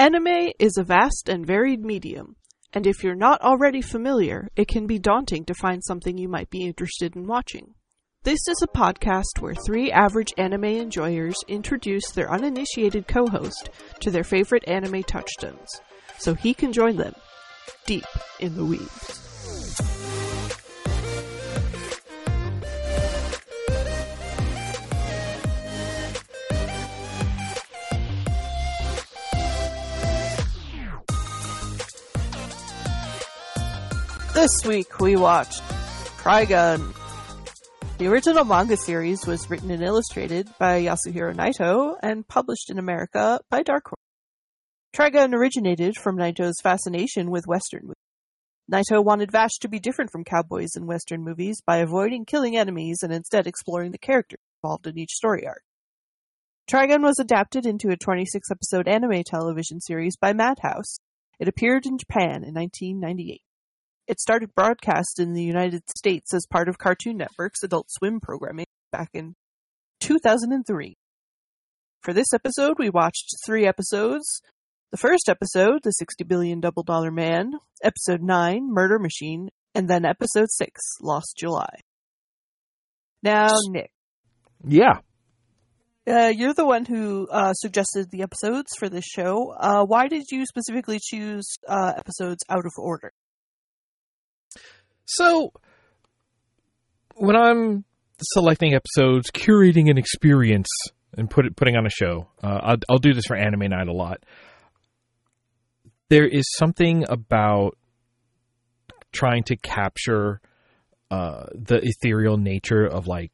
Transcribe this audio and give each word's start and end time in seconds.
Anime 0.00 0.52
is 0.60 0.76
a 0.78 0.84
vast 0.84 1.28
and 1.28 1.44
varied 1.44 1.84
medium, 1.84 2.36
and 2.72 2.86
if 2.86 3.02
you're 3.02 3.16
not 3.16 3.40
already 3.40 3.82
familiar, 3.82 4.48
it 4.54 4.68
can 4.68 4.86
be 4.86 4.96
daunting 4.96 5.44
to 5.46 5.54
find 5.54 5.82
something 5.82 6.16
you 6.16 6.28
might 6.28 6.50
be 6.50 6.64
interested 6.64 7.16
in 7.16 7.26
watching. 7.26 7.74
This 8.22 8.38
is 8.48 8.62
a 8.62 8.78
podcast 8.78 9.40
where 9.40 9.56
three 9.56 9.90
average 9.90 10.32
anime 10.38 10.66
enjoyers 10.66 11.34
introduce 11.48 12.12
their 12.12 12.30
uninitiated 12.30 13.08
co 13.08 13.26
host 13.26 13.70
to 13.98 14.12
their 14.12 14.22
favorite 14.22 14.62
anime 14.68 15.02
touchstones, 15.02 15.80
so 16.16 16.32
he 16.32 16.54
can 16.54 16.72
join 16.72 16.96
them 16.96 17.16
deep 17.84 18.06
in 18.38 18.54
the 18.54 18.62
weebs. 18.62 19.27
This 34.38 34.64
week 34.64 35.00
we 35.00 35.16
watched 35.16 35.60
Trigun. 36.22 36.94
The 37.98 38.06
original 38.06 38.44
manga 38.44 38.76
series 38.76 39.26
was 39.26 39.50
written 39.50 39.72
and 39.72 39.82
illustrated 39.82 40.48
by 40.60 40.80
Yasuhiro 40.80 41.34
Nightow 41.34 41.96
and 42.04 42.26
published 42.28 42.70
in 42.70 42.78
America 42.78 43.40
by 43.50 43.64
Dark 43.64 43.88
Horse. 43.88 43.98
Trigun 44.94 45.34
originated 45.34 45.96
from 45.96 46.16
Nightow's 46.16 46.60
fascination 46.62 47.32
with 47.32 47.48
Western 47.48 47.80
movies. 47.82 47.96
Nightow 48.70 49.04
wanted 49.04 49.32
Vash 49.32 49.58
to 49.60 49.68
be 49.68 49.80
different 49.80 50.12
from 50.12 50.22
cowboys 50.22 50.76
in 50.76 50.86
Western 50.86 51.24
movies 51.24 51.60
by 51.66 51.78
avoiding 51.78 52.24
killing 52.24 52.56
enemies 52.56 53.00
and 53.02 53.12
instead 53.12 53.48
exploring 53.48 53.90
the 53.90 53.98
characters 53.98 54.38
involved 54.62 54.86
in 54.86 54.96
each 54.96 55.14
story 55.14 55.48
arc. 55.48 55.62
Trigun 56.70 57.02
was 57.02 57.18
adapted 57.18 57.66
into 57.66 57.90
a 57.90 57.96
26 57.96 58.52
episode 58.52 58.86
anime 58.86 59.24
television 59.24 59.80
series 59.80 60.16
by 60.16 60.32
Madhouse. 60.32 61.00
It 61.40 61.48
appeared 61.48 61.86
in 61.86 61.98
Japan 61.98 62.44
in 62.44 62.54
1998. 62.54 63.42
It 64.08 64.20
started 64.20 64.54
broadcast 64.54 65.18
in 65.18 65.34
the 65.34 65.42
United 65.42 65.82
States 65.94 66.32
as 66.32 66.46
part 66.50 66.70
of 66.70 66.78
Cartoon 66.78 67.18
Network's 67.18 67.62
Adult 67.62 67.90
Swim 67.90 68.20
programming 68.20 68.64
back 68.90 69.10
in 69.12 69.34
2003. 70.00 70.96
For 72.00 72.14
this 72.14 72.32
episode, 72.32 72.76
we 72.78 72.88
watched 72.88 73.34
three 73.44 73.66
episodes. 73.66 74.40
The 74.92 74.96
first 74.96 75.28
episode, 75.28 75.80
The 75.82 75.90
60 75.90 76.24
Billion 76.24 76.58
Double 76.58 76.82
Dollar 76.82 77.10
Man, 77.10 77.52
episode 77.82 78.22
9, 78.22 78.72
Murder 78.72 78.98
Machine, 78.98 79.50
and 79.74 79.90
then 79.90 80.06
episode 80.06 80.48
6, 80.48 80.80
Lost 81.02 81.34
July. 81.36 81.80
Now, 83.22 83.50
Nick. 83.68 83.90
Yeah. 84.66 85.00
Uh, 86.08 86.32
you're 86.34 86.54
the 86.54 86.64
one 86.64 86.86
who 86.86 87.28
uh, 87.30 87.52
suggested 87.52 88.10
the 88.10 88.22
episodes 88.22 88.70
for 88.78 88.88
this 88.88 89.04
show. 89.04 89.50
Uh, 89.50 89.84
why 89.84 90.08
did 90.08 90.24
you 90.30 90.46
specifically 90.46 90.98
choose 90.98 91.46
uh, 91.68 91.92
episodes 91.98 92.42
out 92.48 92.64
of 92.64 92.72
order? 92.78 93.12
So, 95.08 95.52
when 97.14 97.34
I'm 97.34 97.84
selecting 98.20 98.74
episodes, 98.74 99.30
curating 99.30 99.90
an 99.90 99.96
experience, 99.96 100.68
and 101.16 101.30
put 101.30 101.46
it, 101.46 101.56
putting 101.56 101.76
on 101.76 101.86
a 101.86 101.90
show, 101.90 102.28
uh, 102.42 102.60
I'll, 102.62 102.76
I'll 102.90 102.98
do 102.98 103.14
this 103.14 103.24
for 103.26 103.34
Anime 103.34 103.70
Night 103.70 103.88
a 103.88 103.92
lot. 103.92 104.22
There 106.10 106.26
is 106.26 106.44
something 106.56 107.04
about 107.08 107.78
trying 109.12 109.44
to 109.44 109.56
capture 109.56 110.40
uh, 111.10 111.46
the 111.54 111.80
ethereal 111.82 112.36
nature 112.36 112.84
of 112.84 113.06
like 113.06 113.32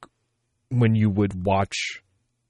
when 0.69 0.95
you 0.95 1.11
would 1.11 1.45
watch 1.45 2.03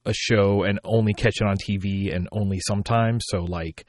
a 0.05 0.13
show 0.13 0.63
and 0.63 0.79
only 0.83 1.13
catch 1.13 1.41
it 1.41 1.47
on 1.47 1.57
TV 1.57 2.15
and 2.15 2.29
only 2.31 2.59
sometimes. 2.59 3.23
So 3.27 3.39
like 3.39 3.85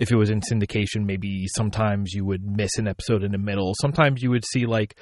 if 0.00 0.10
it 0.10 0.16
was 0.16 0.30
in 0.30 0.40
syndication, 0.40 1.04
maybe 1.04 1.46
sometimes 1.54 2.14
you 2.14 2.24
would 2.24 2.42
miss 2.42 2.70
an 2.78 2.88
episode 2.88 3.22
in 3.22 3.32
the 3.32 3.38
middle. 3.38 3.74
Sometimes 3.80 4.22
you 4.22 4.30
would 4.30 4.44
see 4.50 4.64
like 4.64 4.98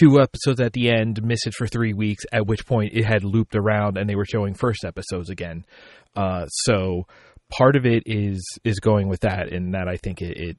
two 0.00 0.18
episodes 0.20 0.58
at 0.58 0.72
the 0.72 0.90
end, 0.90 1.22
miss 1.22 1.46
it 1.46 1.52
for 1.52 1.66
three 1.66 1.92
weeks, 1.92 2.24
at 2.32 2.46
which 2.46 2.66
point 2.66 2.94
it 2.94 3.04
had 3.04 3.24
looped 3.24 3.54
around 3.54 3.98
and 3.98 4.08
they 4.08 4.16
were 4.16 4.24
showing 4.24 4.54
first 4.54 4.86
episodes 4.86 5.28
again. 5.28 5.66
Uh, 6.16 6.46
so 6.46 7.06
part 7.50 7.76
of 7.76 7.84
it 7.84 8.04
is 8.06 8.42
is 8.64 8.80
going 8.80 9.08
with 9.08 9.20
that, 9.20 9.52
and 9.52 9.74
that 9.74 9.86
I 9.86 9.96
think 9.98 10.22
it, 10.22 10.36
it 10.38 10.56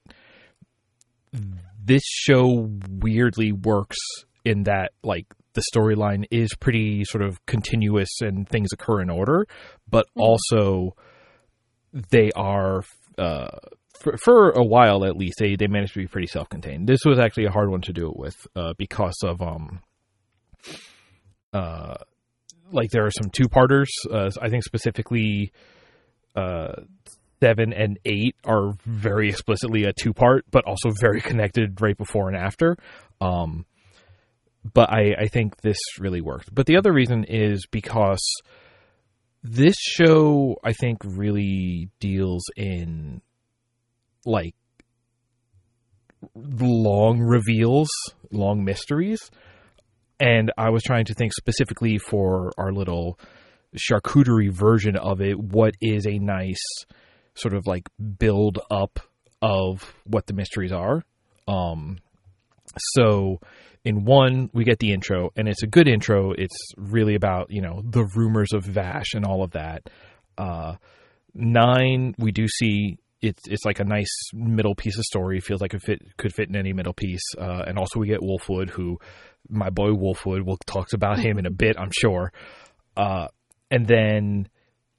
this 1.84 2.03
show 2.06 2.69
weirdly 2.90 3.52
works 3.52 3.97
in 4.46 4.63
that 4.63 4.92
like 5.03 5.25
the 5.53 5.63
storyline 5.74 6.25
is 6.30 6.50
pretty 6.59 7.03
sort 7.06 7.24
of 7.24 7.44
continuous 7.47 8.22
and 8.22 8.47
things 8.47 8.69
occur 8.72 9.02
in 9.02 9.09
order, 9.09 9.47
but 9.90 10.06
mm-hmm. 10.09 10.22
also 10.22 10.96
they 12.12 12.30
are 12.36 12.84
uh, 13.18 13.47
for, 14.00 14.18
for 14.18 14.50
a 14.52 14.64
while 14.64 15.06
at 15.06 15.16
least, 15.16 15.36
they, 15.40 15.56
they 15.56 15.68
managed 15.68 15.94
to 15.94 16.00
be 16.00 16.08
pretty 16.08 16.28
self 16.28 16.50
contained. 16.50 16.88
This 16.88 17.02
was 17.06 17.20
actually 17.20 17.46
a 17.46 17.52
hard 17.52 17.70
one 17.70 17.82
to 17.82 17.94
do 17.94 18.10
it 18.10 18.18
with 18.18 18.36
uh, 18.56 18.74
because 18.78 19.18
of 19.24 19.42
um 19.42 19.82
uh 21.54 21.96
like 22.72 22.90
there 22.92 23.06
are 23.06 23.12
some 23.12 23.30
two 23.32 23.48
parters. 23.48 23.90
Uh, 24.10 24.30
I 24.42 24.50
think 24.50 24.64
specifically 24.64 25.52
uh 26.36 26.74
seven 27.42 27.74
and 27.74 27.98
eight 28.06 28.36
are 28.46 28.74
very 28.86 29.30
explicitly 29.30 29.86
a 29.86 29.94
two 29.94 30.14
part, 30.14 30.46
but 30.52 30.66
also 30.66 30.92
very 31.00 31.22
connected 31.30 31.81
right 31.81 31.98
before 31.98 32.28
and 32.28 32.38
after. 32.38 32.78
Um, 33.22 33.66
but 34.74 34.90
I, 34.92 35.16
I 35.18 35.28
think 35.28 35.62
this 35.62 35.78
really 36.00 36.22
worked. 36.22 36.54
But 36.54 36.66
the 36.66 36.78
other 36.78 36.92
reason 36.92 37.24
is 37.24 37.66
because 37.72 38.20
this 39.42 39.76
show, 39.80 40.58
I 40.64 40.74
think, 40.74 41.00
really 41.06 41.90
deals 42.00 42.44
in 42.58 43.22
like 44.29 44.56
long 46.35 47.19
reveals, 47.19 47.90
long 48.31 48.63
mysteries. 48.63 49.19
And 50.19 50.51
I 50.57 50.69
was 50.69 50.84
trying 50.84 51.06
to 51.06 51.13
think 51.13 51.34
specifically 51.34 51.97
for 51.97 52.51
our 52.57 52.72
little 52.72 53.18
charcuterie 53.75 54.51
version 54.51 54.95
of 54.97 55.22
it, 55.22 55.39
what 55.39 55.73
is 55.81 56.06
a 56.06 56.19
nice 56.19 56.63
sort 57.35 57.53
of 57.53 57.66
like 57.68 57.88
build 58.18 58.59
up 58.69 59.00
of 59.41 59.94
what 60.06 60.28
the 60.28 60.34
mysteries 60.34 60.72
are. 60.72 61.03
Um, 61.47 62.00
so 62.95 63.39
in 63.85 64.03
one, 64.03 64.50
we 64.53 64.66
get 64.66 64.79
the 64.79 64.91
intro, 64.91 65.29
and 65.38 65.47
it's 65.47 65.63
a 65.63 65.68
good 65.68 65.88
intro. 65.88 66.34
It's 66.34 66.73
really 66.75 67.16
about, 67.16 67.47
you 67.50 67.62
know, 67.62 67.81
the 67.84 68.06
rumors 68.16 68.51
of 68.53 68.66
Vash 68.66 69.13
and 69.13 69.25
all 69.25 69.44
of 69.44 69.51
that. 69.51 69.89
Uh, 70.38 70.75
nine, 71.34 72.13
we 72.18 72.31
do 72.31 72.45
see 72.47 72.97
it's 73.22 73.44
it's 73.47 73.66
like 73.66 73.80
a 73.80 73.84
nice 73.84 74.13
middle 74.34 74.75
piece 74.75 74.97
of 74.97 75.03
story. 75.03 75.40
Feels 75.40 75.62
like 75.62 75.74
it 75.74 75.81
fit 75.81 76.02
could 76.18 76.34
fit 76.34 76.50
in 76.50 76.56
any 76.56 76.74
middle 76.74 76.94
piece. 76.94 77.24
Uh, 77.38 77.63
and 77.68 77.78
also 77.78 78.00
we 78.00 78.07
get 78.07 78.22
Wolfwood, 78.22 78.69
who 78.69 78.97
my 79.50 79.69
boy 79.69 79.90
Wolfwood. 79.90 80.46
We'll 80.46 80.57
talk 80.66 80.94
about 80.94 81.19
him 81.19 81.38
in 81.38 81.46
a 81.46 81.52
bit, 81.52 81.78
I'm 81.78 81.91
sure. 81.91 82.31
Uh, 82.96 83.28
and 83.72 83.88
then 83.88 84.47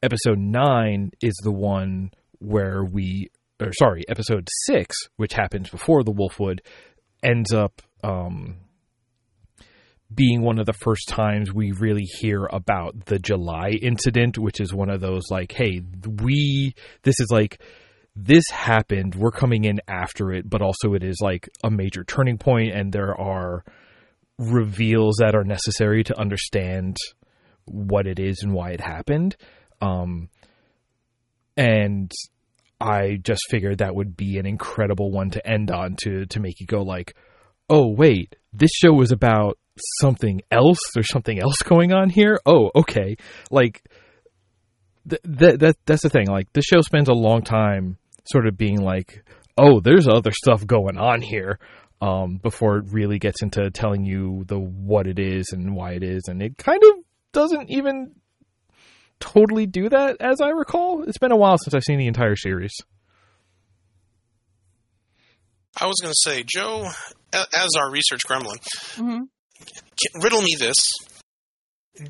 episode 0.03 0.38
nine 0.38 1.10
is 1.20 1.34
the 1.42 1.53
one 1.53 2.10
where 2.38 2.84
we, 2.84 3.31
or 3.60 3.72
sorry, 3.72 4.04
episode 4.08 4.48
six, 4.66 4.97
which 5.16 5.32
happens 5.32 5.69
before 5.69 6.02
the 6.02 6.12
Wolfwood, 6.12 6.60
ends 7.22 7.52
up 7.52 7.82
um, 8.02 8.56
being 10.12 10.42
one 10.42 10.58
of 10.58 10.66
the 10.66 10.72
first 10.72 11.08
times 11.08 11.52
we 11.52 11.72
really 11.72 12.04
hear 12.04 12.47
about 12.47 13.06
the 13.06 13.19
July 13.19 13.70
incident, 13.70 14.38
which 14.38 14.60
is 14.60 14.72
one 14.72 14.91
of 14.91 15.00
those 15.00 15.22
like, 15.31 15.52
hey, 15.52 15.82
we, 16.22 16.75
this 17.02 17.20
is 17.20 17.28
like 17.31 17.60
this 18.16 18.44
happened. 18.50 19.15
We're 19.15 19.31
coming 19.31 19.65
in 19.65 19.81
after 19.88 20.32
it, 20.32 20.48
but 20.48 20.62
also 20.62 20.94
it 20.94 21.03
is 21.03 21.19
like 21.21 21.48
a 21.62 21.71
major 21.71 22.04
turning 22.04 22.38
point, 22.38 22.75
and 22.75 22.93
there 22.93 23.19
are 23.19 23.65
reveals 24.38 25.16
that 25.21 25.34
are 25.34 25.44
necessary 25.44 26.03
to 26.04 26.19
understand 26.19 26.97
what 27.66 28.06
it 28.06 28.19
is 28.19 28.43
and 28.43 28.53
why 28.53 28.70
it 28.70 28.81
happened. 28.81 29.37
Um, 29.81 30.28
and 31.56 32.10
I 32.81 33.19
just 33.23 33.43
figured 33.50 33.79
that 33.79 33.94
would 33.94 34.17
be 34.17 34.38
an 34.38 34.46
incredible 34.46 35.11
one 35.11 35.31
to 35.31 35.46
end 35.46 35.70
on 35.70 35.96
to 36.05 36.26
to 36.26 36.40
make 36.40 36.61
you 36.61 36.67
go 36.67 36.82
like, 36.82 37.14
oh 37.69 37.88
wait, 37.88 38.37
this 38.52 38.70
show 38.73 38.93
was 38.93 39.12
about 39.12 39.58
something 40.00 40.40
else. 40.50 40.79
There's 40.94 41.11
something 41.11 41.38
else 41.38 41.58
going 41.58 41.93
on 41.93 42.08
here. 42.08 42.38
Oh, 42.46 42.70
okay. 42.75 43.17
Like 43.50 43.82
that 45.05 45.61
that 45.61 45.76
that's 45.84 46.02
the 46.02 46.11
thing. 46.11 46.26
Like 46.29 46.52
this 46.52 46.64
show 46.64 46.81
spends 46.81 47.08
a 47.08 47.14
long 47.14 47.43
time 47.43 47.99
sort 48.26 48.46
of 48.46 48.56
being 48.56 48.81
like, 48.81 49.25
oh, 49.56 49.81
there's 49.81 50.08
other 50.08 50.32
stuff 50.32 50.67
going 50.67 50.99
on 50.99 51.22
here. 51.22 51.58
Um, 52.02 52.38
before 52.38 52.78
it 52.78 52.87
really 52.93 53.19
gets 53.19 53.43
into 53.43 53.70
telling 53.70 54.06
you 54.06 54.44
the 54.46 54.58
what 54.58 55.06
it 55.06 55.19
is 55.19 55.50
and 55.52 55.76
why 55.76 55.93
it 55.93 56.02
is, 56.02 56.22
and 56.28 56.43
it 56.43 56.56
kind 56.56 56.82
of 56.82 57.05
doesn't 57.32 57.70
even 57.70 58.14
totally 59.20 59.67
do 59.67 59.88
that, 59.90 60.17
as 60.19 60.40
I 60.40 60.49
recall. 60.49 61.05
It's 61.06 61.19
been 61.19 61.31
a 61.31 61.37
while 61.37 61.58
since 61.58 61.75
I've 61.75 61.84
seen 61.84 61.99
the 61.99 62.06
entire 62.06 62.37
series. 62.37 62.72
I 65.78 65.87
was 65.87 65.96
going 66.02 66.12
to 66.12 66.31
say, 66.31 66.43
Joe, 66.46 66.88
as 67.32 67.69
our 67.78 67.90
research 67.90 68.22
gremlin, 68.28 68.58
mm-hmm. 68.96 70.22
riddle 70.22 70.43
me 70.43 70.56
this: 70.58 70.76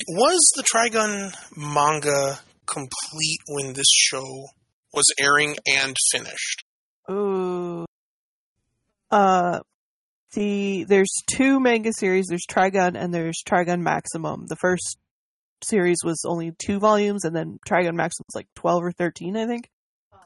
Was 0.09 0.39
the 0.57 0.62
Trigun 0.62 1.33
manga 1.57 2.39
complete 2.67 3.41
when 3.49 3.73
this 3.73 3.91
show 3.91 4.47
was 4.93 5.07
airing 5.19 5.57
and 5.67 5.95
finished? 6.13 6.65
Ooh. 7.11 7.85
Uh, 9.11 9.61
the 10.33 10.85
there's 10.85 11.13
two 11.27 11.59
manga 11.59 11.93
series. 11.93 12.27
There's 12.29 12.47
Trigun 12.49 12.97
and 12.97 13.13
there's 13.13 13.43
Trigun 13.45 13.81
Maximum. 13.81 14.47
The 14.47 14.57
first 14.57 14.99
series 15.63 15.99
was 16.05 16.23
only 16.27 16.53
two 16.65 16.79
volumes, 16.79 17.25
and 17.25 17.35
then 17.35 17.59
Trigun 17.69 17.95
Maximum 17.95 18.27
was 18.29 18.37
like 18.37 18.49
twelve 18.55 18.85
or 18.85 18.93
thirteen, 18.93 19.37
I 19.37 19.47
think. 19.47 19.69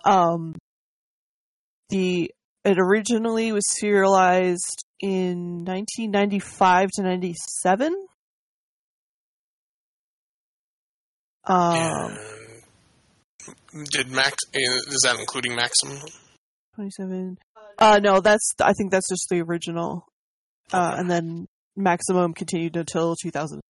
Um, 0.05 0.55
the 1.88 2.31
it 2.64 2.78
originally 2.78 3.52
was 3.52 3.64
serialized 3.78 4.84
in 5.00 5.64
1995 5.64 6.88
to 6.94 7.02
97. 7.02 8.06
Um, 11.46 11.75
And 11.76 12.19
did 13.90 14.10
Max? 14.10 14.36
Is 14.52 15.00
that 15.04 15.16
including 15.18 15.54
Maximum? 15.56 15.98
27. 16.76 17.36
Uh, 17.78 18.00
no, 18.02 18.20
that's, 18.20 18.52
I 18.60 18.72
think 18.72 18.90
that's 18.90 19.08
just 19.08 19.26
the 19.30 19.40
original. 19.40 20.06
Uh, 20.72 20.90
Okay. 20.92 21.00
and 21.00 21.10
then 21.10 21.46
Maximum 21.76 22.32
continued 22.34 22.76
until 22.76 23.14
2000. 23.20 23.60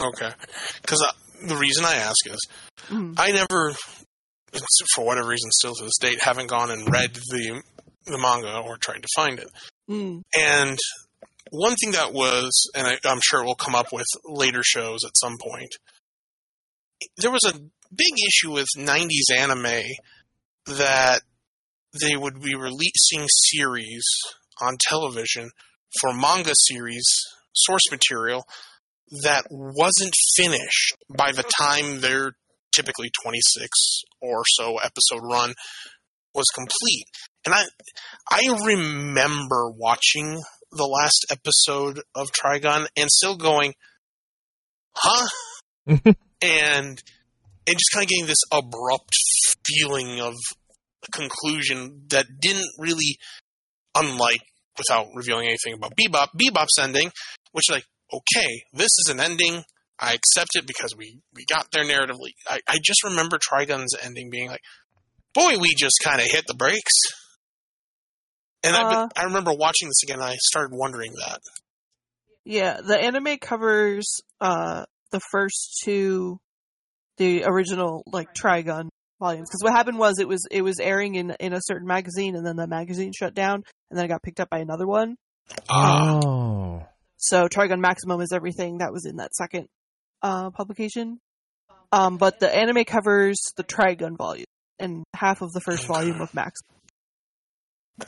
Okay, 0.00 0.30
because 0.82 1.04
the 1.46 1.54
reason 1.56 1.84
I 1.84 1.94
ask 1.96 2.26
is 2.26 2.38
Mm. 2.90 3.14
I 3.16 3.30
never, 3.32 3.72
for 4.94 5.04
whatever 5.06 5.28
reason, 5.28 5.50
still 5.52 5.74
to 5.74 5.84
this 5.84 5.96
date, 5.98 6.20
haven't 6.22 6.48
gone 6.48 6.70
and 6.70 6.90
read 6.92 7.14
the 7.14 7.62
the 8.06 8.18
manga 8.18 8.58
or 8.58 8.76
tried 8.76 9.00
to 9.00 9.08
find 9.16 9.38
it. 9.38 9.48
Mm. 9.88 10.20
And 10.38 10.78
one 11.50 11.74
thing 11.76 11.92
that 11.92 12.12
was, 12.12 12.50
and 12.74 12.86
I, 12.86 12.98
I'm 13.06 13.20
sure 13.22 13.40
it 13.42 13.46
will 13.46 13.54
come 13.54 13.74
up 13.74 13.86
with 13.92 14.04
later 14.26 14.62
shows 14.62 14.98
at 15.06 15.16
some 15.16 15.38
point, 15.40 15.70
there 17.16 17.30
was 17.30 17.44
a 17.46 17.58
big 17.96 18.14
issue 18.26 18.52
with 18.52 18.66
90s 18.76 19.36
anime 19.36 19.82
that 20.66 21.20
they 22.00 22.16
would 22.16 22.40
be 22.40 22.54
releasing 22.54 23.26
series 23.28 24.04
on 24.60 24.76
television 24.88 25.50
for 26.00 26.12
manga 26.12 26.52
series 26.54 27.06
source 27.54 27.90
material 27.90 28.44
that 29.22 29.44
wasn't 29.50 30.14
finished 30.36 30.96
by 31.16 31.32
the 31.32 31.44
time 31.58 32.00
their 32.00 32.32
typically 32.74 33.10
26 33.22 33.68
or 34.20 34.42
so 34.46 34.78
episode 34.78 35.22
run 35.22 35.54
was 36.34 36.46
complete. 36.54 37.04
And 37.46 37.54
I 37.54 37.64
I 38.30 38.64
remember 38.66 39.70
watching 39.70 40.42
the 40.72 40.86
last 40.86 41.26
episode 41.30 42.00
of 42.14 42.32
Trigun 42.32 42.86
and 42.96 43.08
still 43.10 43.36
going, 43.36 43.74
huh? 44.96 45.28
and 46.42 47.02
and 47.66 47.76
just 47.76 47.90
kind 47.92 48.04
of 48.04 48.08
getting 48.08 48.26
this 48.26 48.42
abrupt 48.52 49.14
feeling 49.66 50.20
of 50.20 50.34
conclusion 51.12 52.02
that 52.08 52.26
didn't 52.40 52.68
really, 52.78 53.18
unlike 53.94 54.40
without 54.76 55.06
revealing 55.14 55.46
anything 55.46 55.74
about 55.74 55.92
Bebop, 55.96 56.28
Bebop's 56.36 56.78
ending, 56.80 57.10
which 57.52 57.70
like, 57.70 57.84
okay, 58.12 58.62
this 58.72 58.90
is 58.98 59.10
an 59.10 59.20
ending. 59.20 59.62
I 59.98 60.14
accept 60.14 60.50
it 60.54 60.66
because 60.66 60.94
we, 60.96 61.20
we 61.34 61.44
got 61.44 61.68
there 61.72 61.84
narratively. 61.84 62.32
I, 62.48 62.60
I 62.66 62.78
just 62.82 63.04
remember 63.04 63.38
Trigun's 63.38 63.94
ending 64.02 64.28
being 64.30 64.48
like, 64.48 64.62
boy, 65.34 65.58
we 65.58 65.74
just 65.76 66.00
kind 66.02 66.20
of 66.20 66.26
hit 66.28 66.44
the 66.46 66.54
brakes. 66.54 66.92
And 68.62 68.74
Uh. 68.74 69.08
I, 69.16 69.20
I 69.20 69.24
remember 69.24 69.52
watching 69.52 69.88
this 69.88 70.02
again. 70.02 70.18
And 70.18 70.24
I 70.24 70.36
started 70.40 70.74
wondering 70.76 71.12
that. 71.24 71.40
Yeah, 72.44 72.80
the 72.84 72.98
anime 72.98 73.38
covers, 73.38 74.20
uh, 74.40 74.84
the 75.12 75.20
first 75.30 75.80
two, 75.84 76.40
the 77.18 77.44
original, 77.44 78.02
like, 78.06 78.34
Trigun 78.34 78.88
volumes. 79.20 79.48
Because 79.48 79.62
what 79.62 79.72
happened 79.72 79.98
was 79.98 80.18
it 80.18 80.28
was, 80.28 80.46
it 80.50 80.62
was 80.62 80.78
airing 80.80 81.14
in, 81.14 81.30
in 81.40 81.52
a 81.52 81.60
certain 81.62 81.86
magazine 81.86 82.36
and 82.36 82.46
then 82.46 82.56
the 82.56 82.66
magazine 82.66 83.12
shut 83.16 83.34
down 83.34 83.62
and 83.90 83.98
then 83.98 84.04
it 84.04 84.08
got 84.08 84.22
picked 84.22 84.40
up 84.40 84.50
by 84.50 84.58
another 84.58 84.86
one. 84.86 85.16
Oh. 85.68 86.84
So 87.16 87.48
Trigun 87.48 87.80
Maximum 87.80 88.20
is 88.20 88.32
everything 88.32 88.78
that 88.78 88.92
was 88.92 89.06
in 89.06 89.16
that 89.16 89.34
second 89.34 89.66
uh, 90.22 90.50
publication. 90.50 91.18
Um, 91.92 92.16
but 92.16 92.40
the 92.40 92.54
anime 92.54 92.84
covers 92.84 93.36
the 93.56 93.64
Trigun 93.64 94.16
volume 94.16 94.46
and 94.78 95.04
half 95.14 95.42
of 95.42 95.52
the 95.52 95.60
first 95.60 95.86
volume 95.86 96.20
of 96.20 96.34
Max. 96.34 96.60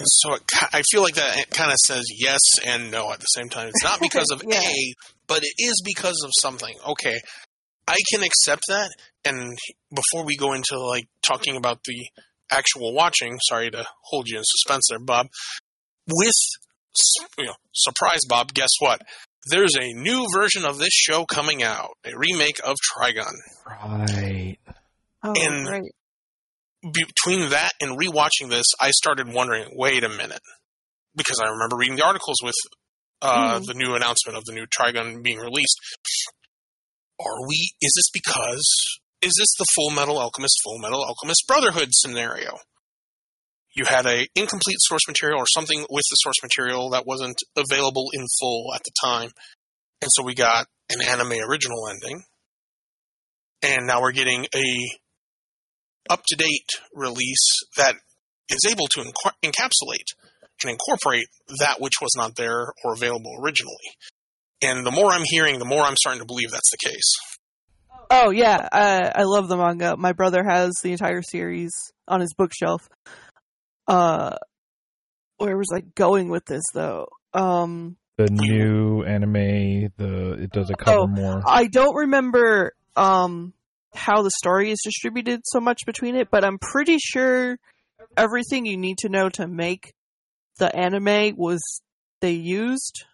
so 0.02 0.34
it, 0.34 0.42
I 0.72 0.82
feel 0.90 1.02
like 1.02 1.14
that 1.14 1.50
kind 1.50 1.70
of 1.70 1.76
says 1.86 2.04
yes 2.10 2.40
and 2.64 2.90
no 2.90 3.12
at 3.12 3.20
the 3.20 3.26
same 3.26 3.48
time. 3.48 3.68
It's 3.68 3.84
not 3.84 4.00
because 4.02 4.26
of 4.32 4.42
Yeah. 4.44 4.60
A, 4.60 4.94
but 5.28 5.44
it 5.44 5.54
is 5.58 5.82
because 5.84 6.22
of 6.24 6.30
something. 6.40 6.74
Okay, 6.88 7.20
I 7.88 7.96
can 8.12 8.22
accept 8.22 8.62
that. 8.68 8.90
And 9.24 9.56
before 9.90 10.24
we 10.24 10.36
go 10.36 10.52
into 10.52 10.78
like 10.78 11.06
talking 11.26 11.56
about 11.56 11.78
the 11.86 12.06
actual 12.50 12.94
watching, 12.94 13.38
sorry 13.48 13.70
to 13.70 13.84
hold 14.04 14.28
you 14.28 14.38
in 14.38 14.42
suspense 14.44 14.86
there, 14.90 14.98
Bob. 14.98 15.28
With 16.08 16.32
you 17.38 17.46
know, 17.46 17.54
surprise, 17.74 18.20
Bob. 18.28 18.54
Guess 18.54 18.70
what? 18.78 19.02
There's 19.50 19.74
a 19.78 19.92
new 19.92 20.26
version 20.34 20.64
of 20.64 20.78
this 20.78 20.92
show 20.92 21.24
coming 21.24 21.62
out, 21.62 21.90
a 22.04 22.16
remake 22.16 22.58
of 22.64 22.76
Trigun. 22.96 23.34
Right. 23.66 24.56
Oh, 25.22 25.34
And- 25.36 25.68
right. 25.68 25.82
between 26.92 27.50
that 27.50 27.72
and 27.80 27.98
rewatching 27.98 28.48
this, 28.50 28.66
I 28.80 28.90
started 28.92 29.32
wondering, 29.32 29.68
wait 29.72 30.04
a 30.04 30.08
minute, 30.08 30.40
because 31.14 31.38
I 31.42 31.48
remember 31.48 31.76
reading 31.76 31.96
the 31.96 32.04
articles 32.06 32.36
with 32.42 32.54
uh, 33.22 33.58
Mhm. 33.60 33.64
the 33.66 33.74
new 33.74 33.94
announcement 33.94 34.36
of 34.36 34.44
the 34.44 34.52
new 34.52 34.66
Trigun 34.66 35.22
being 35.22 35.38
released. 35.38 35.78
Are 37.20 37.46
we? 37.46 37.72
Is 37.80 37.92
this 37.96 38.10
because? 38.12 38.66
Is 39.22 39.32
this 39.38 39.54
the 39.58 39.66
Full 39.74 39.90
Metal 39.90 40.18
Alchemist, 40.18 40.60
Full 40.62 40.78
Metal 40.78 41.02
Alchemist 41.02 41.44
Brotherhood 41.48 41.88
scenario? 41.92 42.58
You 43.74 43.84
had 43.84 44.06
a 44.06 44.26
incomplete 44.34 44.78
source 44.80 45.06
material 45.06 45.38
or 45.38 45.46
something 45.46 45.80
with 45.90 46.04
the 46.10 46.16
source 46.16 46.42
material 46.42 46.90
that 46.90 47.06
wasn't 47.06 47.36
available 47.56 48.06
in 48.12 48.24
full 48.40 48.72
at 48.74 48.82
the 48.84 48.92
time, 49.04 49.30
and 50.00 50.10
so 50.12 50.22
we 50.22 50.34
got 50.34 50.66
an 50.90 51.02
anime 51.02 51.38
original 51.46 51.88
ending, 51.88 52.22
and 53.62 53.86
now 53.86 54.00
we're 54.00 54.12
getting 54.12 54.46
a 54.54 54.98
up 56.08 56.22
to 56.26 56.36
date 56.36 56.70
release 56.94 57.46
that 57.76 57.96
is 58.48 58.70
able 58.70 58.86
to 58.88 59.00
enc- 59.00 59.32
encapsulate 59.42 60.14
and 60.62 60.70
incorporate 60.70 61.26
that 61.58 61.80
which 61.80 61.94
was 62.00 62.12
not 62.16 62.36
there 62.36 62.72
or 62.84 62.94
available 62.94 63.32
originally. 63.42 63.74
And 64.62 64.86
the 64.86 64.90
more 64.90 65.12
I'm 65.12 65.24
hearing, 65.24 65.58
the 65.58 65.64
more 65.64 65.82
I'm 65.82 65.96
starting 65.96 66.20
to 66.20 66.26
believe 66.26 66.50
that's 66.50 66.70
the 66.70 66.88
case. 66.88 67.12
Oh 68.10 68.30
yeah, 68.30 68.68
I, 68.72 69.12
I 69.16 69.22
love 69.24 69.48
the 69.48 69.56
manga. 69.56 69.96
My 69.96 70.12
brother 70.12 70.44
has 70.44 70.72
the 70.82 70.92
entire 70.92 71.22
series 71.22 71.72
on 72.06 72.20
his 72.20 72.32
bookshelf. 72.36 72.88
Uh, 73.88 74.36
where 75.38 75.56
was 75.56 75.68
I 75.74 75.80
going 75.80 76.28
with 76.28 76.44
this 76.46 76.62
though? 76.72 77.08
Um, 77.34 77.96
The 78.16 78.28
new 78.30 79.02
anime, 79.02 79.92
the 79.96 80.38
it 80.40 80.50
does 80.50 80.70
a 80.70 80.74
cover 80.74 81.00
Oh, 81.00 81.06
more. 81.06 81.42
I 81.46 81.66
don't 81.66 81.94
remember 81.94 82.72
um 82.94 83.52
how 83.94 84.22
the 84.22 84.30
story 84.38 84.70
is 84.70 84.78
distributed 84.84 85.40
so 85.44 85.60
much 85.60 85.80
between 85.86 86.16
it, 86.16 86.28
but 86.30 86.44
I'm 86.44 86.58
pretty 86.58 86.98
sure 86.98 87.58
everything 88.16 88.66
you 88.66 88.76
need 88.76 88.98
to 88.98 89.08
know 89.08 89.28
to 89.30 89.46
make 89.46 89.92
the 90.58 90.74
anime 90.74 91.36
was 91.36 91.60
they 92.20 92.32
used. 92.32 93.04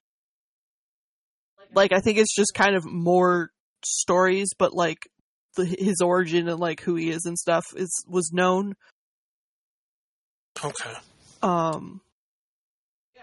Like 1.75 1.93
I 1.93 2.01
think 2.01 2.19
it's 2.19 2.35
just 2.35 2.53
kind 2.55 2.77
of 2.77 2.85
more 2.85 3.51
stories, 3.85 4.51
but 4.59 4.73
like 4.75 4.99
the, 5.57 5.65
his 5.65 6.01
origin 6.03 6.49
and 6.49 6.59
like 6.61 6.81
who 6.81 6.95
he 6.97 7.11
is 7.11 7.25
and 7.25 7.39
stuff 7.39 7.65
is 7.77 7.91
was 8.09 8.31
known. 8.33 8.75
Okay. 10.65 10.93
Um, 11.43 12.01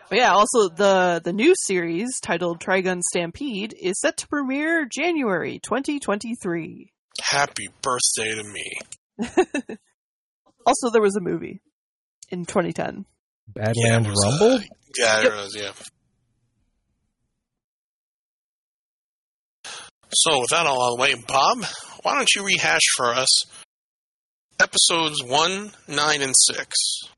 but 0.09 0.17
yeah, 0.17 0.33
also 0.33 0.69
the 0.69 1.21
the 1.23 1.33
new 1.33 1.53
series 1.65 2.09
titled 2.21 2.59
Trigun 2.59 3.01
Stampede 3.11 3.73
is 3.79 3.99
set 3.99 4.17
to 4.17 4.27
premiere 4.27 4.85
January 4.85 5.59
2023. 5.63 6.91
Happy 7.21 7.67
birthday 7.81 8.35
to 8.35 8.43
me. 8.43 9.77
Also, 10.65 10.91
there 10.91 11.01
was 11.01 11.15
a 11.15 11.21
movie 11.21 11.61
in 12.29 12.45
2010. 12.45 13.05
Badlands 13.47 14.07
it 14.07 14.11
was, 14.11 14.39
Rumble? 14.39 14.57
uh, 14.57 14.61
yeah, 14.97 15.21
Yep. 15.21 15.25
it 15.31 15.35
was, 15.35 15.55
yeah. 15.55 15.71
So, 20.11 20.39
with 20.39 20.49
that 20.49 20.65
all 20.65 20.81
out 20.81 20.91
of 20.93 20.97
the 20.97 21.01
way, 21.01 21.13
Bob, 21.27 21.63
why 22.01 22.15
don't 22.15 22.29
you 22.35 22.43
rehash 22.43 22.81
for 22.97 23.13
us 23.13 23.45
episodes 24.59 25.23
1, 25.23 25.71
9, 25.87 26.21
and 26.21 26.33
6? 26.35 26.75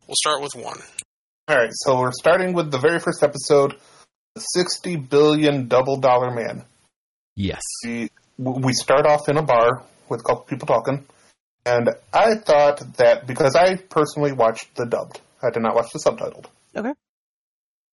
We'll 0.07 0.15
start 0.15 0.41
with 0.41 0.55
1. 0.55 0.77
All 1.48 1.55
right, 1.55 1.69
so 1.71 2.00
we're 2.00 2.12
starting 2.12 2.53
with 2.53 2.69
the 2.69 2.77
very 2.77 3.00
first 3.00 3.24
episode, 3.24 3.75
the 4.36 4.41
60 4.41 4.98
billion 4.98 5.67
double 5.69 5.98
dollar 5.98 6.31
man. 6.31 6.65
Yes. 7.36 7.62
We, 7.86 8.10
we 8.38 8.74
start 8.74 9.05
off 9.05 9.29
in 9.29 9.38
a 9.38 9.43
bar 9.43 9.83
with 10.10 10.19
a 10.19 10.24
couple 10.24 10.43
people 10.43 10.67
talking, 10.67 11.05
and 11.65 11.89
I 12.13 12.36
thought 12.36 12.98
that 12.98 13.25
because 13.25 13.55
I 13.55 13.75
personally 13.75 14.33
watched 14.33 14.75
the 14.75 14.86
dubbed, 14.86 15.21
I 15.41 15.50
did 15.50 15.63
not 15.63 15.75
watch 15.75 15.91
the 15.93 16.00
subtitled. 16.00 16.45
Okay. 16.75 16.93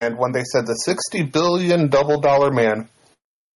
And 0.00 0.18
when 0.18 0.32
they 0.32 0.42
said 0.44 0.66
the 0.66 0.74
60 0.74 1.22
billion 1.24 1.88
double 1.88 2.20
dollar 2.20 2.50
man, 2.50 2.88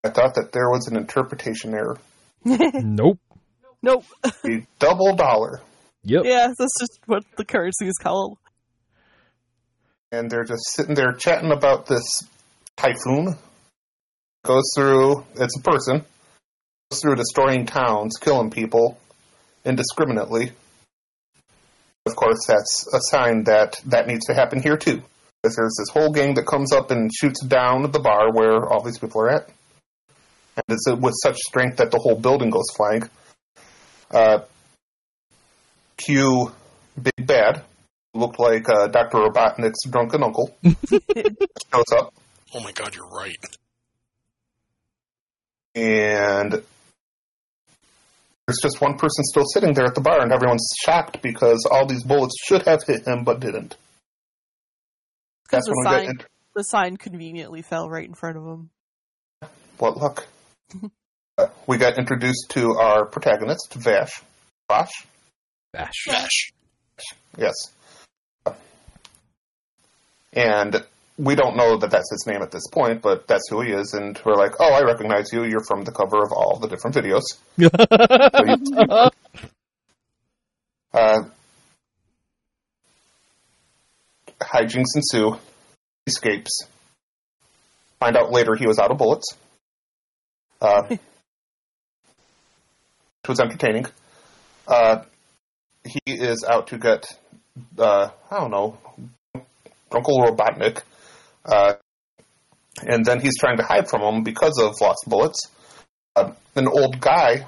I 0.05 0.11
thought 0.11 0.35
that 0.35 0.53
there 0.53 0.69
was 0.71 0.89
an 0.89 0.97
interpretation 0.97 1.75
error. 1.75 1.99
Nope. 2.45 3.19
nope. 3.83 4.05
The 4.43 4.65
double 4.79 5.15
dollar 5.15 5.61
Yep. 6.05 6.23
Yeah, 6.25 6.49
that's 6.59 6.81
just 6.81 6.99
what 7.07 7.23
the 7.37 7.45
currency 7.45 7.87
is 7.87 7.97
called. 8.03 8.37
and 10.11 10.29
they're 10.31 10.45
just 10.45 10.65
sitting 10.73 10.95
there 10.97 11.13
chatting 11.13 11.53
about 11.53 11.87
this 11.87 12.03
typhoon. 12.77 13.37
Goes 14.45 14.65
through, 14.77 15.25
it's 15.37 15.57
a 15.57 15.63
person, 15.63 16.05
goes 16.91 17.01
through 17.01 17.15
destroying 17.15 17.67
towns, 17.67 18.17
killing 18.21 18.51
people 18.51 18.99
indiscriminately. 19.65 20.51
Of 22.05 22.17
course, 22.17 22.45
that's 22.49 22.89
a 22.93 22.99
sign 23.03 23.45
that 23.45 23.81
that 23.87 24.09
needs 24.09 24.27
to 24.27 24.35
happen 24.35 24.61
here 24.61 24.77
too. 24.77 25.01
Because 25.41 25.55
there's 25.55 25.77
this 25.79 25.91
whole 25.93 26.11
gang 26.13 26.35
that 26.35 26.47
comes 26.47 26.73
up 26.73 26.91
and 26.91 27.11
shoots 27.15 27.45
down 27.45 27.89
the 27.93 28.01
bar 28.01 28.33
where 28.33 28.67
all 28.69 28.83
these 28.83 28.99
people 28.99 29.21
are 29.21 29.31
at. 29.31 29.49
And 30.57 30.65
it's 30.69 30.87
with 30.89 31.15
such 31.23 31.37
strength 31.39 31.79
that 31.79 31.91
the 31.91 31.99
whole 31.99 32.17
building 32.17 32.51
goes 32.51 32.67
flying. 32.77 33.09
Uh, 34.11 34.41
cue 35.97 36.53
Big 37.01 37.27
Bad, 37.27 37.63
looked 38.13 38.39
like 38.39 38.69
uh, 38.69 38.89
Dr. 38.89 39.19
Robotnik's 39.19 39.85
drunken 39.89 40.23
uncle. 40.23 40.55
shows 40.65 41.87
up, 41.97 42.13
Oh 42.55 42.61
my 42.61 42.73
god, 42.73 42.95
you're 42.95 43.09
right. 43.09 43.39
and 45.75 46.53
there's 46.53 48.59
just 48.63 48.81
one 48.81 48.99
person 48.99 49.25
still 49.25 49.45
sitting 49.55 49.73
there 49.73 49.87
at 49.87 49.95
the 49.95 50.01
bar, 50.03 50.21
and 50.21 50.33
everyone's 50.33 50.67
shocked 50.85 51.23
because 51.23 51.67
all 51.71 51.87
these 51.87 52.03
bullets 52.03 52.35
should 52.45 52.63
have 52.67 52.81
hit 52.87 53.07
him 53.07 53.25
but 53.25 53.41
didn't. 53.41 53.77
Because 55.45 55.65
That's 55.65 55.67
the 55.67 55.83
when 55.85 56.01
we 56.01 56.05
got 56.07 56.07
sign, 56.07 56.27
the 56.55 56.63
sign 56.65 56.97
conveniently 56.99 57.63
fell 57.63 57.89
right 57.89 58.07
in 58.07 58.15
front 58.15 58.37
of 58.37 58.45
him. 58.45 58.71
what 59.79 59.97
luck. 59.97 60.27
We 61.67 61.79
got 61.79 61.99
introduced 61.99 62.51
to 62.51 62.77
our 62.77 63.07
protagonist, 63.07 63.75
Vash. 63.75 64.23
Vash? 64.69 65.07
Vash. 65.75 66.05
Vash. 66.07 66.53
Yes. 67.37 67.55
And 70.35 70.85
we 71.19 71.35
don't 71.35 71.57
know 71.57 71.77
that 71.79 71.91
that's 71.91 72.11
his 72.11 72.27
name 72.27 72.43
at 72.43 72.51
this 72.51 72.67
point, 72.73 73.03
but 73.03 73.27
that's 73.27 73.49
who 73.49 73.61
he 73.61 73.73
is. 73.73 73.93
And 73.95 74.21
we're 74.25 74.35
like, 74.35 74.53
oh, 74.61 74.73
I 74.73 74.83
recognize 74.83 75.33
you. 75.33 75.45
You're 75.45 75.65
from 75.67 75.85
the 75.85 75.93
cover 75.93 76.23
of 76.23 76.33
all 76.33 76.59
the 76.59 76.69
different 76.69 76.97
videos. 76.97 77.23
Uh, 80.95 81.23
hijinks 84.43 84.95
ensue. 84.95 85.39
Escapes. 86.07 86.67
Find 87.99 88.15
out 88.15 88.31
later 88.31 88.55
he 88.55 88.67
was 88.67 88.79
out 88.79 88.91
of 88.91 88.99
bullets. 88.99 89.25
Uh, 90.63 90.83
which 90.89 91.01
was 93.29 93.41
entertaining. 93.41 93.87
Uh, 94.67 95.03
he 95.85 96.01
is 96.07 96.45
out 96.49 96.69
to 96.69 96.79
get, 96.79 97.05
uh, 97.77 98.11
I 98.31 98.39
don't 98.39 98.53
know, 98.53 98.79
Uncle 99.91 100.21
Robotnik. 100.21 100.83
Uh, 101.45 101.75
and 102.87 103.05
then 103.05 103.21
he's 103.21 103.37
trying 103.39 103.57
to 103.57 103.65
hide 103.65 103.89
from 103.89 104.03
him 104.03 104.23
because 104.23 104.59
of 104.61 104.81
lost 104.81 105.05
bullets. 105.09 105.41
Uh, 106.15 106.33
an 106.55 106.69
old 106.69 107.01
guy 107.01 107.47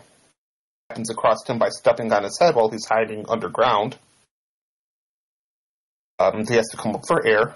happens 0.90 1.10
across 1.10 1.46
him 1.46 1.58
by 1.58 1.68
stepping 1.68 2.12
on 2.12 2.24
his 2.24 2.36
head 2.40 2.56
while 2.56 2.68
he's 2.68 2.86
hiding 2.86 3.24
underground. 3.28 3.96
Um, 6.18 6.44
he 6.46 6.54
has 6.54 6.66
to 6.70 6.76
come 6.76 6.94
up 6.94 7.02
for 7.06 7.24
air. 7.26 7.54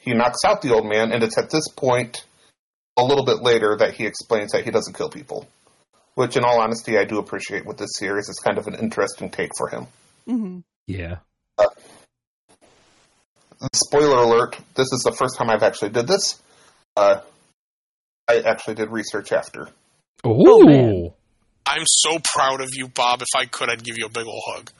He 0.00 0.12
knocks 0.14 0.44
out 0.44 0.62
the 0.62 0.72
old 0.72 0.86
man, 0.86 1.12
and 1.12 1.22
it's 1.22 1.38
at 1.38 1.50
this 1.50 1.68
point, 1.68 2.24
a 2.96 3.04
little 3.04 3.24
bit 3.24 3.42
later, 3.42 3.76
that 3.78 3.94
he 3.94 4.06
explains 4.06 4.52
that 4.52 4.64
he 4.64 4.70
doesn't 4.70 4.96
kill 4.96 5.08
people. 5.08 5.46
Which, 6.14 6.36
in 6.36 6.44
all 6.44 6.60
honesty, 6.60 6.96
I 6.96 7.04
do 7.04 7.18
appreciate 7.18 7.66
with 7.66 7.76
this 7.76 7.96
series. 7.96 8.28
It's 8.28 8.38
kind 8.38 8.56
of 8.56 8.66
an 8.68 8.74
interesting 8.74 9.30
take 9.30 9.50
for 9.58 9.68
him. 9.68 9.86
hmm 10.26 10.58
Yeah. 10.86 11.16
Spoiler 13.72 14.18
alert, 14.18 14.58
this 14.74 14.92
is 14.92 15.02
the 15.04 15.12
first 15.12 15.36
time 15.38 15.50
I've 15.50 15.62
actually 15.62 15.90
did 15.90 16.06
this. 16.06 16.40
Uh, 16.96 17.20
I 18.28 18.40
actually 18.40 18.74
did 18.74 18.90
research 18.90 19.32
after. 19.32 19.68
Ooh. 20.26 20.66
man. 20.66 21.10
I'm 21.66 21.84
so 21.86 22.18
proud 22.34 22.60
of 22.60 22.70
you, 22.74 22.88
Bob. 22.88 23.22
If 23.22 23.28
I 23.36 23.46
could, 23.46 23.70
I'd 23.70 23.82
give 23.82 23.96
you 23.96 24.06
a 24.06 24.10
big 24.10 24.26
ol' 24.26 24.42
hug. 24.46 24.70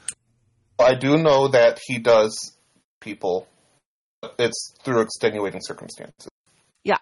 I 0.79 0.93
do 0.95 1.17
know 1.17 1.47
that 1.47 1.79
he 1.83 1.97
does 1.99 2.55
people. 3.01 3.47
It's 4.37 4.73
through 4.83 5.01
extenuating 5.01 5.61
circumstances. 5.63 6.29
Yeah. 6.83 6.97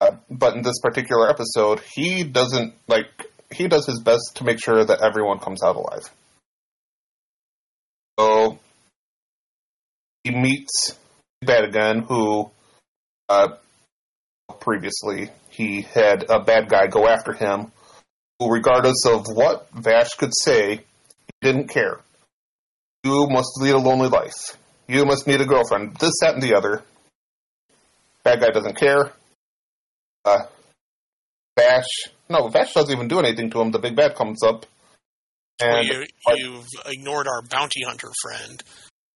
Uh, 0.00 0.16
but 0.30 0.56
in 0.56 0.62
this 0.62 0.80
particular 0.80 1.28
episode, 1.28 1.80
he 1.80 2.24
doesn't 2.24 2.74
like. 2.88 3.06
He 3.52 3.68
does 3.68 3.86
his 3.86 4.00
best 4.00 4.36
to 4.36 4.44
make 4.44 4.62
sure 4.62 4.84
that 4.84 5.02
everyone 5.02 5.38
comes 5.38 5.62
out 5.62 5.76
alive. 5.76 6.08
So 8.18 8.58
he 10.24 10.30
meets 10.30 10.96
Bad 11.42 11.64
again, 11.64 12.02
who 12.02 12.50
uh, 13.30 13.48
previously 14.60 15.30
he 15.48 15.80
had 15.80 16.26
a 16.28 16.38
bad 16.38 16.68
guy 16.68 16.86
go 16.86 17.08
after 17.08 17.32
him, 17.32 17.72
who, 18.38 18.52
regardless 18.52 19.06
of 19.06 19.24
what 19.32 19.66
Vash 19.72 20.14
could 20.16 20.32
say, 20.34 20.76
he 20.76 21.32
didn't 21.40 21.68
care. 21.68 21.98
You 23.04 23.26
must 23.30 23.58
lead 23.58 23.74
a 23.74 23.78
lonely 23.78 24.08
life. 24.08 24.58
You 24.86 25.06
must 25.06 25.26
need 25.26 25.40
a 25.40 25.46
girlfriend. 25.46 25.96
This, 25.96 26.12
that, 26.20 26.34
and 26.34 26.42
the 26.42 26.54
other. 26.54 26.82
Bad 28.22 28.40
guy 28.40 28.50
doesn't 28.50 28.76
care. 28.76 29.12
Uh, 30.24 30.42
Vash, 31.58 31.84
no, 32.28 32.48
Vash 32.48 32.72
doesn't 32.74 32.94
even 32.94 33.08
do 33.08 33.18
anything 33.18 33.50
to 33.50 33.60
him. 33.60 33.70
The 33.70 33.78
big 33.78 33.96
bad 33.96 34.14
comes 34.14 34.42
up, 34.42 34.66
Well, 35.60 35.76
and 35.78 35.86
you, 35.88 36.04
you've 36.36 36.66
ignored 36.86 37.26
our 37.26 37.42
bounty 37.42 37.82
hunter 37.86 38.08
friend, 38.22 38.62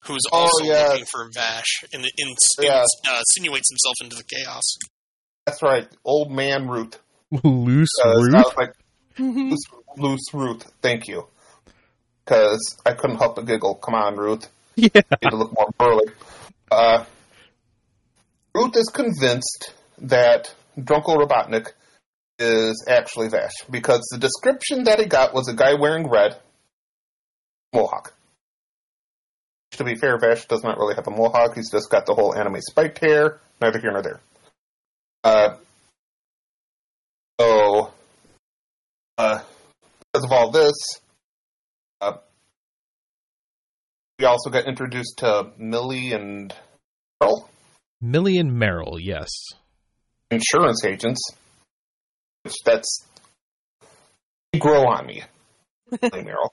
who's 0.04 0.20
Oh, 0.32 0.40
also 0.42 0.64
yeah. 0.64 0.88
looking 0.88 1.06
for 1.10 1.28
Vash 1.34 1.84
and 1.92 2.04
in, 2.04 2.34
Yeah. 2.60 2.84
uh, 3.08 3.18
insinuates 3.20 3.68
himself 3.70 3.94
into 4.02 4.16
the 4.16 4.24
chaos. 4.24 4.62
that's 5.46 5.62
right, 5.62 5.88
old 6.04 6.30
man 6.30 6.68
Ruth. 6.68 6.98
Loose 7.42 7.88
Uh, 8.04 8.08
I 8.08 8.12
root. 8.14 8.56
like, 8.56 8.72
loose, 9.18 9.64
loose 9.96 10.34
Ruth. 10.34 10.70
Thank 10.82 11.08
you, 11.08 11.26
because 12.24 12.60
I 12.86 12.92
couldn't 12.92 13.16
help 13.18 13.36
but 13.36 13.46
giggle. 13.46 13.74
Come 13.76 13.94
on, 13.94 14.16
Ruth. 14.16 14.48
Yeah. 14.76 14.88
need 15.22 15.30
to 15.30 15.36
look 15.36 15.52
more 15.54 15.70
burly. 15.78 16.06
Uh, 16.70 17.04
Ruth 18.54 18.76
is 18.76 18.90
convinced 18.92 19.72
that 19.98 20.52
Drunkle 20.78 21.16
Robotnik 21.16 21.72
is 22.38 22.84
actually 22.88 23.28
Vash 23.28 23.52
because 23.70 24.06
the 24.10 24.18
description 24.18 24.84
that 24.84 24.98
he 24.98 25.06
got 25.06 25.34
was 25.34 25.48
a 25.48 25.54
guy 25.54 25.74
wearing 25.74 26.08
red 26.08 26.36
mohawk. 27.72 28.12
To 29.72 29.84
be 29.84 29.94
fair, 29.94 30.18
Vash 30.18 30.46
does 30.46 30.62
not 30.62 30.78
really 30.78 30.94
have 30.94 31.06
a 31.06 31.10
mohawk. 31.10 31.54
He's 31.54 31.70
just 31.70 31.90
got 31.90 32.06
the 32.06 32.14
whole 32.14 32.34
anime 32.34 32.60
spiked 32.60 32.98
hair. 32.98 33.40
Neither 33.60 33.78
here 33.78 33.92
nor 33.92 34.02
there. 34.02 34.20
Uh, 35.22 35.56
so, 37.40 37.92
uh, 39.18 39.40
because 40.12 40.24
of 40.24 40.32
all 40.32 40.50
this, 40.50 40.74
uh, 42.00 42.12
we 44.18 44.24
also 44.24 44.50
got 44.50 44.66
introduced 44.66 45.18
to 45.18 45.50
Milly 45.58 46.12
and 46.12 46.54
Meryl. 47.20 47.48
Milly 48.00 48.38
and 48.38 48.52
Meryl, 48.52 48.98
yes. 49.00 49.30
Insurance 50.34 50.84
agents, 50.84 51.20
that's 52.64 53.04
they 54.52 54.58
grow 54.58 54.86
on 54.86 55.06
me, 55.06 55.22
Meryl. 55.92 56.50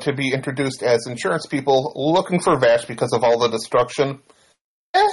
To 0.00 0.12
be 0.12 0.32
introduced 0.32 0.82
as 0.82 1.06
insurance 1.06 1.46
people 1.46 1.92
looking 1.94 2.40
for 2.40 2.58
Vash 2.58 2.84
because 2.84 3.12
of 3.12 3.22
all 3.22 3.38
the 3.38 3.48
destruction. 3.48 4.20
Eh. 4.92 5.08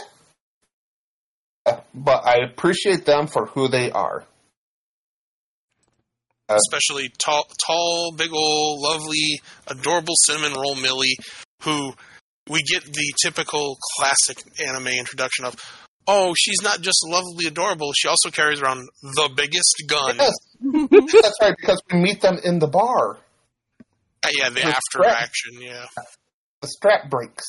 But 1.93 2.25
I 2.25 2.37
appreciate 2.49 3.05
them 3.05 3.27
for 3.27 3.45
who 3.45 3.67
they 3.67 3.91
are. 3.91 4.25
Uh, 6.49 6.57
especially 6.57 7.09
tall, 7.17 7.47
tall, 7.65 8.11
big 8.17 8.31
ol' 8.33 8.81
lovely, 8.81 9.39
adorable 9.67 10.15
cinnamon 10.25 10.53
roll 10.59 10.75
Milly, 10.75 11.15
who 11.63 11.93
we 12.49 12.61
get 12.63 12.83
the 12.83 13.13
typical 13.21 13.77
classic 13.97 14.43
anime 14.59 14.87
introduction 14.87 15.45
of. 15.45 15.55
Oh, 16.07 16.33
she's 16.37 16.61
not 16.63 16.81
just 16.81 16.99
lovely, 17.07 17.45
adorable. 17.47 17.91
She 17.93 18.07
also 18.07 18.29
carries 18.31 18.61
around 18.61 18.89
the 19.01 19.29
biggest 19.35 19.83
gun. 19.87 20.17
Yes, 20.17 20.33
that's 21.21 21.37
right, 21.41 21.55
because 21.59 21.81
we 21.91 21.99
meet 21.99 22.21
them 22.21 22.37
in 22.43 22.59
the 22.59 22.67
bar. 22.67 23.17
Uh, 24.23 24.29
yeah, 24.31 24.49
the 24.49 24.55
With 24.55 24.65
after 24.65 24.79
strap. 24.89 25.21
action. 25.21 25.61
Yeah, 25.61 25.85
The 26.61 26.67
strap 26.67 27.09
breaks. 27.09 27.45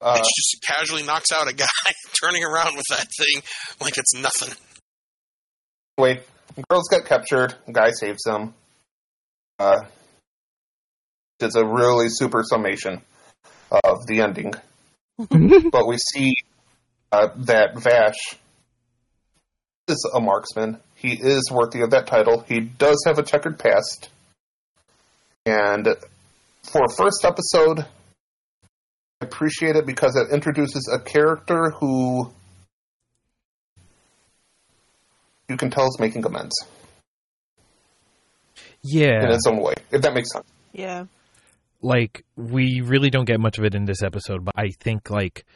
Uh, 0.00 0.14
and 0.16 0.24
she 0.24 0.30
just 0.36 0.64
casually 0.64 1.02
knocks 1.02 1.32
out 1.34 1.48
a 1.50 1.54
guy 1.54 1.66
turning 2.22 2.44
around 2.44 2.76
with 2.76 2.84
that 2.90 3.08
thing 3.18 3.42
like 3.80 3.98
it's 3.98 4.14
nothing. 4.14 4.54
Wait, 5.98 6.20
girls 6.70 6.88
get 6.88 7.04
captured. 7.06 7.54
Guy 7.72 7.90
saves 7.90 8.22
them. 8.22 8.54
Uh, 9.58 9.80
it's 11.40 11.56
a 11.56 11.64
really 11.66 12.06
super 12.08 12.42
summation 12.44 13.02
of 13.70 14.06
the 14.06 14.20
ending. 14.20 14.54
but 15.18 15.86
we 15.88 15.96
see 15.98 16.36
uh, 17.12 17.28
that 17.36 17.78
Vash 17.78 18.38
is 19.88 20.10
a 20.14 20.20
marksman. 20.20 20.78
He 20.94 21.12
is 21.12 21.50
worthy 21.50 21.80
of 21.82 21.90
that 21.90 22.06
title. 22.06 22.44
He 22.48 22.60
does 22.60 23.02
have 23.06 23.18
a 23.18 23.22
checkered 23.22 23.58
past, 23.58 24.08
and 25.46 25.86
for 26.62 26.84
a 26.84 26.92
first 26.96 27.24
episode, 27.24 27.80
I 29.20 29.24
appreciate 29.24 29.76
it 29.76 29.86
because 29.86 30.16
it 30.16 30.32
introduces 30.34 30.88
a 30.92 30.98
character 30.98 31.70
who 31.70 32.30
you 35.48 35.56
can 35.56 35.70
tell 35.70 35.86
is 35.86 35.96
making 35.98 36.24
amends 36.26 36.54
Yeah. 38.82 39.24
in 39.24 39.30
its 39.30 39.46
own 39.46 39.60
way, 39.60 39.74
if 39.90 40.02
that 40.02 40.14
makes 40.14 40.30
sense. 40.32 40.46
Yeah. 40.72 41.04
like 41.80 42.24
we 42.36 42.80
really 42.80 43.08
don't 43.08 43.24
get 43.24 43.38
much 43.40 43.56
of 43.58 43.64
it 43.64 43.74
in 43.74 43.84
this 43.84 44.02
episode, 44.02 44.44
but 44.44 44.54
I 44.56 44.70
think 44.70 45.10
like 45.10 45.46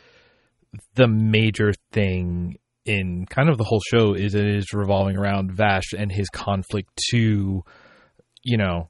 the 0.95 1.07
major 1.09 1.73
thing 1.93 2.59
in 2.85 3.27
kind 3.27 3.49
of 3.49 3.59
the 3.59 3.65
whole 3.65 3.81
show 3.91 4.15
is 4.15 4.35
it 4.35 4.47
is 4.47 4.73
revolving 4.73 5.17
around 5.17 5.53
Vash 5.53 5.93
and 5.97 6.11
his 6.11 6.29
conflict 6.31 6.89
to, 7.13 7.63
you 8.43 8.57
know, 8.57 8.89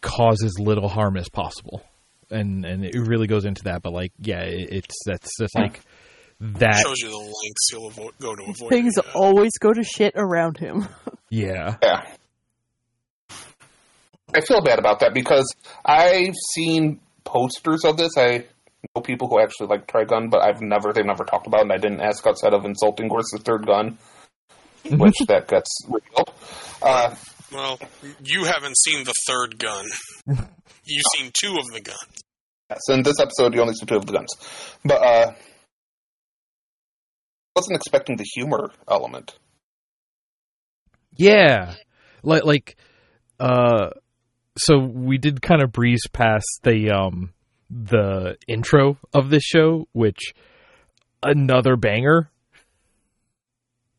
cause 0.00 0.42
as 0.42 0.58
little 0.58 0.88
harm 0.88 1.16
as 1.16 1.28
possible. 1.28 1.82
And 2.30 2.64
and 2.64 2.84
it 2.84 2.96
really 2.96 3.26
goes 3.28 3.44
into 3.44 3.64
that, 3.64 3.82
but 3.82 3.92
like, 3.92 4.12
yeah, 4.18 4.40
it's 4.42 4.94
that's 5.06 5.30
just 5.38 5.54
like 5.54 5.80
that. 6.40 6.74
Shows 6.84 7.00
you 7.00 7.10
the 7.10 7.16
lengths 7.16 7.70
he'll 7.70 7.90
avo- 7.90 8.18
go 8.20 8.34
to 8.34 8.42
avoid. 8.42 8.68
Things 8.68 8.94
doing 8.96 9.06
that. 9.06 9.14
always 9.14 9.52
go 9.60 9.72
to 9.72 9.84
shit 9.84 10.14
around 10.16 10.58
him. 10.58 10.88
Yeah, 11.28 11.76
Yeah. 11.82 12.02
I 14.34 14.40
feel 14.42 14.60
bad 14.62 14.78
about 14.78 15.00
that 15.00 15.12
because 15.14 15.52
I've 15.84 16.34
seen 16.54 17.00
posters 17.24 17.84
of 17.84 17.96
this. 17.96 18.12
I 18.16 18.46
know 18.94 19.02
people 19.02 19.28
who 19.28 19.40
actually 19.40 19.68
like 19.68 19.86
Trigun, 19.86 20.30
but 20.30 20.42
I've 20.42 20.60
never 20.60 20.92
they've 20.92 21.04
never 21.04 21.24
talked 21.24 21.46
about 21.46 21.60
it 21.60 21.62
and 21.64 21.72
I 21.72 21.78
didn't 21.78 22.00
ask 22.00 22.26
outside 22.26 22.52
of 22.54 22.64
insulting 22.64 23.08
Gorse 23.08 23.30
the 23.32 23.38
third 23.38 23.66
gun. 23.66 23.98
Which 24.90 25.16
that 25.28 25.48
gets 25.48 25.68
revealed. 25.88 26.30
Uh, 26.80 27.14
Well, 27.52 27.78
you 28.22 28.44
haven't 28.44 28.76
seen 28.78 29.04
the 29.04 29.14
third 29.26 29.58
gun. 29.58 29.84
You've 30.84 31.04
seen 31.16 31.30
two 31.32 31.56
of 31.58 31.64
the 31.72 31.80
guns. 31.80 32.22
yes, 32.70 32.80
in 32.90 33.02
this 33.02 33.18
episode 33.20 33.54
you 33.54 33.60
only 33.60 33.74
see 33.74 33.86
two 33.86 33.96
of 33.96 34.06
the 34.06 34.12
guns. 34.12 34.28
But 34.84 35.02
uh 35.02 35.32
wasn't 37.56 37.76
expecting 37.76 38.16
the 38.16 38.26
humor 38.34 38.70
element. 38.88 39.36
Yeah. 41.16 41.74
Like 42.22 42.44
like 42.44 42.76
uh 43.40 43.90
so 44.58 44.78
we 44.78 45.18
did 45.18 45.42
kind 45.42 45.62
of 45.62 45.72
breeze 45.72 46.06
past 46.12 46.46
the 46.62 46.90
um 46.90 47.32
the 47.70 48.36
intro 48.46 48.98
of 49.12 49.30
this 49.30 49.42
show 49.42 49.88
which 49.92 50.32
another 51.22 51.76
banger. 51.76 52.30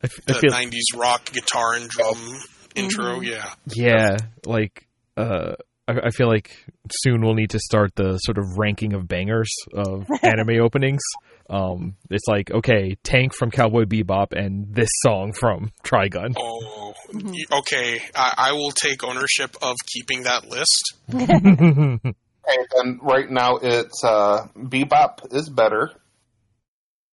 I, 0.04 0.06
f- 0.08 0.20
I 0.28 0.34
The 0.34 0.40
feel 0.40 0.52
90s 0.52 0.96
rock 1.00 1.32
guitar 1.32 1.74
and 1.74 1.90
drum 1.90 2.40
intro, 2.76 3.20
Mhm. 3.20 3.26
yeah. 3.26 3.54
yeah, 3.74 4.18
like 4.46 4.88
uh 5.18 5.56
I, 5.88 5.94
I 6.08 6.10
feel 6.12 6.28
like 6.28 6.52
soon 6.92 7.22
we'll 7.22 7.34
need 7.34 7.50
to 7.52 7.60
start 7.60 7.96
the 7.96 8.18
sort 8.20 8.38
of 8.38 8.46
ranking 8.58 8.94
of 8.94 9.08
bangers 9.08 9.50
of 9.74 10.06
anime 10.22 10.62
openings. 10.62 11.02
Um 11.50 11.96
it's 12.12 12.28
like 12.28 12.52
okay, 12.52 12.96
Tank 13.04 13.34
from 13.34 13.50
Cowboy 13.52 13.86
Bebop 13.86 14.34
and 14.34 14.74
this 14.74 14.90
song 15.02 15.34
from 15.34 15.72
Trigun. 15.84 16.36
Oh, 16.38 16.94
Mhm. 17.14 17.34
okay. 17.60 18.02
I, 18.16 18.34
I 18.38 18.52
will 18.52 18.72
take 18.72 19.02
ownership 19.04 19.56
of 19.62 19.76
keeping 19.94 20.24
that 20.24 20.46
list. 20.50 20.94
Okay, 22.50 22.66
and 22.76 23.00
right 23.02 23.30
now 23.30 23.58
it's 23.58 24.04
uh 24.04 24.48
Bebop 24.58 25.34
is 25.34 25.50
better. 25.50 25.92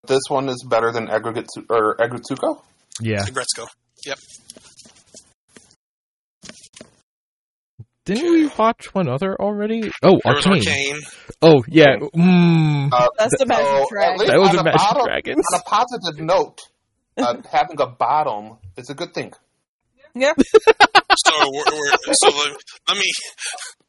This 0.06 0.20
one 0.28 0.48
is 0.48 0.64
better 0.68 0.92
than 0.92 1.08
Aggregate 1.08 1.48
or 1.70 1.96
Aggretsuko. 1.96 2.62
yeah. 3.00 3.22
Gretzko. 3.24 3.66
Yep. 4.06 4.18
Didn't 8.04 8.30
we 8.32 8.46
watch 8.58 8.92
one 8.94 9.08
other 9.08 9.34
already? 9.40 9.90
Oh, 10.02 10.20
There 10.22 10.34
was 10.34 10.46
Arcane. 10.46 10.58
Arcane. 10.68 11.00
Oh, 11.40 11.64
yeah. 11.66 11.96
Mm, 12.14 12.90
Uh, 12.92 13.08
That's 13.18 13.38
the 13.38 13.46
Magic 13.46 13.64
so, 13.66 13.86
Dragon. 13.90 14.26
that 14.26 14.38
was 14.38 14.50
on 14.50 14.56
a 14.56 14.60
a 14.60 14.64
Magic 14.64 14.78
bottom- 14.78 15.06
Dragons. 15.06 15.44
On 15.54 15.60
a 15.60 15.62
positive 15.62 16.20
note, 16.22 16.60
uh, 17.16 17.36
having 17.50 17.80
a 17.80 17.86
bottom 17.86 18.58
is 18.76 18.90
a 18.90 18.94
good 18.94 19.14
thing. 19.14 19.32
Yep. 20.14 20.36
So, 21.16 21.32
we're, 21.52 21.64
we're, 21.78 22.14
so 22.14 22.28
let, 22.28 22.56
let 22.88 22.96
me. 22.98 23.10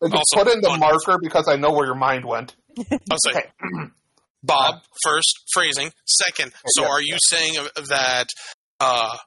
Also, 0.02 0.44
put 0.44 0.54
in 0.54 0.62
the 0.62 0.78
marker 0.78 1.18
because 1.22 1.48
I 1.48 1.56
know 1.56 1.72
where 1.72 1.86
your 1.86 1.96
mind 1.96 2.26
went. 2.26 2.56
I'll 2.92 3.18
say, 3.18 3.32
Okay. 3.32 3.50
Bob, 4.44 4.82
first, 5.04 5.40
phrasing. 5.54 5.92
Second, 6.06 6.52
so 6.68 6.84
Yeah, 6.84 6.90
are 6.90 7.02
you 7.02 7.18
saying 7.30 7.54
that 7.90 8.28
uh, 8.80 9.18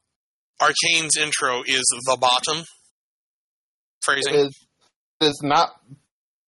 Arcane's 0.60 1.16
intro 1.16 1.62
is 1.66 1.82
the 2.06 2.16
bottom? 2.20 2.64
Phrasing? 4.02 4.34
It 4.34 4.38
is, 4.38 4.66
it 5.20 5.24
is 5.26 5.40
not 5.42 5.70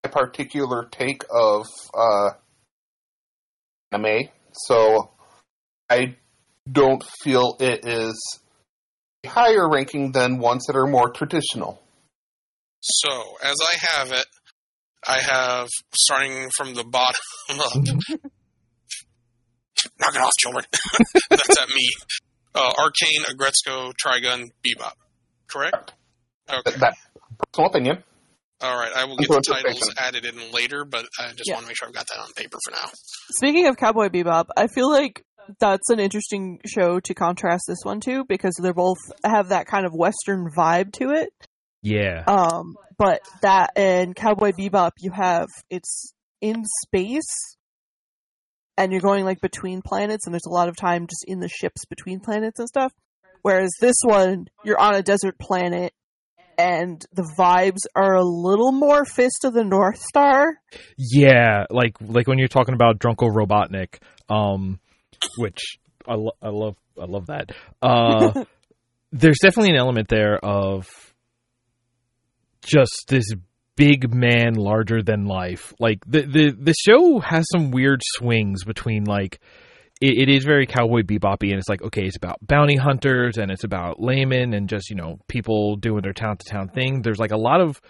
a 0.05 0.09
particular 0.09 0.89
take 0.91 1.25
of 1.31 1.67
uh, 1.95 2.31
anime, 3.91 4.29
so 4.53 5.11
I 5.89 6.17
don't 6.71 7.03
feel 7.25 7.57
it 7.59 7.85
is 7.85 8.41
higher 9.27 9.69
ranking 9.69 10.13
than 10.13 10.39
ones 10.39 10.65
that 10.67 10.77
are 10.77 10.87
more 10.87 11.11
traditional. 11.11 11.83
So, 12.81 13.37
as 13.43 13.57
I 13.73 13.77
have 13.97 14.13
it, 14.13 14.25
I 15.07 15.19
have, 15.21 15.69
starting 15.95 16.49
from 16.57 16.75
the 16.75 16.85
bottom 16.85 17.21
up, 17.51 17.75
knock 19.99 20.15
it 20.15 20.21
off, 20.21 20.33
children. 20.39 20.65
That's 21.31 21.61
at 21.61 21.69
me. 21.69 21.89
Uh, 22.55 22.73
Arcane, 22.79 23.23
Aggretsuko, 23.25 23.93
Trigun, 24.05 24.51
Bebop. 24.65 24.93
Correct? 25.47 25.93
Okay. 26.49 26.71
That, 26.73 26.81
that 26.81 26.95
personal 27.53 27.71
opinion. 27.71 28.03
All 28.63 28.77
right. 28.79 28.93
I 28.95 29.05
will 29.05 29.17
get 29.17 29.29
the 29.29 29.41
titles 29.41 29.91
added 29.99 30.25
in 30.27 30.53
later, 30.53 30.85
but 30.85 31.07
I 31.19 31.29
just 31.31 31.45
Yeah. 31.47 31.55
want 31.55 31.65
to 31.65 31.69
make 31.69 31.77
sure 31.79 31.89
I've 31.89 31.95
got 31.95 32.07
that 32.09 32.19
on 32.21 32.31
paper 32.35 32.59
for 32.65 32.73
now. 32.73 32.91
Speaking 33.37 33.67
of 33.69 33.77
Cowboy 33.77 34.09
Bebop, 34.09 34.47
I 34.57 34.67
feel 34.67 34.91
like 34.91 35.25
that's 35.59 35.91
an 35.91 36.01
interesting 36.01 36.61
show 36.67 37.01
to 37.01 37.15
contrast 37.15 37.65
this 37.67 37.81
one 37.83 38.01
to 38.01 38.25
because 38.25 38.55
they're 38.61 38.75
both 38.75 38.99
have 39.25 39.49
that 39.49 39.67
kind 39.67 39.87
of 39.87 39.93
western 39.95 40.49
vibe 40.57 40.93
to 40.95 41.11
it. 41.11 41.31
yeah. 41.83 42.25
Um, 42.27 42.77
but 42.99 43.21
that 43.43 43.71
and 43.77 44.15
Cowboy 44.15 44.53
Bebop, 44.53 44.93
you 44.99 45.11
have 45.11 45.49
it's 45.71 46.13
in 46.41 46.65
space, 46.87 47.57
and 48.77 48.93
you're 48.93 49.01
going 49.01 49.25
like 49.25 49.41
between 49.41 49.83
planets, 49.83 50.27
and 50.27 50.35
there's 50.35 50.47
a 50.47 50.53
lot 50.53 50.69
of 50.69 50.77
time 50.77 51.07
just 51.07 51.25
in 51.27 51.41
the 51.41 51.49
ships 51.49 51.85
between 51.87 52.21
planets 52.21 52.59
and 52.59 52.69
stuff. 52.69 52.93
Whereas 53.43 53.71
this 53.81 53.97
one, 54.03 54.47
you're 54.65 54.79
on 54.79 54.95
a 54.95 55.03
desert 55.03 55.39
planet, 55.39 55.93
and 56.59 57.03
the 57.13 57.33
vibes 57.39 57.87
are 57.97 58.15
a 58.15 58.23
little 58.23 58.73
more 58.73 59.05
Fist 59.07 59.45
of 59.45 59.55
the 59.55 59.65
North 59.65 59.99
Star. 59.99 60.59
Yeah. 60.99 61.65
Like, 61.71 61.95
like 62.01 62.27
when 62.27 62.39
you're 62.39 62.49
talking 62.49 62.75
about 62.75 62.99
Drunko 62.99 63.35
Robotnik, 63.35 63.99
um, 64.29 64.79
which 65.39 65.79
I, 66.07 66.15
lo- 66.15 66.37
I 66.43 66.49
love, 66.49 66.77
I 67.01 67.05
love 67.05 67.27
that. 67.27 67.51
Uh, 67.83 68.45
there's 69.13 69.39
definitely 69.41 69.71
an 69.71 69.79
element 69.79 70.09
there 70.09 70.39
of 70.39 70.89
just 72.63 73.05
this 73.09 73.33
big 73.77 74.15
man 74.15 74.55
larger 74.55 75.03
than 75.03 75.25
life. 75.25 75.73
Like 75.79 76.01
the 76.07 76.23
the 76.23 76.51
the 76.51 76.75
show 76.75 77.19
has 77.21 77.47
some 77.51 77.71
weird 77.71 78.03
swings 78.05 78.65
between 78.65 79.05
like 79.05 79.41
it, 80.01 80.29
it 80.29 80.33
is 80.33 80.45
very 80.45 80.67
cowboy 80.67 81.03
beboppy 81.03 81.51
and 81.51 81.59
it's 81.59 81.69
like 81.69 81.83
okay 81.83 82.03
it's 82.05 82.17
about 82.17 82.39
bounty 82.47 82.77
hunters 82.77 83.39
and 83.39 83.51
it's 83.51 83.65
about 83.65 84.01
laymen 84.01 84.55
and 84.55 84.69
just 84.69 84.91
you 84.91 84.97
know 84.97 85.19
people 85.29 85.77
doing 85.77 86.03
their 86.03 86.13
town 86.13 86.37
to 86.37 86.45
town 86.51 86.69
thing. 86.69 87.03
There's 87.03 87.19
like 87.19 87.33
a 87.33 87.39
lot 87.39 87.61
of 87.61 87.81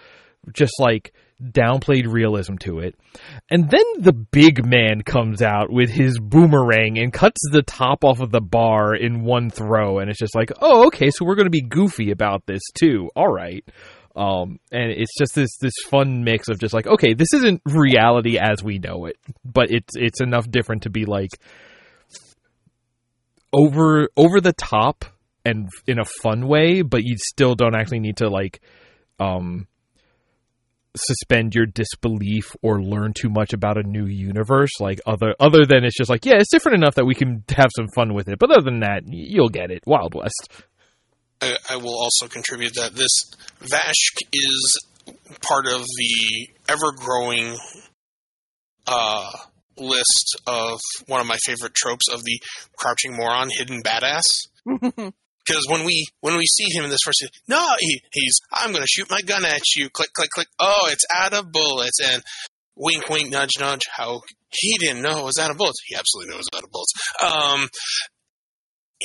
just 0.53 0.75
like 0.79 1.13
downplayed 1.43 2.11
realism 2.11 2.57
to 2.57 2.81
it. 2.81 2.95
And 3.51 3.71
then 3.71 3.85
the 3.99 4.13
big 4.13 4.65
man 4.65 5.03
comes 5.03 5.43
out 5.43 5.71
with 5.71 5.91
his 5.91 6.19
boomerang 6.19 6.99
and 6.99 7.13
cuts 7.13 7.41
the 7.51 7.63
top 7.63 8.05
off 8.05 8.21
of 8.21 8.31
the 8.31 8.41
bar 8.41 8.95
in 8.95 9.23
one 9.23 9.51
throw 9.51 9.99
and 9.99 10.11
it's 10.11 10.19
just 10.19 10.35
like, 10.35 10.53
"Oh, 10.61 10.87
okay, 10.87 11.11
so 11.11 11.25
we're 11.25 11.37
going 11.37 11.47
to 11.47 11.51
be 11.51 11.63
goofy 11.63 12.11
about 12.11 12.47
this 12.47 12.63
too." 12.75 13.11
All 13.17 13.33
right. 13.33 13.65
Um 14.17 14.59
and 14.73 14.91
it's 14.91 15.17
just 15.19 15.35
this 15.35 15.57
this 15.61 15.75
fun 15.89 16.25
mix 16.25 16.49
of 16.49 16.59
just 16.59 16.75
like, 16.75 16.87
"Okay, 16.87 17.15
this 17.15 17.33
isn't 17.35 17.63
reality 17.65 18.39
as 18.39 18.63
we 18.63 18.79
know 18.79 19.07
it, 19.07 19.17
but 19.45 19.71
it's 19.71 19.95
it's 19.97 20.21
enough 20.21 20.51
different 20.51 20.83
to 20.83 20.91
be 20.91 21.05
like 21.05 21.31
over 23.53 24.09
over 24.17 24.41
the 24.41 24.53
top 24.53 25.05
and 25.45 25.69
in 25.87 25.99
a 25.99 26.05
fun 26.05 26.47
way, 26.47 26.83
but 26.83 27.03
you 27.05 27.17
still 27.19 27.55
don't 27.55 27.75
actually 27.75 28.01
need 28.01 28.19
to 28.19 28.29
like 28.29 28.61
um 29.19 29.67
suspend 30.97 31.55
your 31.55 31.67
disbelief 31.67 32.57
or 32.63 32.83
learn 32.83 33.13
too 33.13 33.29
much 33.29 33.53
about 33.53 33.79
a 33.79 33.83
new 33.83 34.07
universe 34.07 34.71
like 34.81 35.01
other 35.07 35.35
other 35.39 35.65
than 35.65 35.85
it's 35.85 35.97
just 35.97 36.11
like 36.11 36.25
yeah 36.25 36.35
it's 36.37 36.51
different 36.51 36.77
enough 36.77 36.97
that 36.97 37.05
we 37.05 37.15
can 37.15 37.45
have 37.51 37.71
some 37.77 37.87
fun 37.95 38.15
with 38.15 38.29
it. 38.29 38.39
But 38.39 38.51
other 38.51 38.63
than 38.63 38.81
that 38.81 39.03
you'll 39.07 39.49
get 39.49 39.71
it. 39.71 39.83
Wild 39.87 40.15
west. 40.15 40.49
I, 41.41 41.57
I 41.71 41.77
will 41.77 41.99
also 41.99 42.29
contribute 42.29 42.75
that 42.75 42.95
this 42.95 43.33
Vash 43.61 44.13
is 44.33 44.85
part 45.41 45.67
of 45.67 45.83
the 45.83 46.49
ever 46.69 46.93
growing 46.97 47.57
uh, 48.87 49.31
list 49.77 50.41
of 50.47 50.81
one 51.07 51.21
of 51.21 51.27
my 51.27 51.39
favorite 51.45 51.75
tropes 51.75 52.09
of 52.13 52.25
the 52.25 52.41
crouching 52.77 53.17
moron, 53.17 53.49
hidden 53.51 53.83
badass. 53.83 54.23
because 55.51 55.67
when 55.69 55.85
we 55.85 56.07
when 56.21 56.37
we 56.37 56.45
see 56.47 56.67
him 56.71 56.85
in 56.85 56.91
this 56.91 57.01
first, 57.05 57.27
no, 57.49 57.67
he, 57.81 58.01
he's 58.13 58.35
I'm 58.53 58.71
going 58.71 58.83
to 58.83 58.89
shoot 58.89 59.11
my 59.11 59.21
gun 59.21 59.45
at 59.45 59.63
you. 59.75 59.91
Click, 59.91 60.13
click, 60.13 60.31
click. 60.31 60.49
Oh, 60.59 60.89
it's 60.91 61.05
out 61.15 61.35
of 61.35 61.51
bullets, 61.51 61.99
and 62.05 62.23
wink, 62.77 63.09
wink, 63.09 63.31
nudge, 63.31 63.59
nudge. 63.59 63.83
How 63.93 64.21
he 64.51 64.79
didn't 64.79 65.03
know 65.03 65.19
it 65.19 65.25
was 65.25 65.39
out 65.41 65.51
of 65.51 65.57
bullets. 65.57 65.81
He 65.87 65.97
absolutely 65.97 66.33
knows 66.33 66.45
it 66.45 66.55
was 66.55 66.61
out 66.61 66.65
of 66.65 66.71
bullets. 66.71 66.93
Um, 67.23 67.69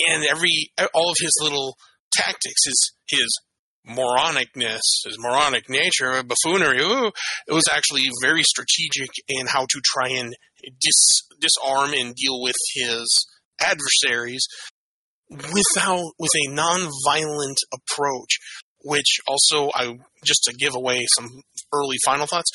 and 0.08 0.26
every 0.30 0.72
all 0.94 1.10
of 1.10 1.18
his 1.20 1.34
little 1.42 1.78
tactics, 2.14 2.66
his 2.66 2.92
his 3.08 3.40
moronicness, 3.88 4.82
his 5.06 5.18
moronic 5.20 5.70
nature, 5.70 6.24
buffoonery. 6.24 6.82
Ooh, 6.82 7.12
it 7.48 7.54
was 7.54 7.66
actually 7.72 8.04
very 8.22 8.44
strategic 8.44 9.10
in 9.28 9.48
how 9.48 9.62
to 9.62 9.82
try 9.84 10.10
and 10.10 10.34
dis, 10.82 11.22
disarm 11.40 11.94
and 11.94 12.16
deal 12.16 12.42
with 12.42 12.56
his 12.76 13.28
adversaries 13.62 14.46
without 15.30 16.12
with 16.20 16.32
a 16.36 16.52
non-violent 16.52 17.58
approach. 17.74 18.38
Which 18.84 19.18
also, 19.28 19.72
I 19.74 19.98
just 20.24 20.44
to 20.44 20.54
give 20.54 20.76
away 20.76 21.06
some 21.18 21.42
early 21.74 21.98
final 22.06 22.28
thoughts. 22.28 22.52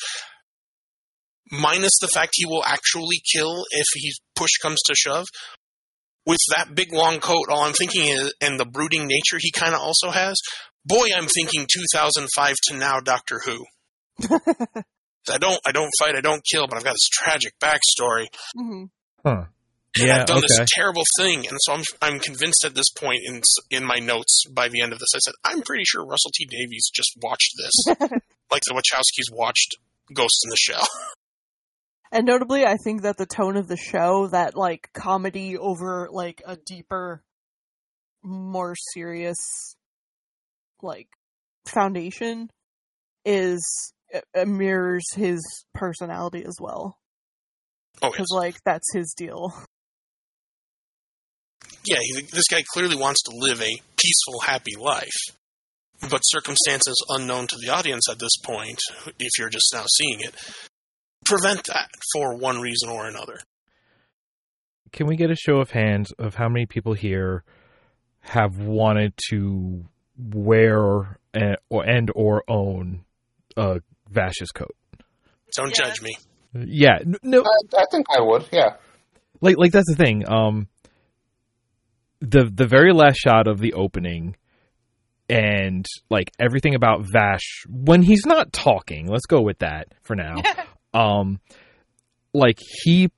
Minus 1.51 1.91
the 1.99 2.07
fact 2.07 2.31
he 2.35 2.45
will 2.45 2.63
actually 2.65 3.21
kill 3.33 3.65
if 3.71 3.85
he 3.95 4.13
push 4.35 4.51
comes 4.61 4.79
to 4.85 4.95
shove. 4.95 5.25
With 6.25 6.39
that 6.55 6.73
big 6.73 6.93
long 6.93 7.19
coat, 7.19 7.47
all 7.49 7.63
I'm 7.63 7.73
thinking 7.73 8.07
is, 8.07 8.33
and 8.39 8.57
the 8.57 8.65
brooding 8.65 9.07
nature 9.07 9.37
he 9.39 9.51
kind 9.51 9.73
of 9.73 9.81
also 9.81 10.11
has, 10.11 10.37
boy, 10.85 11.07
I'm 11.15 11.27
thinking 11.27 11.67
2005 11.69 12.55
to 12.69 12.77
now 12.77 12.99
Doctor 13.01 13.41
Who. 13.45 13.65
I 15.29 15.37
don't, 15.37 15.59
I 15.65 15.71
don't 15.71 15.91
fight, 15.99 16.15
I 16.15 16.21
don't 16.21 16.43
kill, 16.49 16.67
but 16.67 16.77
I've 16.77 16.83
got 16.83 16.93
this 16.93 17.09
tragic 17.11 17.53
backstory. 17.59 18.27
mm-hmm. 18.57 18.83
Huh. 19.25 19.45
And 19.97 20.07
Yeah. 20.07 20.21
I've 20.21 20.27
done 20.27 20.37
Okay. 20.37 20.47
this 20.47 20.67
terrible 20.73 21.03
thing, 21.19 21.47
and 21.47 21.57
so 21.61 21.73
I'm, 21.73 21.83
I'm 22.01 22.19
convinced 22.19 22.63
at 22.65 22.75
this 22.75 22.89
point 22.91 23.19
in 23.25 23.41
in 23.69 23.83
my 23.85 23.97
notes 23.97 24.43
by 24.49 24.69
the 24.69 24.81
end 24.81 24.93
of 24.93 24.99
this, 24.99 25.09
I 25.15 25.19
said 25.19 25.33
I'm 25.43 25.61
pretty 25.63 25.83
sure 25.85 26.05
Russell 26.05 26.31
T 26.33 26.45
Davies 26.45 26.89
just 26.93 27.11
watched 27.21 27.53
this, 27.57 27.95
like 28.51 28.61
the 28.67 28.73
Wachowskis 28.73 29.35
watched 29.35 29.75
Ghost 30.13 30.41
in 30.45 30.49
the 30.49 30.57
Shell. 30.57 30.87
And 32.13 32.25
notably, 32.25 32.65
I 32.65 32.75
think 32.83 33.03
that 33.03 33.15
the 33.17 33.25
tone 33.25 33.55
of 33.55 33.69
the 33.69 33.77
show, 33.77 34.27
that 34.33 34.53
like 34.57 34.89
comedy 34.93 35.57
over 35.57 36.09
like 36.11 36.41
a 36.45 36.57
deeper, 36.57 37.23
more 38.21 38.75
serious, 38.93 39.37
like 40.81 41.07
foundation, 41.65 42.49
is 43.23 43.93
it, 44.09 44.25
it 44.33 44.45
mirrors 44.45 45.05
his 45.15 45.39
personality 45.73 46.43
as 46.45 46.57
well. 46.59 46.97
Oh 48.01 48.07
yes. 48.07 48.11
Because 48.11 48.27
like 48.31 48.55
that's 48.65 48.93
his 48.93 49.13
deal. 49.15 49.53
Yeah, 51.85 51.97
he, 52.01 52.21
this 52.31 52.47
guy 52.49 52.63
clearly 52.73 52.95
wants 52.95 53.21
to 53.23 53.31
live 53.35 53.61
a 53.61 53.69
peaceful, 53.97 54.39
happy 54.45 54.75
life, 54.79 55.09
but 56.09 56.19
circumstances 56.23 56.95
unknown 57.09 57.47
to 57.47 57.57
the 57.61 57.69
audience 57.69 58.07
at 58.09 58.19
this 58.19 58.37
point, 58.43 58.79
if 59.19 59.31
you're 59.39 59.49
just 59.49 59.71
now 59.73 59.85
seeing 59.87 60.19
it, 60.21 60.33
prevent 61.25 61.63
that 61.65 61.89
for 62.13 62.35
one 62.37 62.59
reason 62.59 62.89
or 62.89 63.07
another. 63.07 63.37
Can 64.91 65.07
we 65.07 65.15
get 65.15 65.31
a 65.31 65.35
show 65.35 65.57
of 65.57 65.71
hands 65.71 66.11
of 66.19 66.35
how 66.35 66.49
many 66.49 66.65
people 66.65 66.93
here 66.93 67.43
have 68.21 68.57
wanted 68.57 69.13
to 69.29 69.85
wear 70.17 71.17
and 71.33 71.57
or, 71.69 71.83
and 71.87 72.11
or 72.13 72.43
own 72.49 73.05
a 73.55 73.79
Vash's 74.09 74.51
coat? 74.51 74.75
Don't 75.55 75.75
Yeah. 75.77 75.85
judge 75.85 76.01
me. 76.01 76.17
Yeah, 76.53 76.97
no, 77.23 77.41
I, 77.43 77.77
I 77.81 77.85
think 77.89 78.07
I 78.09 78.19
would. 78.21 78.45
Yeah. 78.51 78.75
like 79.39 79.57
like 79.57 79.71
that's 79.71 79.89
the 79.89 79.95
thing. 79.95 80.29
Um, 80.29 80.67
the 82.21 82.45
the 82.45 82.67
very 82.67 82.93
last 82.93 83.17
shot 83.17 83.47
of 83.47 83.59
the 83.59 83.73
opening, 83.73 84.35
and 85.29 85.85
like 86.09 86.31
everything 86.39 86.75
about 86.75 87.05
Vash 87.11 87.63
when 87.67 88.01
he's 88.01 88.25
not 88.25 88.53
talking. 88.53 89.07
Let's 89.07 89.25
go 89.25 89.41
with 89.41 89.59
that 89.59 89.87
for 90.03 90.15
now. 90.15 90.35
um, 90.93 91.39
like 92.33 92.59
he 92.83 93.09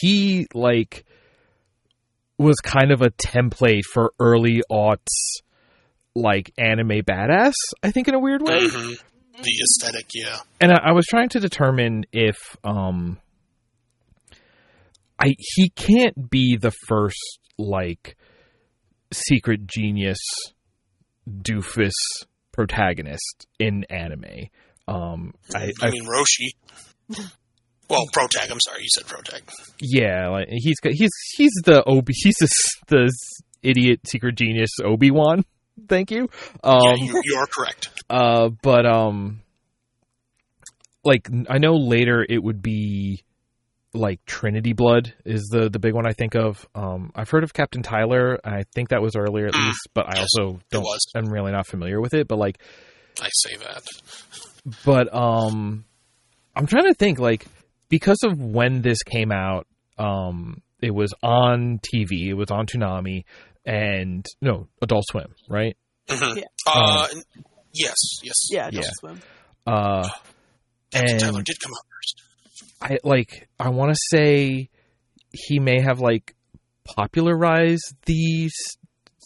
he 0.00 0.46
like 0.52 1.04
was 2.38 2.56
kind 2.56 2.90
of 2.90 3.02
a 3.02 3.10
template 3.10 3.84
for 3.92 4.12
early 4.18 4.62
aughts 4.70 5.40
like 6.14 6.52
anime 6.58 7.02
badass. 7.02 7.54
I 7.82 7.90
think 7.90 8.08
in 8.08 8.14
a 8.14 8.18
weird 8.18 8.42
way 8.42 8.66
Mhm. 8.68 9.02
The 9.42 9.62
aesthetic, 9.62 10.06
yeah. 10.14 10.36
and 10.60 10.70
I, 10.72 10.90
I 10.90 10.92
was 10.92 11.06
trying 11.06 11.30
to 11.30 11.40
determine 11.40 12.04
if 12.12 12.36
um 12.64 13.18
I 15.18 15.34
he 15.38 15.70
can't 15.70 16.30
be 16.30 16.56
the 16.60 16.72
first 16.86 17.38
like 17.58 18.16
secret 19.12 19.66
genius 19.66 20.18
doofus 21.28 21.92
protagonist 22.52 23.46
in 23.58 23.84
anime. 23.84 24.48
Um 24.88 25.34
I, 25.54 25.70
I 25.80 25.90
mean 25.90 26.04
Roshi. 26.04 26.48
Well, 27.88 28.06
Protag. 28.12 28.50
I'm 28.50 28.60
sorry, 28.60 28.82
you 28.82 28.88
said 28.94 29.06
Protag. 29.06 29.42
yeah, 29.80 30.28
like 30.28 30.48
he's 30.50 30.80
got- 30.80 30.92
he's 30.94 31.10
he's 31.36 31.52
the 31.64 31.82
Obi 31.86 32.12
he's 32.16 32.34
the, 32.40 32.48
the 32.88 33.12
idiot 33.62 34.00
secret 34.06 34.36
genius 34.36 34.70
Obi-Wan. 34.84 35.44
Thank 35.88 36.10
you. 36.10 36.28
Um 36.64 36.80
yeah, 36.84 36.94
you, 37.04 37.20
you 37.24 37.36
are 37.36 37.46
correct. 37.46 37.88
Uh, 38.10 38.50
but 38.62 38.84
um, 38.86 39.40
like 41.04 41.28
I 41.48 41.58
know 41.58 41.74
later 41.76 42.24
it 42.28 42.42
would 42.42 42.60
be 42.62 43.22
like 43.94 44.24
Trinity 44.26 44.72
Blood 44.72 45.12
is 45.24 45.48
the 45.52 45.68
the 45.68 45.78
big 45.78 45.94
one 45.94 46.06
I 46.06 46.12
think 46.12 46.34
of. 46.34 46.66
Um, 46.74 47.12
I've 47.14 47.28
heard 47.30 47.44
of 47.44 47.52
Captain 47.52 47.82
Tylor. 47.82 48.38
I 48.44 48.64
think 48.74 48.88
that 48.90 49.02
was 49.02 49.16
earlier 49.16 49.46
at 49.48 49.54
Mm, 49.54 49.66
least, 49.66 49.88
but 49.94 50.06
I 50.06 50.18
yes, 50.20 50.28
also 50.38 50.60
don't. 50.70 50.82
was. 50.82 51.00
I'm 51.14 51.26
really 51.32 51.52
not 51.52 51.66
familiar 51.66 52.00
with 52.00 52.14
it. 52.14 52.26
But 52.28 52.38
like, 52.38 52.58
I 53.20 53.28
say 53.32 53.56
that. 53.56 53.82
but 54.84 55.14
um, 55.14 55.84
I'm 56.56 56.66
trying 56.66 56.86
to 56.86 56.94
think 56.94 57.18
like 57.18 57.46
because 57.88 58.18
of 58.24 58.38
when 58.40 58.82
this 58.82 59.02
came 59.02 59.30
out. 59.32 59.66
Um, 59.98 60.62
it 60.80 60.92
was 60.92 61.12
on 61.22 61.78
TV. 61.78 62.28
It 62.28 62.34
was 62.34 62.50
on 62.50 62.66
Toonami 62.66 63.22
and 63.64 64.26
no 64.40 64.66
Adult 64.80 65.04
Swim, 65.08 65.32
right? 65.48 65.76
Mhm. 66.08 66.36
Yeah. 66.38 66.42
Uh, 66.66 67.06
yes, 67.72 67.94
yes. 68.24 68.48
Yeah, 68.50 68.68
Yeah. 68.72 68.80
Adult 68.80 68.94
Swim. 68.98 69.22
Uh, 69.66 70.08
Captain 70.90 71.10
and- 71.12 71.20
Tylor 71.20 71.42
did 71.42 71.56
come 71.62 71.72
out 71.72 71.84
first. 71.88 71.91
I 72.82 72.98
like 73.04 73.48
I 73.60 73.68
want 73.68 73.92
to 73.92 74.00
say 74.10 74.68
he 75.32 75.58
may 75.60 75.80
have 75.80 76.00
like 76.00 76.34
popularized 76.84 77.94
the 78.06 78.50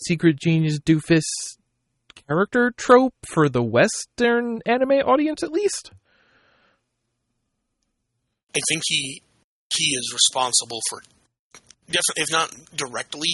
secret 0.05 0.39
genius 0.39 0.79
doofus 0.79 1.25
character 2.29 2.71
trope 2.77 3.15
for 3.33 3.49
the 3.49 3.63
western 3.63 4.61
anime 4.67 4.93
audience 4.93 5.43
at 5.43 5.53
least. 5.53 5.91
I 8.55 8.61
think 8.69 8.83
he 8.87 9.23
he 9.75 9.85
is 9.85 10.13
responsible 10.13 10.81
for 10.91 11.01
definitely, 11.87 12.23
if 12.23 12.31
not 12.31 12.51
directly, 12.75 13.31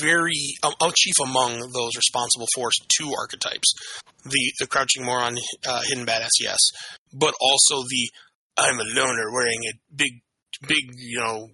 very 0.00 0.54
um, 0.62 0.72
chief 0.94 1.14
among 1.22 1.58
those 1.72 1.96
responsible 1.96 2.46
for 2.54 2.68
two 2.88 3.12
archetypes: 3.16 3.72
the 4.24 4.52
the 4.58 4.66
crouching 4.66 5.04
moron, 5.04 5.38
uh, 5.66 5.82
hidden 5.82 6.04
badass, 6.06 6.30
yes, 6.40 6.58
but 7.12 7.34
also 7.40 7.82
the 7.88 8.10
I'm 8.56 8.78
a 8.78 8.84
loner 8.84 9.32
wearing 9.32 9.60
a 9.68 9.78
big 9.94 10.22
big 10.66 10.94
you 10.96 11.18
know 11.18 11.48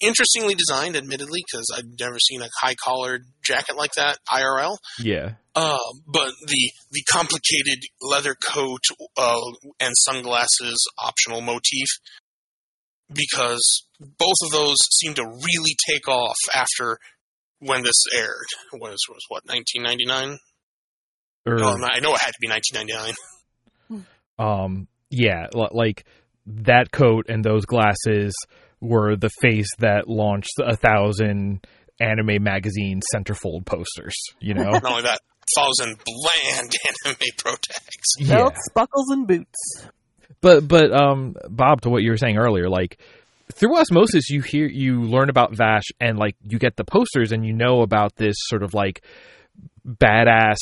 interestingly 0.00 0.54
designed, 0.54 0.96
admittedly, 0.96 1.40
because 1.46 1.66
I've 1.76 1.98
never 1.98 2.18
seen 2.18 2.40
a 2.42 2.48
high 2.60 2.74
collared 2.74 3.24
jacket 3.44 3.76
like 3.76 3.92
that 3.96 4.18
IRL. 4.30 4.76
Yeah. 4.98 5.32
Uh, 5.54 5.78
but 6.06 6.32
the 6.46 6.70
the 6.90 7.02
complicated 7.10 7.82
leather 8.00 8.34
coat 8.34 8.80
uh, 9.16 9.40
and 9.80 9.92
sunglasses 9.96 10.76
optional 11.02 11.40
motif, 11.40 11.88
because 13.12 13.86
both 14.00 14.36
of 14.44 14.52
those 14.52 14.76
seem 14.92 15.14
to 15.14 15.24
really 15.24 15.76
take 15.88 16.08
off 16.08 16.36
after 16.54 16.98
when 17.58 17.82
this 17.82 18.04
aired. 18.14 18.46
Was 18.72 18.98
was 19.08 19.24
what 19.28 19.42
1999? 19.46 20.38
Or 21.46 21.64
Oh, 21.64 21.76
I 21.90 22.00
know 22.00 22.14
it 22.14 22.20
had 22.20 22.32
to 22.32 22.38
be 22.40 22.48
1999. 22.48 24.06
um 24.38 24.88
yeah, 25.10 25.46
like 25.52 26.04
that 26.64 26.90
coat 26.90 27.26
and 27.28 27.44
those 27.44 27.64
glasses 27.64 28.34
were 28.80 29.16
the 29.16 29.30
face 29.40 29.68
that 29.78 30.08
launched 30.08 30.58
a 30.60 30.76
thousand 30.76 31.66
anime 32.00 32.42
magazine 32.42 33.00
centerfold 33.14 33.66
posters, 33.66 34.14
you 34.40 34.54
know. 34.54 34.70
Not 34.70 34.84
only 34.84 35.02
that, 35.02 35.20
thousand 35.56 35.98
bland 36.04 36.72
anime 37.04 37.16
pro 37.38 37.52
tags. 37.52 38.14
yeah. 38.18 38.36
Belts, 38.36 38.68
buckles, 38.74 39.10
and 39.10 39.26
boots. 39.26 39.86
But 40.40 40.68
but 40.68 40.92
um 40.92 41.34
Bob 41.48 41.80
to 41.82 41.90
what 41.90 42.02
you 42.02 42.10
were 42.10 42.16
saying 42.16 42.36
earlier, 42.38 42.68
like 42.68 42.98
through 43.52 43.76
osmosis 43.78 44.28
you 44.28 44.42
hear 44.42 44.66
you 44.66 45.02
learn 45.02 45.30
about 45.30 45.56
Vash 45.56 45.84
and 46.00 46.18
like 46.18 46.36
you 46.42 46.58
get 46.58 46.76
the 46.76 46.84
posters 46.84 47.32
and 47.32 47.44
you 47.44 47.52
know 47.52 47.80
about 47.80 48.14
this 48.16 48.36
sort 48.38 48.62
of 48.62 48.74
like 48.74 49.02
badass 49.86 50.58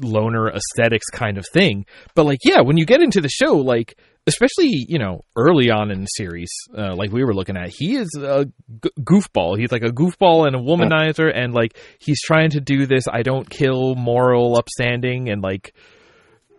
loner 0.00 0.50
aesthetics 0.50 1.06
kind 1.12 1.38
of 1.38 1.46
thing. 1.52 1.86
But 2.14 2.26
like 2.26 2.40
yeah, 2.44 2.60
when 2.60 2.76
you 2.76 2.84
get 2.84 3.00
into 3.00 3.20
the 3.20 3.28
show, 3.28 3.54
like 3.54 3.96
especially 4.26 4.84
you 4.88 4.98
know 4.98 5.24
early 5.36 5.70
on 5.70 5.90
in 5.90 6.00
the 6.02 6.06
series, 6.06 6.50
uh, 6.76 6.94
like 6.94 7.10
we 7.12 7.24
were 7.24 7.34
looking 7.34 7.56
at, 7.56 7.70
he 7.70 7.96
is 7.96 8.08
a 8.20 8.44
g- 8.46 8.90
goofball. 9.00 9.58
He's 9.58 9.72
like 9.72 9.82
a 9.82 9.90
goofball 9.92 10.46
and 10.46 10.54
a 10.56 10.58
womanizer, 10.58 11.30
and 11.34 11.52
like 11.54 11.76
he's 11.98 12.20
trying 12.22 12.50
to 12.50 12.60
do 12.60 12.86
this 12.86 13.04
"I 13.12 13.22
don't 13.22 13.48
kill" 13.48 13.94
moral 13.94 14.56
upstanding, 14.56 15.28
and 15.30 15.42
like 15.42 15.74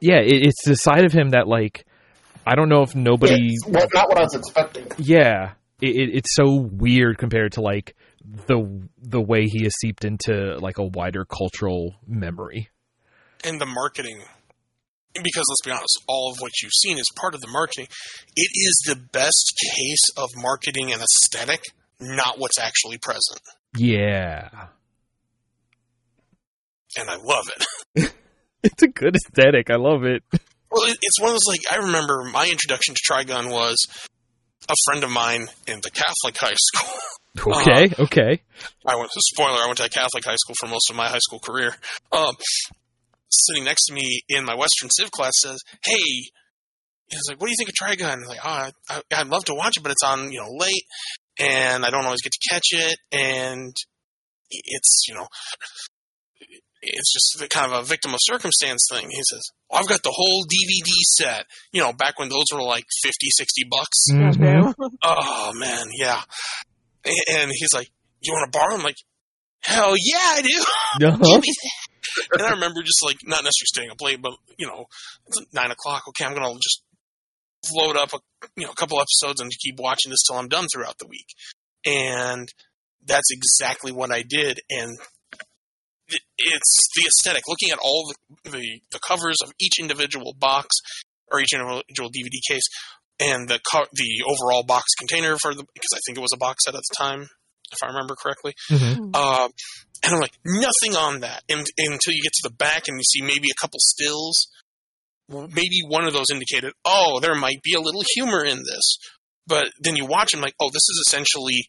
yeah, 0.02 0.20
it, 0.20 0.48
it's 0.48 0.66
the 0.66 0.76
side 0.76 1.06
of 1.06 1.12
him 1.14 1.30
that 1.30 1.48
like 1.48 1.86
I 2.46 2.56
don't 2.56 2.70
know 2.70 2.82
if 2.82 2.96
nobody, 2.96 3.48
It's 3.54 3.66
what- 3.68 3.90
not 3.94 4.10
what 4.10 4.18
I 4.18 4.22
was 4.24 4.34
expecting. 4.36 4.88
yeah, 4.98 5.52
it, 5.82 5.90
it, 5.96 6.10
it's 6.16 6.36
so 6.36 6.56
weird 6.56 7.18
compared 7.20 7.52
to 7.54 7.62
like 7.62 7.96
the 8.48 8.88
the 9.02 9.22
way 9.22 9.46
he 9.46 9.66
is 9.66 9.74
seeped 9.82 10.06
into 10.06 10.58
like 10.60 10.78
a 10.80 10.84
wider 10.86 11.26
cultural 11.26 11.96
memory. 12.08 12.70
and 13.44 13.60
the 13.62 13.66
marketing 13.66 14.22
because 15.16 15.46
let's 15.50 15.62
be 15.66 15.72
honest 15.72 16.02
all 16.08 16.32
of 16.32 16.38
what 16.40 16.52
you've 16.62 16.72
seen 16.84 16.98
is 16.98 17.06
part 17.16 17.34
of 17.36 17.42
the 17.42 17.48
marketing 17.48 17.88
it 18.36 18.50
is 18.54 18.82
the 18.88 18.96
best 19.12 19.54
case 19.76 20.10
of 20.18 20.30
marketing 20.36 20.92
and 20.92 21.02
aesthetic 21.02 21.62
not 22.00 22.40
what's 22.40 22.60
actually 22.60 22.98
present 22.98 23.42
Yeah, 23.76 24.50
and 26.98 27.10
i 27.10 27.16
love 27.18 27.46
it 27.96 28.14
it's 28.64 28.84
a 28.84 28.88
good 28.88 29.16
aesthetic. 29.16 29.70
I 29.70 29.76
love 29.76 30.04
it. 30.04 30.24
well 30.72 30.86
it's 31.02 31.20
one 31.20 31.30
of 31.30 31.34
those 31.36 31.48
like 31.48 31.62
i 31.72 31.78
remember 31.78 32.24
my 32.32 32.48
introduction 32.50 32.96
to 32.96 33.02
trigun 33.02 33.52
was 33.52 33.78
a 34.70 34.76
friend 34.86 35.04
of 35.04 35.10
mine 35.10 35.48
in 35.68 35.80
the 35.82 35.92
catholic 35.92 36.38
high 36.38 36.56
school 36.56 36.98
Okay, 37.48 37.90
okay. 37.98 38.42
I 38.86 38.98
went. 38.98 39.10
Spoiler: 39.18 39.58
I 39.64 39.66
went 39.66 39.78
to 39.78 39.86
a 39.86 39.90
Catholic 39.90 40.26
high 40.26 40.36
school 40.36 40.54
for 40.60 40.68
most 40.68 40.90
of 40.90 40.98
my 40.98 41.08
high 41.08 41.20
school 41.20 41.40
career. 41.40 41.74
Um, 42.12 42.36
sitting 43.32 43.64
next 43.64 43.86
to 43.88 43.94
me 43.94 44.22
in 44.30 44.46
my 44.46 44.56
Western 44.56 44.90
Civ 44.90 45.12
class 45.12 45.34
says, 45.42 45.60
"Hey," 45.84 46.30
he's 47.08 47.22
like, 47.28 47.40
"What 47.40 47.48
do 47.48 47.52
you 47.52 47.58
think 47.58 47.70
of 47.70 47.76
Trigun?" 47.76 48.12
I'm 48.12 48.24
like, 48.24 48.40
"Oh, 48.44 48.70
I, 48.90 49.02
I'd 49.14 49.28
love 49.28 49.46
to 49.46 49.54
watch 49.56 49.78
it, 49.78 49.84
but 49.84 49.92
it's 49.92 50.04
on 50.04 50.32
you 50.32 50.40
know 50.40 50.50
late, 50.58 50.84
and 51.40 51.86
I 51.86 51.90
don't 51.90 52.06
always 52.06 52.22
get 52.22 52.34
to 52.34 52.50
catch 52.50 52.68
it, 52.72 52.98
and 53.12 53.74
it's 54.50 55.06
you 55.08 55.16
know." 55.16 55.28
It's 56.84 57.14
just 57.14 57.38
the 57.40 57.48
kind 57.48 57.72
of 57.72 57.80
a 57.80 57.86
victim 57.86 58.12
of 58.12 58.20
circumstance 58.24 58.88
thing. 58.92 59.06
He 59.12 59.22
says, 59.30 59.42
oh, 59.70 59.78
I've 59.78 59.88
got 59.88 60.02
the 60.02 60.12
whole 60.12 60.44
DVD 60.46 60.90
set. 61.16 61.46
You 61.72 61.80
know, 61.82 61.94
back 61.94 62.18
when 62.18 62.30
those 62.30 62.46
were 62.52 62.64
like 62.64 62.86
50, 63.04 63.28
60 63.30 63.64
bucks. 63.70 64.06
Mhm. 64.12 64.74
Oh, 65.04 65.52
man, 65.54 65.86
yeah. 65.94 66.22
And 67.06 67.52
he's 67.54 67.70
like, 67.76 67.92
You 68.22 68.34
want 68.34 68.52
to 68.52 68.58
borrow? 68.58 68.74
I'm 68.78 68.84
like, 68.84 68.96
Hell 69.62 69.94
yeah, 69.96 70.18
I 70.22 70.42
do. 70.42 70.64
Uh-huh. 71.10 71.24
Give 71.34 71.42
me 71.42 71.54
that. 71.64 71.91
and 72.34 72.42
I 72.42 72.52
remember 72.52 72.82
just 72.82 73.04
like 73.04 73.18
not 73.24 73.44
necessarily 73.44 73.68
staying 73.74 73.92
up 73.92 74.02
late, 74.02 74.22
but 74.22 74.34
you 74.58 74.68
know, 74.68 74.86
it's 75.28 75.42
nine 75.54 75.72
o'clock. 75.72 76.04
Okay, 76.10 76.26
I'm 76.26 76.34
gonna 76.34 76.54
just 76.56 76.84
load 77.74 77.96
up 77.98 78.14
a 78.14 78.20
you 78.56 78.66
know 78.66 78.72
a 78.72 78.76
couple 78.76 79.00
episodes 79.00 79.40
and 79.42 79.52
keep 79.64 79.80
watching 79.80 80.10
this 80.10 80.24
till 80.28 80.38
I'm 80.38 80.48
done 80.48 80.68
throughout 80.74 80.98
the 81.00 81.08
week. 81.08 81.28
And 81.86 82.48
that's 83.06 83.32
exactly 83.32 83.92
what 83.92 84.12
I 84.12 84.24
did. 84.28 84.60
And 84.70 84.98
it's 86.38 86.90
the 86.96 87.08
aesthetic. 87.08 87.44
Looking 87.48 87.72
at 87.72 87.80
all 87.82 88.14
the, 88.44 88.52
the 88.52 88.82
the 88.92 89.00
covers 89.08 89.38
of 89.44 89.52
each 89.60 89.80
individual 89.80 90.36
box 90.38 90.76
or 91.32 91.40
each 91.40 91.54
individual 91.54 92.10
DVD 92.10 92.40
case, 92.50 92.64
and 93.20 93.48
the 93.48 93.60
co- 93.72 93.86
the 93.94 94.24
overall 94.28 94.64
box 94.64 94.86
container 95.00 95.38
for 95.42 95.54
the 95.54 95.64
because 95.74 95.90
I 95.96 96.00
think 96.06 96.18
it 96.18 96.22
was 96.22 96.34
a 96.34 96.38
box 96.38 96.66
set 96.66 96.76
at 96.76 96.82
the 96.82 96.96
time, 96.98 97.22
if 97.22 97.78
I 97.84 97.88
remember 97.88 98.16
correctly. 98.16 98.54
Mhm. 98.70 99.16
Um, 99.16 99.52
and 100.04 100.16
I'm 100.16 100.20
like, 100.20 100.38
nothing 100.46 100.96
on 100.96 101.20
that 101.22 101.44
and, 101.48 101.66
until 101.78 102.14
you 102.14 102.22
get 102.22 102.34
to 102.34 102.50
the 102.50 102.56
back 102.56 102.88
and 102.88 102.98
you 102.98 103.04
see 103.04 103.22
maybe 103.22 103.50
a 103.52 103.62
couple 103.62 103.80
stills. 103.80 104.48
Maybe 105.30 105.80
one 105.88 106.06
of 106.06 106.14
those 106.14 106.26
indicated, 106.32 106.74
oh, 106.84 107.20
there 107.22 107.36
might 107.36 107.62
be 107.64 107.74
a 107.74 107.80
little 107.80 108.04
humor 108.16 108.44
in 108.44 108.58
this. 108.58 108.98
But 109.48 109.68
then 109.80 109.96
you 109.96 110.06
watch 110.06 110.34
and 110.34 110.42
like, 110.42 110.56
oh, 110.60 110.70
this 110.70 110.88
is 110.90 111.04
essentially 111.08 111.68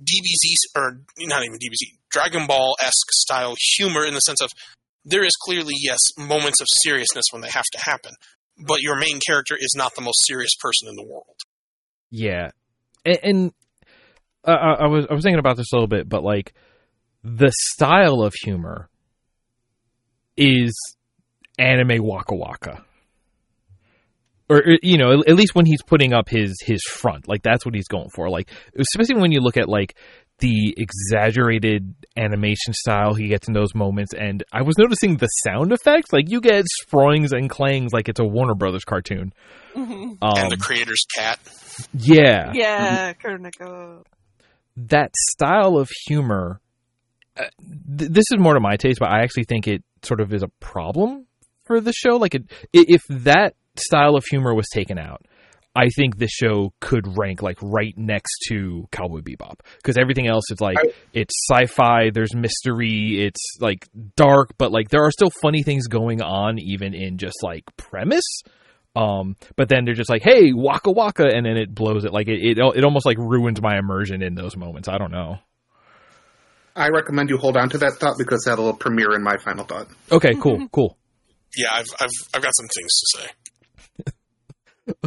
DBZ 0.00 0.76
or 0.76 1.00
not 1.20 1.44
even 1.44 1.56
DBZ, 1.56 1.98
Dragon 2.10 2.46
Ball 2.46 2.76
esque 2.82 3.12
style 3.12 3.54
humor 3.76 4.04
in 4.04 4.14
the 4.14 4.20
sense 4.20 4.40
of 4.40 4.50
there 5.04 5.24
is 5.24 5.32
clearly 5.42 5.74
yes 5.78 5.98
moments 6.18 6.60
of 6.60 6.66
seriousness 6.82 7.26
when 7.30 7.42
they 7.42 7.50
have 7.50 7.64
to 7.72 7.78
happen, 7.78 8.12
but 8.66 8.80
your 8.80 8.96
main 8.96 9.20
character 9.24 9.56
is 9.58 9.74
not 9.76 9.94
the 9.94 10.02
most 10.02 10.18
serious 10.26 10.54
person 10.60 10.88
in 10.88 10.96
the 10.96 11.04
world. 11.04 11.36
Yeah, 12.10 12.50
and, 13.04 13.18
and 13.22 13.52
uh, 14.44 14.50
I 14.52 14.86
was 14.86 15.06
I 15.10 15.14
was 15.14 15.22
thinking 15.22 15.38
about 15.38 15.56
this 15.56 15.72
a 15.72 15.76
little 15.76 15.88
bit, 15.88 16.08
but 16.08 16.22
like 16.22 16.54
the 17.24 17.50
style 17.72 18.20
of 18.22 18.34
humor 18.44 18.88
is 20.36 20.74
anime 21.58 22.02
waka 22.04 22.34
waka, 22.34 22.84
or 24.48 24.58
or, 24.58 24.78
you 24.82 24.98
know, 24.98 25.12
at, 25.20 25.28
at 25.30 25.36
least 25.36 25.54
when 25.54 25.66
he's 25.66 25.82
putting 25.82 26.12
up 26.12 26.28
his 26.28 26.54
his 26.64 26.82
front, 26.82 27.26
like 27.28 27.42
that's 27.42 27.64
what 27.64 27.74
he's 27.74 27.88
going 27.88 28.10
for. 28.14 28.28
Like 28.28 28.50
especially 28.78 29.20
when 29.20 29.32
you 29.32 29.40
look 29.40 29.56
at 29.56 29.68
like 29.68 29.96
the 30.40 30.74
exaggerated 30.76 31.94
animation 32.16 32.72
style 32.74 33.14
he 33.14 33.28
gets 33.28 33.46
in 33.48 33.54
those 33.54 33.74
moments, 33.74 34.12
and 34.12 34.42
I 34.52 34.62
was 34.62 34.76
noticing 34.76 35.16
the 35.16 35.28
sound 35.28 35.72
effects, 35.72 36.12
like 36.12 36.28
you 36.28 36.40
get 36.40 36.64
sproings 36.84 37.32
and 37.32 37.48
clangs, 37.48 37.92
like 37.92 38.08
it's 38.08 38.20
a 38.20 38.24
Warner 38.24 38.54
Brothers 38.54 38.84
cartoon. 38.84 39.32
Mhm. 39.76 40.18
Um, 40.20 40.32
and 40.36 40.50
the 40.52 40.56
creator's 40.56 41.04
cat. 41.16 41.38
yeah, 41.92 42.52
Yeah, 42.52 43.12
Kuroneko. 43.14 44.02
that 44.76 45.10
style 45.30 45.76
of 45.78 45.88
humor 46.06 46.60
uh, 47.38 47.44
th- 47.98 48.10
this 48.10 48.24
is 48.32 48.38
more 48.38 48.54
to 48.54 48.60
my 48.60 48.76
taste 48.76 48.98
but 49.00 49.10
i 49.10 49.22
actually 49.22 49.44
think 49.44 49.66
it 49.66 49.82
sort 50.02 50.20
of 50.20 50.32
is 50.32 50.42
a 50.42 50.48
problem 50.60 51.26
for 51.64 51.80
the 51.80 51.92
show 51.92 52.16
like 52.16 52.34
it, 52.34 52.44
if 52.72 53.02
that 53.08 53.54
style 53.76 54.16
of 54.16 54.24
humor 54.24 54.54
was 54.54 54.68
taken 54.72 54.98
out 54.98 55.24
i 55.74 55.88
think 55.96 56.16
this 56.16 56.30
show 56.30 56.72
could 56.80 57.18
rank 57.18 57.42
like 57.42 57.58
right 57.62 57.94
next 57.96 58.32
to 58.48 58.84
cowboy 58.92 59.20
bebop 59.20 59.56
because 59.76 59.96
everything 59.96 60.28
else 60.28 60.44
is 60.50 60.60
like 60.60 60.76
it's 61.12 61.34
sci-fi 61.50 62.10
there's 62.12 62.34
mystery 62.34 63.24
it's 63.24 63.56
like 63.60 63.88
dark 64.16 64.50
but 64.58 64.70
like 64.70 64.88
there 64.90 65.04
are 65.04 65.10
still 65.10 65.30
funny 65.42 65.62
things 65.62 65.86
going 65.88 66.22
on 66.22 66.58
even 66.58 66.94
in 66.94 67.18
just 67.18 67.36
like 67.42 67.64
premise 67.76 68.42
um, 68.96 69.36
but 69.56 69.68
then 69.68 69.84
they're 69.84 69.94
just 69.94 70.10
like, 70.10 70.22
"Hey, 70.22 70.52
waka 70.52 70.92
waka," 70.92 71.24
and 71.24 71.44
then 71.44 71.56
it 71.56 71.74
blows 71.74 72.04
it. 72.04 72.12
Like 72.12 72.28
it, 72.28 72.40
it, 72.40 72.58
it 72.58 72.84
almost 72.84 73.06
like 73.06 73.18
ruins 73.18 73.60
my 73.60 73.76
immersion 73.76 74.22
in 74.22 74.34
those 74.34 74.56
moments. 74.56 74.88
I 74.88 74.98
don't 74.98 75.10
know. 75.10 75.38
I 76.76 76.88
recommend 76.88 77.30
you 77.30 77.36
hold 77.38 77.56
on 77.56 77.68
to 77.70 77.78
that 77.78 77.94
thought 77.94 78.16
because 78.18 78.44
that'll 78.46 78.74
premiere 78.74 79.14
in 79.14 79.22
my 79.22 79.36
final 79.36 79.64
thought. 79.64 79.88
Okay, 80.10 80.34
cool, 80.34 80.68
cool. 80.72 80.96
Yeah, 81.56 81.68
I've, 81.72 81.86
I've, 82.00 82.10
I've 82.34 82.42
got 82.42 82.52
some 82.56 82.66
things 82.74 82.90
to 83.00 83.18
say. 83.18 83.30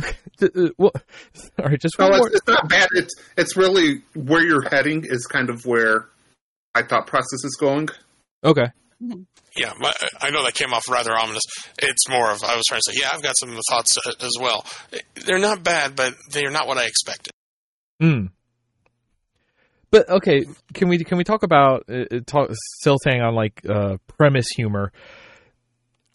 Uh, 0.40 0.70
well, 0.78 0.92
all 1.60 1.66
right, 1.66 1.80
just 1.80 1.98
No, 1.98 2.06
one 2.10 2.14
it's, 2.14 2.20
more. 2.20 2.30
it's 2.34 2.48
not 2.48 2.70
bad. 2.70 2.88
It's 2.94 3.14
it's 3.38 3.58
really 3.58 4.02
where 4.16 4.44
you're 4.44 4.68
heading 4.70 5.04
is 5.04 5.26
kind 5.28 5.50
of 5.52 5.66
where 5.66 6.08
my 6.76 6.82
thought 6.84 7.08
process 7.08 7.44
is 7.44 7.58
going. 7.60 7.90
Okay, 8.44 8.68
Yeah, 9.00 9.74
my, 9.80 9.92
I 10.22 10.30
know 10.32 10.44
that 10.44 10.54
came 10.54 10.74
off 10.74 10.88
rather 10.90 11.12
ominous. 11.18 11.42
It's 11.80 12.08
more 12.10 12.32
of 12.32 12.44
I 12.44 12.56
was 12.56 12.64
trying 12.68 12.82
to 12.86 12.92
say, 12.94 13.00
yeah, 13.02 13.10
I've 13.14 13.24
got 13.24 13.34
some 13.40 13.58
thoughts 13.70 13.98
uh, 14.06 14.12
as 14.22 14.34
well. 14.40 14.64
They're 15.26 15.40
not 15.40 15.64
bad, 15.64 15.96
but 15.96 16.14
they're 16.32 16.52
not 16.52 16.68
what 16.68 16.78
I 16.78 16.86
expected. 16.86 17.32
Hmm. 18.00 18.26
But 19.90 20.10
okay, 20.10 20.46
can 20.74 20.90
we 20.90 21.04
can 21.04 21.18
we 21.18 21.24
talk 21.24 21.44
about 21.44 21.86
uh, 21.90 22.06
uh, 22.12 22.20
talk, 22.26 22.50
still 22.80 22.98
staying 23.00 23.22
on 23.22 23.36
like 23.36 23.62
uh, 23.68 23.98
premise 24.08 24.48
humor? 24.50 24.92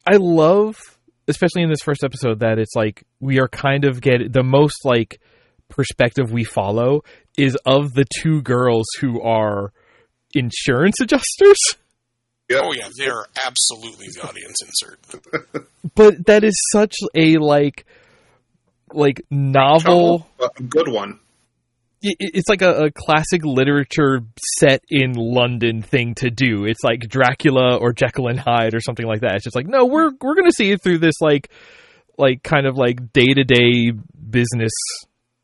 I 0.06 0.16
love, 0.16 0.76
especially 1.28 1.62
in 1.62 1.70
this 1.70 1.82
first 1.82 2.04
episode, 2.04 2.40
that 2.40 2.58
it's 2.58 2.74
like 2.74 3.04
we 3.20 3.40
are 3.40 3.48
kind 3.48 3.84
of 3.84 4.00
get 4.00 4.32
the 4.32 4.42
most 4.42 4.84
like 4.84 5.20
perspective 5.68 6.30
we 6.30 6.44
follow 6.44 7.02
is 7.38 7.56
of 7.64 7.94
the 7.94 8.04
two 8.20 8.42
girls 8.42 8.86
who 9.00 9.22
are 9.22 9.72
insurance 10.34 11.00
adjusters. 11.00 11.58
Yep. 12.50 12.60
Oh 12.62 12.72
yeah, 12.74 12.88
they're 12.98 13.24
absolutely 13.46 14.08
the 14.14 14.28
audience 14.28 14.60
insert. 14.62 15.66
But 15.94 16.26
that 16.26 16.44
is 16.44 16.54
such 16.72 16.94
a 17.14 17.36
like 17.38 17.86
like 18.92 19.22
novel. 19.30 20.28
A 20.40 20.62
good 20.62 20.88
one. 20.88 21.18
It- 22.02 22.16
it's 22.34 22.48
like 22.48 22.62
a, 22.62 22.84
a 22.86 22.90
classic 22.90 23.44
literature 23.44 24.20
set 24.58 24.82
in 24.90 25.12
London 25.14 25.82
thing 25.82 26.14
to 26.16 26.30
do. 26.30 26.64
It's 26.64 26.82
like 26.82 27.00
Dracula 27.08 27.76
or 27.76 27.92
Jekyll 27.92 28.28
and 28.28 28.38
Hyde 28.40 28.74
or 28.74 28.80
something 28.80 29.06
like 29.06 29.20
that. 29.20 29.36
It's 29.36 29.44
just 29.44 29.56
like, 29.56 29.66
no, 29.66 29.86
we're 29.86 30.10
we're 30.20 30.34
gonna 30.34 30.52
see 30.52 30.70
it 30.70 30.82
through 30.82 30.98
this 30.98 31.14
like 31.20 31.50
like 32.18 32.42
kind 32.42 32.66
of 32.66 32.76
like 32.76 33.12
day 33.12 33.32
to 33.34 33.44
day 33.44 33.92
business 34.30 34.72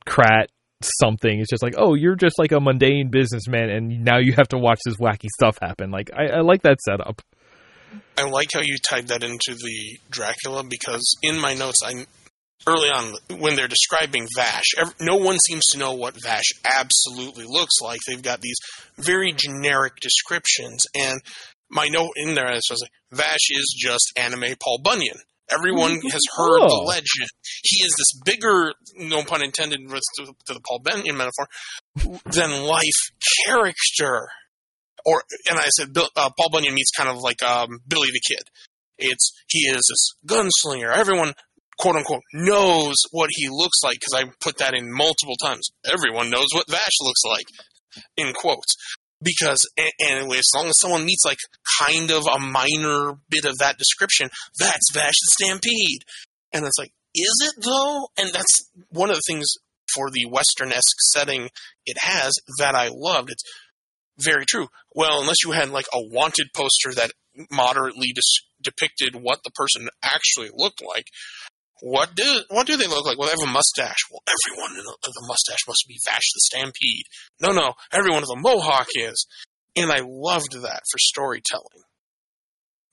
crat 0.06 0.50
something. 0.82 1.40
It's 1.40 1.50
just 1.50 1.62
like, 1.62 1.74
oh, 1.76 1.94
you're 1.94 2.14
just 2.16 2.38
like 2.38 2.52
a 2.52 2.60
mundane 2.60 3.10
businessman, 3.10 3.70
and 3.70 4.04
now 4.04 4.18
you 4.18 4.32
have 4.36 4.48
to 4.48 4.58
watch 4.58 4.78
this 4.84 4.96
wacky 4.96 5.26
stuff 5.28 5.58
happen. 5.60 5.90
Like, 5.90 6.10
I, 6.16 6.38
I 6.38 6.40
like 6.40 6.62
that 6.62 6.78
setup. 6.80 7.22
I 8.16 8.28
like 8.28 8.48
how 8.52 8.60
you 8.62 8.76
tied 8.78 9.08
that 9.08 9.22
into 9.22 9.54
the 9.54 9.98
Dracula 10.10 10.62
because 10.68 11.16
in 11.22 11.38
my 11.40 11.54
notes, 11.54 11.78
I 11.84 12.04
early 12.66 12.88
on 12.88 13.14
when 13.38 13.56
they're 13.56 13.68
describing 13.68 14.26
Vash, 14.36 14.64
no 15.00 15.16
one 15.16 15.38
seems 15.38 15.64
to 15.72 15.78
know 15.78 15.92
what 15.92 16.20
Vash 16.22 16.50
absolutely 16.64 17.44
looks 17.46 17.74
like. 17.82 18.00
They've 18.06 18.20
got 18.22 18.40
these 18.40 18.56
very 18.98 19.32
generic 19.32 19.96
descriptions, 20.00 20.84
and 20.94 21.20
my 21.70 21.86
note 21.88 22.12
in 22.16 22.34
there 22.34 22.52
is 22.52 22.62
like 22.70 22.90
Vash 23.12 23.50
is 23.50 23.74
just 23.78 24.12
anime 24.16 24.54
Paul 24.62 24.80
Bunyan. 24.82 25.16
Everyone 25.50 25.92
has 26.10 26.20
heard 26.36 26.60
Oh. 26.60 26.68
the 26.68 26.84
legend. 26.86 27.28
He 27.62 27.82
is 27.84 27.94
this 27.96 28.20
bigger, 28.24 28.72
no 28.96 29.22
pun 29.22 29.42
intended, 29.42 29.80
with 29.90 30.02
to, 30.18 30.26
to 30.26 30.54
the 30.54 30.60
Paul 30.66 30.80
Bunyan 30.84 31.16
metaphor, 31.16 31.46
than 32.32 32.64
life 32.64 33.10
character. 33.46 34.28
Or, 35.06 35.22
and 35.48 35.58
I 35.58 35.64
said, 35.76 35.92
Bill, 35.94 36.08
uh, 36.16 36.28
Paul 36.38 36.50
Bunyan 36.52 36.74
meets 36.74 36.90
kind 36.96 37.08
of 37.08 37.18
like 37.22 37.42
um, 37.42 37.68
Billy 37.86 38.08
the 38.12 38.20
Kid. 38.28 38.42
It's 38.98 39.30
he 39.48 39.60
is 39.60 39.76
this 39.76 40.14
gunslinger. 40.26 40.92
Everyone, 40.92 41.32
quote 41.78 41.96
unquote, 41.96 42.22
knows 42.32 42.94
what 43.10 43.30
he 43.32 43.48
looks 43.48 43.78
like 43.84 43.98
because 44.00 44.14
I 44.14 44.30
put 44.40 44.58
that 44.58 44.74
in 44.74 44.92
multiple 44.92 45.36
times. 45.42 45.68
Everyone 45.90 46.30
knows 46.30 46.48
what 46.52 46.70
Vash 46.70 46.96
looks 47.00 47.22
like, 47.28 47.46
in 48.16 48.32
quotes. 48.34 48.74
Because 49.20 49.58
and, 49.76 49.90
and 50.00 50.32
as 50.32 50.50
long 50.54 50.66
as 50.66 50.78
someone 50.80 51.04
meets 51.04 51.24
like 51.24 51.38
kind 51.80 52.10
of 52.10 52.26
a 52.26 52.38
minor 52.38 53.18
bit 53.28 53.44
of 53.44 53.58
that 53.58 53.78
description, 53.78 54.28
that's 54.58 54.92
Vash 54.92 55.14
the 55.14 55.44
Stampede. 55.44 56.02
And 56.52 56.64
it's 56.64 56.78
like, 56.78 56.92
is 57.14 57.34
it 57.42 57.64
though? 57.64 58.08
And 58.16 58.32
that's 58.32 58.70
one 58.90 59.10
of 59.10 59.16
the 59.16 59.22
things 59.26 59.46
for 59.92 60.10
the 60.10 60.26
Western 60.26 60.70
esque 60.70 61.00
setting 61.12 61.48
it 61.86 61.96
has 62.00 62.32
that 62.58 62.74
I 62.74 62.90
loved. 62.92 63.30
It's 63.30 63.42
very 64.18 64.44
true. 64.44 64.68
Well, 64.94 65.20
unless 65.20 65.44
you 65.44 65.52
had 65.52 65.70
like 65.70 65.86
a 65.92 66.00
wanted 66.00 66.48
poster 66.54 66.92
that 66.94 67.10
moderately 67.50 68.08
dis- 68.14 68.40
depicted 68.62 69.14
what 69.14 69.40
the 69.44 69.50
person 69.50 69.88
actually 70.02 70.50
looked 70.52 70.82
like, 70.84 71.06
what 71.80 72.14
do 72.14 72.40
what 72.50 72.66
do 72.66 72.76
they 72.76 72.86
look 72.86 73.06
like? 73.06 73.18
Well, 73.18 73.28
they 73.28 73.36
have 73.38 73.48
a 73.48 73.52
mustache. 73.52 73.98
Well, 74.10 74.22
everyone 74.26 74.72
in 74.72 74.84
the, 74.84 74.96
the 75.02 75.26
mustache 75.28 75.66
must 75.66 75.84
be 75.88 75.98
Vash 76.04 76.26
the 76.34 76.40
Stampede. 76.50 77.06
No, 77.40 77.48
no, 77.50 77.74
everyone 77.92 78.20
with 78.22 78.30
a 78.36 78.40
mohawk 78.40 78.88
is. 78.96 79.26
And 79.76 79.92
I 79.92 80.00
loved 80.04 80.52
that 80.62 80.82
for 80.90 80.98
storytelling 80.98 81.84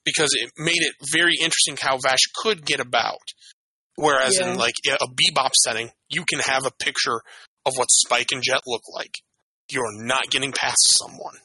because 0.05 0.29
it 0.33 0.51
made 0.57 0.81
it 0.81 0.93
very 1.11 1.33
interesting 1.41 1.77
how 1.79 1.97
Vash 1.97 2.21
could 2.35 2.65
get 2.65 2.79
about. 2.79 3.17
Whereas 3.95 4.37
Yeah. 4.39 4.51
in 4.51 4.57
like 4.57 4.75
a 4.87 5.07
bebop 5.07 5.51
setting, 5.63 5.89
you 6.09 6.23
can 6.29 6.41
have 6.41 6.65
a 6.65 6.71
picture 6.83 7.21
of 7.65 7.73
what 7.75 7.87
Spike 7.89 8.31
and 8.31 8.43
Jet 8.43 8.61
look 8.67 8.83
like. 8.93 9.15
You're 9.71 10.03
not 10.05 10.29
getting 10.29 10.51
past 10.51 10.77
someone. 11.01 11.37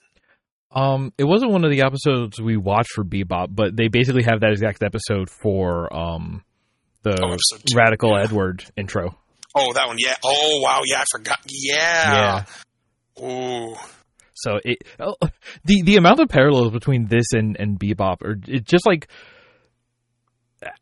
Um, 0.72 1.12
it 1.16 1.24
wasn't 1.24 1.53
one 1.53 1.64
of 1.64 1.70
the 1.70 1.83
episodes 1.83 2.40
we 2.40 2.57
watched 2.57 2.90
for 2.94 3.03
Bebop, 3.03 3.48
but 3.50 3.76
they 3.76 3.88
basically 3.88 4.22
have 4.24 4.40
that 4.40 4.50
exact 4.50 4.83
episode 4.85 5.29
for 5.31 5.92
um 5.92 6.44
the 7.03 7.19
Oh, 7.23 7.77
Radical 7.77 8.17
yeah. 8.17 8.25
Edward 8.25 8.65
intro. 8.77 9.17
Oh, 9.55 9.73
that 9.73 9.87
one, 9.89 9.97
yeah. 9.99 10.15
Oh, 10.25 10.61
wow, 10.63 10.83
yeah, 10.87 11.01
I 11.01 11.05
forgot. 11.11 11.39
Yeah. 11.49 12.45
yeah. 13.19 13.25
Ooh. 13.25 13.75
So 14.35 14.59
it 14.65 14.79
oh, 14.99 15.17
the 15.65 15.83
the 15.83 15.97
amount 15.97 16.21
of 16.21 16.29
parallels 16.29 16.73
between 16.73 17.07
this 17.09 17.33
and 17.33 17.57
and 17.59 17.79
Bebop 17.79 18.23
are 18.23 18.37
it 18.49 18.65
just 18.65 18.87
like 18.87 19.09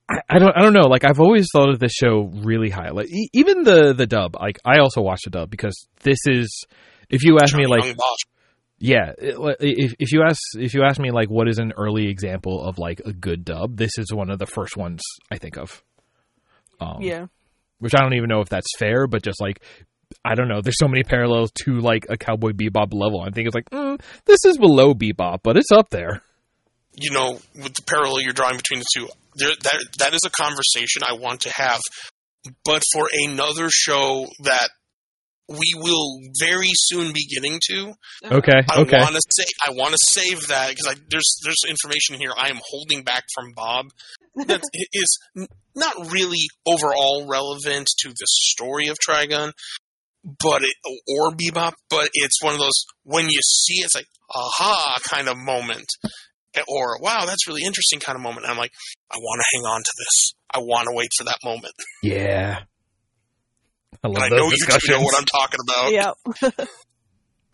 I, 0.09 0.21
I 0.29 0.39
don't 0.39 0.57
I 0.57 0.63
don't 0.63 0.73
know 0.75 0.89
like 0.89 1.05
I've 1.05 1.19
always 1.19 1.49
thought 1.53 1.69
of 1.69 1.81
this 1.81 1.93
show 1.93 2.31
really 2.33 2.71
high 2.71 2.91
like 2.91 3.09
e- 3.09 3.31
even 3.33 3.65
the 3.65 3.95
the 3.95 4.07
dub 4.07 4.37
like 4.37 4.59
I 4.65 4.79
also 4.79 5.01
watched 5.01 5.25
the 5.25 5.31
dub 5.31 5.51
because 5.51 5.89
this 6.03 6.19
is 6.27 6.65
if 7.11 7.25
you 7.25 7.39
ask 7.43 7.57
me 7.57 7.67
like 7.67 7.97
yeah 8.79 9.13
if 9.19 9.95
if 9.99 10.13
you 10.13 10.23
ask 10.23 10.41
if 10.55 10.75
you 10.75 10.83
ask 10.85 11.01
me 11.01 11.11
like 11.11 11.29
what 11.29 11.49
is 11.49 11.59
an 11.59 11.73
early 11.77 12.09
example 12.09 12.63
of 12.65 12.79
like 12.79 13.01
a 13.05 13.13
good 13.13 13.45
dub 13.45 13.77
this 13.77 13.99
is 13.99 14.13
one 14.13 14.31
of 14.31 14.39
the 14.39 14.47
first 14.47 14.77
ones 14.77 15.01
I 15.33 15.39
think 15.39 15.57
of 15.57 15.83
um, 16.81 17.01
Yeah. 17.01 17.27
which 17.79 17.95
I 17.95 18.01
don't 18.01 18.15
even 18.15 18.29
know 18.29 18.41
if 18.41 18.49
that's 18.49 18.69
fair, 18.79 19.07
but 19.07 19.23
just 19.23 19.41
like 19.41 19.61
I 20.25 20.35
don't 20.35 20.49
know, 20.49 20.61
there's 20.63 20.79
so 20.79 20.89
many 20.89 21.03
parallels 21.05 21.51
to 21.65 21.81
like 21.81 22.07
a 22.09 22.17
Cowboy 22.17 22.53
Bebop 22.53 22.93
level. 22.93 23.21
I 23.21 23.31
think 23.31 23.47
it's 23.47 23.55
like 23.55 23.69
mm, 23.71 24.01
this 24.25 24.45
is 24.47 24.57
below 24.59 24.95
Bebop, 24.95 25.41
but 25.43 25.57
it's 25.57 25.71
up 25.71 25.91
there. 25.91 26.23
you 26.95 27.11
know, 27.11 27.39
with 27.55 27.75
the 27.75 27.83
parallel 27.87 28.21
you're 28.21 28.33
drawing 28.33 28.57
between 28.57 28.81
the 28.81 28.87
two, 28.95 29.09
there, 29.37 29.51
that 29.63 29.85
that 29.99 30.15
is 30.15 30.21
a 30.27 30.31
conversation 30.31 31.03
I 31.07 31.13
want 31.15 31.43
to 31.43 31.51
have, 31.53 31.81
but 32.65 32.83
for 32.93 33.07
another 33.27 33.69
show 33.71 34.27
that 34.45 34.71
we 35.49 35.73
will 35.77 36.21
very 36.41 36.71
soon 36.75 37.13
be 37.13 37.27
getting 37.27 37.59
to. 37.71 37.95
Uh-huh. 38.25 38.37
Okay, 38.37 38.61
I 38.71 38.81
okay, 38.83 38.99
want 39.01 39.15
to 39.15 39.23
say 39.31 39.45
I 39.67 39.71
want 39.71 39.93
to 39.93 39.99
save 40.11 40.49
that 40.49 40.69
because 40.69 40.95
there's 41.11 41.41
there's 41.43 41.63
information 41.69 42.17
here 42.17 42.33
I 42.37 42.49
am 42.51 42.61
holding 42.71 43.03
back 43.03 43.25
from 43.35 43.53
Bob 43.55 43.87
that 44.47 44.63
is 44.93 45.19
not 45.75 46.13
really 46.13 46.49
overall 46.67 47.27
relevant 47.27 47.89
to 48.01 48.09
the 48.09 48.27
story 48.27 48.89
of 48.89 48.97
Trigun, 48.99 49.53
but 50.23 50.63
it, 50.63 50.75
or 51.09 51.31
Bebop, 51.31 51.73
but 51.89 52.11
it's 52.13 52.43
one 52.43 52.53
of 52.53 52.61
those 52.61 52.85
when 53.05 53.25
you 53.25 53.41
see 53.43 53.81
it, 53.81 53.87
it's 53.87 53.95
like 53.95 54.09
aha 54.35 54.97
kind 55.09 55.29
of 55.29 55.37
moment, 55.39 55.87
eh, 56.55 56.63
or 56.69 56.99
wow 57.01 57.25
that's 57.25 57.49
really 57.49 57.63
interesting 57.65 58.01
kind 58.01 58.17
of 58.17 58.23
moment. 58.23 58.45
And 58.45 58.53
I'm 58.53 58.59
like 58.59 58.73
I 59.11 59.17
want 59.17 59.41
to 59.41 59.57
hang 59.57 59.65
on 59.65 59.81
to 59.81 59.93
this. 59.99 60.35
I 60.53 60.59
want 60.59 60.89
to 60.89 60.95
wait 60.95 61.09
for 61.17 61.25
that 61.25 61.39
moment, 61.43 61.75
yeah. 62.03 62.61
I 64.05 64.09
love 64.09 64.17
and 64.17 64.25
I 64.25 64.29
those 64.29 64.39
know 64.41 64.47
you 64.49 64.79
two 64.81 64.93
know 64.93 65.01
what 65.01 65.15
I'm 65.19 65.25
talking 65.25 65.61
about. 65.63 65.93
Yeah. 65.93 66.65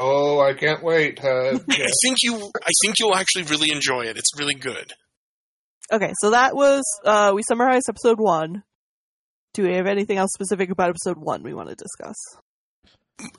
Oh, 0.01 0.41
I 0.41 0.55
can't 0.55 0.83
wait. 0.83 1.25
Uh, 1.25 1.57
I 1.71 1.89
think 2.03 2.17
you 2.25 2.35
I 2.35 2.71
think 2.83 2.97
you'll 2.99 3.15
actually 3.15 3.45
really 3.45 3.71
enjoy 3.71 4.03
it. 4.03 4.17
It's 4.19 4.31
really 4.37 4.55
good. 4.57 4.93
Okay, 5.93 6.13
so 6.21 6.31
that 6.31 6.57
was 6.57 6.83
uh 7.05 7.31
we 7.33 7.43
summarized 7.47 7.87
episode 7.89 8.19
one. 8.19 8.65
Do 9.53 9.63
we 9.63 9.75
have 9.77 9.87
anything 9.87 10.19
else 10.19 10.31
specific 10.35 10.71
about 10.71 10.89
episode 10.91 11.17
one 11.17 11.45
we 11.45 11.55
want 11.55 11.69
to 11.69 11.77
discuss? 11.77 12.17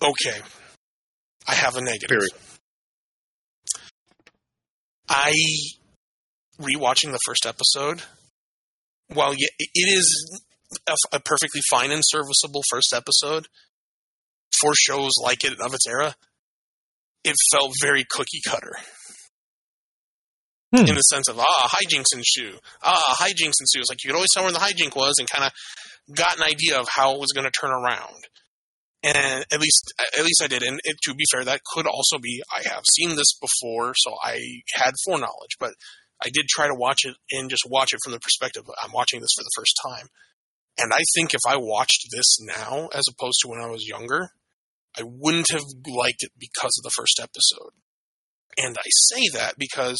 Okay. 0.02 0.40
I 1.46 1.54
have 1.56 1.76
a 1.76 1.82
negative. 1.82 2.08
Period. 2.08 2.32
I 5.10 5.34
rewatching 6.60 7.12
the 7.12 7.20
first 7.26 7.46
episode. 7.46 8.02
While 9.14 9.34
ye- 9.36 9.50
it 9.60 9.70
is 9.76 10.42
a, 10.88 10.96
a 11.14 11.20
perfectly 11.20 11.62
fine 11.70 11.92
and 11.92 12.02
serviceable 12.06 12.62
first 12.70 12.94
episode 12.94 13.48
for 14.60 14.74
shows 14.76 15.12
like 15.22 15.44
it 15.44 15.60
of 15.60 15.74
its 15.74 15.88
era, 15.88 16.16
it 17.24 17.36
felt 17.52 17.74
very 17.82 18.06
cookie 18.10 18.42
cutter 18.46 18.74
Hmm. 20.76 20.88
in 20.88 20.96
the 20.96 21.02
sense 21.02 21.30
of 21.30 21.40
ah 21.40 21.70
hijinks 21.78 22.14
ensue, 22.14 22.58
ah 22.82 23.16
hijinks 23.20 23.62
ensue. 23.62 23.80
It's 23.80 23.90
like 23.90 24.04
you 24.04 24.10
could 24.10 24.16
always 24.16 24.32
tell 24.34 24.44
where 24.44 24.52
the 24.52 24.60
hijink 24.60 24.96
was 24.96 25.14
and 25.20 25.30
kind 25.30 25.46
of 25.46 25.52
got 26.16 26.38
an 26.38 26.44
idea 26.44 26.80
of 26.80 26.88
how 26.90 27.14
it 27.14 27.20
was 27.20 27.32
going 27.34 27.46
to 27.46 27.52
turn 27.52 27.72
around 27.72 28.26
and 29.04 29.46
at 29.54 29.60
least 29.62 29.94
at 30.18 30.24
least 30.24 30.42
I 30.44 30.48
did. 30.48 30.64
And 30.64 30.80
it, 30.84 30.98
to 31.04 31.14
be 31.14 31.26
fair, 31.32 31.46
that 31.46 31.62
could 31.64 31.86
also 31.86 32.18
be 32.18 32.42
I 32.52 32.68
have 32.68 32.84
seen 32.92 33.10
this 33.10 33.38
before, 33.40 33.94
so 33.96 34.16
I 34.24 34.40
had 34.74 34.94
foreknowledge. 35.06 35.56
But 35.60 35.74
I 36.24 36.30
did 36.34 36.48
try 36.48 36.68
to 36.68 36.76
watch 36.76 37.06
it 37.06 37.16
and 37.32 37.50
just 37.50 37.70
watch 37.70 37.94
it 37.94 38.00
from 38.04 38.14
the 38.14 38.20
perspective 38.20 38.64
of, 38.68 38.74
I'm 38.84 38.92
watching 38.92 39.22
this 39.22 39.34
for 39.38 39.44
the 39.44 39.52
first 39.56 39.78
time. 39.86 40.08
And 40.78 40.92
I 40.94 41.02
think 41.16 41.34
if 41.34 41.42
I 41.48 41.56
watched 41.58 42.08
this 42.12 42.38
now, 42.40 42.90
as 42.94 43.04
opposed 43.10 43.40
to 43.42 43.48
when 43.48 43.62
I 43.62 43.70
was 43.70 43.88
younger, 43.88 44.30
I 44.98 45.04
wouldn't 45.04 45.52
have 45.52 45.64
liked 45.88 46.24
it 46.24 46.32
because 46.38 46.78
of 46.78 46.84
the 46.84 46.94
first 46.96 47.20
episode. 47.22 47.74
And 48.58 48.78
I 48.78 48.90
say 49.10 49.28
that 49.34 49.56
because 49.58 49.98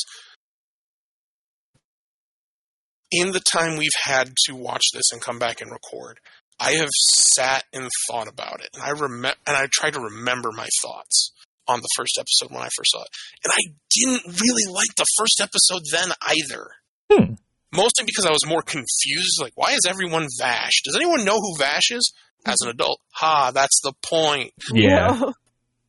in 3.12 3.32
the 3.32 3.42
time 3.42 3.78
we've 3.78 3.90
had 4.04 4.32
to 4.46 4.56
watch 4.56 4.84
this 4.94 5.12
and 5.12 5.22
come 5.22 5.40
back 5.40 5.62
and 5.62 5.72
record, 5.72 6.20
I 6.60 6.74
have 6.74 6.90
sat 7.36 7.64
and 7.74 7.90
thought 8.08 8.28
about 8.28 8.62
it, 8.62 8.70
and 8.74 8.84
I 8.84 8.92
rem- 8.92 9.26
and 9.26 9.58
I 9.58 9.68
tried 9.72 9.94
to 9.94 10.00
remember 10.00 10.52
my 10.52 10.68
thoughts 10.82 11.34
on 11.68 11.82
the 11.82 11.90
first 11.98 12.18
episode 12.18 12.54
when 12.54 12.64
I 12.64 12.70
first 12.76 12.92
saw 12.92 13.02
it, 13.02 13.10
and 13.44 13.52
I 13.52 13.74
didn't 13.90 14.42
really 14.42 14.74
like 14.74 14.96
the 14.96 15.06
first 15.18 15.42
episode 15.42 15.84
then 15.92 16.10
either. 16.22 16.68
Hmm. 17.12 17.34
Mostly 17.76 18.06
because 18.06 18.26
I 18.26 18.32
was 18.32 18.46
more 18.46 18.62
confused. 18.62 19.42
Like, 19.42 19.54
why 19.56 19.72
is 19.74 19.82
everyone 19.88 20.28
Vash? 20.40 20.82
Does 20.84 20.96
anyone 20.96 21.26
know 21.26 21.40
who 21.40 21.58
Vash 21.58 21.92
is? 21.92 22.14
As 22.46 22.58
an 22.62 22.70
adult, 22.70 23.00
ha, 23.12 23.50
that's 23.52 23.82
the 23.84 23.94
point. 24.04 24.52
yeah. 24.72 25.20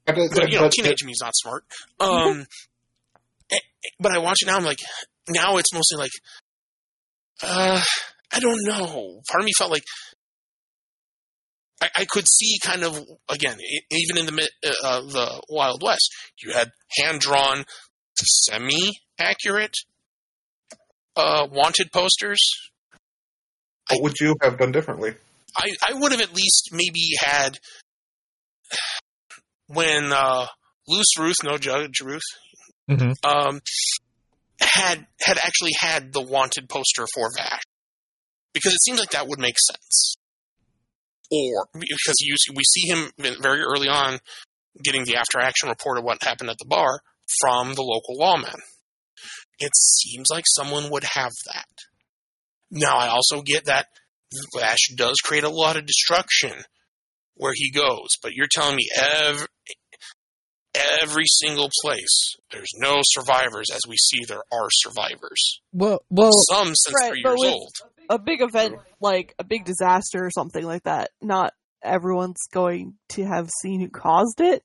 but 0.07 0.17
you 0.51 0.57
know, 0.57 0.63
but- 0.63 0.73
teenage 0.73 1.05
me's 1.05 1.19
not 1.21 1.33
smart. 1.35 1.65
Um, 2.01 2.47
eh, 3.51 3.57
eh, 3.57 3.89
but 4.01 4.13
I 4.13 4.19
watch 4.19 4.39
it 4.41 4.47
now. 4.47 4.57
I'm 4.57 4.65
like, 4.65 4.79
now 5.29 5.59
it's 5.59 5.75
mostly 5.75 5.99
like, 5.99 6.11
uh, 7.43 7.83
I 8.33 8.41
don't 8.41 8.65
know. 8.65 9.21
Part 9.29 9.41
of 9.41 9.45
me 9.45 9.53
felt 9.59 9.71
like 9.71 9.83
I, 11.83 11.89
I 11.99 12.05
could 12.07 12.27
see 12.29 12.59
kind 12.63 12.83
of 12.85 12.99
again, 13.29 13.59
even 13.91 14.19
in 14.19 14.27
the 14.27 14.49
uh, 14.65 14.87
uh, 14.87 15.01
the 15.03 15.43
Wild 15.49 15.83
West, 15.83 16.09
you 16.43 16.53
had 16.53 16.71
hand 16.99 17.21
drawn, 17.21 17.65
semi 18.19 18.93
accurate, 19.19 19.75
uh, 21.17 21.47
wanted 21.51 21.91
posters. 21.93 22.41
what 23.91 24.03
would 24.03 24.21
you 24.21 24.37
have 24.43 24.59
done 24.59 24.73
differently? 24.73 25.15
I, 25.57 25.71
I 25.89 25.93
would 25.95 26.13
have 26.13 26.21
at 26.21 26.35
least 26.35 26.71
maybe 26.73 27.01
had 27.19 27.59
when 29.69 30.13
uh, 30.13 30.47
Loose 30.87 31.19
Ruth, 31.19 31.37
no 31.45 31.59
Judge 31.59 32.01
Ruth, 32.01 32.21
hmm 32.89 33.13
um, 33.25 33.61
had 34.61 35.07
had 35.21 35.39
actually 35.39 35.73
had 35.79 36.13
the 36.13 36.23
wanted 36.23 36.69
poster 36.69 37.07
for 37.13 37.29
Vash, 37.37 37.63
because 38.55 38.73
it 38.73 38.83
seems 38.85 38.99
like 38.99 39.11
that 39.11 39.29
would 39.29 39.39
make 39.39 39.57
sense. 39.59 40.17
Or 41.31 41.67
because 41.73 42.15
you 42.21 42.37
we 42.55 42.63
see 42.63 42.89
him 42.89 43.11
very 43.19 43.61
early 43.61 43.89
on 43.89 44.19
getting 44.83 45.05
the 45.05 45.17
after 45.17 45.41
action 45.41 45.69
report 45.69 45.99
of 45.99 46.05
what 46.05 46.23
happened 46.23 46.51
at 46.51 46.59
the 46.59 46.67
bar 46.67 47.01
from 47.41 47.75
the 47.75 47.83
local 47.83 48.17
lawman. 48.19 48.61
It 49.59 49.73
seems 49.75 50.27
like 50.31 50.45
someone 50.47 50.91
would 50.91 51.05
have 51.05 51.33
that. 51.47 51.67
Now 52.71 52.97
I 52.97 53.09
also 53.09 53.43
get 53.43 53.67
that 53.67 53.87
Vash 54.57 54.89
does 54.97 55.17
create 55.25 55.45
a 55.45 55.51
lot 55.51 55.77
of 55.77 55.87
destruction 55.87 56.53
where 57.35 57.53
he 57.55 57.71
goes, 57.71 58.09
but 58.23 58.33
you're 58.33 58.49
telling 58.51 58.77
me 58.77 58.89
every 58.97 59.47
every 61.03 61.25
single 61.27 61.71
place 61.83 62.35
there's 62.51 62.73
no 62.77 63.01
survivors 63.03 63.69
as 63.73 63.81
we 63.89 63.97
see 63.97 64.25
there 64.25 64.43
are 64.53 64.69
survivors. 64.71 65.61
Well, 65.73 66.01
well, 66.11 66.33
Some 66.51 66.75
since 66.75 66.95
Right, 67.01 67.13
three 67.13 67.23
years 67.25 67.45
old. 67.45 67.73
A 68.11 68.19
big 68.19 68.41
event 68.41 68.77
like 69.01 69.35
a 69.39 69.45
big 69.45 69.65
disaster 69.65 70.25
or 70.25 70.31
something 70.31 70.65
like 70.65 70.85
that. 70.85 71.11
Not 71.23 71.53
everyone's 71.83 72.43
going 72.53 72.95
to 73.11 73.25
have 73.25 73.49
seen 73.63 73.81
who 73.81 73.89
caused 73.89 74.41
it. 74.41 74.63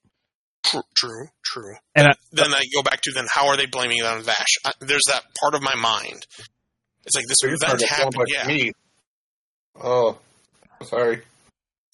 True, 0.63 0.81
true, 0.95 1.27
true. 1.43 1.75
and 1.95 2.07
I, 2.07 2.11
Then 2.31 2.53
I 2.53 2.61
go 2.73 2.83
back 2.83 3.01
to 3.01 3.11
then 3.13 3.25
how 3.33 3.47
are 3.47 3.57
they 3.57 3.65
blaming 3.65 3.97
it 3.97 4.05
on 4.05 4.21
Vash? 4.23 4.55
I, 4.65 4.71
there's 4.79 5.03
that 5.07 5.23
part 5.41 5.55
of 5.55 5.61
my 5.61 5.75
mind. 5.75 6.25
It's 7.05 7.15
like 7.15 7.25
this 7.27 7.37
You're 7.41 7.51
event 7.53 7.79
starting 7.81 7.87
to 7.87 7.93
sound 7.93 8.13
happened. 8.13 8.27
Yeah, 8.31 8.47
me. 8.47 8.71
Oh, 9.81 10.19
sorry. 10.83 11.21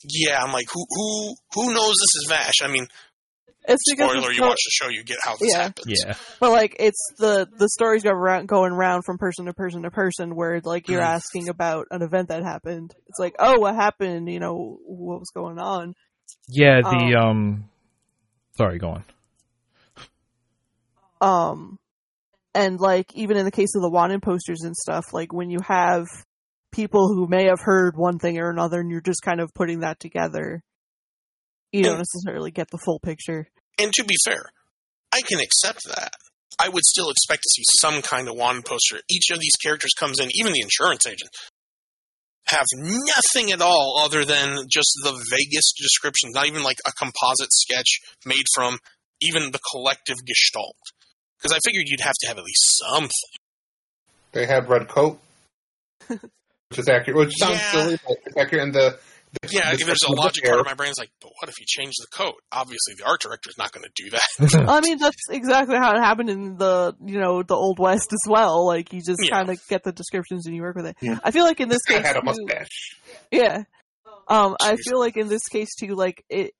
yeah. 0.04 0.42
I'm 0.44 0.52
like, 0.52 0.68
who, 0.74 0.86
who, 0.90 1.36
who 1.54 1.74
knows 1.74 1.94
this 1.94 2.16
is 2.24 2.26
Vash? 2.30 2.56
I 2.62 2.68
mean, 2.68 2.88
It's 3.68 3.84
because 3.90 4.12
spoiler, 4.12 4.30
it's 4.30 4.38
you 4.38 4.44
so- 4.44 4.48
watch 4.50 4.58
the 4.66 4.72
show, 4.72 4.90
you 4.90 5.04
get 5.04 5.18
how 5.24 5.38
this 5.38 5.52
Yeah. 5.54 5.62
happens. 5.64 6.04
yeah, 6.06 6.14
But 6.40 6.52
like 6.52 6.76
it's 6.80 7.02
the 7.18 7.48
the 7.58 7.70
stories 7.70 8.04
go 8.04 8.12
around 8.12 8.48
going 8.48 8.74
around 8.74 9.04
from 9.06 9.18
person 9.18 9.46
to 9.46 9.54
person 9.54 9.84
to 9.84 9.92
person 9.92 10.36
where 10.36 10.60
like 10.64 10.88
you're 10.90 11.02
Mm. 11.02 11.16
asking 11.16 11.50
about 11.50 11.86
an 11.92 12.02
event 12.02 12.30
that 12.30 12.44
happened. 12.44 12.94
It's 13.08 13.20
like, 13.20 13.36
oh, 13.40 13.60
what 13.60 13.76
happened? 13.76 14.30
You 14.30 14.40
know, 14.40 14.78
what 14.86 15.20
was 15.20 15.32
going 15.34 15.58
on? 15.60 15.94
yeah. 16.50 16.82
The 16.82 17.16
um, 17.18 17.70
sorry, 18.58 18.80
go 18.80 18.90
on. 18.90 19.04
Um, 21.20 21.80
and 22.54 22.80
like 22.80 23.16
even 23.16 23.38
in 23.38 23.46
the 23.46 23.52
case 23.52 23.76
of 23.76 23.82
the 23.82 23.90
wanted 23.90 24.22
posters 24.22 24.62
and 24.64 24.76
stuff, 24.76 25.14
like 25.14 25.34
when 25.34 25.50
you 25.50 25.60
have 25.66 26.06
people 26.72 27.08
who 27.08 27.28
may 27.28 27.46
have 27.46 27.60
heard 27.62 27.96
one 27.96 28.20
thing 28.20 28.40
or 28.40 28.50
another, 28.50 28.80
and 28.80 28.92
you're 28.92 29.02
just 29.02 29.22
kind 29.24 29.40
of 29.40 29.54
putting 29.54 29.80
that 29.80 30.00
together, 30.00 30.62
you 31.72 31.84
don't 31.84 31.98
necessarily 31.98 32.52
get 32.52 32.70
the 32.72 32.78
full 32.78 33.00
picture. 33.00 33.48
And 33.80 33.92
to 33.94 34.04
be 34.04 34.16
fair, 34.26 34.44
I 35.12 35.22
can 35.22 35.40
accept 35.40 35.82
that. 35.88 36.14
I 36.60 36.70
would 36.70 36.84
still 36.84 37.10
expect 37.12 37.44
to 37.44 37.50
see 37.50 37.64
some 37.80 38.02
kind 38.02 38.28
of 38.28 38.36
wand 38.36 38.66
poster. 38.66 39.00
Each 39.10 39.30
of 39.32 39.40
these 39.40 39.56
characters 39.64 39.92
comes 39.98 40.20
in, 40.20 40.30
even 40.34 40.54
the 40.54 40.62
insurance 40.62 41.06
agent, 41.06 41.30
have 42.50 42.66
nothing 42.76 43.52
at 43.52 43.62
all 43.62 44.02
other 44.04 44.24
than 44.26 44.58
just 44.70 44.90
the 45.04 45.12
vaguest 45.12 45.76
description, 45.82 46.32
not 46.34 46.48
even 46.48 46.64
like 46.64 46.78
a 46.86 46.92
composite 46.94 47.52
sketch 47.52 48.00
made 48.26 48.46
from 48.56 48.78
even 49.22 49.52
the 49.52 49.60
collective 49.72 50.16
gestalt. 50.26 50.76
Because 51.38 51.56
I 51.56 51.60
figured 51.66 51.86
you'd 51.88 52.02
have 52.02 52.16
to 52.22 52.28
have 52.28 52.38
at 52.38 52.44
least 52.44 52.82
something. 52.92 53.10
They 54.32 54.46
had 54.46 54.70
red 54.70 54.88
coat, 54.88 55.20
which 56.08 56.20
is 56.80 56.88
accurate. 56.90 57.18
Which 57.18 57.34
sounds 57.38 57.54
Yeah. 57.60 57.72
silly, 57.72 58.00
but 58.08 58.18
it's 58.26 58.38
accurate 58.38 58.64
in 58.64 58.72
the. 58.72 59.00
The 59.42 59.50
Yeah, 59.52 59.72
the 59.72 59.78
there's 59.78 59.82
a 59.82 59.86
description 59.86 60.12
of 60.12 60.16
the 60.16 60.22
logic 60.22 60.44
part 60.46 60.60
of 60.60 60.66
my 60.66 60.74
brain 60.74 60.90
is 60.92 60.98
like, 60.98 61.12
but 61.22 61.32
what 61.40 61.50
if 61.50 61.60
you 61.60 61.66
change 61.68 61.94
the 62.00 62.08
code? 62.16 62.34
Obviously, 62.52 62.94
the 62.98 63.06
art 63.06 63.20
director 63.22 63.50
is 63.50 63.58
not 63.58 63.72
going 63.72 63.84
to 63.84 63.92
do 64.04 64.10
that. 64.12 64.66
I 64.70 64.82
mean, 64.82 64.98
that's 64.98 65.18
exactly 65.30 65.76
how 65.76 65.94
it 65.96 66.00
happened 66.00 66.30
in 66.30 66.58
the 66.58 66.96
you 67.06 67.20
know 67.20 67.44
the 67.44 67.56
old 67.56 67.78
west 67.80 68.12
as 68.14 68.30
well. 68.30 68.66
Like 68.66 68.94
you 68.94 69.02
just 69.02 69.20
Yeah. 69.24 69.32
kind 69.32 69.50
of 69.50 69.60
get 69.70 69.84
the 69.84 69.92
descriptions 69.92 70.46
and 70.48 70.56
you 70.56 70.62
work 70.62 70.76
with 70.76 70.86
it. 70.88 70.96
Yeah. 71.02 71.20
I 71.24 71.32
feel 71.32 71.44
like 71.44 71.60
in 71.60 71.70
this 71.70 71.80
This 71.88 71.98
guy 71.98 72.02
case, 72.04 72.08
had 72.16 72.18
a 72.18 72.34
too- 72.34 72.68
Yeah. 73.32 73.64
Um, 74.30 74.56
I 74.62 74.76
feel 74.78 75.00
like 75.00 75.16
in 75.18 75.28
this 75.30 75.48
case 75.48 75.76
too, 75.76 75.96
like 75.96 76.24
it, 76.30 76.52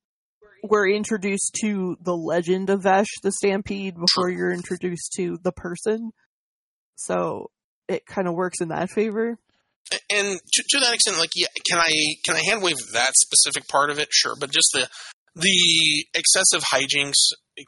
we're 0.64 0.90
introduced 0.90 1.58
to 1.62 1.96
the 2.02 2.16
legend 2.16 2.70
of 2.70 2.84
Vash 2.84 3.08
the 3.24 3.32
Stampede 3.32 3.96
before 3.96 4.30
you're 4.30 4.52
introduced 4.54 5.14
to 5.18 5.38
the 5.44 5.52
person, 5.52 6.12
so 6.96 7.50
it 7.88 8.06
kind 8.06 8.28
of 8.28 8.34
works 8.34 8.60
in 8.62 8.70
that 8.70 8.90
favor. 8.90 9.38
And 10.10 10.40
to, 10.54 10.64
to 10.70 10.80
that 10.80 10.94
extent, 10.94 11.18
like, 11.20 11.32
yeah, 11.36 11.48
can 11.70 11.80
I 11.80 11.92
can 12.24 12.36
I 12.36 12.42
hand 12.48 12.62
wave 12.62 12.78
that 12.94 13.12
specific 13.16 13.68
part 13.68 13.90
of 13.90 14.00
it? 14.00 14.10
Sure, 14.12 14.36
but 14.40 14.52
just 14.52 14.70
the 14.74 14.88
the 15.36 16.06
excessive 16.14 16.64
hijinks, 16.64 17.14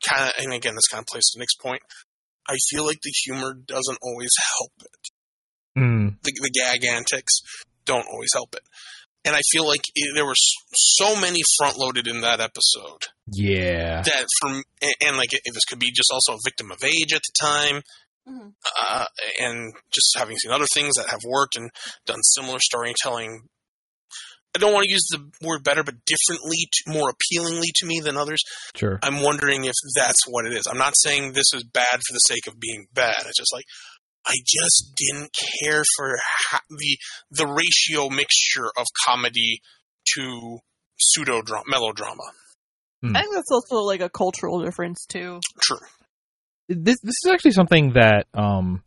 kind 0.07 0.29
of, 0.29 0.43
and 0.43 0.53
again, 0.53 0.75
this 0.75 0.87
kind 0.87 1.01
of 1.01 1.07
plays 1.07 1.29
to 1.31 1.39
Nick's 1.39 1.55
point. 1.55 1.81
I 2.47 2.57
feel 2.69 2.85
like 2.85 2.99
the 3.03 3.13
humor 3.25 3.53
doesn't 3.53 3.99
always 4.01 4.31
help 4.57 4.71
it. 4.81 5.79
Mm, 5.79 6.15
The, 6.23 6.31
the 6.31 6.49
gag 6.49 6.83
antics 6.83 7.41
don't 7.85 8.07
always 8.11 8.29
help 8.33 8.55
it, 8.55 8.63
and 9.23 9.35
I 9.35 9.41
feel 9.51 9.67
like 9.67 9.81
it, 9.95 10.15
there 10.15 10.25
were 10.25 10.35
so 10.35 11.19
many 11.19 11.39
front 11.57 11.77
loaded 11.77 12.07
in 12.07 12.21
that 12.21 12.39
episode 12.39 13.05
yeah, 13.31 14.01
that 14.01 14.25
from 14.41 14.63
and, 14.81 14.95
and 15.05 15.17
like 15.17 15.33
it, 15.33 15.41
this 15.45 15.65
could 15.65 15.79
be 15.79 15.91
just 15.91 16.09
also 16.11 16.33
a 16.33 16.43
victim 16.43 16.71
of 16.71 16.83
age 16.83 17.13
at 17.13 17.21
the 17.21 17.33
time 17.39 17.81
Mhm. 18.29 18.53
uh, 18.81 19.05
and 19.39 19.73
just 19.91 20.15
having 20.17 20.37
seen 20.37 20.51
other 20.51 20.67
things 20.73 20.93
that 20.95 21.09
have 21.09 21.21
worked 21.25 21.55
and 21.55 21.69
done 22.05 22.19
similar 22.21 22.59
storytelling 22.59 23.41
i 24.55 24.59
don't 24.59 24.73
want 24.73 24.85
to 24.85 24.91
use 24.91 25.07
the 25.11 25.31
word 25.45 25.63
better 25.63 25.83
but 25.83 25.95
differently 26.05 26.57
to, 26.71 26.91
more 26.91 27.09
appealingly 27.09 27.69
to 27.75 27.85
me 27.85 27.99
than 27.99 28.17
others 28.17 28.39
sure. 28.75 28.99
i'm 29.03 29.21
wondering 29.21 29.63
if 29.65 29.73
that's 29.95 30.21
what 30.27 30.45
it 30.45 30.53
is 30.53 30.67
i'm 30.67 30.77
not 30.77 30.93
saying 30.97 31.33
this 31.33 31.53
is 31.53 31.63
bad 31.63 31.95
for 31.95 32.13
the 32.13 32.19
sake 32.19 32.47
of 32.47 32.59
being 32.59 32.85
bad 32.93 33.15
it's 33.25 33.37
just 33.37 33.53
like 33.53 33.65
i 34.25 34.35
just 34.45 34.93
didn't 34.95 35.31
care 35.63 35.83
for 35.97 36.17
ha- 36.49 36.61
the 36.69 36.97
the 37.31 37.47
ratio 37.47 38.09
mixture 38.09 38.69
of 38.77 38.85
comedy 39.05 39.59
to 40.15 40.59
pseudo 40.99 41.41
melodrama 41.67 42.23
I 43.01 43.21
think 43.21 43.33
that's 43.33 43.51
also 43.51 43.77
like 43.77 44.01
a 44.01 44.09
cultural 44.09 44.61
difference 44.61 45.05
too. 45.05 45.39
true 45.61 45.77
this 46.69 46.99
this 47.01 47.15
is 47.25 47.31
actually 47.31 47.51
something 47.51 47.93
that 47.93 48.27
um 48.33 48.83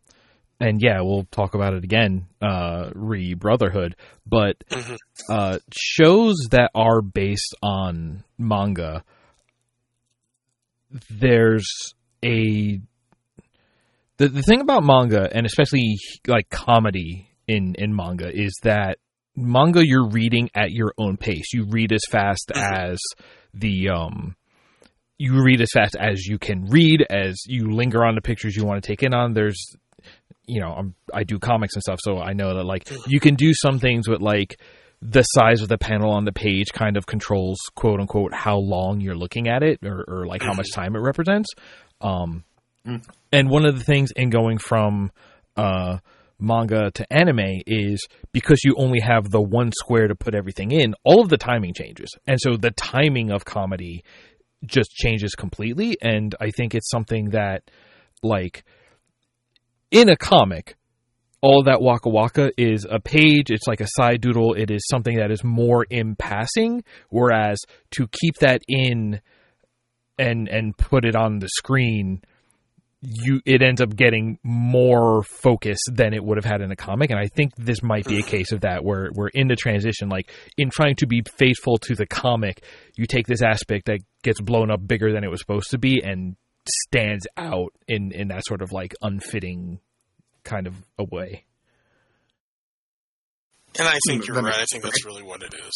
and 0.60 0.80
yeah 0.80 1.00
we'll 1.00 1.26
talk 1.32 1.54
about 1.54 1.74
it 1.74 1.82
again 1.84 2.26
uh 2.40 2.90
re 2.94 3.34
brotherhood 3.34 3.96
but 4.26 4.56
Mhm. 4.70 4.96
uh 5.28 5.58
shows 5.76 6.36
that 6.52 6.70
are 6.74 7.02
based 7.02 7.54
on 7.62 8.22
manga 8.38 9.02
there's 11.10 11.66
a 12.24 12.80
the, 14.18 14.28
the 14.28 14.42
thing 14.42 14.60
about 14.60 14.84
manga 14.84 15.28
and 15.34 15.46
especially 15.46 15.96
like 16.26 16.48
comedy 16.50 17.28
in 17.48 17.74
in 17.76 17.94
manga 17.94 18.30
is 18.32 18.52
that 18.62 18.98
manga 19.34 19.84
you're 19.84 20.08
reading 20.08 20.50
at 20.54 20.70
your 20.70 20.92
own 20.98 21.16
pace 21.16 21.52
you 21.52 21.64
read 21.64 21.92
as 21.92 22.02
fast 22.10 22.52
Mhm. 22.54 22.72
as 22.90 22.98
the 23.54 23.88
um 23.88 24.36
you 25.22 25.42
read 25.42 25.60
as 25.60 25.70
fast 25.72 25.94
as 25.98 26.26
you 26.26 26.38
can 26.38 26.64
read 26.66 27.04
as 27.10 27.34
you 27.46 27.70
linger 27.70 28.04
on 28.04 28.14
the 28.14 28.20
pictures 28.20 28.56
you 28.56 28.64
want 28.64 28.82
to 28.82 28.86
take 28.86 29.02
in 29.02 29.14
on. 29.14 29.34
There's 29.34 29.60
you 30.46 30.60
know 30.60 30.72
I'm, 30.72 30.94
i 31.14 31.22
do 31.22 31.38
comics 31.38 31.74
and 31.74 31.82
stuff 31.82 32.00
so 32.02 32.18
i 32.18 32.32
know 32.32 32.56
that 32.56 32.64
like 32.64 32.90
you 33.06 33.20
can 33.20 33.36
do 33.36 33.52
some 33.54 33.78
things 33.78 34.08
with 34.08 34.20
like 34.20 34.58
the 35.00 35.22
size 35.22 35.62
of 35.62 35.68
the 35.68 35.78
panel 35.78 36.10
on 36.10 36.24
the 36.24 36.32
page 36.32 36.72
kind 36.72 36.96
of 36.96 37.06
controls 37.06 37.58
quote 37.76 38.00
unquote 38.00 38.34
how 38.34 38.56
long 38.56 39.00
you're 39.00 39.14
looking 39.14 39.46
at 39.48 39.62
it 39.62 39.78
or, 39.84 40.04
or 40.08 40.26
like 40.26 40.42
how 40.42 40.52
much 40.52 40.72
time 40.72 40.96
it 40.96 41.00
represents. 41.00 41.48
Um 42.00 42.42
Mm. 42.84 43.00
and 43.30 43.48
one 43.48 43.64
of 43.64 43.78
the 43.78 43.84
things 43.84 44.10
in 44.16 44.28
going 44.30 44.58
from 44.58 45.12
uh 45.56 45.98
manga 46.40 46.90
to 46.90 47.12
anime 47.12 47.62
is 47.68 48.04
because 48.32 48.60
you 48.64 48.74
only 48.76 48.98
have 48.98 49.30
the 49.30 49.40
one 49.40 49.70
square 49.70 50.08
to 50.08 50.16
put 50.16 50.34
everything 50.34 50.72
in 50.72 50.94
all 51.04 51.20
of 51.22 51.28
the 51.28 51.36
timing 51.36 51.74
changes. 51.74 52.10
And 52.26 52.40
so 52.40 52.56
the 52.56 52.72
timing 52.72 53.30
of 53.30 53.44
comedy 53.44 54.02
just 54.64 54.90
changes 54.92 55.34
completely. 55.34 55.96
And 56.00 56.34
i 56.40 56.50
think 56.50 56.74
it's 56.74 56.90
something 56.90 57.30
that 57.30 57.70
like 58.22 58.64
in 59.90 60.08
a 60.08 60.16
comic 60.16 60.76
all 61.42 61.64
that 61.64 61.82
waka 61.82 62.08
waka 62.08 62.52
is 62.56 62.86
a 62.88 63.00
page. 63.00 63.50
It's 63.50 63.66
like 63.66 63.80
a 63.80 63.88
side 63.96 64.20
doodle. 64.20 64.54
It 64.54 64.70
is 64.70 64.86
something 64.88 65.16
that 65.16 65.32
is 65.32 65.42
more 65.42 65.84
in 65.90 66.14
passing. 66.14 66.84
Whereas 67.10 67.58
to 67.92 68.06
keep 68.06 68.36
that 68.36 68.62
in 68.68 69.20
and 70.18 70.48
and 70.48 70.76
put 70.78 71.04
it 71.04 71.16
on 71.16 71.40
the 71.40 71.48
screen 71.48 72.22
you 73.02 73.40
it 73.44 73.62
ends 73.62 73.80
up 73.80 73.94
getting 73.96 74.38
more 74.44 75.24
focus 75.24 75.78
than 75.92 76.14
it 76.14 76.22
would 76.22 76.36
have 76.36 76.44
had 76.44 76.60
in 76.60 76.70
a 76.70 76.76
comic 76.76 77.10
and 77.10 77.18
i 77.18 77.26
think 77.26 77.52
this 77.56 77.82
might 77.82 78.06
be 78.06 78.18
a 78.18 78.22
case 78.22 78.52
of 78.52 78.60
that 78.60 78.84
where 78.84 79.10
we're 79.14 79.28
in 79.28 79.48
the 79.48 79.56
transition 79.56 80.08
like 80.08 80.30
in 80.56 80.70
trying 80.70 80.94
to 80.94 81.06
be 81.06 81.20
faithful 81.36 81.78
to 81.78 81.96
the 81.96 82.06
comic 82.06 82.64
you 82.94 83.04
take 83.04 83.26
this 83.26 83.42
aspect 83.42 83.86
that 83.86 83.98
gets 84.22 84.40
blown 84.40 84.70
up 84.70 84.86
bigger 84.86 85.12
than 85.12 85.24
it 85.24 85.30
was 85.30 85.40
supposed 85.40 85.68
to 85.70 85.78
be 85.78 86.00
and 86.00 86.36
stands 86.68 87.26
out 87.36 87.72
in 87.88 88.12
in 88.12 88.28
that 88.28 88.46
sort 88.46 88.62
of 88.62 88.70
like 88.70 88.94
unfitting 89.02 89.80
kind 90.44 90.68
of 90.68 90.74
a 90.96 91.02
way. 91.04 91.44
And 93.78 93.88
i 93.88 93.98
think 94.06 94.22
Mm, 94.22 94.28
you're 94.28 94.42
right. 94.42 94.54
I 94.54 94.64
think 94.70 94.84
that's 94.84 95.04
really 95.04 95.22
what 95.24 95.42
it 95.42 95.54
is 95.54 95.72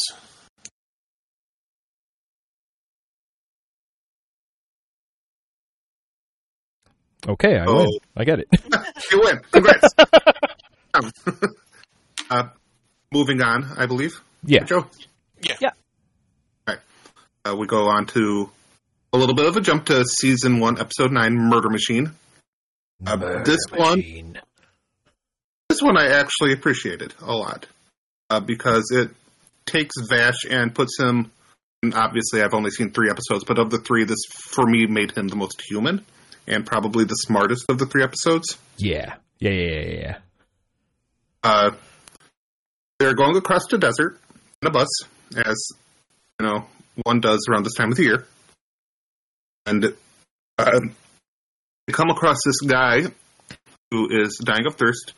okay 7.27 7.57
i 7.57 7.65
Oh. 7.65 7.77
win 7.83 7.89
i 8.15 8.23
get 8.23 8.39
it 8.39 8.47
You 9.11 9.21
win. 9.23 9.39
Congrats. 9.51 9.93
um, 10.93 11.11
uh, 12.29 12.43
moving 13.13 13.41
on, 13.41 13.65
I 13.77 13.85
believe. 13.85 14.19
yeah 14.43 14.63
Joe. 14.63 14.87
Yeah. 15.41 15.55
Yeah. 15.61 15.69
All 16.67 16.73
right. 16.75 16.79
Uh, 17.45 17.55
we 17.55 17.67
go 17.67 17.87
on 17.89 18.05
to 18.07 18.49
a 19.13 19.17
little 19.17 19.35
bit 19.35 19.45
of 19.45 19.55
a 19.55 19.61
jump 19.61 19.85
to 19.85 20.03
season 20.05 20.59
one, 20.59 20.79
episode 20.79 21.11
nine, 21.11 21.35
Murder 21.37 21.69
Machine. 21.69 22.11
Uh, 23.05 23.43
this 23.43 23.59
one- 23.71 24.01
This 24.01 24.41
this 25.69 25.81
one 25.81 25.97
I 25.97 26.07
actually 26.07 26.53
appreciated 26.53 27.13
a 27.21 27.33
lot 27.33 27.67
uh, 28.29 28.39
because 28.39 28.89
it 28.91 29.11
takes 29.65 29.95
Vash 30.09 30.43
and 30.49 30.73
puts 30.73 30.97
him. 30.99 31.31
And 31.83 31.93
obviously, 31.93 32.41
I've 32.41 32.55
only 32.55 32.71
seen 32.71 32.91
three 32.91 33.09
episodes, 33.11 33.43
but 33.45 33.59
of 33.59 33.69
the 33.69 33.77
three, 33.77 34.03
this 34.05 34.23
for 34.31 34.65
me 34.65 34.87
made 34.87 35.11
him 35.11 35.27
the 35.27 35.35
most 35.35 35.61
human 35.69 36.03
and 36.47 36.65
probably 36.65 37.03
the 37.05 37.15
smartest 37.15 37.65
of 37.69 37.77
the 37.77 37.85
three 37.85 38.03
episodes. 38.03 38.57
Yeah. 38.77 39.15
Yeah, 39.39 39.51
yeah, 39.51 39.71
yeah, 39.71 39.99
yeah. 39.99 40.17
Uh, 41.43 41.71
they're 42.99 43.13
going 43.13 43.35
across 43.37 43.67
the 43.69 43.77
desert 43.77 44.19
in 44.61 44.67
a 44.67 44.71
bus, 44.71 44.87
as 45.35 45.55
you 46.39 46.45
know 46.45 46.65
one 47.03 47.19
does 47.19 47.47
around 47.49 47.63
this 47.63 47.75
time 47.75 47.91
of 47.91 47.97
the 47.97 48.03
year, 48.03 48.25
and 49.65 49.93
uh, 50.57 50.79
they 51.85 51.93
come 51.93 52.09
across 52.09 52.37
this 52.43 52.61
guy 52.61 53.03
who 53.91 54.07
is 54.09 54.39
dying 54.43 54.65
of 54.65 54.75
thirst. 54.75 55.13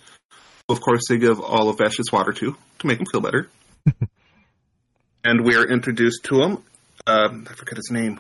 Of 0.68 0.82
course, 0.82 1.04
they 1.08 1.18
give 1.18 1.40
all 1.40 1.70
of 1.70 1.78
Vash's 1.78 2.12
water 2.12 2.34
to 2.34 2.56
to 2.80 2.88
make 2.88 3.00
him 3.00 3.06
feel 3.12 3.22
better, 3.22 3.50
and 5.24 5.46
we 5.46 5.56
are 5.56 5.66
introduced 5.66 6.26
to 6.26 6.42
him. 6.42 6.64
Uh, 7.08 7.30
I 7.32 7.54
forget 7.54 7.78
his 7.78 7.90
name. 7.92 8.20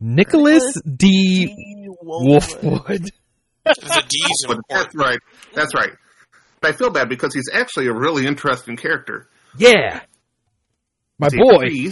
Nicholas 0.00 0.80
D. 0.82 1.46
D. 1.46 1.88
Wolfwood. 2.02 2.62
Wolfwood. 2.62 3.08
The 3.64 4.04
D's 4.08 4.44
But 4.46 4.58
important. 4.58 4.64
that's 4.68 4.94
right. 4.94 5.18
That's 5.54 5.74
right. 5.74 5.90
But 6.60 6.74
I 6.74 6.76
feel 6.76 6.90
bad 6.90 7.08
because 7.08 7.34
he's 7.34 7.50
actually 7.52 7.86
a 7.88 7.92
really 7.92 8.26
interesting 8.26 8.76
character. 8.76 9.28
Yeah. 9.58 10.00
My 11.18 11.28
He's 11.32 11.40
boy. 11.40 11.90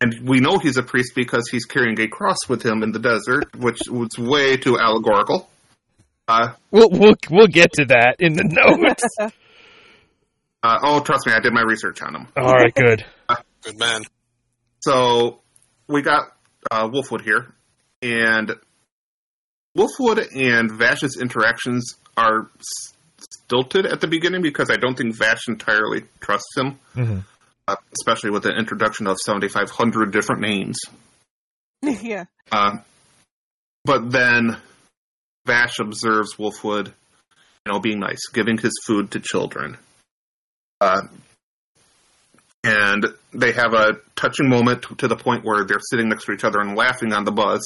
and 0.00 0.28
we 0.28 0.40
know 0.40 0.58
he's 0.58 0.76
a 0.76 0.82
priest 0.82 1.12
because 1.14 1.48
he's 1.50 1.64
carrying 1.64 1.98
a 2.00 2.08
cross 2.08 2.36
with 2.48 2.62
him 2.64 2.82
in 2.82 2.92
the 2.92 2.98
desert, 2.98 3.54
which 3.56 3.78
was 3.90 4.10
way 4.18 4.56
too 4.56 4.78
allegorical. 4.78 5.48
Uh, 6.26 6.52
We'll, 6.70 6.90
we'll, 6.90 7.14
we'll 7.30 7.46
get 7.46 7.72
to 7.74 7.86
that 7.86 8.16
in 8.18 8.34
the 8.34 8.44
notes. 8.44 9.04
uh, 10.62 10.78
oh, 10.82 11.00
trust 11.00 11.26
me, 11.26 11.32
I 11.32 11.40
did 11.40 11.52
my 11.54 11.62
research 11.62 12.02
on 12.02 12.14
him. 12.14 12.26
All 12.36 12.52
right, 12.52 12.74
good. 12.74 13.04
Good 13.62 13.78
man. 13.78 14.02
So 14.80 15.40
we 15.88 16.02
got 16.02 16.32
uh, 16.70 16.88
Wolfwood 16.88 17.22
here, 17.22 17.52
and 18.02 18.52
Wolfwood 19.76 20.26
and 20.34 20.70
Vash's 20.72 21.18
interactions 21.20 21.94
are 22.16 22.50
stilted 23.20 23.86
at 23.86 24.00
the 24.00 24.06
beginning 24.06 24.42
because 24.42 24.70
I 24.70 24.76
don't 24.76 24.96
think 24.96 25.14
Vash 25.16 25.48
entirely 25.48 26.04
trusts 26.20 26.56
him, 26.56 26.78
Mhm. 26.94 27.24
uh, 27.66 27.76
especially 27.98 28.30
with 28.30 28.42
the 28.42 28.50
introduction 28.56 29.06
of 29.06 29.16
7,500 29.24 30.10
different 30.12 30.40
names. 30.42 30.78
yeah. 31.82 32.24
Uh, 32.50 32.78
but 33.84 34.10
then 34.10 34.56
Vash 35.46 35.78
observes 35.78 36.34
Wolfwood, 36.38 36.88
you 36.88 37.72
know, 37.72 37.80
being 37.80 38.00
nice, 38.00 38.26
giving 38.32 38.58
his 38.58 38.72
food 38.86 39.10
to 39.12 39.20
children. 39.20 39.78
Uh, 40.80 41.02
and 42.64 43.06
they 43.32 43.52
have 43.52 43.72
a 43.72 44.00
touching 44.16 44.48
moment 44.48 44.84
to 44.98 45.08
the 45.08 45.16
point 45.16 45.44
where 45.44 45.64
they're 45.64 45.78
sitting 45.90 46.08
next 46.08 46.24
to 46.26 46.32
each 46.32 46.44
other 46.44 46.60
and 46.60 46.76
laughing 46.76 47.12
on 47.12 47.24
the 47.24 47.32
bus, 47.32 47.60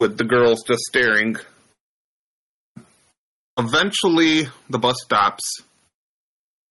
with 0.00 0.18
the 0.18 0.24
girls 0.24 0.62
just 0.66 0.82
staring. 0.82 1.36
Eventually, 3.58 4.48
the 4.68 4.78
bus 4.78 4.96
stops. 5.04 5.60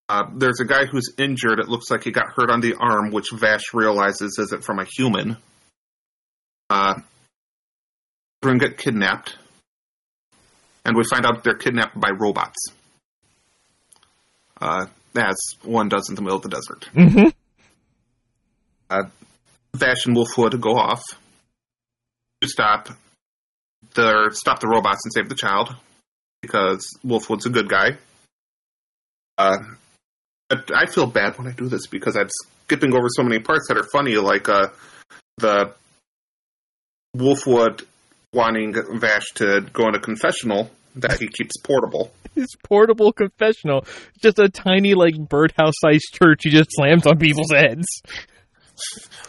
Uh, 0.09 0.23
there's 0.35 0.59
a 0.59 0.65
guy 0.65 0.85
who's 0.85 1.13
injured. 1.17 1.59
It 1.59 1.69
looks 1.69 1.89
like 1.89 2.03
he 2.03 2.11
got 2.11 2.27
hurt 2.35 2.49
on 2.49 2.59
the 2.59 2.75
arm, 2.75 3.11
which 3.11 3.27
Vash 3.31 3.73
realizes 3.73 4.37
isn't 4.37 4.63
from 4.63 4.79
a 4.79 4.85
human. 4.85 5.37
Uh, 6.69 6.95
get 8.41 8.77
kidnapped, 8.77 9.37
and 10.83 10.97
we 10.97 11.03
find 11.09 11.25
out 11.25 11.43
they're 11.43 11.55
kidnapped 11.55 11.97
by 11.99 12.09
robots, 12.09 12.59
uh, 14.59 14.87
as 15.15 15.35
one 15.63 15.89
does 15.89 16.09
in 16.09 16.15
the 16.15 16.21
middle 16.21 16.37
of 16.37 16.43
the 16.43 16.49
desert. 16.49 16.85
hmm 16.93 17.29
Uh, 18.89 19.03
Vash 19.75 20.05
and 20.05 20.15
Wolfwood 20.15 20.59
go 20.61 20.77
off 20.77 21.01
to 22.41 22.47
stop 22.47 22.89
the 23.95 24.29
stop 24.33 24.59
the 24.59 24.67
robots 24.67 25.01
and 25.05 25.13
save 25.13 25.29
the 25.29 25.35
child 25.35 25.75
because 26.41 26.87
Wolfwood's 27.05 27.45
a 27.45 27.49
good 27.49 27.69
guy. 27.69 27.97
Uh, 29.37 29.57
I 30.75 30.85
feel 30.85 31.07
bad 31.07 31.37
when 31.37 31.47
I 31.47 31.51
do 31.51 31.67
this 31.67 31.87
because 31.87 32.15
I'm 32.15 32.29
skipping 32.65 32.93
over 32.93 33.07
so 33.09 33.23
many 33.23 33.39
parts 33.39 33.67
that 33.69 33.77
are 33.77 33.87
funny, 33.91 34.15
like 34.17 34.47
uh, 34.47 34.67
the 35.37 35.73
Wolfwood 37.15 37.85
wanting 38.33 38.75
Vash 38.99 39.25
to 39.35 39.61
go 39.73 39.87
in 39.87 39.95
a 39.95 39.99
confessional 39.99 40.69
that 40.95 41.19
he 41.19 41.27
keeps 41.27 41.57
portable. 41.57 42.11
His 42.35 42.55
portable 42.63 43.11
confessional, 43.11 43.85
just 44.21 44.39
a 44.39 44.49
tiny 44.49 44.93
like 44.93 45.15
birdhouse-sized 45.17 46.13
church 46.13 46.41
he 46.43 46.49
just 46.49 46.69
slams 46.71 47.05
on 47.05 47.17
people's 47.17 47.51
heads. 47.51 47.85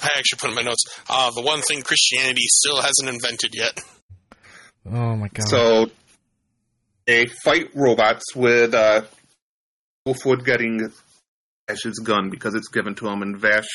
I 0.02 0.08
actually 0.16 0.38
put 0.38 0.50
in 0.50 0.56
my 0.56 0.62
notes. 0.62 0.84
Uh, 1.08 1.30
the 1.34 1.42
one 1.42 1.60
thing 1.60 1.82
Christianity 1.82 2.44
still 2.46 2.80
hasn't 2.80 3.08
invented 3.08 3.54
yet. 3.54 3.78
Oh 4.86 5.16
my 5.16 5.28
god! 5.28 5.48
So 5.48 5.90
they 7.06 7.26
fight 7.26 7.70
robots 7.74 8.34
with 8.34 8.74
uh, 8.74 9.02
Wolfwood 10.06 10.44
getting 10.44 10.90
Vash's 11.68 11.98
gun 11.98 12.30
because 12.30 12.54
it's 12.54 12.68
given 12.68 12.94
to 12.96 13.08
him, 13.08 13.20
and 13.20 13.36
Vash 13.36 13.68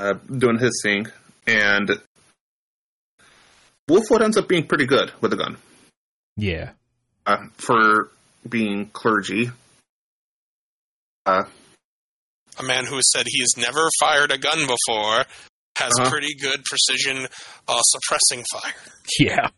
uh, 0.00 0.14
doing 0.36 0.58
his 0.58 0.80
thing. 0.82 1.06
And 1.46 1.90
Wolfwood 3.88 4.22
ends 4.22 4.36
up 4.36 4.48
being 4.48 4.66
pretty 4.66 4.86
good 4.86 5.12
with 5.20 5.32
a 5.32 5.36
gun 5.36 5.58
yeah, 6.36 6.72
uh, 7.26 7.46
for 7.58 8.10
being 8.48 8.86
clergy. 8.86 9.50
Uh, 11.24 11.44
A 12.58 12.62
man 12.62 12.86
who 12.86 13.00
said 13.12 13.26
he 13.26 13.40
has 13.40 13.56
never 13.56 13.88
fired 14.00 14.30
a 14.32 14.38
gun 14.38 14.60
before 14.66 15.24
has 15.76 15.92
Uh-huh. 15.98 16.08
pretty 16.10 16.34
good 16.34 16.64
precision 16.64 17.26
uh, 17.68 17.80
suppressing 17.82 18.44
fire. 18.52 18.72
yeah. 19.20 19.48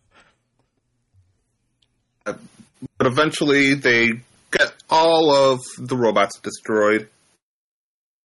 but 2.25 3.07
eventually 3.07 3.75
they 3.75 4.09
get 4.51 4.73
all 4.91 5.31
of 5.35 5.61
the 5.79 5.97
robots 5.97 6.39
destroyed 6.41 7.01
to 7.03 7.07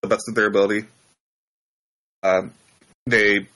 the 0.01 0.07
best 0.07 0.23
of 0.29 0.35
their 0.35 0.47
ability. 0.47 0.85
Um, 2.23 2.53
they 3.05 3.47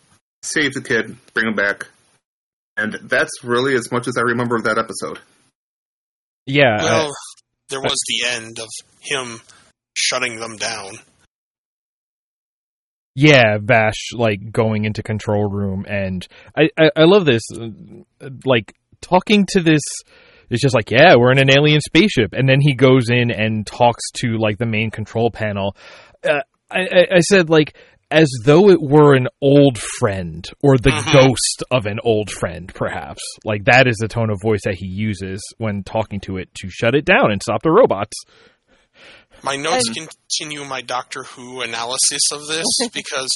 save 0.44 0.74
the 0.74 0.82
kid, 0.82 1.16
bring 1.34 1.48
him 1.48 1.56
back, 1.56 1.88
and 2.76 2.98
that's 3.04 3.44
really 3.44 3.76
as 3.76 3.92
much 3.92 4.08
as 4.08 4.18
I 4.18 4.22
remember 4.22 4.56
of 4.56 4.64
that 4.64 4.78
episode. 4.78 5.20
Yeah, 6.48 6.78
Well, 6.82 7.12
there 7.70 7.82
was 7.82 7.98
the 8.08 8.28
end 8.30 8.60
of 8.60 8.70
him 9.02 9.42
shutting 9.96 10.40
them 10.40 10.56
down. 10.58 10.98
yeah, 13.16 13.58
Vash 13.62 14.12
like 14.14 14.52
going 14.52 14.86
into 14.86 15.02
control 15.04 15.50
room, 15.50 15.86
and 15.88 16.26
I, 16.56 16.70
I, 16.78 16.92
I 16.96 17.04
love 17.04 17.26
this. 17.26 17.44
uh, 17.54 18.30
Like 18.46 18.76
talking 19.02 19.46
to 19.52 19.60
this, 19.62 19.82
it's 20.50 20.62
just 20.62 20.76
like, 20.76 20.92
yeah, 20.92 21.16
we're 21.18 21.32
in 21.32 21.40
an 21.40 21.50
alien 21.50 21.82
spaceship, 21.82 22.34
and 22.34 22.48
then 22.48 22.62
he 22.62 22.74
goes 22.76 23.10
in 23.10 23.32
and 23.32 23.66
talks 23.66 24.04
to 24.22 24.38
like 24.38 24.58
the 24.58 24.66
main 24.68 24.92
control 24.92 25.32
panel. 25.32 25.76
Uh, 26.24 26.42
I, 26.70 26.80
I, 26.80 27.06
I 27.16 27.20
said 27.22 27.50
like 27.50 27.76
as 28.10 28.30
though 28.46 28.70
it 28.70 28.82
were 28.82 29.16
an 29.16 29.28
old 29.42 29.78
friend 29.78 30.46
or 30.64 30.78
the 30.78 30.92
Mhm. 30.92 31.14
ghost 31.14 31.64
of 31.72 31.86
an 31.86 32.00
old 32.04 32.30
friend, 32.30 32.72
perhaps. 32.74 33.22
Like 33.44 33.66
that 33.66 33.88
is 33.88 33.98
the 33.98 34.08
tone 34.08 34.30
of 34.30 34.38
voice 34.42 34.62
that 34.64 34.76
he 34.76 34.88
uses 34.88 35.42
when 35.58 35.84
talking 35.84 36.20
to 36.22 36.38
it 36.38 36.54
to 36.62 36.70
shut 36.70 36.96
it 36.96 37.06
down 37.06 37.32
and 37.32 37.42
stop 37.42 37.64
the 37.64 37.72
robots. 37.72 38.16
My 39.44 39.56
notes 39.56 39.88
And- 39.96 40.10
continue 40.30 40.66
my 40.66 40.82
Doctor 40.82 41.24
Who 41.24 41.62
analysis 41.62 42.22
of 42.32 42.48
this 42.48 42.66
because, 42.94 43.30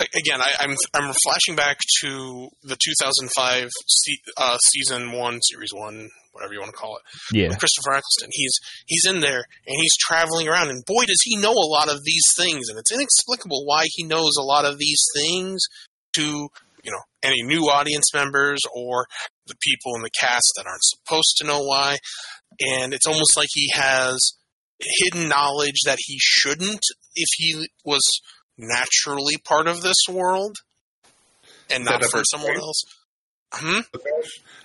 again, 0.00 0.40
I, 0.40 0.52
I'm 0.60 0.76
I'm 0.94 1.12
flashing 1.24 1.56
back 1.56 1.78
to 2.02 2.48
the 2.62 2.76
2005 2.82 3.68
se- 3.86 4.32
uh, 4.36 4.56
season 4.72 5.12
one, 5.12 5.40
series 5.42 5.70
one, 5.72 6.08
whatever 6.32 6.54
you 6.54 6.60
want 6.60 6.72
to 6.72 6.76
call 6.78 6.96
it, 6.96 7.36
Yeah, 7.36 7.48
Christopher 7.56 7.92
Eccleston. 7.94 8.30
He's 8.32 8.52
he's 8.86 9.04
in 9.06 9.20
there 9.20 9.44
and 9.66 9.76
he's 9.80 9.96
traveling 10.00 10.48
around, 10.48 10.70
and 10.70 10.84
boy, 10.86 11.04
does 11.04 11.20
he 11.24 11.36
know 11.36 11.52
a 11.52 11.70
lot 11.70 11.88
of 11.88 11.98
these 12.04 12.24
things, 12.36 12.68
and 12.68 12.78
it's 12.78 12.92
inexplicable 12.92 13.64
why 13.66 13.84
he 13.90 14.04
knows 14.04 14.32
a 14.38 14.42
lot 14.44 14.64
of 14.64 14.78
these 14.78 15.02
things 15.16 15.60
to 16.14 16.48
you 16.84 16.90
know 16.90 17.02
any 17.22 17.42
new 17.42 17.64
audience 17.68 18.06
members 18.14 18.60
or 18.74 19.06
the 19.46 19.54
people 19.60 19.94
in 19.96 20.02
the 20.02 20.10
cast 20.20 20.52
that 20.56 20.66
aren't 20.66 20.82
supposed 20.82 21.34
to 21.38 21.46
know 21.46 21.62
why, 21.62 21.96
and 22.60 22.94
it's 22.94 23.06
almost 23.06 23.36
like 23.36 23.48
he 23.52 23.70
has 23.74 24.18
hidden 24.82 25.28
knowledge 25.28 25.80
that 25.86 25.98
he 26.00 26.18
shouldn't 26.20 26.80
if 27.14 27.28
he 27.36 27.68
was 27.84 28.02
naturally 28.58 29.36
part 29.44 29.66
of 29.66 29.82
this 29.82 29.96
world 30.10 30.56
and 31.70 31.84
not 31.84 32.04
for 32.04 32.22
someone 32.24 32.52
explained? 32.52 32.60
else. 32.60 32.84
Hmm? 33.54 33.80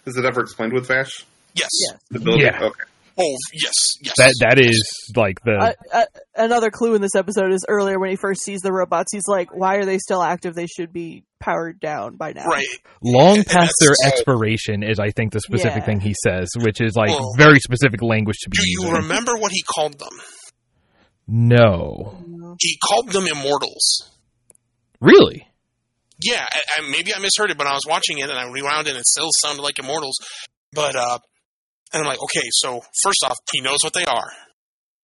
Is 0.05 0.17
it 0.17 0.25
ever 0.25 0.41
explained 0.41 0.73
with 0.73 0.87
Vash? 0.87 1.25
Yes. 1.53 1.69
Yes. 1.73 1.99
The 2.11 2.19
ability? 2.19 2.43
Yeah. 2.43 2.63
Okay. 2.63 2.83
Oh 3.19 3.35
yes, 3.51 3.73
yes. 4.01 4.13
That 4.17 4.33
that 4.41 4.59
is 4.63 4.83
like 5.15 5.41
the 5.43 5.53
Uh, 5.53 5.73
uh, 5.91 6.05
another 6.35 6.69
clue 6.69 6.93
in 6.93 7.01
this 7.01 7.15
episode 7.15 7.51
is 7.51 7.65
earlier 7.67 7.99
when 7.99 8.11
he 8.11 8.15
first 8.15 8.43
sees 8.43 8.59
the 8.61 8.71
robots, 8.71 9.11
he's 9.11 9.27
like, 9.27 9.49
"Why 9.55 9.77
are 9.77 9.85
they 9.85 9.97
still 9.97 10.21
active? 10.21 10.53
They 10.53 10.67
should 10.67 10.93
be 10.93 11.23
powered 11.39 11.79
down 11.79 12.15
by 12.15 12.33
now." 12.33 12.45
right. 12.45 12.65
long 13.03 13.37
and 13.37 13.45
past 13.45 13.73
their 13.79 13.89
that's- 14.03 14.19
expiration 14.19 14.83
is 14.83 14.99
I 14.99 15.09
think 15.09 15.33
the 15.33 15.39
specific 15.39 15.77
Yeah. 15.79 15.85
thing 15.85 15.99
he 15.99 16.13
says, 16.23 16.49
which 16.59 16.79
is 16.79 16.95
like 16.95 17.09
Well, 17.09 17.33
very 17.37 17.59
specific 17.59 18.01
language 18.03 18.37
to 18.43 18.49
be 18.51 18.57
Do 18.57 18.69
you 18.87 18.91
remember 18.97 19.35
what 19.37 19.51
he 19.51 19.63
called 19.63 19.97
them? 19.97 20.13
no. 21.27 22.55
He 22.59 22.77
called 22.87 23.09
them 23.11 23.27
immortals. 23.27 24.09
Really? 24.99 25.47
Yeah, 26.23 26.43
I, 26.51 26.59
I, 26.81 26.89
maybe 26.89 27.13
I 27.13 27.19
misheard 27.19 27.51
it, 27.51 27.57
but 27.57 27.67
I 27.67 27.73
was 27.73 27.83
watching 27.87 28.17
it 28.17 28.29
and 28.29 28.37
I 28.39 28.49
rewound 28.49 28.87
it 28.87 28.91
and 28.91 28.99
it 28.99 29.05
still 29.05 29.29
sounded 29.41 29.61
like 29.61 29.77
immortals. 29.77 30.15
But 30.73 30.95
uh, 30.95 31.19
and 31.93 32.01
I'm 32.01 32.07
like, 32.07 32.21
okay, 32.21 32.47
so 32.51 32.81
first 33.03 33.23
off, 33.25 33.37
he 33.53 33.61
knows 33.61 33.79
what 33.83 33.93
they 33.93 34.05
are. 34.05 34.31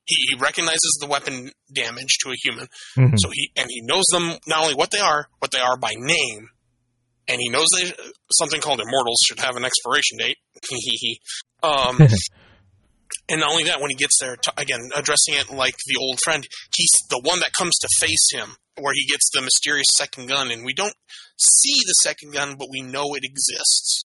He, 0.05 0.15
he 0.29 0.35
recognizes 0.37 0.97
the 0.99 1.07
weapon 1.07 1.51
damage 1.73 2.17
to 2.23 2.29
a 2.31 2.35
human, 2.43 2.67
Mhm. 2.97 3.13
so 3.17 3.29
he 3.31 3.51
and 3.55 3.67
he 3.69 3.81
knows 3.83 4.03
them 4.11 4.37
not 4.47 4.63
only 4.63 4.75
what 4.75 4.91
they 4.91 4.99
are, 4.99 5.27
what 5.39 5.51
they 5.51 5.59
are 5.61 5.77
by 5.77 5.93
name, 5.95 6.49
and 7.27 7.39
he 7.39 7.49
knows 7.49 7.67
they 7.75 7.93
something 8.33 8.59
called 8.59 8.81
immortals 8.81 9.19
should 9.25 9.39
have 9.39 9.55
an 9.55 9.63
expiration 9.63 10.17
date. 10.17 10.37
um, 11.63 11.97
and 13.29 13.39
not 13.39 13.49
only 13.51 13.63
that, 13.63 13.79
when 13.79 13.89
he 13.91 13.95
gets 13.95 14.17
there, 14.19 14.35
t- 14.35 14.51
again 14.57 14.89
addressing 14.93 15.35
it 15.35 15.49
like 15.49 15.75
the 15.87 15.95
old 16.01 16.19
friend, 16.23 16.45
he's 16.75 16.91
the 17.09 17.21
one 17.23 17.39
that 17.39 17.53
comes 17.57 17.73
to 17.79 17.87
face 18.05 18.27
him, 18.33 18.57
where 18.81 18.93
he 18.93 19.05
gets 19.07 19.29
the 19.33 19.41
mysterious 19.41 19.87
second 19.95 20.27
gun, 20.27 20.51
and 20.51 20.65
we 20.65 20.73
don't 20.73 20.95
see 21.37 21.75
the 21.85 21.95
second 22.03 22.33
gun, 22.33 22.55
but 22.59 22.67
we 22.69 22.81
know 22.81 23.13
it 23.15 23.23
exists. 23.23 24.03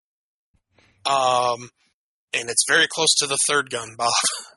Um, 1.06 1.70
and 2.34 2.48
it's 2.50 2.64
very 2.68 2.86
close 2.90 3.14
to 3.18 3.26
the 3.26 3.38
third 3.48 3.70
gun, 3.70 3.88
Bob. 3.96 4.08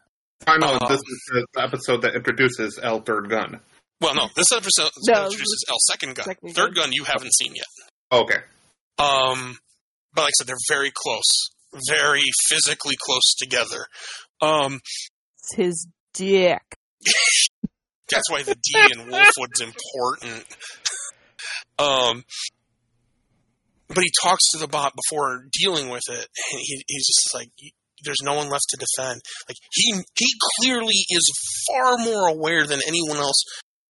I 0.47 0.57
know 0.57 0.74
Uh, 0.82 0.88
this 0.88 0.99
is 0.99 1.30
the 1.53 1.61
episode 1.61 2.01
that 2.01 2.15
introduces 2.15 2.80
L 2.82 3.01
Third 3.01 3.30
Gun. 3.30 3.59
Well, 4.01 4.15
no, 4.15 4.28
this 4.36 4.51
episode 4.51 4.89
No, 5.07 5.26
introduces 5.26 5.65
L 5.69 5.78
second 5.91 6.15
gun. 6.15 6.26
second 6.26 6.53
Third 6.55 6.74
gun. 6.76 6.86
gun 6.86 6.93
you 6.93 7.03
haven't 7.03 7.34
seen 7.36 7.53
yet. 7.55 7.65
Okay. 8.11 8.38
Um, 8.97 9.57
but 10.13 10.22
like 10.24 10.30
I 10.30 10.38
said, 10.39 10.47
they're 10.47 10.55
very 10.69 10.91
close, 10.93 11.49
very 11.89 12.24
physically 12.49 12.95
close 12.99 13.36
together. 13.39 13.86
Um, 14.41 14.80
It's 15.38 15.55
his 15.55 15.88
dick. 16.15 16.61
that's 18.09 18.30
why 18.32 18.41
the 18.43 18.55
D 18.55 18.80
in 18.93 18.99
Wolfwood's 19.11 19.61
important. 19.61 20.45
um, 21.80 22.24
but 23.93 24.03
he 24.03 24.11
talks 24.21 24.49
to 24.51 24.57
the 24.59 24.67
bot 24.67 24.93
before 24.95 25.45
dealing 25.59 25.89
with 25.89 26.03
it, 26.09 26.27
and 26.51 26.61
he, 26.61 26.83
he's 26.87 27.07
just 27.07 27.33
like, 27.33 27.49
"There's 28.03 28.21
no 28.23 28.35
one 28.35 28.49
left 28.49 28.65
to 28.69 28.77
defend." 28.77 29.21
Like 29.47 29.57
he 29.73 29.93
he 30.17 30.27
clearly 30.59 31.05
is 31.09 31.31
far 31.67 31.97
more 31.97 32.27
aware 32.27 32.65
than 32.65 32.81
anyone 32.87 33.17
else. 33.17 33.43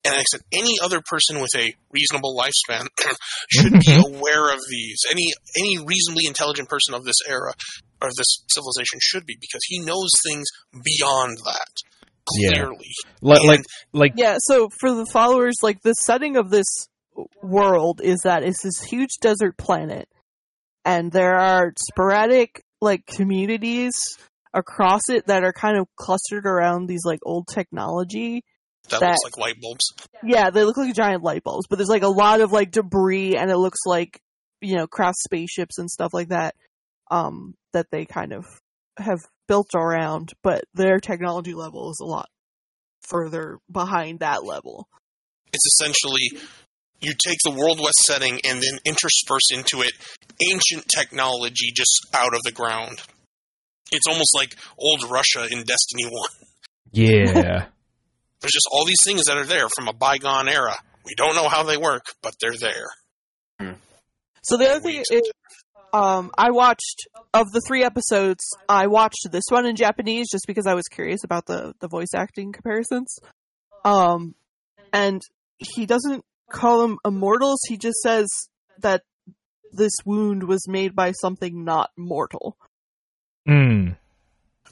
And 0.03 0.15
I 0.15 0.23
said, 0.31 0.41
any 0.51 0.77
other 0.81 0.99
person 1.07 1.39
with 1.41 1.51
a 1.55 1.75
reasonable 1.91 2.35
lifespan 2.35 2.87
should 3.51 3.73
be 3.73 3.79
mm-hmm. 3.79 4.15
aware 4.15 4.51
of 4.51 4.59
these. 4.67 4.97
Any 5.11 5.27
any 5.55 5.77
reasonably 5.77 6.25
intelligent 6.25 6.69
person 6.69 6.95
of 6.95 7.03
this 7.03 7.17
era 7.27 7.53
or 8.01 8.09
this 8.09 8.43
civilization 8.49 8.97
should 8.99 9.27
be 9.27 9.37
because 9.39 9.61
he 9.67 9.79
knows 9.79 10.09
things 10.27 10.47
beyond 10.83 11.37
that 11.45 11.73
Yeah. 12.39 12.53
clearly. 12.53 12.91
Like, 13.21 13.39
And- 13.41 13.47
like, 13.47 13.65
like, 13.93 14.13
Yeah, 14.15 14.37
so 14.39 14.69
for 14.79 14.91
the 14.91 15.05
followers, 15.05 15.57
like 15.61 15.83
the 15.83 15.93
setting 15.93 16.35
of 16.35 16.49
this 16.49 16.65
world 17.41 18.01
is 18.03 18.19
that 18.23 18.43
it's 18.43 18.63
this 18.63 18.81
huge 18.81 19.11
desert 19.21 19.57
planet, 19.57 20.07
and 20.85 21.11
there 21.11 21.35
are 21.35 21.73
sporadic 21.89 22.63
like 22.81 23.05
communities 23.05 23.93
across 24.53 25.01
it 25.09 25.27
that 25.27 25.43
are 25.43 25.53
kind 25.53 25.77
of 25.77 25.87
clustered 25.95 26.45
around 26.45 26.87
these 26.87 27.05
like 27.05 27.19
old 27.23 27.47
technology. 27.47 28.43
that, 28.89 28.99
that- 28.99 29.09
looks 29.09 29.23
like 29.23 29.37
light 29.37 29.61
bulbs. 29.61 29.85
Yeah, 30.23 30.49
they 30.49 30.63
look 30.63 30.77
like 30.77 30.93
giant 30.95 31.23
light 31.23 31.43
bulbs, 31.43 31.67
but 31.69 31.77
there's 31.77 31.89
like 31.89 32.03
a 32.03 32.07
lot 32.09 32.41
of 32.41 32.51
like 32.51 32.71
debris, 32.71 33.35
and 33.35 33.49
it 33.51 33.57
looks 33.57 33.79
like 33.85 34.19
you 34.61 34.75
know 34.75 34.87
craft 34.87 35.17
spaceships 35.19 35.77
and 35.77 35.89
stuff 35.89 36.13
like 36.13 36.29
that. 36.29 36.55
Um, 37.09 37.55
that 37.73 37.87
they 37.91 38.05
kind 38.05 38.31
of 38.31 38.45
have 38.97 39.19
built 39.47 39.71
around, 39.75 40.31
but 40.43 40.63
their 40.73 40.99
technology 40.99 41.53
level 41.53 41.89
is 41.91 41.99
a 42.01 42.05
lot 42.05 42.29
further 43.01 43.57
behind 43.69 44.19
that 44.19 44.45
level. 44.45 44.87
It's 45.53 45.65
essentially 45.65 46.41
you 47.01 47.13
take 47.13 47.37
the 47.43 47.51
World 47.51 47.79
West 47.79 47.97
setting 48.05 48.39
and 48.47 48.61
then 48.61 48.79
intersperse 48.85 49.51
into 49.51 49.81
it 49.81 49.93
ancient 50.51 50.85
technology 50.87 51.71
just 51.75 52.07
out 52.13 52.33
of 52.33 52.41
the 52.43 52.51
ground. 52.51 53.01
It's 53.91 54.07
almost 54.07 54.31
like 54.35 54.55
old 54.77 55.03
Russia 55.09 55.47
in 55.49 55.63
Destiny 55.63 56.05
1. 56.05 56.29
yeah. 56.91 57.65
There's 58.41 58.53
just 58.53 58.67
all 58.71 58.85
these 58.85 59.03
things 59.05 59.25
that 59.25 59.37
are 59.37 59.45
there 59.45 59.69
from 59.69 59.87
a 59.87 59.93
bygone 59.93 60.49
era. 60.49 60.73
We 61.05 61.13
don't 61.15 61.35
know 61.35 61.47
how 61.47 61.63
they 61.63 61.77
work, 61.77 62.05
but 62.23 62.33
they're 62.41 62.57
there. 62.59 62.87
So 64.43 64.57
the 64.57 64.69
other 64.69 64.79
thing 64.79 64.99
accept 64.99 65.21
is, 65.27 65.31
um, 65.93 66.31
I 66.37 66.49
watched 66.49 67.07
of 67.33 67.51
the 67.51 67.61
three 67.67 67.83
episodes, 67.83 68.43
I 68.67 68.87
watched 68.87 69.27
this 69.31 69.43
one 69.49 69.67
in 69.67 69.75
Japanese 69.75 70.27
just 70.31 70.45
because 70.47 70.65
I 70.65 70.73
was 70.73 70.85
curious 70.87 71.23
about 71.23 71.45
the 71.45 71.73
the 71.79 71.87
voice 71.87 72.13
acting 72.15 72.51
comparisons. 72.51 73.19
Um, 73.85 74.33
and 74.91 75.21
he 75.59 75.85
doesn't 75.85 76.25
call 76.51 76.81
them 76.81 76.97
immortals. 77.05 77.59
He 77.67 77.77
just 77.77 77.97
says 78.01 78.27
that 78.79 79.03
this 79.71 79.93
wound 80.05 80.43
was 80.43 80.67
made 80.67 80.95
by 80.95 81.11
something 81.13 81.63
not 81.63 81.89
mortal. 81.97 82.57
Mm. 83.47 83.97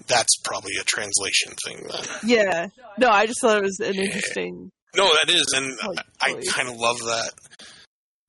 That's 0.07 0.37
probably 0.43 0.73
a 0.79 0.83
translation 0.83 1.53
thing 1.65 1.87
then. 1.89 2.05
Yeah. 2.25 2.67
No, 2.97 3.09
I 3.09 3.25
just 3.25 3.41
thought 3.41 3.57
it 3.57 3.63
was 3.63 3.79
an 3.79 3.95
interesting. 3.95 4.71
No, 4.95 5.05
that 5.05 5.33
is, 5.33 5.45
and 5.55 5.71
Like, 5.95 6.05
I 6.21 6.33
voice. 6.33 6.51
kind 6.51 6.69
of 6.69 6.75
love 6.77 6.97
that. 6.99 7.31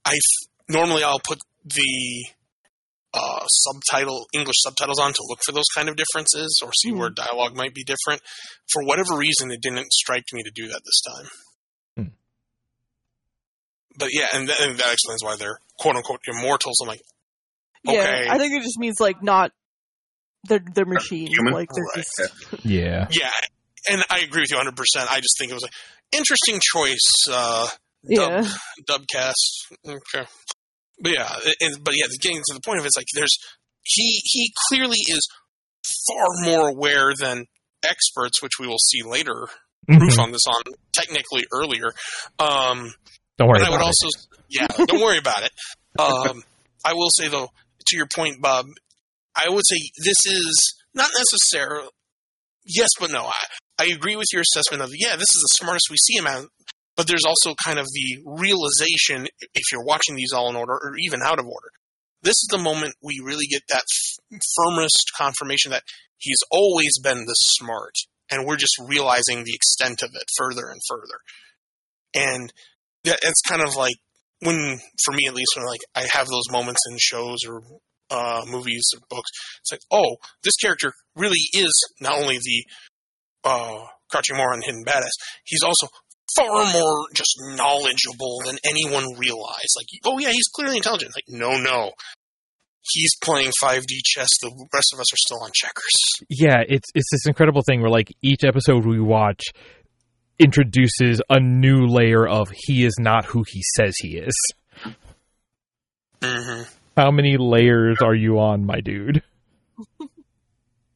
I 0.05 0.13
f- 0.13 0.49
normally 0.69 1.03
I'll 1.03 1.21
put 1.27 1.39
the 1.65 2.25
uh, 3.15 3.47
subtitle 3.47 4.27
English 4.35 4.57
subtitles 4.61 5.01
on 5.01 5.13
to 5.13 5.23
look 5.29 5.41
for 5.45 5.53
those 5.53 5.65
kind 5.75 5.89
of 5.89 5.97
differences 5.97 6.61
or 6.63 6.71
see 6.73 6.91
Hmm. 6.91 6.99
where 6.99 7.11
dialogue 7.11 7.57
might 7.57 7.75
be 7.75 7.83
different. 7.85 8.23
For 8.73 8.85
whatever 8.85 9.17
reason, 9.17 9.51
it 9.51 9.61
didn't 9.63 9.93
strike 9.93 10.25
me 10.33 10.43
to 10.43 10.51
do 10.55 10.69
that 10.69 10.81
this 10.85 11.01
time. 11.17 11.29
But 13.99 14.09
yeah, 14.13 14.27
and, 14.33 14.47
th- 14.49 14.61
and 14.61 14.79
that 14.79 14.93
explains 14.93 15.23
why 15.25 15.37
they're 15.37 15.59
quote 15.79 15.97
unquote 15.97 16.21
immortals. 16.27 16.79
I'm 16.83 16.89
like, 16.89 17.03
Yeah, 17.85 18.27
I 18.31 18.39
think 18.39 18.55
it 18.55 18.63
just 18.63 18.79
means 18.79 19.01
like 19.01 19.23
not. 19.23 19.53
They're 20.49 20.65
they're 20.75 20.87
machines. 20.87 21.31
human? 21.31 21.53
Like 21.53 21.69
they're 21.75 21.85
Right. 21.97 22.05
just 22.05 22.65
Yeah. 22.65 23.09
yeah, 23.11 23.31
and 23.91 24.03
I 24.09 24.21
agree 24.21 24.41
with 24.43 24.51
you 24.51 24.57
100. 24.57 24.75
percent 24.77 25.11
I 25.11 25.17
just 25.21 25.37
think 25.39 25.51
it 25.51 25.55
was 25.55 25.65
an 25.65 25.71
interesting 26.13 26.61
choice. 26.63 27.11
Uh, 27.31 27.69
dub, 28.15 28.45
yeah. 28.45 28.51
dubcast. 28.89 29.35
Okay. 29.87 30.27
But 31.03 31.13
yeah, 31.13 31.35
and, 31.61 31.83
but 31.85 31.95
yeah, 31.97 32.07
getting 32.21 32.39
to 32.39 32.55
the 32.55 32.61
point 32.65 32.79
of 32.79 32.85
it, 32.85 32.89
it's 32.89 32.97
like 32.97 33.07
there's 33.15 33.37
he 33.83 34.21
he 34.25 34.53
clearly 34.69 34.99
is 35.09 35.29
far 36.09 36.27
more 36.45 36.69
aware 36.69 37.13
than 37.19 37.45
experts, 37.87 38.43
which 38.43 38.53
we 38.61 38.67
will 38.67 38.79
see 38.79 39.03
later. 39.03 39.47
Proof 39.89 40.15
Mhm. 40.15 40.23
on 40.23 40.31
this 40.33 40.47
on 40.47 40.63
technically 40.95 41.45
earlier. 41.53 41.93
Um, 42.39 42.93
Don't 43.41 43.49
worry 43.49 43.61
but 43.61 43.69
I 43.69 43.71
would 43.71 43.77
about 43.77 43.89
it. 43.89 44.05
also 44.05 44.29
yeah, 44.51 44.67
don't 44.67 45.01
worry 45.01 45.17
about 45.17 45.43
it. 45.45 45.51
Um, 45.99 46.45
I 46.85 46.93
will 46.93 47.09
say 47.09 47.29
though, 47.29 47.49
to 47.87 47.97
your 47.97 48.07
point, 48.15 48.43
Bob, 48.43 48.67
I 49.35 49.49
would 49.49 49.65
say 49.67 49.79
this 50.05 50.27
is 50.27 50.75
not 50.93 51.09
necessarily 51.17 51.89
yes, 52.67 52.91
but 53.01 53.11
no. 53.11 53.25
I 53.25 53.41
I 53.79 53.87
agree 53.95 54.15
with 54.15 54.27
your 54.31 54.43
assessment 54.43 54.83
of 54.83 54.91
yeah, 54.93 55.13
this 55.17 55.31
is 55.35 55.41
the 55.41 55.65
smartest 55.65 55.89
we 55.91 55.97
see 55.97 56.19
him 56.19 56.27
at. 56.27 56.45
But 56.99 57.07
there's 57.07 57.25
also 57.25 57.55
kind 57.65 57.79
of 57.79 57.87
the 57.87 58.23
realization 58.27 59.27
if 59.41 59.63
you're 59.73 59.85
watching 59.87 60.17
these 60.17 60.35
all 60.35 60.51
in 60.51 60.57
order 60.57 60.75
or 60.75 60.93
even 60.99 61.21
out 61.25 61.39
of 61.39 61.47
order. 61.47 61.71
This 62.23 62.33
is 62.33 62.49
the 62.51 62.59
moment 62.59 62.93
we 63.03 63.23
really 63.25 63.47
get 63.47 63.63
that 63.71 63.85
f- 63.91 64.41
firmest 64.59 65.13
confirmation 65.17 65.71
that 65.71 65.85
he's 66.19 66.43
always 66.51 66.99
been 67.03 67.21
this 67.21 67.41
smart, 67.57 67.95
and 68.31 68.47
we're 68.47 68.59
just 68.59 68.77
realizing 68.87 69.45
the 69.45 69.55
extent 69.55 70.03
of 70.03 70.11
it 70.15 70.25
further 70.37 70.69
and 70.69 70.83
further. 70.87 71.21
And 72.13 72.53
it's 73.05 73.41
kind 73.43 73.63
of 73.63 73.77
like 73.77 73.95
when, 74.43 74.79
for 75.05 75.13
me 75.13 75.27
at 75.27 75.35
least, 75.35 75.53
when 75.57 75.67
like 75.67 75.81
I 75.95 76.07
have 76.13 76.27
those 76.27 76.51
moments 76.51 76.81
in 76.91 76.97
shows 76.99 77.39
or 77.47 77.63
uh, 78.11 78.43
movies 78.47 78.85
or 78.95 79.01
books, 79.09 79.31
it's 79.61 79.73
like, 79.73 79.81
oh, 79.91 80.17
this 80.43 80.57
character 80.57 80.93
really 81.15 81.41
is 81.53 81.73
not 82.01 82.19
only 82.19 82.39
the 82.39 82.65
uh, 83.45 83.85
crouching 84.11 84.37
moron, 84.37 84.63
hidden 84.63 84.85
badass, 84.85 85.11
he's 85.45 85.63
also 85.63 85.87
far 86.37 86.73
more 86.73 87.07
just 87.15 87.35
knowledgeable 87.57 88.41
than 88.45 88.57
anyone 88.65 89.05
realized. 89.19 89.75
Like, 89.77 89.87
oh 90.05 90.19
yeah, 90.19 90.31
he's 90.31 90.49
clearly 90.55 90.77
intelligent. 90.77 91.13
Like, 91.15 91.25
no, 91.29 91.59
no. 91.59 91.93
He's 92.93 93.11
playing 93.23 93.53
5D 93.63 93.85
chess. 94.05 94.29
The 94.41 94.51
rest 94.73 94.93
of 94.95 95.01
us 95.01 95.13
are 95.13 95.17
still 95.19 95.43
on 95.43 95.51
checkers. 95.55 95.93
yeah, 96.31 96.63
it's 96.67 96.89
it's 96.95 97.09
this 97.13 97.27
incredible 97.27 97.63
thing 97.63 97.83
where 97.83 97.91
like 97.91 98.09
each 98.23 98.43
episode 98.43 98.87
we 98.87 99.01
watch 99.01 99.43
introduces 100.41 101.21
a 101.29 101.39
new 101.39 101.87
layer 101.87 102.27
of 102.27 102.51
he 102.67 102.85
is 102.85 102.97
not 102.99 103.27
who 103.27 103.45
he 103.47 103.63
says 103.77 103.95
he 103.99 104.17
is. 104.19 104.35
hmm 106.23 106.63
How 106.97 107.11
many 107.11 107.37
layers 107.37 107.99
are 108.03 108.15
you 108.15 108.39
on, 108.39 108.65
my 108.65 108.81
dude? 108.81 109.23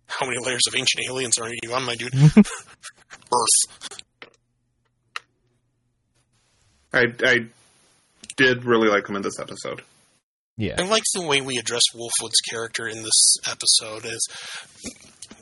How 0.07 0.27
many 0.27 0.39
layers 0.45 0.63
of 0.69 0.75
ancient 0.77 1.05
aliens 1.09 1.39
are 1.39 1.51
you 1.63 1.73
on, 1.73 1.85
my 1.85 1.95
dude? 1.97 2.15
Earth. 2.15 4.05
I 6.93 7.05
I 7.25 7.37
did 8.37 8.65
really 8.65 8.89
like 8.89 9.09
him 9.09 9.17
in 9.17 9.23
this 9.23 9.39
episode. 9.41 9.83
Yeah. 10.57 10.77
I 10.79 10.87
like 10.87 11.03
the 11.15 11.27
way 11.27 11.41
we 11.41 11.57
address 11.57 11.83
Wolfwood's 11.95 12.41
character 12.49 12.87
in 12.87 13.03
this 13.03 13.37
episode. 13.47 14.05
Is 14.05 14.29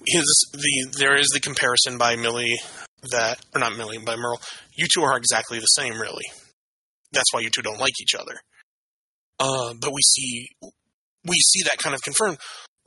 his 0.07 0.51
the 0.53 0.95
there 0.99 1.15
is 1.15 1.29
the 1.35 1.41
comparison 1.41 1.99
by 1.99 2.17
Millie 2.17 2.59
that 3.11 3.39
or 3.55 3.61
not 3.61 3.77
Milly 3.77 3.99
by 3.99 4.15
Meryl. 4.17 4.41
You 4.75 4.87
two 4.93 5.03
are 5.03 5.17
exactly 5.17 5.59
the 5.59 5.67
same, 5.67 5.95
really. 5.95 6.25
That's 7.13 7.33
why 7.33 7.41
you 7.41 7.51
two 7.51 7.63
don't 7.63 7.81
like 7.81 7.93
each 8.01 8.15
other. 8.15 8.35
Uh, 9.39 9.75
but 9.81 9.93
we 9.93 10.01
see 10.03 10.49
we 11.25 11.37
see 11.37 11.63
that 11.65 11.79
kind 11.79 11.95
of 11.95 12.03
confirmed. 12.03 12.39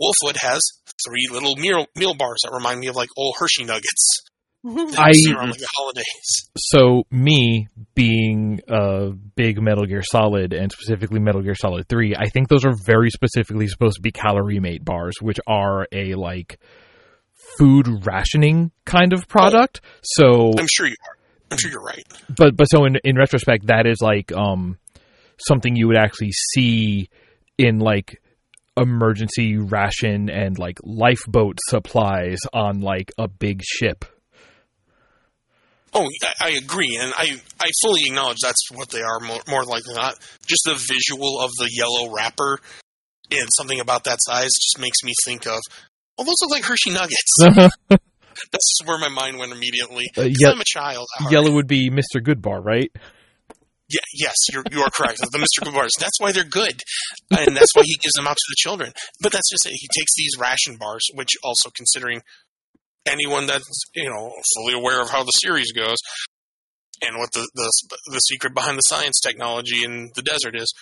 Wolfwood 0.02 0.38
has 0.38 0.62
three 1.06 1.28
little 1.32 1.56
meal 1.56 1.86
meal 1.96 2.14
bars 2.16 2.40
that 2.44 2.52
remind 2.54 2.80
me 2.80 2.88
of 2.88 2.96
like 2.96 3.10
old 3.18 3.36
Hershey 3.38 3.64
nuggets. 3.64 4.22
I- 4.68 5.12
see 5.12 5.32
around 5.32 5.52
like 5.52 5.60
the 5.60 5.68
holidays. 5.76 6.50
So 6.58 7.04
me 7.12 7.68
being 7.94 8.62
a 8.68 9.12
big 9.36 9.62
Metal 9.62 9.86
Gear 9.86 10.02
Solid 10.04 10.54
and 10.54 10.72
specifically 10.72 11.20
Metal 11.20 11.42
Gear 11.44 11.54
Solid 11.56 11.88
3, 11.88 12.16
I 12.18 12.30
think 12.30 12.48
those 12.50 12.66
are 12.66 12.74
very 12.86 13.12
specifically 13.12 13.68
supposed 13.68 13.98
to 13.98 14.02
be 14.02 14.12
CalorieMate 14.12 14.84
bars, 14.84 15.14
which 15.22 15.38
are 15.46 15.88
a 15.92 16.16
like 16.16 16.60
food 17.58 18.06
rationing 18.06 18.72
kind 18.86 19.14
of 19.14 19.28
product. 19.28 19.82
So 20.04 20.52
I'm 20.58 20.68
sure 20.72 20.88
you 20.88 20.96
are. 21.08 21.18
I'm 21.52 21.58
sure 21.58 21.72
you're 21.72 21.82
right. 21.82 22.06
but 22.36 22.56
but 22.56 22.66
so 22.66 22.86
in 22.86 22.98
in 23.04 23.16
retrospect 23.16 23.68
that 23.68 23.86
is 23.86 24.02
like 24.02 24.32
um 24.32 24.78
something 25.48 25.76
you 25.76 25.88
would 25.88 25.98
actually 25.98 26.32
see 26.32 27.10
in 27.58 27.80
like 27.80 28.22
emergency 28.78 29.58
ration 29.58 30.30
and 30.30 30.58
like 30.58 30.80
lifeboat 30.84 31.60
supplies 31.70 32.40
on 32.54 32.82
like 32.82 33.12
a 33.18 33.28
big 33.28 33.62
ship. 33.64 34.06
Oh, 35.94 36.10
I, 36.42 36.48
I 36.48 36.50
agree, 36.50 36.98
and 37.00 37.14
I, 37.16 37.40
I 37.62 37.70
fully 37.82 38.02
acknowledge 38.06 38.40
that's 38.44 38.70
what 38.74 38.90
they 38.90 39.02
are 39.02 39.22
more, 39.22 39.40
more 39.48 39.64
likely 39.64 39.94
than 39.94 39.96
not. 39.96 40.16
Just 40.46 40.64
the 40.66 40.74
visual 40.74 41.40
of 41.40 41.52
the 41.58 41.70
yellow 41.72 42.14
wrapper 42.14 42.60
and 43.32 43.48
something 43.56 43.80
about 43.80 44.04
that 44.04 44.18
size 44.20 44.50
just 44.62 44.78
makes 44.78 45.04
me 45.06 45.14
think 45.24 45.48
of, 45.48 45.62
well, 46.18 46.26
those 46.26 46.36
look 46.42 46.52
like 46.52 46.64
Hershey 46.64 46.92
Nuggets. 46.92 47.36
that's 48.52 48.80
where 48.86 49.00
my 49.00 49.10
mind 49.10 49.38
went 49.38 49.52
immediately. 49.52 50.06
Uh, 50.18 50.24
ye- 50.24 50.36
I'm 50.46 50.60
a 50.60 50.66
child. 50.66 51.08
Yellow 51.30 51.52
would 51.52 51.68
be 51.68 51.90
Mr. 51.90 52.22
Goodbar, 52.22 52.64
right? 52.64 52.92
Yeah, 53.88 54.00
yes, 54.14 54.34
you're, 54.52 54.64
you 54.72 54.82
are 54.82 54.90
correct. 54.90 55.20
the 55.20 55.38
Mr. 55.38 55.64
Goodbars. 55.64 55.92
That's 56.00 56.20
why 56.20 56.32
they're 56.32 56.44
good, 56.44 56.82
and 57.30 57.56
that's 57.56 57.76
why 57.76 57.84
he 57.84 57.96
gives 58.02 58.14
them 58.14 58.26
out 58.28 58.36
to 58.36 58.46
the 58.50 58.56
children. 58.58 58.92
But 59.22 59.32
that's 59.32 59.50
just 59.50 59.68
it. 59.68 59.74
He 59.74 59.88
takes 59.96 60.16
these 60.18 60.32
ration 60.40 60.78
bars, 60.78 61.06
which 61.14 61.34
also 61.44 61.70
considering 61.70 62.22
anyone 63.06 63.46
that's 63.46 63.70
you 63.94 64.10
know 64.10 64.34
fully 64.56 64.74
aware 64.74 65.02
of 65.02 65.12
how 65.12 65.24
the 65.24 65.32
series 65.32 65.72
goes 65.72 65.98
and 67.04 67.18
what 67.18 67.32
the 67.34 67.48
the 67.54 67.72
the 68.08 68.20
secret 68.20 68.56
behind 68.56 68.78
the 68.78 68.82
science 68.82 69.20
technology 69.20 69.84
in 69.84 70.10
the 70.16 70.24
desert 70.24 70.56
is, 70.56 70.74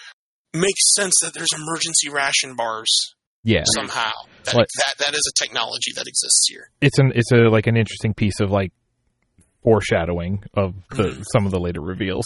makes 0.53 0.93
sense 0.95 1.13
that 1.21 1.33
there's 1.33 1.51
emergency 1.53 2.09
ration 2.09 2.55
bars 2.55 3.15
Yeah. 3.43 3.63
somehow. 3.75 4.11
That, 4.45 4.55
that 4.55 4.95
that 4.99 5.13
is 5.13 5.21
a 5.29 5.43
technology 5.43 5.91
that 5.95 6.05
exists 6.05 6.47
here. 6.49 6.69
It's 6.81 6.99
an 6.99 7.13
it's 7.15 7.31
a 7.31 7.37
like 7.49 7.65
an 7.67 7.77
interesting 7.77 8.13
piece 8.13 8.39
of 8.41 8.51
like 8.51 8.73
foreshadowing 9.63 10.43
of 10.53 10.73
the 10.89 11.03
Mhm. 11.11 11.23
some 11.31 11.45
of 11.45 11.51
the 11.51 11.59
later 11.59 11.81
reveals. 11.81 12.25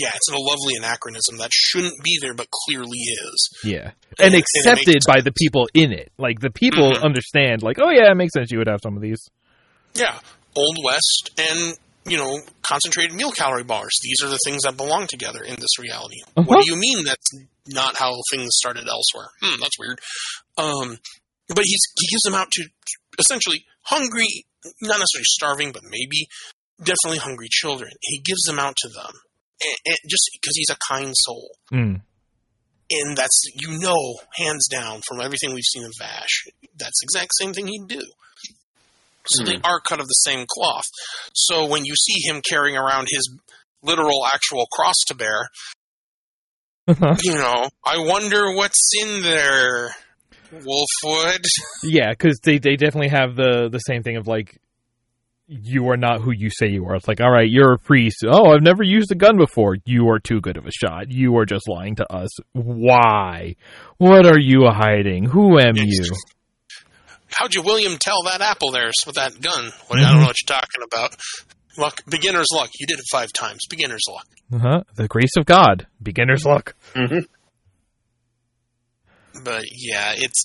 Yeah, 0.00 0.10
it's 0.14 0.28
a 0.30 0.36
lovely 0.36 0.76
anachronism 0.76 1.38
that 1.38 1.50
shouldn't 1.52 2.00
be 2.04 2.18
there, 2.20 2.34
but 2.34 2.46
clearly 2.50 2.98
is. 2.98 3.48
Yeah. 3.64 3.90
And 4.18 4.32
And 4.32 4.34
it- 4.34 4.44
and 4.54 4.66
accepted 4.76 5.02
by 5.08 5.20
the 5.20 5.32
people 5.32 5.68
in 5.74 5.92
it. 5.92 6.12
Like 6.18 6.38
the 6.40 6.50
people 6.50 6.92
Mhm. 6.92 7.02
understand 7.02 7.62
like, 7.62 7.78
oh 7.80 7.90
yeah, 7.90 8.10
it 8.10 8.14
makes 8.14 8.32
sense 8.34 8.52
you 8.52 8.58
would 8.58 8.68
have 8.68 8.80
some 8.82 8.94
of 8.96 9.02
these. 9.02 9.18
Yeah, 9.94 10.20
Old 10.54 10.78
West 10.84 11.30
and 11.38 11.76
you 12.06 12.16
know 12.16 12.38
concentrated 12.62 13.14
meal 13.14 13.32
calorie 13.32 13.64
bars. 13.64 13.92
These 14.02 14.22
are 14.22 14.28
the 14.28 14.38
things 14.44 14.62
that 14.62 14.76
belong 14.76 15.08
together 15.08 15.42
in 15.42 15.56
this 15.56 15.78
reality. 15.80 16.20
Uh-huh. 16.36 16.44
What 16.46 16.64
do 16.64 16.70
you 16.72 16.78
mean 16.78 17.04
that's 17.04 17.26
not 17.68 17.96
how 17.96 18.14
things 18.30 18.50
started 18.52 18.86
elsewhere? 18.88 19.30
Hmm, 19.40 19.60
that's 19.60 19.78
weird. 19.78 20.00
Um, 20.56 20.98
but 21.48 21.64
he's 21.64 21.82
he 21.98 22.06
gives 22.08 22.22
them 22.22 22.34
out 22.34 22.50
to 22.52 22.64
essentially 23.18 23.64
hungry, 23.82 24.46
not 24.82 24.98
necessarily 24.98 25.24
starving, 25.24 25.72
but 25.72 25.82
maybe 25.84 26.28
definitely 26.78 27.18
hungry 27.18 27.48
children. 27.50 27.90
He 28.02 28.20
gives 28.20 28.42
them 28.42 28.58
out 28.58 28.74
to 28.78 28.88
them, 28.88 29.12
and, 29.62 29.76
and 29.86 29.96
just 30.08 30.30
because 30.32 30.56
he's 30.56 30.70
a 30.70 30.92
kind 30.92 31.12
soul. 31.14 31.50
Mm. 31.72 32.02
And 32.90 33.16
that's 33.16 33.42
you 33.54 33.78
know, 33.78 34.16
hands 34.36 34.66
down, 34.70 35.02
from 35.06 35.20
everything 35.20 35.52
we've 35.52 35.62
seen 35.62 35.84
of 35.84 35.92
Vash, 35.98 36.46
that's 36.78 37.00
the 37.00 37.04
exact 37.04 37.32
same 37.38 37.52
thing 37.52 37.66
he'd 37.66 37.86
do. 37.86 38.00
So 39.30 39.44
they 39.44 39.58
are 39.62 39.80
cut 39.80 40.00
of 40.00 40.06
the 40.06 40.22
same 40.24 40.46
cloth. 40.48 40.86
So 41.34 41.66
when 41.66 41.84
you 41.84 41.94
see 41.94 42.26
him 42.26 42.40
carrying 42.48 42.78
around 42.78 43.08
his 43.10 43.30
literal, 43.82 44.26
actual 44.26 44.66
cross 44.72 44.96
to 45.08 45.14
bear, 45.14 45.48
Uh-huh. 46.88 47.16
you 47.22 47.34
know, 47.34 47.68
I 47.84 47.98
wonder 47.98 48.54
what's 48.54 48.90
in 49.02 49.22
there. 49.22 49.90
Wolfwood. 50.52 51.44
yeah, 51.82 52.10
because 52.10 52.40
they 52.42 52.58
they 52.58 52.76
definitely 52.76 53.10
have 53.10 53.36
the 53.36 53.68
the 53.70 53.78
same 53.78 54.02
thing 54.02 54.16
of 54.16 54.26
like. 54.26 54.58
You 55.50 55.88
are 55.88 55.96
not 55.96 56.20
who 56.20 56.30
you 56.30 56.50
say 56.50 56.68
you 56.68 56.84
are. 56.88 56.96
It's 56.96 57.08
like, 57.08 57.22
all 57.22 57.30
right, 57.30 57.48
you're 57.48 57.72
a 57.72 57.78
priest. 57.78 58.22
Oh, 58.28 58.50
I've 58.50 58.60
never 58.60 58.82
used 58.82 59.10
a 59.12 59.14
gun 59.14 59.38
before. 59.38 59.76
You 59.86 60.10
are 60.10 60.18
too 60.18 60.42
good 60.42 60.58
of 60.58 60.66
a 60.66 60.70
shot. 60.70 61.10
You 61.10 61.38
are 61.38 61.46
just 61.46 61.66
lying 61.66 61.96
to 61.96 62.12
us. 62.12 62.28
Why? 62.52 63.56
What 63.96 64.26
are 64.26 64.38
you 64.38 64.66
hiding? 64.66 65.24
Who 65.24 65.58
am 65.58 65.74
you? 65.76 66.04
How'd 67.30 67.54
you 67.54 67.62
William 67.62 67.96
tell 67.98 68.24
that 68.24 68.42
apple 68.42 68.72
there 68.72 68.90
with 69.06 69.14
that 69.14 69.40
gun? 69.40 69.72
Well, 69.88 69.98
I 69.98 70.02
don't 70.02 70.10
mm-hmm. 70.10 70.20
know 70.20 70.26
what 70.26 70.36
you're 70.42 70.54
talking 70.54 70.84
about. 70.84 71.16
Luck, 71.78 72.02
beginner's 72.08 72.48
luck. 72.52 72.70
You 72.78 72.86
did 72.86 72.98
it 72.98 73.04
five 73.10 73.32
times. 73.32 73.60
Beginner's 73.70 74.04
luck. 74.08 74.26
Uh-huh. 74.52 74.82
The 74.96 75.06
grace 75.06 75.36
of 75.38 75.46
God. 75.46 75.86
Beginner's 76.02 76.44
luck. 76.44 76.74
But 79.44 79.62
yeah, 79.70 80.14
it's 80.16 80.42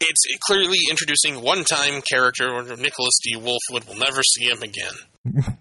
it's 0.00 0.26
clearly 0.46 0.78
introducing 0.88 1.42
one-time 1.42 2.02
character 2.02 2.48
or 2.48 2.62
Nicholas 2.62 3.18
D. 3.24 3.36
Wolfwood. 3.36 3.88
We'll 3.88 3.98
never 3.98 4.22
see 4.22 4.44
him 4.44 4.62
again. 4.62 4.94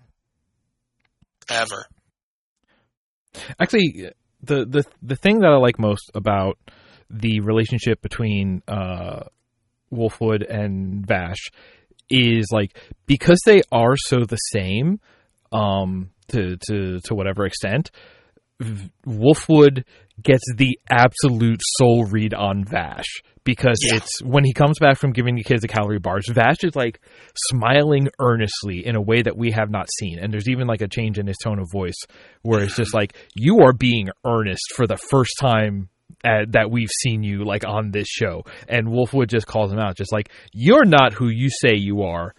Ever. 1.50 1.86
Actually, 3.60 4.12
the 4.44 4.66
the 4.66 4.84
the 5.02 5.16
thing 5.16 5.40
that 5.40 5.52
I 5.52 5.58
like 5.58 5.80
most 5.80 6.12
about 6.14 6.58
the 7.10 7.40
relationship 7.40 8.02
between 8.02 8.62
uh, 8.68 9.24
Wolfwood 9.92 10.44
and 10.48 11.06
Vash 11.06 11.50
is 12.10 12.48
like 12.52 12.78
because 13.06 13.40
they 13.46 13.62
are 13.72 13.96
so 13.96 14.18
the 14.26 14.36
same, 14.38 15.00
um, 15.52 16.10
to 16.30 16.58
to 16.68 17.00
to 17.02 17.16
whatever 17.16 17.46
extent. 17.46 17.92
Wolfwood 19.06 19.84
gets 20.22 20.44
the 20.56 20.80
absolute 20.90 21.60
soul 21.78 22.06
read 22.06 22.34
on 22.34 22.64
Vash 22.64 23.22
because 23.44 23.78
Yeah. 23.84 23.98
it's 23.98 24.22
when 24.24 24.46
he 24.46 24.54
comes 24.54 24.80
back 24.80 24.98
from 24.98 25.12
giving 25.12 25.36
the 25.36 25.44
kids 25.44 25.62
the 25.62 25.68
calorie 25.68 26.00
bars, 26.00 26.28
Vash 26.30 26.64
is 26.64 26.76
like 26.76 27.02
smiling 27.50 28.08
earnestly 28.20 28.86
in 28.86 28.96
a 28.96 29.02
way 29.02 29.22
that 29.22 29.38
we 29.38 29.52
have 29.52 29.70
not 29.70 29.88
seen. 30.00 30.20
And 30.20 30.32
there's 30.32 30.48
even 30.48 30.68
like 30.68 30.82
a 30.82 30.88
change 30.88 31.20
in 31.20 31.28
his 31.28 31.38
tone 31.44 31.60
of 31.60 31.68
voice 31.72 31.98
where 32.44 32.64
it's 32.64 32.76
just 32.78 32.94
like, 32.94 33.16
you 33.36 33.60
are 33.60 33.74
being 33.74 34.08
earnest 34.26 34.72
for 34.74 34.88
the 34.88 34.98
first 34.98 35.34
time 35.40 35.90
uh, 36.24 36.46
that 36.50 36.72
we've 36.72 36.90
seen 37.02 37.24
you 37.24 37.46
like 37.46 37.66
on 37.66 37.92
this 37.92 38.08
show. 38.08 38.44
And 38.68 38.88
Wolfwood 38.88 39.28
just 39.28 39.48
calls 39.48 39.72
him 39.72 39.80
out, 39.80 39.96
just 39.96 40.12
like, 40.12 40.30
you're 40.54 40.86
not 40.86 41.14
who 41.14 41.28
you 41.28 41.50
say 41.50 41.76
you 41.76 42.04
are. 42.04 42.34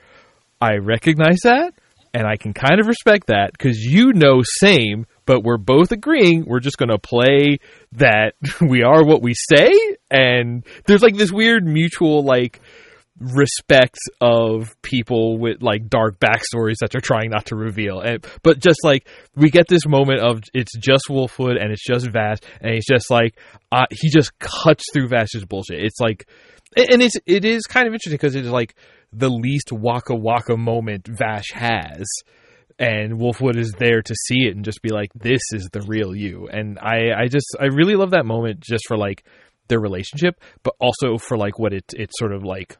I 0.60 0.76
recognize 0.76 1.40
that. 1.44 1.74
And 2.14 2.26
I 2.26 2.36
can 2.36 2.54
kind 2.54 2.80
of 2.80 2.86
respect 2.86 3.26
that 3.26 3.52
because 3.52 3.76
you 3.78 4.14
know 4.14 4.40
same, 4.42 5.04
but 5.26 5.42
we're 5.42 5.58
both 5.58 5.92
agreeing 5.92 6.44
we're 6.46 6.60
just 6.60 6.78
going 6.78 6.88
to 6.88 6.98
play 6.98 7.58
that 7.92 8.32
we 8.60 8.82
are 8.82 9.04
what 9.04 9.20
we 9.20 9.34
say. 9.34 9.70
And 10.10 10.64
there's 10.86 11.02
like 11.02 11.16
this 11.16 11.30
weird 11.30 11.64
mutual 11.64 12.24
like 12.24 12.60
respect 13.18 13.98
of 14.20 14.76
people 14.82 15.38
with 15.38 15.62
like 15.62 15.88
dark 15.88 16.18
backstories 16.18 16.76
that 16.80 16.90
they're 16.90 17.00
trying 17.00 17.30
not 17.30 17.46
to 17.46 17.56
reveal. 17.56 18.00
And 18.00 18.26
but 18.42 18.58
just 18.58 18.80
like 18.84 19.08
we 19.34 19.50
get 19.50 19.68
this 19.68 19.86
moment 19.86 20.20
of 20.20 20.40
it's 20.52 20.76
just 20.76 21.04
Wolfwood 21.08 21.60
and 21.60 21.72
it's 21.72 21.84
just 21.84 22.10
Vash 22.10 22.38
and 22.60 22.74
he's 22.74 22.86
just 22.86 23.10
like 23.10 23.38
uh, 23.72 23.86
he 23.90 24.10
just 24.10 24.38
cuts 24.38 24.84
through 24.92 25.08
Vash's 25.08 25.44
bullshit. 25.44 25.82
It's 25.82 26.00
like 26.00 26.28
and 26.76 27.02
it's 27.02 27.16
it 27.26 27.44
is 27.44 27.62
kind 27.62 27.86
of 27.86 27.94
interesting 27.94 28.14
because 28.14 28.34
it's 28.34 28.48
like 28.48 28.74
the 29.12 29.30
least 29.30 29.72
waka 29.72 30.14
waka 30.14 30.56
moment 30.56 31.08
Vash 31.08 31.52
has. 31.52 32.06
And 32.78 33.14
Wolfwood 33.14 33.56
is 33.56 33.72
there 33.78 34.02
to 34.02 34.14
see 34.26 34.46
it 34.46 34.54
and 34.54 34.62
just 34.62 34.82
be 34.82 34.90
like, 34.90 35.10
"This 35.14 35.40
is 35.52 35.70
the 35.72 35.80
real 35.80 36.14
you." 36.14 36.46
And 36.52 36.78
I, 36.78 37.22
I 37.22 37.26
just, 37.26 37.46
I 37.58 37.68
really 37.68 37.94
love 37.94 38.10
that 38.10 38.26
moment 38.26 38.60
just 38.60 38.84
for 38.86 38.98
like 38.98 39.24
their 39.68 39.80
relationship, 39.80 40.38
but 40.62 40.74
also 40.78 41.16
for 41.16 41.38
like 41.38 41.58
what 41.58 41.72
it, 41.72 41.84
it's 41.94 42.18
sort 42.18 42.34
of 42.34 42.44
like 42.44 42.76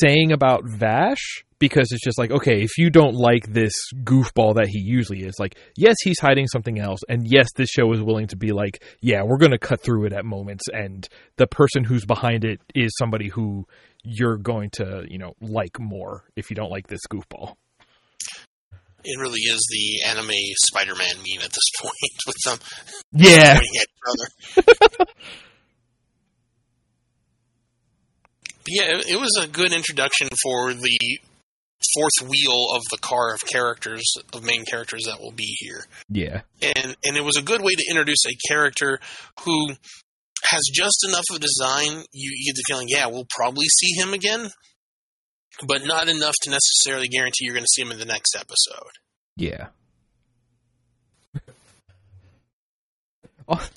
saying 0.00 0.32
about 0.32 0.64
Vash 0.64 1.44
because 1.58 1.90
it's 1.90 2.04
just 2.04 2.18
like, 2.18 2.30
okay, 2.30 2.62
if 2.62 2.76
you 2.76 2.90
don't 2.90 3.14
like 3.14 3.46
this 3.52 3.72
goofball 4.02 4.56
that 4.56 4.68
he 4.68 4.78
usually 4.78 5.22
is, 5.22 5.34
like, 5.38 5.56
yes, 5.76 5.96
he's 6.04 6.20
hiding 6.20 6.46
something 6.46 6.78
else, 6.78 7.00
and 7.08 7.26
yes, 7.26 7.48
this 7.56 7.70
show 7.70 7.90
is 7.92 8.02
willing 8.02 8.26
to 8.28 8.36
be 8.36 8.52
like, 8.52 8.82
yeah, 9.00 9.22
we're 9.22 9.38
going 9.38 9.52
to 9.52 9.58
cut 9.58 9.80
through 9.80 10.04
it 10.04 10.12
at 10.12 10.24
moments, 10.24 10.64
and 10.72 11.08
the 11.36 11.46
person 11.46 11.84
who's 11.84 12.04
behind 12.04 12.44
it 12.44 12.60
is 12.74 12.92
somebody 12.98 13.28
who 13.28 13.66
you're 14.04 14.36
going 14.36 14.70
to, 14.70 15.04
you 15.08 15.18
know, 15.18 15.34
like 15.40 15.80
more 15.80 16.24
if 16.36 16.50
you 16.50 16.56
don't 16.56 16.70
like 16.70 16.86
this 16.88 17.00
goofball. 17.10 17.54
It 19.08 19.20
really 19.20 19.40
is 19.40 19.64
the 19.70 20.10
anime 20.10 20.30
Spider-Man 20.66 21.16
meme 21.16 21.44
at 21.44 21.50
this 21.50 21.70
point 21.80 22.16
with 22.26 22.36
them 22.44 22.58
Yeah. 23.12 23.58
pointing 23.66 23.76
at 23.76 23.86
each 23.86 24.66
other. 24.96 25.06
But 25.06 25.08
yeah, 28.68 29.00
it, 29.06 29.20
was 29.20 29.38
a 29.40 29.46
good 29.46 29.72
introduction 29.72 30.28
for 30.42 30.72
the 30.72 30.98
fourth 31.94 32.28
wheel 32.28 32.68
of 32.74 32.82
the 32.90 32.98
car 33.00 33.34
of 33.34 33.40
characters, 33.46 34.02
of 34.32 34.44
main 34.44 34.64
characters 34.64 35.04
that 35.06 35.20
will 35.20 35.32
be 35.32 35.54
here. 35.58 35.84
Yeah. 36.08 36.42
and 36.62 36.96
and 37.04 37.16
it 37.16 37.24
was 37.24 37.36
a 37.36 37.42
good 37.42 37.62
way 37.62 37.72
to 37.72 37.84
introduce 37.90 38.24
a 38.26 38.48
character 38.48 38.98
who 39.44 39.68
has 40.44 40.62
just 40.72 41.04
enough 41.08 41.24
of 41.30 41.36
a 41.36 41.40
design. 41.40 42.04
You, 42.12 42.30
you 42.34 42.52
get 42.52 42.56
the 42.56 42.64
feeling, 42.68 42.88
yeah, 42.88 43.06
we'll 43.06 43.26
probably 43.30 43.66
see 43.66 44.00
him 44.00 44.14
again, 44.14 44.48
but 45.66 45.84
not 45.84 46.08
enough 46.08 46.34
to 46.42 46.50
necessarily 46.50 47.08
guarantee 47.08 47.44
you're 47.44 47.54
going 47.54 47.64
to 47.64 47.72
see 47.72 47.82
him 47.82 47.92
in 47.92 47.98
the 47.98 48.04
next 48.04 48.36
episode. 48.36 48.92
Yeah. 49.36 49.68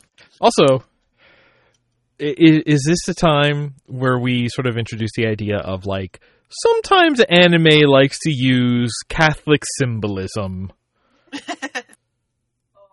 Also, 0.41 0.85
i- 2.22 2.26
i- 2.26 2.63
is 2.65 2.84
this 2.88 2.99
the 3.05 3.13
time 3.13 3.76
where 3.86 4.20
we 4.20 4.47
sort 4.49 4.67
of 4.67 4.78
introduce 4.78 5.11
the 5.15 5.26
idea 5.28 5.57
of 5.57 5.86
like 5.86 6.20
sometimes 6.49 7.22
anime 7.22 7.88
likes 7.89 8.20
to 8.20 8.32
use 8.32 8.91
Catholic 9.09 9.63
symbolism? 9.78 10.72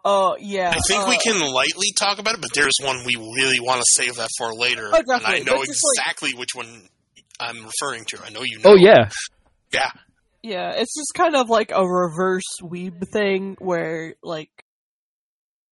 Oh 0.04 0.36
yeah. 0.40 0.70
I 0.74 0.78
think 0.88 1.06
we 1.08 1.16
uh, 1.16 1.18
can 1.22 1.52
lightly 1.52 1.88
talk 1.98 2.18
about 2.18 2.34
it, 2.34 2.40
but 2.40 2.52
there's 2.54 2.74
one 2.82 2.98
we 3.04 3.16
really 3.16 3.60
want 3.60 3.80
to 3.80 3.86
save 4.02 4.16
that 4.16 4.28
for 4.38 4.54
later, 4.54 4.90
Oh, 4.92 4.98
and 5.06 5.26
I 5.26 5.38
know 5.40 5.58
But 5.58 5.66
just, 5.66 5.82
like- 5.84 6.06
exactly 6.06 6.30
which 6.38 6.54
one 6.54 6.88
I'm 7.40 7.64
referring 7.66 8.04
to. 8.08 8.18
I 8.24 8.30
know 8.30 8.42
you 8.42 8.58
know. 8.58 8.70
Oh 8.72 8.76
yeah, 8.76 9.08
yeah. 9.72 9.90
Yeah, 10.42 10.70
it's 10.76 10.94
just 10.96 11.12
kind 11.16 11.34
of 11.34 11.48
like 11.50 11.72
a 11.74 11.84
reverse 11.84 12.44
weeb 12.62 13.08
thing 13.08 13.56
where 13.58 14.14
like 14.22 14.50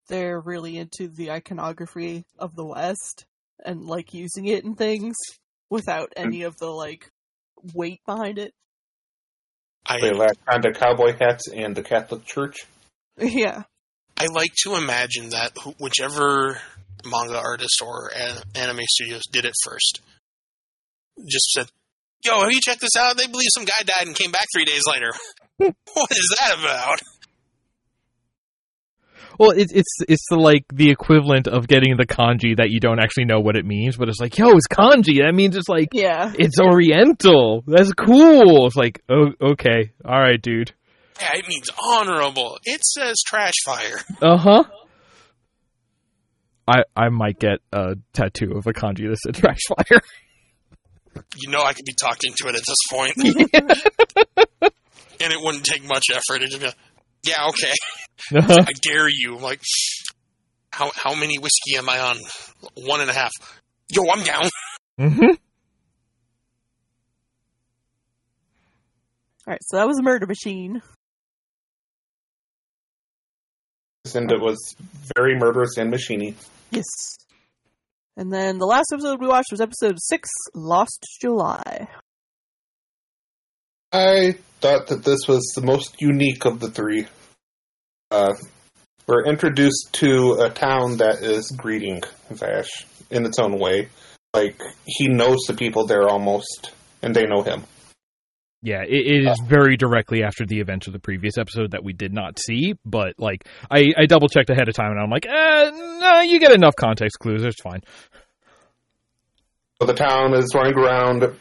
they're 0.09 0.41
really 0.41 0.79
into 0.79 1.07
the 1.09 1.31
iconography 1.31 2.25
of 2.39 2.57
the 2.57 2.65
West 2.67 3.25
and 3.65 3.87
like 3.87 4.15
using 4.15 4.47
it 4.47 4.65
in 4.65 4.75
things 4.75 5.17
without 5.71 6.13
hmm. 6.17 6.27
any 6.27 6.43
of 6.43 6.57
the 6.59 6.71
like 6.71 7.11
weight 7.75 8.01
behind 8.07 8.39
it. 8.39 8.53
They 9.89 10.11
I 10.11 10.13
lack 10.13 10.37
on 10.49 10.63
the 10.63 10.73
cowboy 10.73 11.15
hats 11.19 11.49
and 11.49 11.77
the 11.77 11.83
Catholic 11.83 12.25
Church. 12.25 12.67
Yeah. 13.19 13.63
I 14.17 14.27
like 14.33 14.53
to 14.65 14.75
imagine 14.75 15.31
that 15.31 15.53
whichever 15.79 16.61
manga 17.05 17.39
artist 17.39 17.81
or 17.85 18.11
anime 18.55 18.81
studios 18.89 19.23
did 19.31 19.45
it 19.45 19.55
first, 19.65 20.01
just 21.29 21.51
said, 21.51 21.67
"Yo, 22.25 22.41
have 22.41 22.53
you 22.53 22.61
checked 22.61 22.81
this 22.81 22.97
out? 22.97 23.17
They 23.17 23.27
believe 23.27 23.49
some 23.55 23.65
guy 23.65 23.85
died 23.85 24.07
and 24.07 24.17
came 24.17 24.31
back 24.31 24.47
three 24.55 24.65
days 24.65 24.83
later. 24.89 25.13
what 25.57 26.11
is 26.13 26.37
that 26.41 26.59
about?" 26.59 27.01
Well 29.39 29.51
it's 29.51 29.73
it's 29.73 29.97
it's 30.09 30.25
the 30.31 30.37
like 30.37 30.65
the 30.73 30.91
equivalent 30.91 31.47
of 31.49 31.67
getting 31.69 31.97
the 31.97 32.07
kanji 32.07 32.57
that 32.57 32.71
you 32.71 32.81
don't 32.81 33.01
actually 33.01 33.25
know 33.25 33.41
what 33.41 33.57
it 33.57 33.65
means, 33.65 33.97
but 33.97 34.09
it's 34.09 34.21
like 34.21 34.37
yo, 34.39 34.51
it's 34.53 34.67
kanji. 34.69 35.19
That 35.25 35.35
means 35.35 35.57
it's 35.57 35.69
like 35.69 35.89
Yeah. 35.93 36.33
it's 36.39 36.61
Oriental. 36.61 37.65
That's 37.67 37.93
cool. 37.93 38.67
It's 38.67 38.77
like 38.77 39.03
oh 39.11 39.33
okay, 39.53 39.93
all 40.05 40.21
right, 40.21 40.41
dude. 40.41 40.73
Yeah, 41.21 41.31
it 41.35 41.49
means 41.49 41.69
honorable. 41.93 42.59
It 42.65 42.85
says 42.85 43.17
trash 43.27 43.55
fire. 43.65 43.99
Uh 44.23 44.37
huh. 44.37 44.65
I 46.67 46.83
I 46.97 47.09
might 47.11 47.39
get 47.39 47.59
a 47.73 47.97
tattoo 48.15 48.53
of 48.57 48.67
a 48.67 48.73
kanji 48.73 49.07
that 49.09 49.19
says 49.25 49.41
trash 49.41 49.61
fire. 49.69 50.01
You 51.37 51.49
know, 51.49 51.63
I 51.63 51.73
could 51.75 51.85
be 51.85 51.95
talked 51.95 52.25
into 52.27 52.49
it 52.49 52.57
at 52.57 52.65
this 52.67 52.77
point, 52.91 53.17
and 55.21 55.33
it 55.33 55.39
wouldn't 55.41 55.65
take 55.65 55.85
much 55.87 56.07
effort. 56.13 56.43
It'd 56.43 56.61
be, 56.61 56.67
yeah, 57.23 57.47
okay. 57.51 57.73
I 58.33 58.73
dare 58.81 59.09
you. 59.09 59.37
I'm 59.37 59.43
like, 59.43 59.61
how 60.73 60.91
how 60.95 61.15
many 61.15 61.39
whiskey 61.39 61.77
am 61.77 61.89
I 61.89 61.99
on? 62.01 62.19
One 62.75 63.01
and 63.01 63.11
a 63.11 63.15
half. 63.15 63.33
Yo, 63.91 64.03
I'm 64.13 64.23
down. 64.25 64.49
hmm 64.99 65.35
Alright, 69.47 69.61
so 69.63 69.77
that 69.77 69.87
was 69.87 70.01
Murder 70.01 70.27
Machine. 70.27 70.81
And 74.15 74.31
it 74.31 74.41
was 74.41 74.59
very 75.17 75.39
murderous 75.39 75.77
and 75.77 75.93
machiny. 75.93 76.35
Yes. 76.71 76.85
And 78.17 78.33
then 78.33 78.59
the 78.59 78.67
last 78.67 78.87
episode 78.93 79.21
we 79.21 79.27
watched 79.27 79.51
was 79.51 79.61
episode 79.61 79.97
six, 79.99 80.29
Lost 80.55 81.05
July. 81.21 81.89
I 83.93 84.37
thought 84.61 84.87
that 84.89 85.05
this 85.05 85.29
was 85.29 85.43
the 85.55 85.63
most 85.63 86.01
unique 86.01 86.45
of 86.47 86.61
the 86.61 86.71
three. 86.71 87.07
Uh, 88.15 88.35
we're 89.09 89.25
introduced 89.27 89.89
to 89.95 90.35
a 90.35 90.49
town 90.49 90.99
that 90.99 91.25
is 91.25 91.51
greeting 91.51 92.01
Vash 92.31 92.87
in 93.11 93.27
its 93.27 93.41
own 93.41 93.59
way. 93.59 93.89
Like, 94.33 94.61
he 94.87 95.09
knows 95.09 95.39
the 95.49 95.55
people 95.55 95.87
there 95.87 96.09
almost, 96.09 96.71
and 97.03 97.13
they 97.13 97.27
know 97.27 97.43
him. 97.43 97.65
Yeah, 98.63 98.83
it, 98.83 99.07
it 99.07 99.29
is 99.29 99.43
very 99.45 99.77
directly 99.77 100.23
after 100.23 100.47
the 100.47 100.61
events 100.61 100.87
of 100.87 100.93
the 100.93 101.01
previous 101.01 101.37
episode 101.37 101.73
that 101.73 101.83
we 101.83 101.93
did 101.93 102.15
not 102.15 102.39
see, 102.39 102.75
but 102.87 103.15
like 103.19 103.47
I, 103.71 103.93
I 103.99 104.07
double 104.07 104.29
checked 104.29 104.49
ahead 104.49 104.69
of 104.69 104.75
time 104.75 104.93
and 104.93 105.01
I'm 105.01 105.11
like, 105.11 105.27
eh, 105.27 105.71
no, 105.71 106.21
you 106.21 106.41
get 106.41 106.53
enough 106.53 106.75
context 106.75 107.19
clues. 107.19 107.45
It's 107.45 107.61
fine. 107.61 107.83
So 109.83 109.87
the 109.87 109.93
town 109.93 110.33
is 110.33 110.51
running 110.55 110.79
around. 110.79 111.37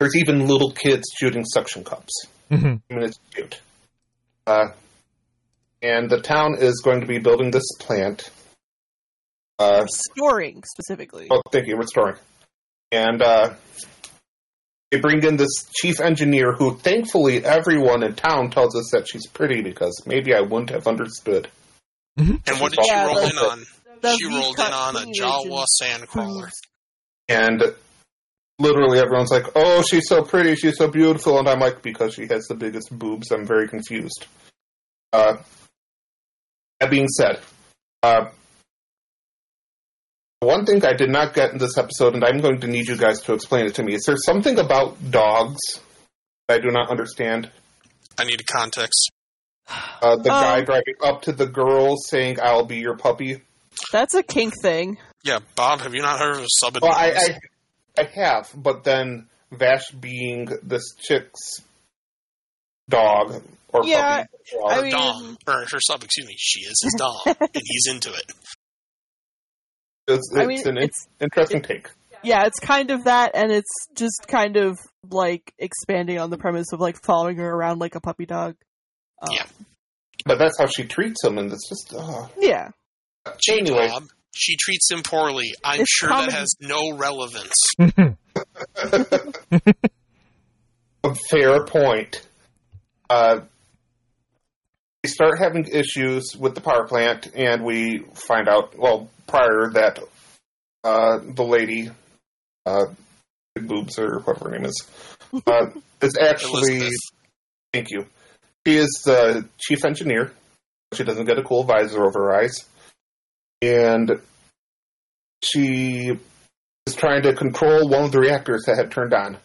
There's 0.00 0.16
even 0.16 0.48
little 0.48 0.72
kids 0.72 1.04
shooting 1.16 1.44
suction 1.44 1.84
cups. 1.84 2.12
hmm 2.50 2.56
I 2.90 2.94
mean, 2.94 3.04
it's 3.04 3.20
cute. 3.32 3.60
Uh, 4.44 4.70
and 5.86 6.10
the 6.10 6.20
town 6.20 6.56
is 6.58 6.80
going 6.84 7.00
to 7.00 7.06
be 7.06 7.18
building 7.18 7.50
this 7.50 7.66
plant. 7.78 8.30
Uh, 9.58 9.86
Storing, 9.86 10.62
specifically. 10.66 11.28
oh, 11.30 11.40
thank 11.50 11.66
you, 11.66 11.76
restoring. 11.76 12.16
And 12.92 13.22
uh, 13.22 13.54
they 14.90 15.00
bring 15.00 15.22
in 15.22 15.36
this 15.36 15.50
chief 15.80 16.00
engineer 16.00 16.52
who, 16.52 16.76
thankfully, 16.76 17.44
everyone 17.44 18.02
in 18.02 18.14
town 18.14 18.50
tells 18.50 18.76
us 18.76 18.90
that 18.92 19.08
she's 19.08 19.26
pretty 19.26 19.62
because 19.62 20.02
maybe 20.06 20.34
I 20.34 20.40
wouldn't 20.42 20.70
have 20.70 20.86
understood. 20.86 21.48
And 22.18 22.40
what 22.60 22.72
did 22.72 22.80
Yeah, 22.86 23.08
she 23.08 23.14
roll 23.14 23.18
in 23.24 23.38
on? 23.38 23.64
The 24.00 24.16
she 24.20 24.28
rolled 24.28 24.58
in 24.58 24.64
on 24.72 24.96
a 24.96 24.98
cleavage 25.00 25.18
Jawa 25.20 25.64
and 25.82 26.02
sandcrawler. 26.08 26.50
And 27.28 27.62
literally 28.58 28.98
everyone's 28.98 29.30
like, 29.30 29.46
oh, 29.54 29.82
she's 29.82 30.06
so 30.08 30.22
pretty, 30.22 30.54
she's 30.54 30.76
so 30.76 30.88
beautiful. 30.88 31.38
And 31.38 31.48
I'm 31.48 31.60
like, 31.60 31.82
because 31.82 32.14
she 32.14 32.26
has 32.26 32.46
the 32.46 32.54
biggest 32.54 32.96
boobs, 32.96 33.30
I'm 33.30 33.46
very 33.46 33.68
confused. 33.68 34.26
Uh, 35.12 35.36
that 36.80 36.90
being 36.90 37.08
said, 37.08 37.40
uh, 38.02 38.26
one 40.40 40.66
thing 40.66 40.84
I 40.84 40.92
did 40.92 41.10
not 41.10 41.34
get 41.34 41.52
in 41.52 41.58
this 41.58 41.78
episode, 41.78 42.14
and 42.14 42.24
I'm 42.24 42.40
going 42.40 42.60
to 42.60 42.66
need 42.66 42.86
you 42.86 42.96
guys 42.96 43.20
to 43.22 43.32
explain 43.32 43.66
it 43.66 43.74
to 43.76 43.82
me, 43.82 43.94
is 43.94 44.04
there 44.06 44.16
something 44.16 44.58
about 44.58 45.10
dogs 45.10 45.58
that 46.48 46.54
I 46.54 46.58
do 46.58 46.70
not 46.70 46.90
understand? 46.90 47.50
I 48.18 48.24
need 48.24 48.40
a 48.40 48.44
context. 48.44 49.10
Uh, 49.68 50.16
the 50.16 50.28
guy 50.28 50.58
Um, 50.58 50.64
driving 50.64 50.94
up 51.02 51.22
to 51.22 51.32
the 51.32 51.46
girl 51.46 51.96
saying, 51.96 52.38
I'll 52.42 52.64
be 52.64 52.76
your 52.76 52.96
puppy. 52.96 53.42
That's 53.92 54.14
a 54.14 54.22
kink 54.22 54.54
thing. 54.62 54.98
Yeah, 55.24 55.40
Bob, 55.56 55.80
have 55.80 55.94
you 55.94 56.02
not 56.02 56.20
heard 56.20 56.36
of 56.36 56.46
sub 56.60 56.78
Well, 56.80 56.92
I, 56.92 57.12
I, 57.96 58.02
I 58.02 58.04
have, 58.14 58.50
but 58.54 58.84
then 58.84 59.26
Vash 59.50 59.90
being 59.90 60.48
this 60.62 60.94
chick's 60.98 61.62
dog 62.88 63.42
or 63.72 63.84
Yeah, 63.84 64.24
puppy, 64.24 64.32
dog, 64.60 64.72
I 64.72 64.82
mean- 64.82 64.90
dom, 64.92 65.36
or 65.46 65.64
her 65.70 65.80
sub, 65.80 66.02
excuse 66.04 66.26
me, 66.26 66.34
she 66.38 66.60
is 66.60 66.80
his 66.82 66.94
dom, 66.98 67.16
and 67.26 67.62
he's 67.64 67.86
into 67.88 68.10
it. 68.12 68.32
it's, 70.08 70.32
I 70.36 70.46
mean, 70.46 70.66
an 70.68 70.78
it's 70.78 71.06
interesting 71.20 71.62
take. 71.62 71.88
yeah, 72.22 72.44
it's 72.46 72.58
kind 72.60 72.90
of 72.90 73.04
that, 73.04 73.32
and 73.34 73.50
it's 73.52 73.86
just 73.96 74.26
kind 74.28 74.56
of 74.56 74.78
like 75.10 75.52
expanding 75.58 76.18
on 76.18 76.30
the 76.30 76.38
premise 76.38 76.72
of 76.72 76.80
like 76.80 76.96
following 77.04 77.36
her 77.38 77.48
around 77.48 77.78
like 77.80 77.94
a 77.94 78.00
puppy 78.00 78.26
dog. 78.26 78.54
Um, 79.22 79.28
Yeah. 79.32 79.46
But 80.24 80.38
that's 80.38 80.58
how 80.58 80.66
she 80.66 80.84
treats 80.84 81.22
him, 81.22 81.38
and 81.38 81.52
it's 81.52 81.68
just 81.68 81.94
uh, 81.96 82.26
yeah. 82.38 82.70
anyway. 83.50 83.88
Bob, 83.88 84.04
she 84.34 84.56
treats 84.56 84.90
him 84.90 85.02
poorly. 85.02 85.52
I'm 85.62 85.80
It's 85.82 85.90
sure 85.90 86.08
comedy. 86.08 86.32
that 86.32 86.38
has 86.38 86.48
no 86.60 86.96
relevance. 86.96 87.52
A 91.04 91.14
fair 91.30 91.64
point. 91.64 92.25
Uh, 93.08 93.40
we 95.02 95.10
start 95.10 95.38
having 95.38 95.66
issues 95.66 96.36
with 96.36 96.54
the 96.54 96.60
power 96.60 96.86
plant, 96.86 97.28
and 97.34 97.64
we 97.64 98.00
find 98.14 98.48
out, 98.48 98.76
well, 98.76 99.08
prior 99.26 99.70
that 99.72 100.00
uh, 100.82 101.18
the 101.22 101.44
lady, 101.44 101.90
uh, 102.64 102.86
big 103.54 103.68
boobs 103.68 103.98
or 103.98 104.20
whatever 104.20 104.50
her 104.50 104.58
name 104.58 104.66
is, 104.66 104.86
uh, 105.46 105.66
is 106.00 106.16
actually. 106.20 106.76
Elizabeth. 106.76 106.92
Thank 107.72 107.90
you. 107.90 108.06
She 108.66 108.76
is 108.76 109.02
the 109.04 109.48
chief 109.58 109.84
engineer. 109.84 110.32
She 110.94 111.04
doesn't 111.04 111.26
get 111.26 111.38
a 111.38 111.42
cool 111.42 111.64
visor 111.64 112.04
over 112.04 112.18
her 112.24 112.34
eyes, 112.34 112.64
and 113.62 114.20
she 115.42 116.18
is 116.86 116.94
trying 116.94 117.22
to 117.22 117.34
control 117.34 117.88
one 117.88 118.04
of 118.04 118.12
the 118.12 118.20
reactors 118.20 118.64
that 118.66 118.76
had 118.76 118.90
turned 118.90 119.14
on. 119.14 119.36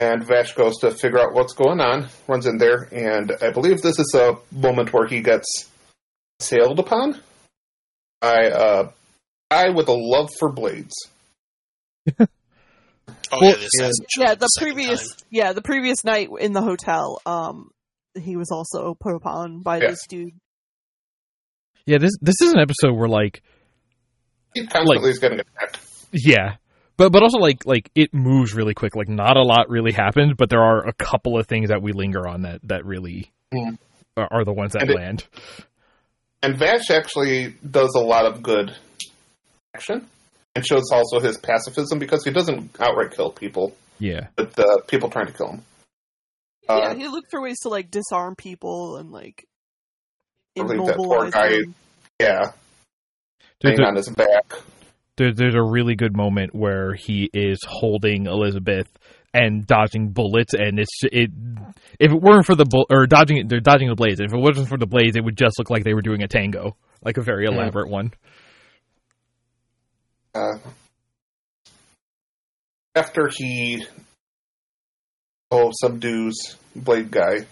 And 0.00 0.26
Vash 0.26 0.54
goes 0.54 0.76
to 0.80 0.90
figure 0.90 1.20
out 1.20 1.32
what's 1.34 1.52
going 1.54 1.80
on, 1.80 2.08
runs 2.26 2.46
in 2.46 2.58
there, 2.58 2.88
and 2.92 3.32
I 3.40 3.50
believe 3.50 3.80
this 3.80 3.98
is 3.98 4.12
a 4.14 4.36
moment 4.52 4.92
where 4.92 5.06
he 5.06 5.20
gets 5.20 5.46
sailed 6.40 6.78
upon 6.80 7.20
by 8.20 8.42
a 8.52 8.88
guy 9.50 9.70
with 9.70 9.88
a 9.88 9.92
love 9.94 10.30
for 10.38 10.50
blades. 10.50 10.94
Oh 13.32 13.38
Well, 13.40 13.50
yeah, 13.50 13.56
this 13.56 13.70
yeah. 14.18 14.24
Yeah, 14.28 14.34
the 14.34 14.46
second 14.46 14.74
previous 14.74 15.08
time. 15.08 15.18
yeah, 15.30 15.52
the 15.52 15.62
previous 15.62 16.04
night 16.04 16.28
in 16.40 16.52
the 16.52 16.60
hotel, 16.62 17.20
um 17.26 17.70
he 18.18 18.36
was 18.36 18.50
also 18.50 18.94
put 18.98 19.14
upon 19.14 19.60
by 19.62 19.78
Yeah. 19.80 19.90
this 19.90 20.06
dude. 20.08 20.34
Yeah, 21.86 21.98
this 21.98 22.12
this 22.20 22.36
is 22.42 22.52
an 22.52 22.60
episode 22.60 22.92
where 22.94 23.08
like 23.08 23.42
He 24.54 24.66
constantly 24.66 25.10
is 25.10 25.18
getting 25.18 25.40
attacked. 25.40 25.78
yeah. 26.12 26.56
But 26.96 27.10
but 27.12 27.22
also 27.22 27.38
like 27.38 27.66
like 27.66 27.90
it 27.94 28.14
moves 28.14 28.54
really 28.54 28.74
quick. 28.74 28.94
Like 28.96 29.08
not 29.08 29.36
a 29.36 29.42
lot 29.42 29.68
really 29.68 29.92
happened, 29.92 30.36
but 30.36 30.48
there 30.50 30.62
are 30.62 30.86
a 30.86 30.92
couple 30.92 31.38
of 31.38 31.46
things 31.46 31.68
that 31.70 31.82
we 31.82 31.92
linger 31.92 32.26
on 32.28 32.42
that 32.42 32.60
that 32.64 32.84
really 32.84 33.30
Mhm. 33.52 33.78
are, 34.16 34.28
are 34.30 34.44
the 34.44 34.52
ones 34.52 34.72
that 34.74 34.82
And 34.82 34.90
it- 34.90 34.96
land. 34.96 35.26
And 36.42 36.56
Vash 36.58 36.90
actually 36.90 37.54
does 37.68 37.94
a 37.96 38.00
lot 38.00 38.26
of 38.26 38.42
good 38.42 38.76
action 39.74 40.06
and 40.54 40.64
shows 40.66 40.90
also 40.92 41.18
his 41.18 41.38
pacifism 41.38 41.98
because 41.98 42.22
he 42.24 42.30
doesn't 42.30 42.76
outright 42.78 43.12
kill 43.12 43.30
people, 43.32 43.72
Yeah. 43.98 44.28
but 44.36 44.56
uh, 44.58 44.82
people 44.86 45.08
trying 45.08 45.26
to 45.26 45.32
kill 45.32 45.48
him. 45.48 45.64
Uh, 46.68 46.80
yeah, 46.82 46.94
he 46.94 47.08
looked 47.08 47.30
for 47.30 47.40
ways 47.40 47.58
to 47.62 47.70
like 47.70 47.90
disarm 47.90 48.36
people 48.36 48.98
and 48.98 49.10
like 49.10 49.46
I 50.58 50.62
believe 50.62 50.86
that 50.86 50.96
poor 50.96 51.30
guy- 51.30 51.48
them. 51.48 51.74
yeah, 52.20 52.42
There, 53.60 53.70
laying 53.70 53.76
there- 53.78 53.86
on 53.88 53.96
his 53.96 54.08
back. 54.10 54.52
There- 55.16 55.32
there's 55.32 55.54
a 55.54 55.62
really 55.62 55.94
good 55.94 56.16
moment 56.16 56.54
where 56.54 56.94
he 56.94 57.30
is 57.32 57.58
holding 57.66 58.26
Elizabeth 58.26 58.88
and 59.32 59.66
dodging 59.66 60.10
bullets, 60.10 60.54
and 60.54 60.78
it's 60.78 61.00
it. 61.04 61.30
If 61.98 62.12
it 62.12 62.20
weren't 62.20 62.46
for 62.46 62.54
the 62.54 62.64
bull 62.64 62.86
or 62.88 63.06
dodging 63.06 63.38
it, 63.38 63.48
they're 63.48 63.60
dodging 63.60 63.88
the 63.88 63.96
blades. 63.96 64.20
If 64.20 64.32
it 64.32 64.38
wasn't 64.38 64.68
for 64.68 64.78
the 64.78 64.86
blades, 64.86 65.16
it 65.16 65.24
would 65.24 65.36
just 65.36 65.58
look 65.58 65.70
like 65.70 65.82
they 65.84 65.94
were 65.94 66.02
doing 66.02 66.22
a 66.22 66.28
tango, 66.28 66.76
like 67.02 67.16
a 67.16 67.22
very 67.22 67.46
elaborate 67.46 67.88
one. 67.88 68.12
Uh, 70.34 70.58
after 72.94 73.28
he 73.36 73.84
oh 75.50 75.72
subdues 75.80 76.56
Blade 76.76 77.10
Guy, 77.10 77.46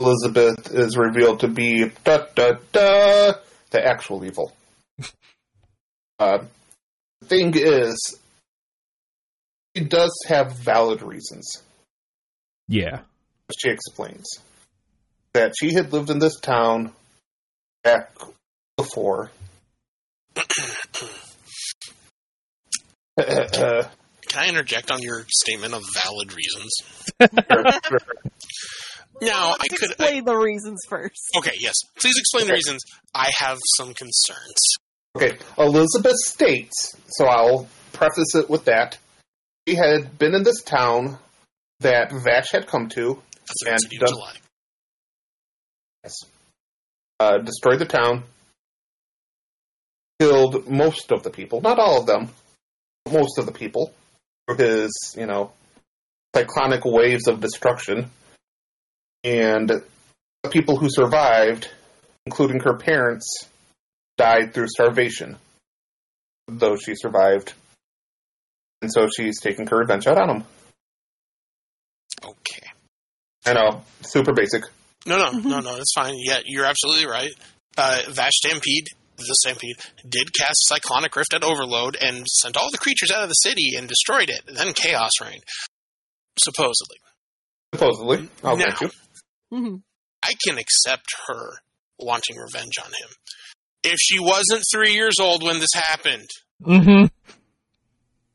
Elizabeth 0.00 0.72
is 0.74 0.96
revealed 0.96 1.40
to 1.40 1.48
be 1.48 1.90
da 2.04 2.26
da 2.34 2.52
da 2.72 3.32
the 3.70 3.86
actual 3.86 4.24
evil. 4.24 4.52
uh, 6.18 6.38
the 6.38 6.48
thing 7.24 7.54
is, 7.56 8.18
he 9.74 9.80
does 9.80 10.12
have 10.28 10.52
valid 10.52 11.02
reasons. 11.02 11.62
Yeah. 12.68 13.00
She 13.58 13.68
explains 13.70 14.26
that 15.32 15.54
she 15.58 15.72
had 15.72 15.92
lived 15.92 16.10
in 16.10 16.18
this 16.18 16.38
town 16.40 16.92
back 17.84 18.10
before. 18.76 19.30
Can 23.18 23.88
I 24.34 24.48
interject 24.48 24.90
on 24.90 25.00
your 25.00 25.24
statement 25.28 25.74
of 25.74 25.82
valid 26.02 26.34
reasons? 26.34 26.72
Now, 29.20 29.52
I 29.52 29.66
Let's 29.70 29.78
could. 29.78 29.88
I, 29.88 29.92
explain 29.92 30.24
the 30.24 30.36
reasons 30.36 30.80
first. 30.88 31.30
okay, 31.38 31.54
yes. 31.58 31.74
Please 31.98 32.16
explain 32.18 32.48
the 32.48 32.52
reasons. 32.52 32.82
I 33.14 33.30
have 33.38 33.58
some 33.76 33.94
concerns. 33.94 34.58
Okay, 35.16 35.38
Elizabeth 35.56 36.16
states, 36.16 36.94
so 37.08 37.26
I'll 37.26 37.68
preface 37.92 38.34
it 38.34 38.50
with 38.50 38.66
that. 38.66 38.98
She 39.66 39.74
had 39.74 40.18
been 40.18 40.34
in 40.34 40.42
this 40.42 40.62
town 40.62 41.18
that 41.80 42.12
Vash 42.12 42.50
had 42.52 42.66
come 42.66 42.88
to, 42.90 43.22
And 43.66 43.78
the- 43.78 44.06
July. 44.06 44.36
uh, 47.18 47.38
destroyed 47.38 47.78
the 47.78 47.86
town, 47.86 48.24
killed 50.20 50.68
most 50.68 51.10
of 51.10 51.22
the 51.22 51.30
people, 51.30 51.60
not 51.62 51.78
all 51.78 52.00
of 52.00 52.06
them, 52.06 52.30
but 53.04 53.14
most 53.14 53.38
of 53.38 53.46
the 53.46 53.52
people, 53.52 53.94
through 54.46 54.56
his, 54.58 55.14
you 55.16 55.26
know, 55.26 55.52
cyclonic 56.34 56.84
waves 56.84 57.26
of 57.26 57.40
destruction. 57.40 58.10
And 59.24 59.68
the 60.42 60.50
people 60.50 60.76
who 60.76 60.90
survived, 60.90 61.70
including 62.26 62.60
her 62.60 62.76
parents, 62.76 63.48
died 64.16 64.54
through 64.54 64.68
starvation, 64.68 65.36
though 66.48 66.76
she 66.76 66.94
survived. 66.94 67.52
And 68.82 68.92
so 68.92 69.08
she's 69.14 69.40
taking 69.40 69.66
her 69.68 69.78
revenge 69.78 70.06
out 70.06 70.18
on 70.18 70.28
him. 70.28 70.44
Okay. 72.24 72.66
I 73.46 73.52
know, 73.52 73.82
super 74.02 74.32
basic. 74.32 74.64
No, 75.06 75.18
no, 75.18 75.38
no, 75.38 75.60
no. 75.60 75.76
It's 75.76 75.92
fine. 75.94 76.14
Yeah, 76.16 76.40
you're 76.44 76.64
absolutely 76.64 77.06
right. 77.06 77.30
Uh, 77.78 78.02
Vash 78.08 78.32
Stampede, 78.34 78.88
the 79.16 79.34
Stampede, 79.40 79.76
did 80.08 80.32
cast 80.34 80.66
Cyclonic 80.68 81.14
Rift 81.14 81.32
at 81.34 81.44
Overload 81.44 81.96
and 82.00 82.26
sent 82.26 82.56
all 82.56 82.70
the 82.70 82.78
creatures 82.78 83.10
out 83.10 83.22
of 83.22 83.28
the 83.28 83.34
city 83.34 83.76
and 83.76 83.88
destroyed 83.88 84.30
it. 84.30 84.42
Then 84.46 84.72
chaos 84.72 85.12
reigned. 85.22 85.44
Supposedly. 86.40 86.96
Supposedly. 87.74 88.28
I'll 88.42 88.56
now, 88.56 88.64
grant 88.64 88.80
you. 88.80 88.90
Mhm. 89.58 89.82
I 90.22 90.34
can 90.44 90.58
accept 90.58 91.06
her 91.28 91.60
wanting 91.98 92.36
revenge 92.36 92.74
on 92.84 92.90
him. 92.90 93.08
If 93.86 93.98
she 94.00 94.18
wasn't 94.20 94.64
three 94.72 94.92
years 94.94 95.14
old 95.20 95.42
when 95.42 95.58
this 95.60 95.72
happened, 95.74 96.28
Mm-hmm. 96.64 97.06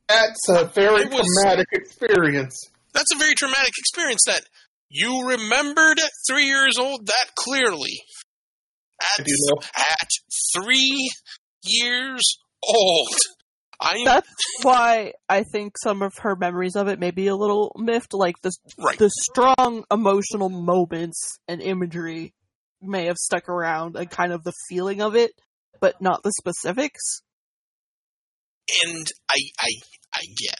That's 0.08 0.50
a 0.50 0.66
very 0.66 1.06
was- 1.06 1.26
traumatic 1.44 1.68
experience. 1.72 2.58
that's 2.94 3.14
a 3.16 3.18
very 3.18 3.34
traumatic 3.34 3.74
experience 3.78 4.22
that 4.28 4.42
you 4.90 5.26
remembered 5.26 6.00
at 6.00 6.12
three 6.30 6.46
years 6.46 6.78
old 6.78 7.08
that 7.08 7.26
clearly. 7.38 8.02
At, 9.18 9.26
Do 9.26 9.32
you 9.32 9.38
know? 9.56 9.62
at 9.78 10.10
three 10.56 11.10
years 11.64 12.22
old. 12.64 13.08
I 13.80 14.04
That's 14.06 14.28
why 14.62 15.14
I 15.28 15.44
think 15.52 15.74
some 15.82 16.04
of 16.04 16.14
her 16.20 16.36
memories 16.36 16.76
of 16.76 16.88
it 16.88 17.00
may 17.00 17.10
be 17.12 17.28
a 17.28 17.36
little 17.36 17.72
miffed. 17.80 18.14
Like 18.14 18.36
the 18.44 18.52
right. 18.78 19.00
the 19.00 19.10
strong 19.32 19.86
emotional 19.90 20.50
moments 20.50 21.40
and 21.48 21.62
imagery 21.62 22.34
may 22.82 23.06
have 23.06 23.18
stuck 23.18 23.48
around, 23.50 23.96
and 23.96 24.10
kind 24.10 24.34
of 24.34 24.44
the 24.44 24.54
feeling 24.70 25.02
of 25.02 25.16
it, 25.16 25.32
but 25.80 26.02
not 26.02 26.24
the 26.24 26.32
specifics. 26.38 27.22
and 28.84 29.08
I, 29.30 29.38
I, 29.60 29.70
I 30.14 30.22
get, 30.38 30.60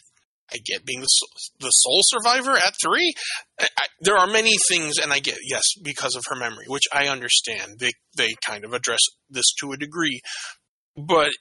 I 0.52 0.56
get 0.64 0.84
being 0.84 1.00
the 1.00 1.08
the 1.60 1.70
sole 1.70 2.00
survivor 2.02 2.56
at 2.56 2.74
three. 2.82 3.14
I, 3.58 3.66
I, 3.76 3.86
there 4.00 4.16
are 4.16 4.26
many 4.26 4.52
things, 4.68 4.98
and 5.02 5.12
I 5.12 5.18
get 5.18 5.38
yes 5.42 5.62
because 5.82 6.14
of 6.14 6.24
her 6.28 6.36
memory, 6.36 6.66
which 6.68 6.84
I 6.92 7.08
understand. 7.08 7.78
They 7.78 7.92
they 8.16 8.28
kind 8.46 8.64
of 8.64 8.72
address 8.74 9.00
this 9.30 9.52
to 9.60 9.72
a 9.72 9.76
degree, 9.76 10.20
but 10.96 11.32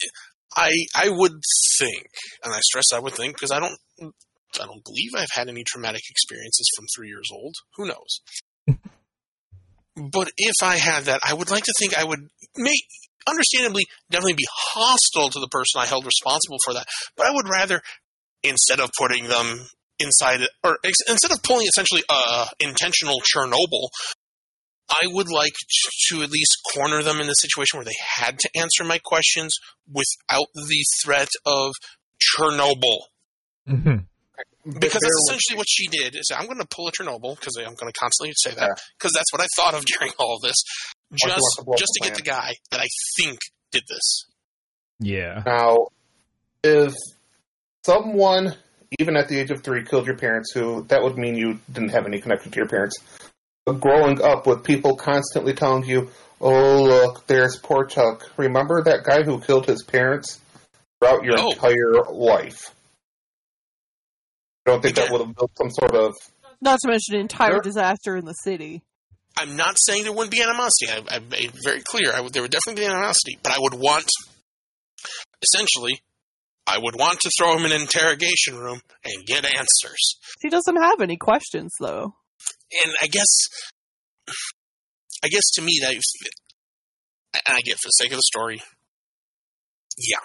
I 0.55 0.71
I 0.95 1.09
would 1.09 1.33
think, 1.79 2.07
and 2.43 2.53
I 2.53 2.59
stress 2.61 2.93
I 2.93 2.99
would 2.99 3.13
think 3.13 3.35
because 3.35 3.51
I 3.51 3.59
don't 3.59 3.77
I 3.99 4.65
don't 4.65 4.83
believe 4.85 5.11
I've 5.17 5.33
had 5.33 5.49
any 5.49 5.63
traumatic 5.65 6.01
experiences 6.09 6.67
from 6.75 6.85
three 6.95 7.07
years 7.09 7.29
old. 7.33 7.55
Who 7.75 7.87
knows? 7.87 8.21
But 9.95 10.31
if 10.37 10.55
I 10.61 10.77
had 10.77 11.05
that, 11.05 11.21
I 11.27 11.33
would 11.33 11.51
like 11.51 11.63
to 11.65 11.73
think 11.79 11.97
I 11.97 12.03
would 12.03 12.27
may 12.57 12.75
understandably 13.27 13.85
definitely 14.09 14.33
be 14.33 14.47
hostile 14.49 15.29
to 15.29 15.39
the 15.39 15.47
person 15.47 15.79
I 15.79 15.85
held 15.85 16.05
responsible 16.05 16.57
for 16.63 16.73
that. 16.73 16.87
But 17.15 17.27
I 17.27 17.31
would 17.31 17.47
rather, 17.47 17.81
instead 18.43 18.79
of 18.79 18.89
putting 18.97 19.27
them 19.27 19.67
inside, 19.99 20.41
or 20.63 20.77
ex- 20.83 21.07
instead 21.07 21.31
of 21.31 21.43
pulling 21.43 21.67
essentially 21.67 22.03
a 22.09 22.47
intentional 22.59 23.19
Chernobyl, 23.19 23.89
I 24.89 25.07
would 25.07 25.31
like 25.31 25.53
to 26.09 26.21
at 26.21 26.31
least 26.31 26.57
corner 26.73 27.01
them 27.01 27.21
in 27.21 27.27
the 27.27 27.33
situation 27.33 27.77
where 27.77 27.85
they 27.85 27.95
had 28.17 28.39
to 28.39 28.49
answer 28.57 28.83
my 28.83 28.99
questions 29.03 29.53
without 29.87 30.47
the 30.53 30.85
threat 31.03 31.29
of 31.45 31.73
Chernobyl. 32.19 32.99
Mm-hmm. 33.69 33.97
Because 34.63 35.01
that's 35.01 35.19
essentially 35.29 35.57
what 35.57 35.67
she 35.69 35.87
did. 35.87 36.15
Is 36.15 36.29
I'm 36.35 36.45
going 36.45 36.59
to 36.59 36.67
pull 36.67 36.87
a 36.87 36.91
Chernobyl 36.91 37.35
because 37.39 37.55
I'm 37.57 37.73
going 37.75 37.91
to 37.91 37.99
constantly 37.99 38.33
say 38.37 38.51
that 38.51 38.61
Yeah. 38.61 38.83
because 38.97 39.11
that's 39.15 39.31
what 39.33 39.41
I 39.41 39.47
thought 39.55 39.73
of 39.73 39.83
during 39.99 40.13
all 40.19 40.35
of 40.35 40.41
this, 40.41 40.61
just 41.13 41.35
to 41.57 41.65
just 41.77 41.91
the 41.99 42.05
to 42.05 42.09
get 42.09 42.15
the 42.15 42.21
guy 42.23 42.53
that 42.71 42.79
I 42.79 42.87
think 43.17 43.39
did 43.71 43.83
this. 43.89 44.25
Yeah. 44.99 45.41
Now, 45.45 45.87
if 46.63 46.93
someone, 47.85 48.55
even 48.99 49.15
at 49.15 49.27
the 49.29 49.39
age 49.39 49.51
of 49.51 49.63
three, 49.63 49.83
killed 49.83 50.05
your 50.05 50.17
parents, 50.17 50.51
who 50.53 50.83
that 50.89 51.01
would 51.01 51.17
mean 51.17 51.35
you 51.35 51.59
didn't 51.71 51.89
have 51.89 52.05
any 52.05 52.19
connection 52.21 52.51
to 52.51 52.57
your 52.57 52.67
parents. 52.67 52.97
But 53.65 53.79
growing 53.79 54.21
up 54.21 54.45
with 54.47 54.63
people 54.63 54.95
constantly 54.95 55.53
telling 55.53 55.85
you, 55.85 56.09
"Oh, 56.39 56.83
look, 56.83 57.27
there's 57.27 57.57
poor 57.57 57.85
Chuck." 57.85 58.29
Remember 58.37 58.83
that 58.83 59.03
guy 59.03 59.23
who 59.23 59.39
killed 59.41 59.65
his 59.67 59.83
parents 59.83 60.39
throughout 60.99 61.23
your 61.23 61.39
Oh. 61.39 61.51
entire 61.51 62.03
life. 62.11 62.73
I 64.65 64.71
don't 64.71 64.81
think 64.81 64.95
that 64.95 65.11
would 65.11 65.21
have 65.25 65.35
built 65.35 65.51
some 65.57 65.69
sort 65.71 65.95
of. 65.95 66.15
Not 66.61 66.79
to 66.81 66.87
mention 66.87 67.15
an 67.15 67.21
entire 67.21 67.53
Sure. 67.53 67.61
disaster 67.61 68.15
in 68.17 68.25
the 68.25 68.33
city. 68.33 68.83
I'm 69.37 69.55
not 69.55 69.77
saying 69.79 70.03
there 70.03 70.11
wouldn't 70.11 70.31
be 70.31 70.41
animosity. 70.41 70.87
I, 70.89 71.15
I've 71.15 71.29
made 71.29 71.51
very 71.63 71.81
clear. 71.81 72.13
I 72.13 72.21
would, 72.21 72.33
there 72.33 72.41
would 72.41 72.51
definitely 72.51 72.83
be 72.83 72.85
animosity, 72.85 73.39
but 73.41 73.53
I 73.53 73.57
would 73.59 73.73
want, 73.73 74.05
essentially, 75.41 76.01
I 76.67 76.77
would 76.77 76.95
want 76.95 77.19
to 77.21 77.31
throw 77.39 77.57
him 77.57 77.65
in 77.65 77.71
an 77.71 77.81
interrogation 77.81 78.57
room 78.57 78.81
and 79.03 79.25
get 79.25 79.45
answers. 79.45 80.17
He 80.41 80.49
doesn't 80.49 80.75
have 80.81 81.01
any 81.01 81.17
questions 81.17 81.73
though. 81.79 82.13
And 82.83 82.93
I 83.01 83.07
guess, 83.07 83.27
I 85.23 85.27
guess 85.29 85.49
to 85.55 85.61
me 85.61 85.79
that, 85.81 85.93
and 85.93 87.55
I 87.57 87.61
get 87.61 87.75
for 87.75 87.87
the 87.87 87.91
sake 87.91 88.11
of 88.11 88.17
the 88.17 88.23
story, 88.23 88.61
yeah, 89.97 90.19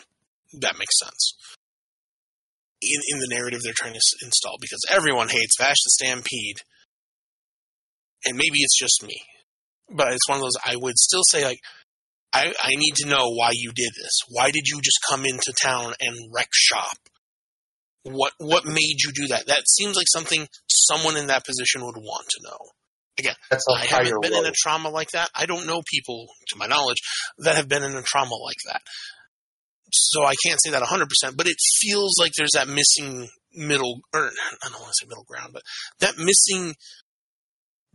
that 0.60 0.78
makes 0.78 0.98
sense. 1.02 1.34
In 2.86 3.00
in 3.12 3.18
the 3.20 3.34
narrative 3.34 3.60
they're 3.62 3.72
trying 3.76 3.94
to 3.94 3.98
s- 3.98 4.22
install, 4.22 4.56
because 4.60 4.80
everyone 4.90 5.28
hates 5.28 5.56
Vash 5.58 5.76
the 5.84 5.90
Stampede, 5.90 6.58
and 8.24 8.36
maybe 8.36 8.58
it's 8.60 8.78
just 8.78 9.02
me, 9.02 9.20
but 9.90 10.12
it's 10.12 10.28
one 10.28 10.36
of 10.38 10.42
those 10.42 10.56
I 10.64 10.76
would 10.76 10.96
still 10.96 11.22
say 11.30 11.44
like. 11.44 11.58
I, 12.32 12.52
I 12.60 12.70
need 12.76 12.94
to 12.96 13.08
know 13.08 13.30
why 13.30 13.50
you 13.54 13.72
did 13.74 13.92
this. 13.96 14.12
Why 14.28 14.50
did 14.50 14.66
you 14.66 14.78
just 14.82 14.98
come 15.08 15.24
into 15.24 15.54
town 15.62 15.94
and 16.00 16.30
wreck 16.34 16.48
shop? 16.52 16.98
What 18.02 18.32
what 18.38 18.66
made 18.66 18.96
you 19.02 19.12
do 19.14 19.28
that? 19.28 19.46
That 19.46 19.62
seems 19.66 19.96
like 19.96 20.06
something 20.12 20.46
someone 20.68 21.16
in 21.16 21.28
that 21.28 21.46
position 21.46 21.82
would 21.86 21.96
want 21.96 22.26
to 22.28 22.40
know. 22.44 22.58
Again, 23.18 23.36
I 23.74 23.86
haven't 23.86 24.22
been 24.22 24.32
in 24.34 24.44
a 24.44 24.52
trauma 24.54 24.90
like 24.90 25.08
that. 25.12 25.30
I 25.34 25.46
don't 25.46 25.66
know 25.66 25.80
people, 25.90 26.26
to 26.48 26.58
my 26.58 26.66
knowledge, 26.66 26.98
that 27.38 27.56
have 27.56 27.68
been 27.70 27.82
in 27.82 27.96
a 27.96 28.02
trauma 28.02 28.34
like 28.44 28.60
that. 28.66 28.82
So 29.92 30.24
I 30.24 30.34
can't 30.44 30.60
say 30.62 30.70
that 30.70 30.82
100%, 30.82 31.36
but 31.36 31.46
it 31.46 31.56
feels 31.80 32.14
like 32.20 32.32
there's 32.36 32.52
that 32.54 32.68
missing 32.68 33.28
middle, 33.52 34.00
or 34.12 34.26
I 34.26 34.68
don't 34.68 34.80
want 34.80 34.88
to 34.88 34.94
say 35.00 35.06
middle 35.08 35.24
ground, 35.24 35.52
but 35.52 35.62
that 36.00 36.18
missing 36.18 36.74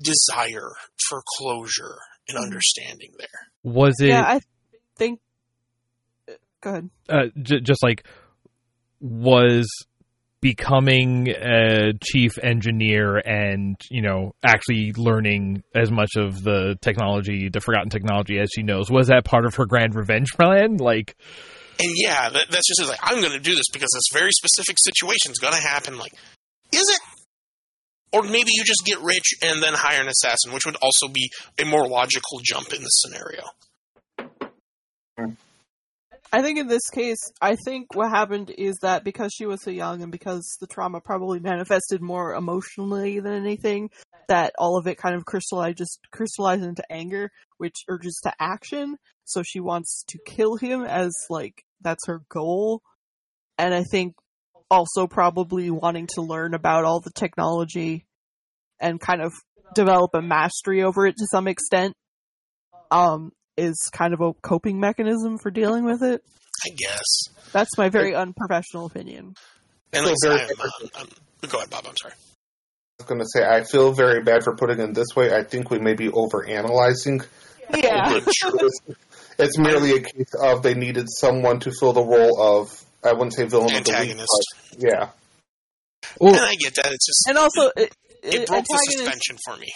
desire 0.01 0.71
for 1.09 1.21
closure 1.37 1.97
and 2.27 2.37
Mhm. 2.37 2.43
understanding 2.43 3.11
there. 3.17 3.47
Was 3.63 3.95
it 3.99 4.07
Yeah, 4.09 4.23
I 4.25 4.39
think. 4.97 5.19
Go 6.61 6.69
ahead. 6.69 6.89
uh, 7.09 7.25
j- 7.41 7.59
just 7.61 7.83
like 7.83 8.05
was 8.99 9.67
becoming 10.41 11.27
a 11.29 11.93
chief 12.03 12.37
engineer 12.41 13.17
and 13.17 13.75
you 13.89 14.01
know 14.01 14.33
actually 14.43 14.91
learning 14.93 15.63
as 15.75 15.91
much 15.91 16.11
of 16.17 16.43
the 16.43 16.75
technology 16.81 17.49
the 17.49 17.59
forgotten 17.59 17.89
technology 17.89 18.39
as 18.39 18.49
she 18.55 18.63
knows 18.63 18.89
was 18.89 19.07
that 19.07 19.23
part 19.23 19.45
of 19.45 19.53
her 19.55 19.65
grand 19.67 19.93
revenge 19.95 20.29
plan 20.33 20.77
like 20.77 21.15
And 21.79 21.89
yeah, 21.95 22.29
that, 22.29 22.45
that's 22.49 22.67
just 22.67 22.87
like, 22.87 22.99
I'm 23.01 23.21
going 23.21 23.33
to 23.33 23.39
do 23.39 23.55
this 23.55 23.69
because 23.71 23.89
this 23.93 24.19
very 24.19 24.31
specific 24.31 24.77
situation 24.79 25.31
is 25.31 25.39
going 25.39 25.53
to 25.53 25.59
happen. 25.59 25.97
Like, 25.97 26.13
is 26.71 26.87
it? 26.87 26.99
Or 28.13 28.23
maybe 28.23 28.49
you 28.49 28.63
just 28.63 28.83
get 28.85 28.99
rich 28.99 29.33
and 29.41 29.63
then 29.63 29.73
hire 29.73 30.01
an 30.01 30.07
assassin, 30.07 30.51
which 30.51 30.65
would 30.65 30.75
also 30.81 31.07
be 31.07 31.29
a 31.59 31.65
more 31.65 31.87
logical 31.87 32.39
jump 32.43 32.73
in 32.73 32.81
this 32.81 33.01
scenario. 33.05 33.43
I 36.33 36.41
think 36.41 36.59
in 36.59 36.67
this 36.67 36.89
case, 36.89 37.19
I 37.41 37.55
think 37.65 37.93
what 37.93 38.09
happened 38.09 38.53
is 38.57 38.77
that 38.81 39.03
because 39.03 39.31
she 39.33 39.45
was 39.45 39.61
so 39.63 39.69
young 39.69 40.01
and 40.01 40.11
because 40.11 40.57
the 40.61 40.67
trauma 40.67 41.01
probably 41.01 41.39
manifested 41.39 42.01
more 42.01 42.33
emotionally 42.33 43.19
than 43.19 43.33
anything, 43.33 43.89
that 44.27 44.53
all 44.57 44.77
of 44.77 44.87
it 44.87 44.97
kind 44.97 45.15
of 45.15 45.25
crystallized 45.25 45.77
just 45.77 45.99
crystallized 46.11 46.63
into 46.63 46.83
anger, 46.91 47.31
which 47.57 47.75
urges 47.87 48.19
to 48.23 48.33
action. 48.39 48.97
So 49.25 49.43
she 49.43 49.59
wants 49.59 50.03
to 50.09 50.19
kill 50.25 50.55
him 50.55 50.83
as 50.83 51.11
like 51.29 51.63
that's 51.81 52.07
her 52.07 52.21
goal. 52.29 52.81
And 53.57 53.73
I 53.73 53.83
think 53.83 54.15
also 54.69 55.07
probably 55.07 55.69
wanting 55.69 56.07
to 56.15 56.21
learn 56.21 56.53
about 56.53 56.85
all 56.85 56.99
the 56.99 57.11
technology 57.11 58.05
and 58.79 58.99
kind 58.99 59.21
of 59.21 59.31
develop 59.75 60.11
a 60.13 60.21
mastery 60.21 60.83
over 60.83 61.05
it 61.05 61.15
to 61.17 61.27
some 61.31 61.47
extent. 61.47 61.93
Um, 62.89 63.31
is 63.57 63.77
kind 63.93 64.13
of 64.13 64.21
a 64.21 64.33
coping 64.33 64.79
mechanism 64.79 65.37
for 65.37 65.51
dealing 65.51 65.85
with 65.85 66.01
it. 66.01 66.23
I 66.65 66.69
guess. 66.75 67.51
That's 67.51 67.77
my 67.77 67.89
very 67.89 68.15
unprofessional 68.15 68.85
opinion. 68.85 69.35
And 69.93 70.05
like 70.05 70.15
I 70.23 70.27
very 70.27 70.39
said, 70.39 70.49
I'm, 70.59 70.89
I'm, 70.95 71.07
I'm, 71.43 71.49
go 71.49 71.57
ahead, 71.57 71.69
Bob. 71.69 71.85
I'm 71.87 71.95
sorry. 72.01 72.13
I 73.01 73.03
was 73.03 73.09
going 73.09 73.21
to 73.21 73.27
say, 73.27 73.43
I 73.43 73.63
feel 73.63 73.93
very 73.93 74.21
bad 74.21 74.43
for 74.43 74.55
putting 74.55 74.79
it 74.79 74.93
this 74.93 75.07
way. 75.15 75.35
I 75.35 75.43
think 75.43 75.69
we 75.71 75.79
may 75.79 75.93
be 75.95 76.09
over 76.09 76.45
analyzing. 76.47 77.21
Yeah. 77.73 78.19
it's, 78.21 78.79
it's 79.39 79.57
merely 79.57 79.91
a 79.93 80.01
case 80.01 80.33
of 80.39 80.61
they 80.61 80.75
needed 80.75 81.07
someone 81.09 81.59
to 81.61 81.71
fill 81.79 81.93
the 81.93 82.03
role 82.03 82.39
of, 82.39 82.69
I 83.03 83.13
wouldn't 83.13 83.33
say 83.33 83.45
villain 83.45 83.75
of 83.75 83.83
the 83.85 83.91
week, 83.91 83.99
Antagonist. 83.99 84.27
but 84.71 84.83
yeah. 84.83 85.09
well 86.19 86.33
And 86.35 86.43
I 86.43 86.55
get 86.55 86.75
that. 86.75 86.91
It's 86.91 87.07
just 87.07 87.25
and 87.29 87.37
also, 87.37 87.71
it, 87.75 87.95
it 88.23 88.33
it- 88.35 88.47
broke 88.47 88.65
the 88.65 88.73
antagonist, 88.75 88.97
suspension 88.97 89.37
for 89.45 89.57
me. 89.57 89.67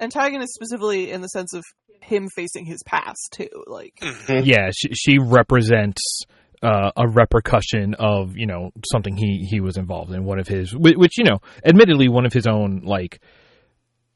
antagonist 0.00 0.54
specifically 0.54 1.10
in 1.12 1.20
the 1.20 1.28
sense 1.28 1.52
of 1.54 1.62
him 2.02 2.28
facing 2.34 2.64
his 2.66 2.82
past 2.84 3.28
too. 3.32 3.48
Like, 3.66 3.92
Mhm. 4.02 4.44
yeah 4.46 4.70
she, 4.76 4.88
she 4.94 5.18
represents 5.18 6.22
uh, 6.64 6.90
a 6.96 7.06
repercussion 7.06 7.94
of 7.98 8.36
you 8.36 8.46
know 8.46 8.70
something 8.90 9.16
he 9.16 9.46
he 9.50 9.60
was 9.60 9.76
involved 9.76 10.12
in 10.12 10.24
one 10.24 10.38
of 10.40 10.48
his 10.48 10.72
whi- 10.72 10.96
which 10.96 11.18
you 11.18 11.24
know 11.24 11.38
admittedly 11.64 12.08
one 12.08 12.24
of 12.26 12.32
his 12.32 12.46
own 12.46 12.80
like 12.84 13.20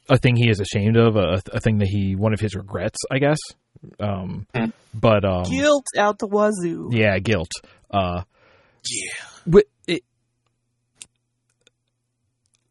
a 0.09 0.17
thing 0.17 0.35
he 0.37 0.49
is 0.49 0.59
ashamed 0.59 0.97
of 0.97 1.17
a, 1.17 1.43
a 1.53 1.61
thing 1.61 1.79
that 1.79 1.89
he 1.89 2.17
one 2.17 2.33
of 2.33 2.41
his 2.41 2.55
regrets 2.55 2.97
i 3.11 3.19
guess 3.19 3.39
um 4.01 4.47
Hmm. 4.55 4.71
but 4.95 5.25
um 5.25 5.43
guilt 5.45 5.85
out 5.99 6.19
the 6.19 6.27
wazoo. 6.27 6.89
yeah 6.93 7.19
guilt 7.19 7.51
uh 7.93 8.23
Yeah. 8.91 9.13
wi- 9.47 9.65
it, 9.87 10.03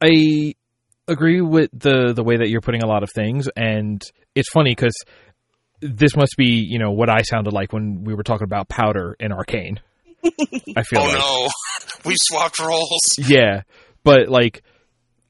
I 0.02 0.54
agree 1.08 1.42
with 1.42 1.70
the 1.74 2.14
the 2.14 2.24
way 2.24 2.38
that 2.38 2.50
you're 2.50 2.62
putting 2.62 2.84
a 2.84 2.88
lot 2.88 3.04
of 3.04 3.10
things, 3.12 3.48
and 3.56 4.02
it's 4.36 4.50
funny 4.50 4.72
because 4.72 4.96
this 5.82 6.16
must 6.16 6.36
be 6.38 6.66
you 6.68 6.80
know 6.80 6.92
what 6.92 7.10
I 7.10 7.22
sounded 7.22 7.54
like 7.54 7.74
when 7.74 8.04
we 8.04 8.14
were 8.14 8.24
talking 8.24 8.46
about 8.46 8.68
powder 8.70 9.16
and 9.20 9.32
Arcane. 9.34 9.80
I 10.76 10.84
feel 10.84 11.00
Oh 11.02 11.06
like 11.06 11.14
no, 11.14 11.50
we 12.10 12.16
swapped 12.18 12.60
roles. 12.60 13.02
yeah, 13.18 13.62
but 14.04 14.30
like. 14.30 14.64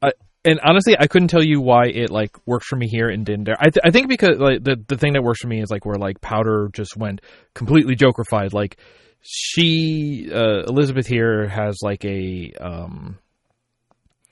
I, 0.01 0.11
and 0.45 0.59
honestly, 0.63 0.95
I 0.97 1.07
couldn't 1.07 1.27
tell 1.27 1.43
you 1.43 1.59
why 1.59 1.87
it 1.87 2.09
like 2.09 2.31
worked 2.45 2.65
for 2.65 2.75
me 2.77 2.87
here 2.87 3.09
and 3.09 3.25
didn't 3.25 3.43
there. 3.45 3.57
I, 3.59 3.65
th- 3.69 3.81
I 3.83 3.91
think 3.91 4.07
because 4.07 4.37
like 4.37 4.63
the 4.63 4.81
the 4.87 4.95
thing 4.97 5.13
that 5.13 5.23
works 5.23 5.41
for 5.41 5.47
me 5.47 5.61
is 5.61 5.69
like 5.69 5.85
where 5.85 5.97
like 5.97 6.21
Powder 6.21 6.69
just 6.71 6.95
went 6.95 7.21
completely 7.53 7.95
Jokerfied. 7.95 8.53
Like 8.53 8.77
she 9.21 10.29
uh, 10.31 10.63
Elizabeth 10.67 11.07
here 11.07 11.47
has 11.49 11.79
like 11.81 12.05
a 12.05 12.53
um 12.61 13.17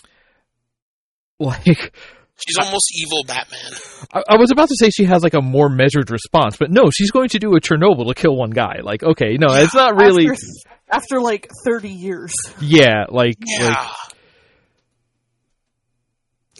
like 1.39 1.93
She's 2.37 2.57
almost 2.57 2.91
evil 2.97 3.23
Batman. 3.25 3.71
I, 4.13 4.23
I 4.33 4.37
was 4.37 4.51
about 4.51 4.67
to 4.69 4.75
say 4.77 4.89
she 4.89 5.05
has 5.05 5.23
like 5.23 5.33
a 5.33 5.41
more 5.41 5.69
measured 5.69 6.11
response, 6.11 6.57
but 6.57 6.69
no, 6.71 6.89
she's 6.91 7.11
going 7.11 7.29
to 7.29 7.39
do 7.39 7.55
a 7.55 7.61
Chernobyl 7.61 8.07
to 8.07 8.13
kill 8.13 8.35
one 8.35 8.49
guy. 8.51 8.79
Like 8.83 9.03
okay, 9.03 9.37
no, 9.39 9.53
it's 9.53 9.73
not 9.73 9.95
really. 9.95 10.27
After, 10.27 10.43
after 10.91 11.21
like 11.21 11.47
thirty 11.65 11.89
years. 11.89 12.33
Yeah, 12.59 13.05
like 13.09 13.35
Yeah. 13.45 13.69
like 13.69 13.87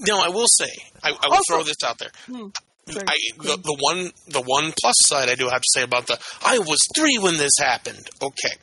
no, 0.08 0.20
I 0.20 0.30
will 0.30 0.48
say, 0.48 0.70
I, 1.04 1.10
I 1.10 1.12
will 1.28 1.36
Also- 1.36 1.54
throw 1.56 1.64
this 1.64 1.78
out 1.86 1.98
there. 1.98 2.12
Hmm. 2.28 2.48
I, 2.88 3.18
the, 3.38 3.58
the 3.64 3.78
one 3.80 4.12
the 4.28 4.44
one 4.44 4.72
plus 4.80 4.94
side 5.08 5.28
I 5.28 5.34
do 5.34 5.50
have 5.50 5.60
to 5.62 5.70
say 5.74 5.82
about 5.82 6.06
the 6.06 6.20
I 6.46 6.60
was 6.60 6.78
three 6.96 7.18
when 7.20 7.36
this 7.38 7.54
happened. 7.60 8.08
Okay, 8.22 8.56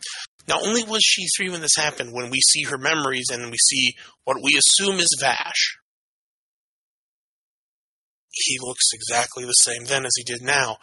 not 0.47 0.65
only 0.65 0.85
was 0.85 1.01
she 1.03 1.27
three 1.37 1.51
when 1.51 1.61
this 1.61 1.75
happened, 1.77 2.13
when 2.13 2.31
we 2.31 2.39
see 2.41 2.63
her 2.71 2.79
memories 2.79 3.27
and 3.33 3.51
we 3.51 3.57
see 3.59 3.95
what 4.25 4.37
we 4.41 4.57
assume 4.57 5.01
is 5.01 5.09
Vash, 5.21 5.77
he 8.33 8.59
looks 8.61 8.93
exactly 8.93 9.45
the 9.45 9.53
same 9.53 9.85
then 9.85 10.05
as 10.05 10.13
he 10.17 10.25
did 10.25 10.43
now. 10.43 10.79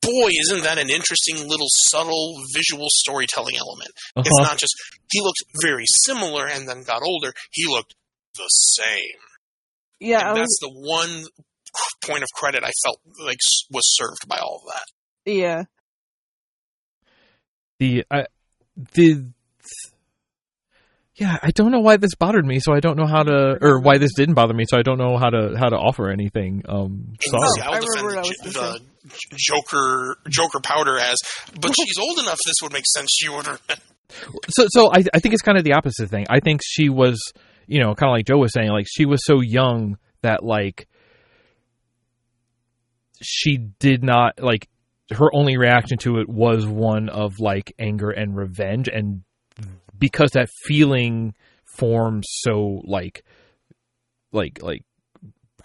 Boy, 0.00 0.30
isn't 0.46 0.64
that 0.64 0.78
an 0.78 0.90
interesting 0.90 1.48
little 1.48 1.68
subtle 1.90 2.34
visual 2.54 2.88
storytelling 2.90 3.56
element? 3.56 3.90
It's 4.16 4.28
uh-huh. 4.28 4.48
not 4.48 4.58
just 4.58 4.74
he 5.12 5.20
looked 5.20 5.42
very 5.62 5.84
similar 6.04 6.46
and 6.46 6.68
then 6.68 6.82
got 6.82 7.02
older. 7.02 7.32
He 7.52 7.66
looked 7.68 7.94
the 8.34 8.48
same. 8.48 9.20
Yeah, 10.00 10.18
I 10.18 10.30
and 10.30 10.40
was, 10.40 10.40
that's 10.40 10.58
the 10.60 10.72
one 10.72 11.24
point 12.04 12.24
of 12.24 12.28
credit 12.34 12.64
I 12.64 12.72
felt 12.84 12.98
like 13.24 13.38
was 13.70 13.84
served 13.84 14.26
by 14.26 14.38
all 14.38 14.62
of 14.66 14.72
that. 14.74 15.32
yeah. 15.32 15.64
the 17.78 18.04
I 18.10 18.26
the 18.94 19.26
yeah, 21.22 21.38
I 21.40 21.52
don't 21.52 21.70
know 21.70 21.78
why 21.78 21.98
this 21.98 22.16
bothered 22.18 22.44
me, 22.44 22.58
so 22.58 22.72
I 22.72 22.80
don't 22.80 22.96
know 22.98 23.06
how 23.06 23.22
to, 23.22 23.56
or 23.60 23.78
why 23.78 23.98
this 23.98 24.12
didn't 24.14 24.34
bother 24.34 24.54
me, 24.54 24.64
so 24.68 24.76
I 24.76 24.82
don't 24.82 24.98
know 24.98 25.16
how 25.16 25.30
to 25.30 25.54
how 25.56 25.68
to 25.68 25.76
offer 25.76 26.10
anything. 26.10 26.64
Um, 26.68 27.14
sorry. 27.20 27.42
you 27.44 27.48
see, 27.54 27.60
I 27.60 27.66
I'll 27.66 27.80
defend 27.80 28.06
remember 28.06 28.10
I 28.10 28.22
the, 28.22 28.28
was 28.28 28.52
J- 28.54 28.60
gonna 28.60 28.78
the 29.04 29.36
Joker 29.36 30.16
Joker 30.28 30.60
powder 30.60 30.98
as, 30.98 31.16
but 31.60 31.72
she's 31.76 31.96
old 31.98 32.18
enough. 32.18 32.38
This 32.44 32.56
would 32.62 32.72
make 32.72 32.82
sense. 32.92 33.08
She 33.12 33.28
would. 33.28 33.46
So, 34.50 34.66
so 34.68 34.90
I, 34.92 35.02
I 35.14 35.20
think 35.20 35.32
it's 35.32 35.40
kind 35.40 35.56
of 35.56 35.64
the 35.64 35.72
opposite 35.72 36.10
thing. 36.10 36.26
I 36.28 36.40
think 36.40 36.60
she 36.62 36.90
was, 36.90 37.18
you 37.66 37.80
know, 37.80 37.94
kind 37.94 38.10
of 38.10 38.12
like 38.12 38.26
Joe 38.26 38.36
was 38.36 38.52
saying, 38.52 38.68
like 38.68 38.84
she 38.86 39.06
was 39.06 39.24
so 39.24 39.40
young 39.40 39.96
that 40.20 40.44
like 40.44 40.86
she 43.22 43.56
did 43.56 44.04
not 44.04 44.38
like 44.38 44.68
her 45.12 45.34
only 45.34 45.56
reaction 45.56 45.96
to 45.98 46.18
it 46.18 46.28
was 46.28 46.66
one 46.66 47.08
of 47.08 47.40
like 47.40 47.72
anger 47.78 48.10
and 48.10 48.36
revenge, 48.36 48.86
and 48.86 49.22
because 49.98 50.30
that 50.32 50.48
feeling 50.64 51.34
forms 51.76 52.26
so 52.28 52.80
like 52.84 53.24
like 54.32 54.60
like 54.62 54.82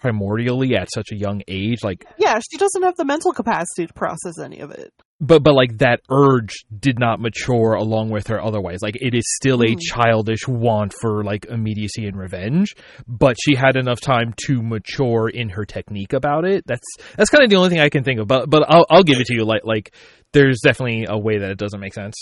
primordially 0.02 0.76
at 0.78 0.88
such 0.94 1.08
a 1.12 1.16
young 1.16 1.42
age 1.48 1.82
like 1.82 2.06
Yeah, 2.18 2.38
she 2.50 2.56
doesn't 2.56 2.82
have 2.84 2.96
the 2.96 3.04
mental 3.04 3.32
capacity 3.32 3.86
to 3.86 3.92
process 3.92 4.38
any 4.38 4.60
of 4.60 4.70
it. 4.70 4.92
but 5.20 5.42
but 5.42 5.54
like 5.54 5.78
that 5.78 6.00
urge 6.08 6.54
did 6.78 7.00
not 7.00 7.20
mature 7.20 7.74
along 7.74 8.10
with 8.10 8.28
her 8.28 8.40
otherwise 8.40 8.78
like 8.80 8.94
it 9.00 9.12
is 9.12 9.24
still 9.36 9.60
a 9.62 9.66
Mm. 9.74 9.78
childish 9.80 10.46
want 10.46 10.94
for 11.00 11.24
like 11.24 11.46
immediacy 11.46 12.06
and 12.06 12.16
revenge 12.16 12.76
but 13.08 13.36
she 13.42 13.56
had 13.56 13.74
enough 13.76 14.00
time 14.00 14.34
to 14.46 14.62
mature 14.62 15.28
in 15.28 15.48
her 15.48 15.64
technique 15.64 16.12
about 16.12 16.44
it 16.44 16.62
that's 16.64 16.86
that's 17.16 17.28
kind 17.28 17.42
of 17.42 17.50
the 17.50 17.56
only 17.56 17.70
thing 17.70 17.80
i 17.80 17.88
can 17.88 18.04
think 18.04 18.20
of 18.20 18.28
but 18.28 18.48
but 18.48 18.62
i'll, 18.70 18.86
I'll 18.88 19.02
give 19.02 19.18
it 19.18 19.26
to 19.26 19.34
you 19.34 19.44
like 19.44 19.64
like 19.64 19.92
there's 20.32 20.60
definitely 20.62 21.06
a 21.08 21.18
way 21.18 21.38
that 21.38 21.50
it 21.50 21.58
doesn't 21.58 21.80
make 21.80 21.92
sense 21.94 22.14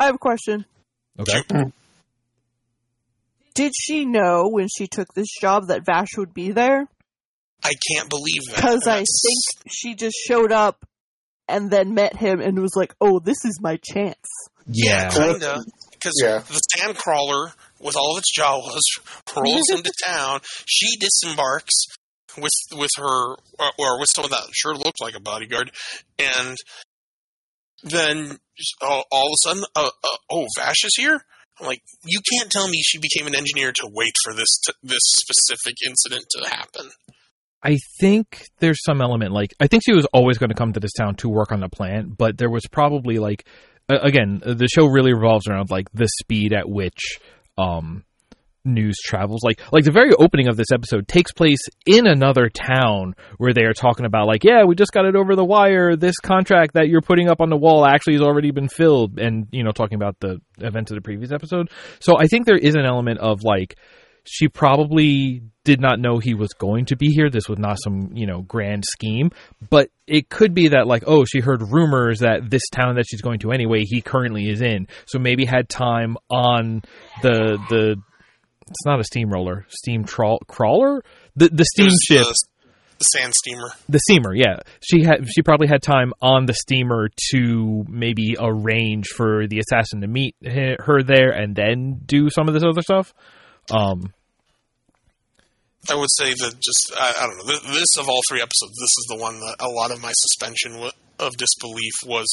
I 0.00 0.04
have 0.06 0.14
a 0.14 0.18
question. 0.18 0.64
Okay 1.18 1.42
mm. 1.50 1.72
Did 3.54 3.72
she 3.76 4.04
know 4.04 4.48
when 4.48 4.68
she 4.68 4.86
took 4.86 5.12
this 5.14 5.26
job 5.40 5.66
that 5.68 5.84
Vash 5.84 6.16
would 6.16 6.32
be 6.32 6.52
there? 6.52 6.86
I 7.64 7.72
can't 7.90 8.08
believe 8.08 8.42
that. 8.50 8.54
Because 8.56 8.86
I 8.86 8.98
think 8.98 9.68
she 9.68 9.96
just 9.96 10.14
showed 10.28 10.52
up 10.52 10.86
and 11.48 11.68
then 11.68 11.92
met 11.92 12.14
him 12.16 12.40
and 12.40 12.60
was 12.60 12.76
like, 12.76 12.94
"Oh, 13.00 13.18
this 13.18 13.44
is 13.44 13.58
my 13.60 13.78
chance." 13.82 14.14
yeah 14.70 15.10
kinda. 15.10 15.64
Because 15.90 16.14
Yeah. 16.22 16.38
the 16.38 16.60
sandcrawler, 16.76 17.52
with 17.80 17.96
all 17.96 18.12
of 18.16 18.18
its 18.18 18.32
jawas, 18.38 18.78
rolls 19.36 19.70
into 19.70 19.92
town. 20.06 20.40
She 20.68 20.96
disembarks 20.98 21.74
with 22.36 22.52
with 22.76 22.90
her 22.96 23.32
or, 23.58 23.72
or 23.76 23.98
with 23.98 24.08
someone 24.14 24.30
that 24.30 24.44
sure 24.52 24.74
looked 24.76 25.00
like 25.00 25.16
a 25.16 25.20
bodyguard, 25.20 25.72
and 26.18 26.56
then 27.82 28.38
all, 28.82 29.04
all 29.10 29.26
of 29.26 29.32
a 29.32 29.48
sudden, 29.48 29.64
uh, 29.74 29.90
uh, 30.04 30.16
oh, 30.30 30.46
Vash 30.56 30.84
is 30.84 30.94
here. 30.96 31.20
I'm 31.60 31.66
like, 31.66 31.82
you 32.04 32.20
can't 32.32 32.50
tell 32.50 32.68
me 32.68 32.80
she 32.82 32.98
became 32.98 33.26
an 33.26 33.34
engineer 33.34 33.72
to 33.72 33.90
wait 33.92 34.12
for 34.22 34.32
this 34.32 34.60
this 34.82 35.02
specific 35.02 35.74
incident 35.86 36.24
to 36.30 36.48
happen. 36.48 36.90
I 37.62 37.78
think 37.98 38.44
there's 38.60 38.82
some 38.84 39.00
element 39.00 39.32
like 39.32 39.52
I 39.58 39.66
think 39.66 39.82
she 39.84 39.92
was 39.92 40.06
always 40.12 40.38
going 40.38 40.50
to 40.50 40.54
come 40.54 40.72
to 40.74 40.80
this 40.80 40.92
town 40.92 41.16
to 41.16 41.28
work 41.28 41.50
on 41.50 41.60
the 41.60 41.68
plant, 41.68 42.16
but 42.16 42.38
there 42.38 42.50
was 42.50 42.66
probably 42.70 43.18
like 43.18 43.46
again 43.88 44.40
the 44.44 44.68
show 44.68 44.86
really 44.86 45.12
revolves 45.12 45.48
around 45.48 45.70
like 45.70 45.88
the 45.92 46.08
speed 46.20 46.52
at 46.52 46.68
which 46.68 47.18
um 47.56 48.04
news 48.64 48.96
travels. 49.04 49.42
Like 49.42 49.60
like 49.72 49.84
the 49.84 49.92
very 49.92 50.12
opening 50.12 50.48
of 50.48 50.56
this 50.56 50.72
episode 50.72 51.08
takes 51.08 51.32
place 51.32 51.60
in 51.86 52.06
another 52.06 52.48
town 52.48 53.14
where 53.38 53.52
they 53.52 53.64
are 53.64 53.74
talking 53.74 54.06
about 54.06 54.26
like 54.26 54.44
yeah 54.44 54.64
we 54.64 54.74
just 54.74 54.92
got 54.92 55.04
it 55.04 55.16
over 55.16 55.36
the 55.36 55.44
wire. 55.44 55.96
This 55.96 56.18
contract 56.18 56.74
that 56.74 56.88
you're 56.88 57.02
putting 57.02 57.30
up 57.30 57.40
on 57.40 57.50
the 57.50 57.56
wall 57.56 57.86
actually 57.86 58.14
has 58.14 58.22
already 58.22 58.50
been 58.50 58.68
filled. 58.68 59.18
And 59.18 59.48
you 59.52 59.64
know 59.64 59.72
talking 59.72 59.96
about 59.96 60.16
the 60.20 60.40
events 60.58 60.90
of 60.90 60.96
the 60.96 61.02
previous 61.02 61.32
episode. 61.32 61.70
So 62.00 62.18
i 62.18 62.26
think 62.26 62.46
there 62.46 62.56
is 62.56 62.74
an 62.74 62.84
element 62.84 63.20
of 63.20 63.42
like 63.42 63.76
she 64.30 64.48
probably 64.48 65.42
did 65.64 65.80
not 65.80 65.98
know 65.98 66.18
he 66.18 66.34
was 66.34 66.52
going 66.52 66.86
to 66.86 66.96
be 66.96 67.08
here. 67.08 67.30
This 67.30 67.48
was 67.48 67.58
not 67.58 67.78
some, 67.82 68.10
you 68.14 68.26
know, 68.26 68.42
grand 68.42 68.84
scheme, 68.86 69.30
but 69.70 69.90
it 70.06 70.28
could 70.28 70.54
be 70.54 70.68
that 70.68 70.86
like, 70.86 71.04
oh, 71.06 71.24
she 71.24 71.40
heard 71.40 71.62
rumors 71.62 72.20
that 72.20 72.48
this 72.48 72.68
town 72.68 72.96
that 72.96 73.06
she's 73.08 73.22
going 73.22 73.40
to 73.40 73.52
anyway, 73.52 73.84
he 73.84 74.00
currently 74.00 74.48
is 74.48 74.60
in. 74.60 74.88
So 75.06 75.18
maybe 75.18 75.44
had 75.44 75.68
time 75.68 76.16
on 76.30 76.82
the 77.22 77.58
the 77.70 77.96
it's 78.68 78.86
not 78.86 79.00
a 79.00 79.04
steamroller, 79.04 79.66
steam 79.68 80.04
trawl, 80.04 80.38
crawler, 80.46 81.02
the 81.36 81.48
the 81.48 81.64
steamship, 81.64 82.26
The, 82.98 83.04
sand 83.04 83.32
steamer. 83.34 83.70
the 83.88 83.98
steamer. 84.00 84.34
Yeah, 84.34 84.60
she 84.80 85.02
had 85.04 85.26
she 85.28 85.42
probably 85.42 85.68
had 85.68 85.82
time 85.82 86.12
on 86.20 86.46
the 86.46 86.54
steamer 86.54 87.08
to 87.32 87.84
maybe 87.88 88.36
arrange 88.38 89.06
for 89.16 89.46
the 89.46 89.58
assassin 89.60 90.00
to 90.02 90.06
meet 90.08 90.34
her 90.44 91.02
there 91.02 91.30
and 91.30 91.54
then 91.54 92.00
do 92.04 92.28
some 92.30 92.48
of 92.48 92.54
this 92.54 92.64
other 92.64 92.82
stuff. 92.82 93.12
Um, 93.70 94.12
I 95.90 95.94
would 95.94 96.10
say 96.10 96.34
that 96.34 96.54
just 96.60 96.92
I, 96.98 97.14
I 97.20 97.26
don't 97.26 97.38
know. 97.38 97.44
Th- 97.52 97.72
This 97.74 97.96
of 97.98 98.08
all 98.08 98.20
three 98.28 98.40
episodes, 98.42 98.72
this 98.72 98.94
is 98.98 99.06
the 99.08 99.16
one 99.16 99.38
that 99.40 99.56
a 99.60 99.68
lot 99.68 99.90
of 99.90 100.02
my 100.02 100.12
suspension 100.14 100.72
w- 100.72 100.92
of 101.18 101.36
disbelief 101.36 101.92
was 102.04 102.26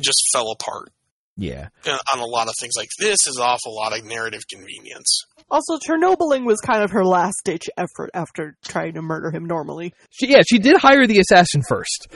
just 0.00 0.22
fell 0.32 0.50
apart 0.52 0.90
yeah. 1.36 1.68
uh, 1.86 1.98
on 2.14 2.20
a 2.20 2.26
lot 2.26 2.48
of 2.48 2.54
things. 2.58 2.74
Like 2.76 2.88
this 2.98 3.26
is 3.26 3.38
awful 3.40 3.74
lot 3.74 3.96
of 3.96 4.04
narrative 4.04 4.42
convenience. 4.50 5.24
Also, 5.50 5.78
Chernobyling 5.78 6.46
was 6.46 6.60
kind 6.60 6.82
of 6.82 6.90
her 6.92 7.04
last 7.04 7.36
ditch 7.44 7.68
effort 7.76 8.10
after 8.14 8.56
trying 8.64 8.94
to 8.94 9.02
murder 9.02 9.30
him 9.30 9.44
normally. 9.44 9.92
She, 10.10 10.28
yeah, 10.28 10.42
she 10.48 10.58
did 10.58 10.76
hire 10.76 11.06
the 11.06 11.18
assassin 11.18 11.62
first. 11.68 12.08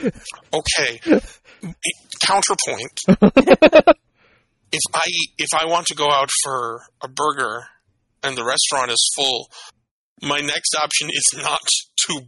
Okay, 0.53 1.01
counterpoint. 2.25 3.01
if 4.73 4.83
I 4.95 5.07
if 5.39 5.49
I 5.55 5.67
want 5.67 5.87
to 5.89 5.95
go 5.95 6.11
out 6.11 6.31
for 6.43 6.83
a 7.03 7.09
burger 7.09 7.65
and 8.23 8.37
the 8.37 8.45
restaurant 8.45 8.91
is 8.91 9.13
full, 9.15 9.51
my 10.23 10.41
next 10.41 10.75
option 10.75 11.09
is 11.11 11.35
not 11.37 11.67
to 12.07 12.21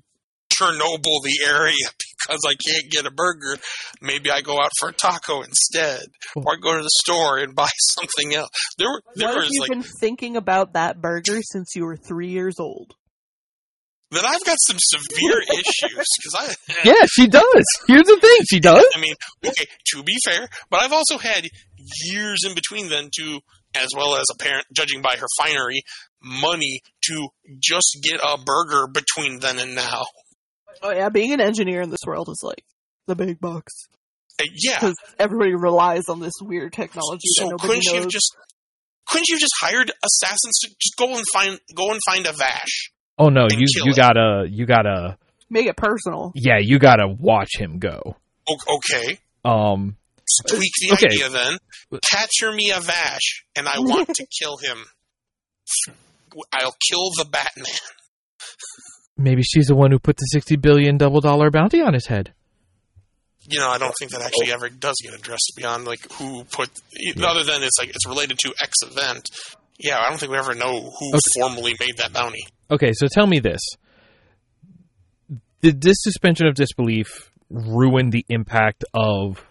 Chernobyl 0.53 1.23
the 1.25 1.41
area 1.47 1.75
because 2.27 2.41
I 2.47 2.55
can't 2.55 2.91
get 2.91 3.07
a 3.07 3.11
burger. 3.11 3.57
Maybe 4.01 4.31
I 4.31 4.41
go 4.41 4.55
out 4.61 4.71
for 4.79 4.91
a 4.91 4.93
taco 4.93 5.43
instead, 5.43 6.03
or 6.37 6.53
I 6.53 6.57
go 6.61 6.77
to 6.77 6.83
the 6.83 6.91
store 7.03 7.39
and 7.39 7.55
buy 7.55 7.69
something 7.91 8.35
else. 8.35 8.51
There, 8.79 8.89
were 8.89 9.03
there 9.15 9.29
What 9.29 9.45
have 9.45 9.51
you 9.51 9.61
like 9.61 9.71
been 9.71 9.85
thinking 10.01 10.37
about 10.37 10.75
that 10.75 11.01
burger 11.01 11.41
since 11.43 11.75
you 11.75 11.85
were 11.85 11.97
three 11.97 12.31
years 12.31 12.57
old? 12.59 12.95
Then 14.11 14.25
I've 14.27 14.45
got 14.45 14.57
some 14.67 14.79
severe 14.79 15.41
issues 15.53 16.07
because 16.19 16.35
I 16.37 16.55
Yeah, 16.85 17.07
she 17.13 17.29
does. 17.29 17.65
Here's 17.87 18.07
the 18.07 18.19
thing, 18.21 18.39
she 18.51 18.61
does. 18.61 18.85
I 18.95 19.01
mean, 19.01 19.15
okay, 19.45 19.67
to 19.93 20.03
be 20.03 20.17
fair, 20.25 20.49
but 20.69 20.83
I've 20.83 20.93
also 20.93 21.17
had 21.17 21.47
years 22.05 22.41
in 22.45 22.55
between 22.55 22.89
then 22.89 23.11
to, 23.19 23.41
as 23.77 23.89
well 23.97 24.17
as 24.17 24.25
apparent, 24.33 24.67
judging 24.75 25.01
by 25.01 25.15
her 25.17 25.27
finery, 25.39 25.83
money 26.23 26.81
to 27.05 27.29
just 27.63 27.99
get 28.03 28.21
a 28.23 28.37
burger 28.39 28.89
between 28.93 29.39
then 29.39 29.59
and 29.59 29.77
now. 29.77 30.03
Oh 30.83 30.91
yeah, 30.91 31.09
being 31.11 31.33
an 31.33 31.41
engineer 31.41 31.81
in 31.83 31.91
this 31.91 32.01
world 32.07 32.29
is 32.29 32.41
like 32.43 32.65
the 33.07 33.15
big 33.17 33.41
bucks 33.41 33.73
Uh, 34.41 34.45
yeah. 34.55 34.79
because 34.81 34.95
everybody 35.19 35.55
relies 35.55 36.09
on 36.09 36.21
this 36.21 36.33
weird 36.41 36.73
technology 36.73 37.21
that 37.37 37.43
So 37.43 37.49
nobody 37.49 37.69
couldn't 37.69 37.85
you 37.85 37.93
knows. 37.95 38.03
have 38.05 38.11
just 38.11 38.37
couldn't 39.09 39.29
you 39.29 39.39
just 39.39 39.53
hired 39.61 39.91
assassins 40.05 40.59
to 40.63 40.69
just 40.81 40.97
go 40.97 41.15
and 41.17 41.25
find 41.33 41.59
go 41.75 41.91
and 41.91 42.01
find 42.07 42.27
a 42.27 42.33
Vash? 42.33 42.93
Oh 43.19 43.29
no, 43.29 43.47
you 43.51 43.67
you 43.85 43.91
it. 43.93 43.97
gotta 43.97 44.47
you 44.49 44.67
gotta 44.67 45.19
Make 45.51 45.67
it 45.67 45.77
personal. 45.77 46.33
yeah, 46.35 46.59
you 46.61 46.79
gotta 46.79 47.09
watch 47.09 47.51
him 47.57 47.79
go. 47.79 48.17
O- 48.49 48.77
okay. 48.77 49.19
Um, 49.45 49.97
Tweak 50.49 50.71
the 50.81 50.93
Okay. 50.93 51.07
idea 51.07 51.29
then. 51.29 51.59
Capture 52.09 52.53
me 52.53 52.71
a 52.71 52.79
Vash, 52.81 53.45
and 53.57 53.67
I 53.69 53.81
want 53.81 54.09
to 54.15 54.27
kill 54.41 54.59
him. 54.59 54.79
I'll 56.53 56.77
kill 56.89 57.11
the 57.19 57.25
Batman. 57.29 57.67
maybe 59.21 59.43
she's 59.43 59.67
the 59.67 59.75
one 59.75 59.91
who 59.91 59.99
put 59.99 60.17
the 60.17 60.27
sixty 60.33 60.57
billion 60.57 60.97
double 60.99 61.21
dollar 61.21 61.51
bounty 61.51 61.81
on 61.81 61.95
his 61.95 62.07
head. 62.07 62.33
you 63.49 63.59
know, 63.59 63.69
I 63.69 63.79
don't 63.79 63.95
think 63.99 64.11
that 64.13 64.21
actually 64.23 64.53
ever 64.53 64.69
does 64.69 64.97
get 65.03 65.15
addressed 65.15 65.53
beyond 65.57 65.85
like 65.85 66.01
who 66.13 66.45
put, 66.45 66.69
other 67.23 67.45
than 67.45 67.63
it's 67.63 67.79
like 67.79 67.89
it's 67.91 68.07
related 68.07 68.39
to 68.41 68.55
X 68.63 68.75
event. 68.83 69.29
Yeah, 69.79 69.99
I 69.99 70.09
don't 70.11 70.19
think 70.19 70.31
we 70.33 70.39
ever 70.39 70.55
know 70.55 70.91
who 70.99 71.09
Okay. 71.09 71.19
formally 71.41 71.75
made 71.81 71.97
that 71.99 72.13
bounty. 72.13 72.45
Okay, 72.71 72.93
so 72.93 73.07
tell 73.11 73.27
me 73.27 73.39
this: 73.41 73.61
Did 75.63 75.81
this 75.81 75.97
suspension 76.01 76.47
of 76.47 76.55
disbelief 76.55 77.31
ruin 77.51 78.11
the 78.11 78.25
impact 78.29 78.85
of 78.95 79.45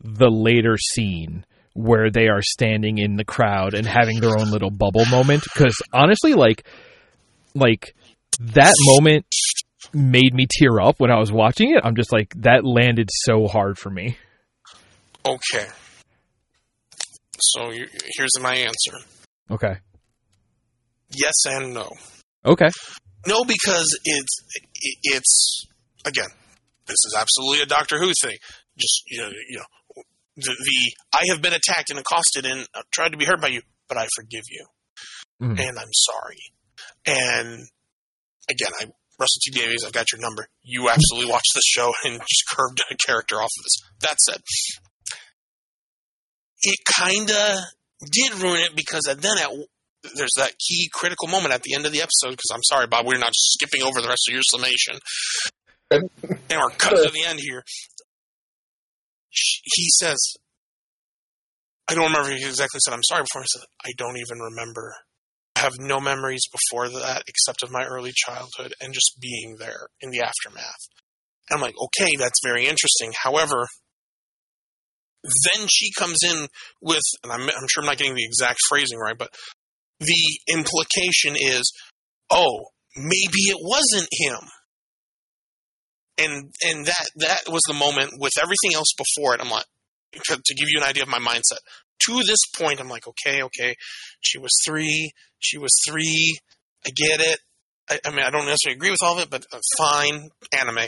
the 0.00 0.28
later 0.30 0.76
scene 0.76 1.44
where 1.74 2.10
they 2.10 2.28
are 2.28 2.42
standing 2.42 2.98
in 2.98 3.16
the 3.16 3.24
crowd 3.24 3.74
and 3.74 3.86
having 3.86 4.20
their 4.20 4.38
own 4.38 4.50
little 4.50 4.70
bubble 4.70 5.04
moment? 5.06 5.42
Because 5.42 5.76
honestly, 5.92 6.34
like, 6.34 6.66
like 7.54 7.94
that 8.40 8.74
moment 8.86 9.26
made 9.92 10.34
me 10.34 10.46
tear 10.58 10.80
up 10.80 10.98
when 11.00 11.10
I 11.10 11.18
was 11.18 11.30
watching 11.32 11.74
it. 11.74 11.80
I'm 11.84 11.96
just 11.96 12.12
like 12.12 12.34
that 12.38 12.64
landed 12.64 13.08
so 13.24 13.46
hard 13.46 13.78
for 13.78 13.90
me. 13.90 14.16
Okay. 15.24 15.66
So 17.40 17.70
you, 17.70 17.86
here's 18.16 18.30
my 18.40 18.54
answer: 18.54 18.98
Okay, 19.50 19.76
yes 21.10 21.34
and 21.46 21.74
no. 21.74 21.90
okay, 22.44 22.68
No, 23.26 23.44
because 23.44 23.86
it's 24.04 24.36
it's 25.02 25.66
again, 26.06 26.28
this 26.86 26.94
is 27.06 27.14
absolutely 27.18 27.62
a 27.62 27.66
Doctor 27.66 27.98
Who 27.98 28.10
thing. 28.22 28.36
Just 28.78 29.02
you 29.10 29.18
know, 29.20 29.28
you 29.50 29.58
know, 29.58 30.02
the, 30.36 30.56
the 30.58 30.92
I 31.12 31.24
have 31.30 31.42
been 31.42 31.52
attacked 31.52 31.90
and 31.90 31.98
accosted 31.98 32.46
and 32.46 32.66
uh, 32.74 32.82
tried 32.92 33.12
to 33.12 33.18
be 33.18 33.26
hurt 33.26 33.40
by 33.40 33.48
you, 33.48 33.60
but 33.88 33.98
I 33.98 34.06
forgive 34.16 34.44
you, 34.50 34.66
Mhm. 35.42 35.60
and 35.60 35.78
I'm 35.78 35.92
sorry. 35.92 36.38
And 37.06 37.66
again, 38.48 38.72
I 38.80 38.84
Russell 39.18 39.40
T 39.44 39.50
Davies, 39.50 39.82
I've 39.84 39.92
got 39.92 40.12
your 40.12 40.20
number. 40.20 40.46
You 40.62 40.90
absolutely 40.90 41.30
watched 41.30 41.52
this 41.54 41.64
show 41.64 41.92
and 42.04 42.20
just 42.20 42.44
curved 42.50 42.82
a 42.90 42.96
character 43.06 43.36
off 43.36 43.50
of 43.58 43.64
this. 43.64 43.76
That 44.00 44.16
said, 44.20 44.42
it 46.62 46.78
kind 46.84 47.30
of 47.30 47.58
did 48.12 48.42
ruin 48.42 48.60
it 48.60 48.76
because 48.76 49.04
then 49.06 49.38
at 49.38 49.50
there's 50.14 50.34
that 50.36 50.58
key 50.58 50.88
critical 50.92 51.28
moment 51.28 51.54
at 51.54 51.62
the 51.62 51.74
end 51.74 51.86
of 51.86 51.92
the 51.92 52.02
episode 52.02 52.30
because 52.30 52.50
I'm 52.52 52.62
sorry, 52.62 52.86
Bob, 52.86 53.06
we're 53.06 53.18
not 53.18 53.32
skipping 53.34 53.82
over 53.82 54.00
the 54.00 54.08
rest 54.08 54.28
of 54.28 54.34
your 54.34 54.42
summation 54.44 55.00
and 55.90 56.10
we're 56.50 56.70
cut 56.76 56.90
to 56.90 57.10
the 57.10 57.24
end 57.26 57.40
here. 57.40 57.64
He 59.30 59.88
says, 59.90 60.18
I 61.88 61.94
don't 61.94 62.04
remember 62.04 62.30
he 62.30 62.44
exactly 62.44 62.80
said 62.80 62.94
I'm 62.94 63.02
sorry 63.02 63.22
before. 63.22 63.42
He 63.42 63.48
said, 63.52 63.66
I 63.84 63.90
don't 63.96 64.16
even 64.18 64.38
remember 64.38 64.94
have 65.56 65.72
no 65.78 66.00
memories 66.00 66.42
before 66.52 66.88
that 66.88 67.22
except 67.26 67.62
of 67.62 67.72
my 67.72 67.84
early 67.84 68.12
childhood 68.14 68.74
and 68.80 68.92
just 68.92 69.16
being 69.20 69.56
there 69.58 69.88
in 70.00 70.10
the 70.10 70.20
aftermath. 70.20 70.76
And 71.48 71.56
I'm 71.56 71.62
like, 71.62 71.74
okay, 71.80 72.10
that's 72.18 72.40
very 72.44 72.66
interesting. 72.66 73.12
However, 73.22 73.66
then 75.22 75.66
she 75.68 75.90
comes 75.98 76.18
in 76.24 76.48
with, 76.80 77.02
and 77.22 77.32
I'm, 77.32 77.42
I'm 77.42 77.68
sure 77.68 77.82
I'm 77.82 77.86
not 77.86 77.98
getting 77.98 78.14
the 78.14 78.24
exact 78.24 78.60
phrasing 78.68 78.98
right, 78.98 79.16
but 79.18 79.30
the 80.00 80.38
implication 80.48 81.36
is, 81.36 81.72
oh, 82.30 82.66
maybe 82.96 83.48
it 83.48 83.58
wasn't 83.60 84.08
him. 84.12 84.48
And 86.18 86.50
and 86.64 86.86
that 86.86 87.06
that 87.16 87.40
was 87.48 87.60
the 87.68 87.74
moment 87.74 88.12
with 88.18 88.32
everything 88.40 88.74
else 88.74 88.88
before 88.96 89.34
it. 89.34 89.40
I'm 89.42 89.50
like, 89.50 89.66
to, 90.12 90.40
to 90.42 90.54
give 90.54 90.68
you 90.68 90.80
an 90.80 90.88
idea 90.88 91.02
of 91.02 91.10
my 91.10 91.18
mindset. 91.18 91.60
To 92.04 92.22
this 92.22 92.40
point, 92.58 92.80
I'm 92.80 92.88
like, 92.88 93.06
okay, 93.08 93.42
okay, 93.42 93.74
she 94.20 94.38
was 94.38 94.52
three, 94.66 95.12
she 95.38 95.58
was 95.58 95.72
three. 95.88 96.36
I 96.86 96.90
get 96.90 97.20
it. 97.20 97.40
I, 97.90 97.98
I 98.04 98.10
mean, 98.10 98.24
I 98.24 98.30
don't 98.30 98.46
necessarily 98.46 98.76
agree 98.76 98.90
with 98.90 99.02
all 99.02 99.16
of 99.16 99.22
it, 99.22 99.30
but 99.30 99.44
uh, 99.52 99.58
fine, 99.78 100.28
anime. 100.52 100.86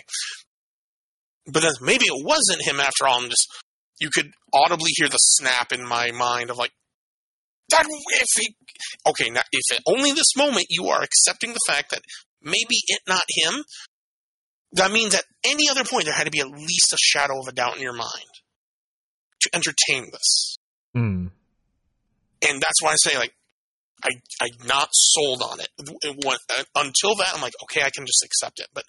But 1.47 1.63
then 1.63 1.73
maybe 1.81 2.05
it 2.05 2.25
wasn't 2.25 2.63
him 2.63 2.79
after 2.79 3.07
all. 3.07 3.21
I'm 3.21 3.29
just 3.29 3.49
you 4.01 4.11
could 4.13 4.31
audibly 4.53 4.91
hear 4.95 5.09
the 5.09 5.17
snap 5.17 5.73
in 5.73 5.87
my 5.87 6.11
mind 6.13 6.51
of 6.51 6.57
like 6.57 6.73
that 7.71 7.85
if 7.87 8.27
he 8.41 8.55
okay 9.07 9.31
now 9.31 9.41
if 9.53 9.81
only 9.87 10.13
this 10.13 10.37
moment 10.37 10.67
you 10.71 10.87
are 10.87 11.03
accepting 11.03 11.53
the 11.53 11.61
fact 11.67 11.91
that 11.91 12.01
maybe 12.43 12.81
it 12.87 13.01
not 13.07 13.25
him 13.29 13.65
that 14.73 14.93
means 14.93 15.15
at 15.15 15.25
any 15.45 15.69
other 15.69 15.85
point 15.85 16.05
there 16.05 16.15
had 16.15 16.25
to 16.25 16.31
be 16.31 16.41
at 16.41 16.49
least 16.49 16.93
a 16.93 16.97
shadow 16.99 17.41
of 17.41 17.49
a 17.49 17.53
doubt 17.53 17.77
in 17.77 17.83
your 17.83 17.93
mind 17.93 18.31
to 19.41 19.51
entertain 19.55 20.11
this 20.13 20.57
Mm. 20.97 21.31
and 22.49 22.63
that's 22.63 22.83
why 22.83 22.93
i 22.93 22.97
say 22.99 23.17
like 23.19 23.35
i 24.03 24.09
i'm 24.41 24.67
not 24.67 24.89
sold 24.93 25.43
on 25.43 25.61
it, 25.61 25.69
uh, 25.79 26.63
until 26.77 27.15
that 27.17 27.33
i'm 27.35 27.43
like 27.43 27.55
okay 27.63 27.83
i 27.83 27.91
can 27.91 28.07
just 28.07 28.25
accept 28.25 28.59
it. 28.59 28.69
But 28.75 28.85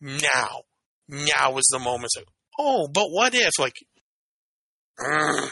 now 0.00 0.62
now 1.08 1.56
is 1.56 1.68
the 1.70 1.78
moment 1.78 2.10
like 2.16 2.26
oh 2.58 2.88
but 2.92 3.08
what 3.10 3.34
if 3.34 3.52
like 3.58 3.76
mm, 4.98 5.50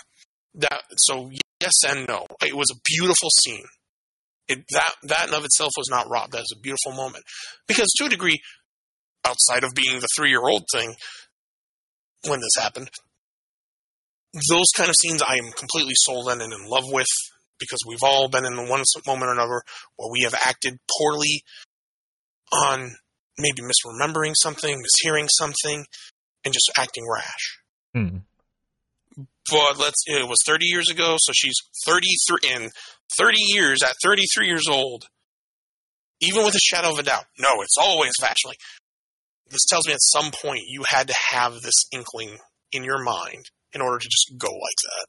that 0.55 0.83
so 0.97 1.31
yes 1.65 1.73
and 1.89 2.07
no. 2.07 2.27
It 2.43 2.57
was 2.57 2.71
a 2.71 2.81
beautiful 2.85 3.31
scene. 3.43 3.65
It, 4.49 4.65
that 4.73 4.95
that 5.05 5.29
in 5.29 5.35
of 5.35 5.45
itself 5.45 5.71
was 5.77 5.89
not 5.91 6.11
robbed 6.11 6.33
that 6.33 6.41
was 6.41 6.55
a 6.57 6.61
beautiful 6.61 6.93
moment. 6.93 7.25
Because 7.67 7.89
to 7.97 8.07
a 8.07 8.09
degree 8.09 8.41
outside 9.27 9.65
of 9.65 9.75
being 9.75 10.01
the 10.01 10.09
three 10.17 10.31
year 10.31 10.47
old 10.47 10.65
thing 10.73 10.95
when 12.27 12.41
this 12.41 12.63
happened 12.63 12.91
those 14.51 14.71
kind 14.77 14.89
of 14.89 14.97
scenes 15.01 15.23
i 15.23 15.37
am 15.37 15.53
completely 15.53 15.95
sold 15.95 16.29
on 16.29 16.41
and 16.41 16.53
in 16.53 16.69
love 16.69 16.85
with 16.91 17.07
because 17.59 17.79
we've 17.87 18.03
all 18.03 18.29
been 18.29 18.45
in 18.45 18.57
one 18.69 18.83
moment 19.07 19.29
or 19.29 19.33
another 19.33 19.63
where 19.97 20.11
we 20.11 20.23
have 20.23 20.35
acted 20.47 20.79
poorly 20.99 21.43
on 22.53 22.93
maybe 23.39 23.63
misremembering 23.63 24.35
something 24.37 24.83
mishearing 24.83 25.29
something 25.31 25.85
and 26.45 26.53
just 26.53 26.71
acting 26.77 27.05
rash. 27.11 27.59
Mm. 27.97 28.23
but 29.17 29.79
let's 29.79 30.03
it 30.07 30.29
was 30.29 30.39
30 30.45 30.67
years 30.67 30.91
ago 30.91 31.17
so 31.19 31.33
she's 31.33 31.55
33 31.87 32.39
in 32.51 32.71
30 33.17 33.37
years 33.39 33.83
at 33.83 33.95
33 34.03 34.47
years 34.47 34.67
old 34.69 35.07
even 36.21 36.45
with 36.45 36.55
a 36.55 36.61
shadow 36.61 36.93
of 36.93 36.99
a 36.99 37.05
doubt. 37.05 37.25
No 37.39 37.63
it's 37.63 37.77
always 37.81 38.13
like 38.21 38.59
this 39.51 39.65
tells 39.69 39.87
me 39.87 39.93
at 39.93 40.01
some 40.01 40.33
point 40.33 40.63
you 40.67 40.83
had 40.89 41.07
to 41.07 41.15
have 41.31 41.55
this 41.55 41.85
inkling 41.93 42.39
in 42.73 42.83
your 42.83 43.01
mind 43.03 43.45
in 43.75 43.81
order 43.81 43.99
to 43.99 44.09
just 44.09 44.33
go 44.39 44.49
like 44.49 44.81
that 44.83 45.07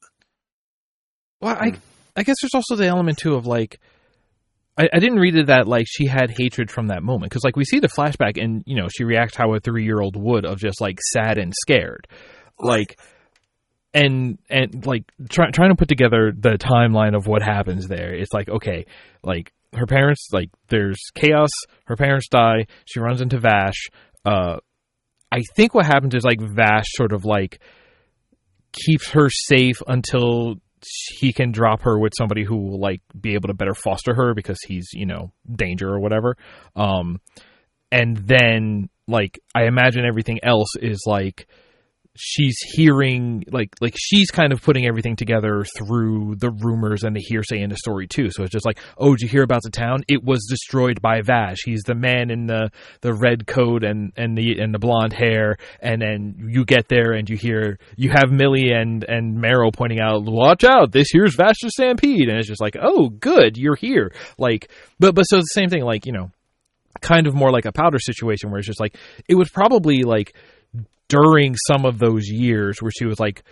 Well, 1.41 1.55
I 1.55 1.73
I 2.15 2.23
guess 2.23 2.37
there's 2.41 2.55
also 2.55 2.75
the 2.75 2.87
element 2.87 3.17
too 3.17 3.35
of 3.35 3.45
like 3.45 3.79
I, 4.77 4.89
I 4.93 4.99
didn't 4.99 5.19
read 5.19 5.35
it 5.35 5.47
that 5.47 5.67
like 5.67 5.85
she 5.87 6.07
had 6.07 6.31
hatred 6.31 6.69
from 6.69 6.87
that 6.87 7.03
moment 7.03 7.31
because 7.31 7.43
like 7.43 7.55
we 7.55 7.65
see 7.65 7.79
the 7.79 7.87
flashback 7.87 8.41
and 8.41 8.63
you 8.65 8.75
know 8.75 8.87
she 8.89 9.03
reacts 9.03 9.35
how 9.35 9.53
a 9.53 9.59
three 9.59 9.85
year 9.85 10.01
old 10.01 10.15
would 10.15 10.45
of 10.45 10.59
just 10.59 10.81
like 10.81 10.99
sad 11.01 11.37
and 11.37 11.53
scared, 11.53 12.07
like 12.59 12.99
and 13.93 14.37
and 14.49 14.85
like 14.85 15.03
try, 15.29 15.49
trying 15.51 15.69
to 15.69 15.75
put 15.75 15.87
together 15.87 16.31
the 16.37 16.57
timeline 16.57 17.15
of 17.15 17.27
what 17.27 17.41
happens 17.41 17.87
there. 17.87 18.13
It's 18.13 18.33
like 18.33 18.49
okay, 18.49 18.85
like 19.23 19.53
her 19.73 19.85
parents 19.85 20.29
like 20.31 20.49
there's 20.69 20.99
chaos. 21.13 21.49
Her 21.85 21.95
parents 21.95 22.27
die. 22.29 22.67
She 22.85 22.99
runs 22.99 23.21
into 23.21 23.39
Vash. 23.39 23.89
Uh, 24.25 24.57
I 25.31 25.41
think 25.55 25.73
what 25.73 25.85
happens 25.85 26.15
is 26.15 26.23
like 26.23 26.41
Vash 26.41 26.85
sort 26.89 27.13
of 27.13 27.25
like 27.25 27.59
keeps 28.85 29.10
her 29.11 29.30
safe 29.30 29.77
until 29.88 30.56
he 31.18 31.34
can 31.34 31.52
drop 31.52 31.81
her 31.81 31.97
with 31.97 32.14
somebody 32.15 32.43
who 32.43 32.57
will 32.57 32.80
like 32.80 33.02
be 33.19 33.34
able 33.34 33.47
to 33.47 33.53
better 33.56 33.73
foster 33.73 34.14
her 34.14 34.34
because 34.34 34.60
he's 34.68 34.89
you 34.93 35.06
know 35.06 35.31
danger 35.52 35.89
or 35.89 35.99
whatever. 35.99 36.38
Um 36.76 37.19
and 37.91 38.18
then 38.18 38.89
like 39.07 39.39
i 39.53 39.65
imagine 39.65 40.06
everything 40.06 40.39
else 40.43 40.76
is 40.81 41.03
like 41.06 41.47
she's 42.15 42.57
hearing 42.61 43.43
like 43.51 43.75
like 43.81 43.95
she's 43.97 44.31
kind 44.31 44.53
of 44.53 44.61
putting 44.61 44.85
everything 44.85 45.15
together 45.15 45.65
through 45.77 46.35
the 46.37 46.49
rumors 46.49 47.03
and 47.03 47.15
the 47.15 47.21
hearsay 47.21 47.61
in 47.61 47.69
the 47.69 47.77
story 47.77 48.07
too. 48.07 48.29
So 48.31 48.43
it's 48.43 48.51
just 48.51 48.65
like 48.65 48.79
oh 48.97 49.11
did 49.11 49.21
you 49.21 49.27
hear 49.27 49.43
about 49.43 49.63
the 49.63 49.69
town? 49.69 50.03
It 50.07 50.23
was 50.23 50.45
destroyed 50.49 51.01
by 51.01 51.21
vash. 51.21 51.59
He's 51.65 51.83
the 51.83 51.95
man 51.95 52.31
in 52.31 52.47
the 52.47 52.71
the 53.01 53.13
red 53.13 53.45
coat 53.45 53.83
and 53.83 54.13
and 54.15 54.37
the 54.37 54.59
and 54.59 54.73
the 54.73 54.79
blonde 54.79 55.13
hair. 55.13 55.57
And 55.81 56.01
then 56.01 56.49
you 56.49 56.65
get 56.65 56.87
there 56.87 57.13
and 57.13 57.29
you 57.29 57.37
hear 57.37 57.77
you 57.97 58.09
have 58.11 58.31
Milly 58.31 58.71
and 58.71 59.03
and 59.03 59.37
meryl 59.37 59.73
pointing 59.73 59.99
out 59.99 60.23
watch 60.23 60.63
out 60.63 60.91
this 60.91 61.07
here's 61.11 61.35
vash's 61.35 61.71
stampede. 61.71 62.29
And 62.29 62.37
it's 62.37 62.47
just 62.47 62.61
like 62.61 62.77
oh 62.81 63.09
good 63.09 63.57
you're 63.57 63.75
here. 63.75 64.13
Like 64.37 64.71
but 64.99 65.15
but 65.15 65.23
so 65.23 65.37
the 65.37 65.43
same 65.43 65.69
thing 65.69 65.83
like 65.83 66.05
you 66.05 66.13
know 66.13 66.31
kind 67.01 67.27
of 67.27 67.35
more 67.35 67.51
like 67.51 67.65
a 67.65 67.71
powder 67.71 67.99
situation 67.99 68.49
where 68.49 68.59
it's 68.59 68.67
just 68.67 68.79
like 68.79 68.95
it 69.27 69.35
was 69.35 69.49
probably 69.49 70.03
like 70.03 70.33
during 71.15 71.55
some 71.67 71.85
of 71.85 71.99
those 71.99 72.27
years 72.27 72.81
where 72.81 72.91
she 72.91 73.05
was 73.05 73.19
like 73.19 73.43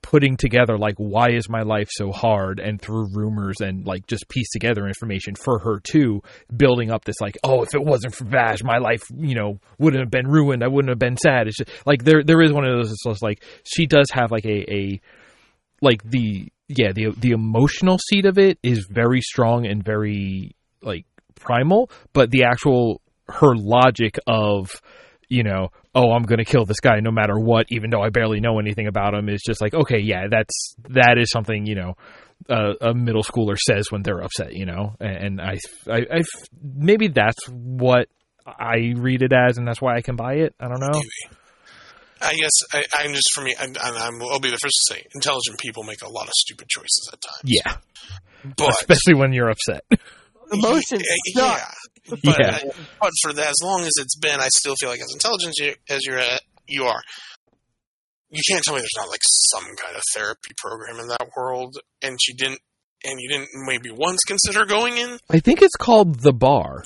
putting 0.00 0.36
together 0.36 0.78
like 0.78 0.94
why 0.96 1.28
is 1.30 1.48
my 1.48 1.62
life 1.62 1.88
so 1.90 2.12
hard? 2.12 2.60
And 2.60 2.80
through 2.80 3.08
rumors 3.14 3.56
and 3.60 3.86
like 3.86 4.06
just 4.06 4.28
piece 4.28 4.50
together 4.50 4.86
information 4.86 5.34
for 5.34 5.58
her 5.58 5.80
too 5.80 6.22
building 6.56 6.90
up 6.90 7.04
this 7.04 7.20
like 7.20 7.36
oh 7.42 7.62
if 7.62 7.74
it 7.74 7.84
wasn't 7.84 8.14
for 8.14 8.24
Vash 8.24 8.62
my 8.62 8.78
life 8.78 9.02
you 9.16 9.34
know 9.34 9.58
wouldn't 9.78 10.02
have 10.02 10.10
been 10.10 10.28
ruined. 10.28 10.62
I 10.62 10.68
wouldn't 10.68 10.90
have 10.90 10.98
been 10.98 11.16
sad. 11.16 11.48
It's 11.48 11.58
just 11.58 11.70
like 11.86 12.04
there 12.04 12.22
there 12.22 12.40
is 12.40 12.52
one 12.52 12.64
of 12.64 12.76
those 12.76 12.94
it's 13.04 13.22
like 13.22 13.42
she 13.64 13.86
does 13.86 14.06
have 14.12 14.30
like 14.30 14.44
a 14.44 14.72
a 14.72 15.00
like 15.80 16.02
the 16.02 16.48
yeah 16.68 16.92
the 16.92 17.10
the 17.16 17.30
emotional 17.30 17.98
seat 17.98 18.26
of 18.26 18.38
it 18.38 18.58
is 18.62 18.86
very 18.90 19.20
strong 19.20 19.66
and 19.66 19.84
very 19.84 20.54
like 20.82 21.06
primal 21.34 21.90
but 22.12 22.30
the 22.30 22.44
actual 22.44 23.00
her 23.28 23.54
logic 23.54 24.18
of 24.26 24.70
you 25.28 25.42
know, 25.42 25.68
oh, 25.94 26.12
I'm 26.12 26.22
going 26.22 26.38
to 26.38 26.44
kill 26.44 26.64
this 26.64 26.80
guy 26.80 27.00
no 27.00 27.10
matter 27.10 27.38
what, 27.38 27.66
even 27.70 27.90
though 27.90 28.02
I 28.02 28.10
barely 28.10 28.40
know 28.40 28.58
anything 28.58 28.86
about 28.86 29.14
him, 29.14 29.28
is 29.28 29.42
just 29.46 29.60
like, 29.60 29.74
okay, 29.74 29.98
yeah, 29.98 30.26
that's 30.30 30.74
that 30.90 31.16
is 31.18 31.30
something 31.30 31.66
you 31.66 31.74
know 31.74 31.94
a, 32.48 32.88
a 32.88 32.94
middle 32.94 33.22
schooler 33.22 33.56
says 33.56 33.86
when 33.90 34.02
they're 34.02 34.20
upset, 34.20 34.52
you 34.52 34.66
know, 34.66 34.94
and, 35.00 35.16
and 35.16 35.40
I, 35.40 35.58
I, 35.90 35.98
I, 35.98 36.22
maybe 36.62 37.08
that's 37.08 37.48
what 37.48 38.08
I 38.46 38.92
read 38.96 39.22
it 39.22 39.32
as, 39.32 39.58
and 39.58 39.66
that's 39.66 39.80
why 39.80 39.96
I 39.96 40.02
can 40.02 40.16
buy 40.16 40.34
it. 40.34 40.54
I 40.60 40.68
don't 40.68 40.80
know. 40.80 41.00
I 42.20 42.34
guess 42.34 42.50
I, 42.72 42.84
I'm 42.98 43.12
just 43.12 43.32
for 43.32 43.42
me, 43.42 43.54
and 43.58 43.78
I'm, 43.78 44.20
I'll 44.22 44.40
be 44.40 44.50
the 44.50 44.58
first 44.58 44.74
to 44.88 44.94
say, 44.94 45.06
intelligent 45.14 45.58
people 45.60 45.84
make 45.84 46.02
a 46.02 46.08
lot 46.08 46.26
of 46.26 46.32
stupid 46.34 46.68
choices 46.68 47.10
at 47.12 47.20
times. 47.20 47.42
Yeah, 47.44 47.76
but 48.56 48.70
especially 48.80 49.14
when 49.14 49.32
you're 49.32 49.50
upset. 49.50 49.84
Emotions. 50.50 51.02
yeah, 51.34 51.58
suck. 51.58 51.74
but, 52.24 52.38
Yeah. 52.38 52.58
uh, 52.64 52.72
but 53.00 53.10
for 53.22 53.32
that, 53.34 53.48
as 53.48 53.56
long 53.62 53.82
as 53.82 53.92
it's 53.96 54.16
been, 54.18 54.40
I 54.40 54.48
still 54.56 54.74
feel 54.80 54.88
like 54.90 55.00
as 55.00 55.12
intelligent 55.12 55.50
as 55.50 55.66
you- 55.66 55.74
as 55.88 56.00
you're 56.04 56.18
at, 56.18 56.42
you 56.66 56.84
are. 56.84 57.00
You 58.30 58.42
can't 58.50 58.62
tell 58.62 58.74
me 58.74 58.80
there's 58.80 58.90
not 58.96 59.08
like 59.08 59.22
some 59.24 59.64
kind 59.82 59.96
of 59.96 60.02
therapy 60.14 60.50
program 60.58 61.00
in 61.00 61.08
that 61.08 61.30
world, 61.36 61.78
and 62.02 62.18
she 62.20 62.34
didn't, 62.34 62.60
and 63.04 63.18
you 63.18 63.28
didn't 63.30 63.48
maybe 63.66 63.90
once 63.90 64.20
consider 64.26 64.66
going 64.66 64.98
in. 64.98 65.18
I 65.30 65.40
think 65.40 65.62
it's 65.62 65.76
called 65.76 66.20
the 66.20 66.32
bar. 66.34 66.84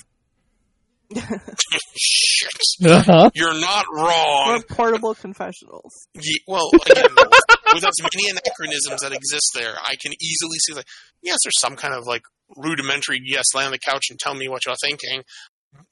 Shit, 1.97 2.51
Uh-huh. 2.91 3.31
you're 3.35 3.59
not 3.61 3.87
Or 3.93 3.97
wrong. 3.97 4.63
portable 4.71 5.15
confessionals. 5.15 5.93
Ye- 6.15 6.41
well, 6.47 6.69
again, 6.91 7.07
with 7.75 7.85
as 7.85 7.95
many 8.03 8.31
anachronisms 8.31 9.01
that 9.03 9.13
exist 9.13 9.51
there, 9.55 9.75
I 9.85 9.95
can 10.01 10.13
easily 10.21 10.59
see 10.67 10.75
that. 10.75 10.85
Yes, 11.23 11.39
there's 11.45 11.61
some 11.61 11.77
kind 11.77 11.95
of 11.95 12.07
like 12.07 12.23
rudimentary. 12.57 13.21
Yes, 13.25 13.45
lay 13.55 13.65
on 13.65 13.71
the 13.73 13.79
couch 13.79 14.07
and 14.11 14.19
tell 14.19 14.35
me 14.35 14.49
what 14.49 14.65
you're 14.67 14.75
thinking. 14.83 15.23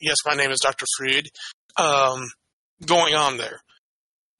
Yes, 0.00 0.16
my 0.26 0.34
name 0.34 0.50
is 0.50 0.58
Doctor 0.62 0.84
Freud. 0.98 1.26
Um, 1.78 2.20
going 2.84 3.14
on 3.14 3.36
there. 3.38 3.60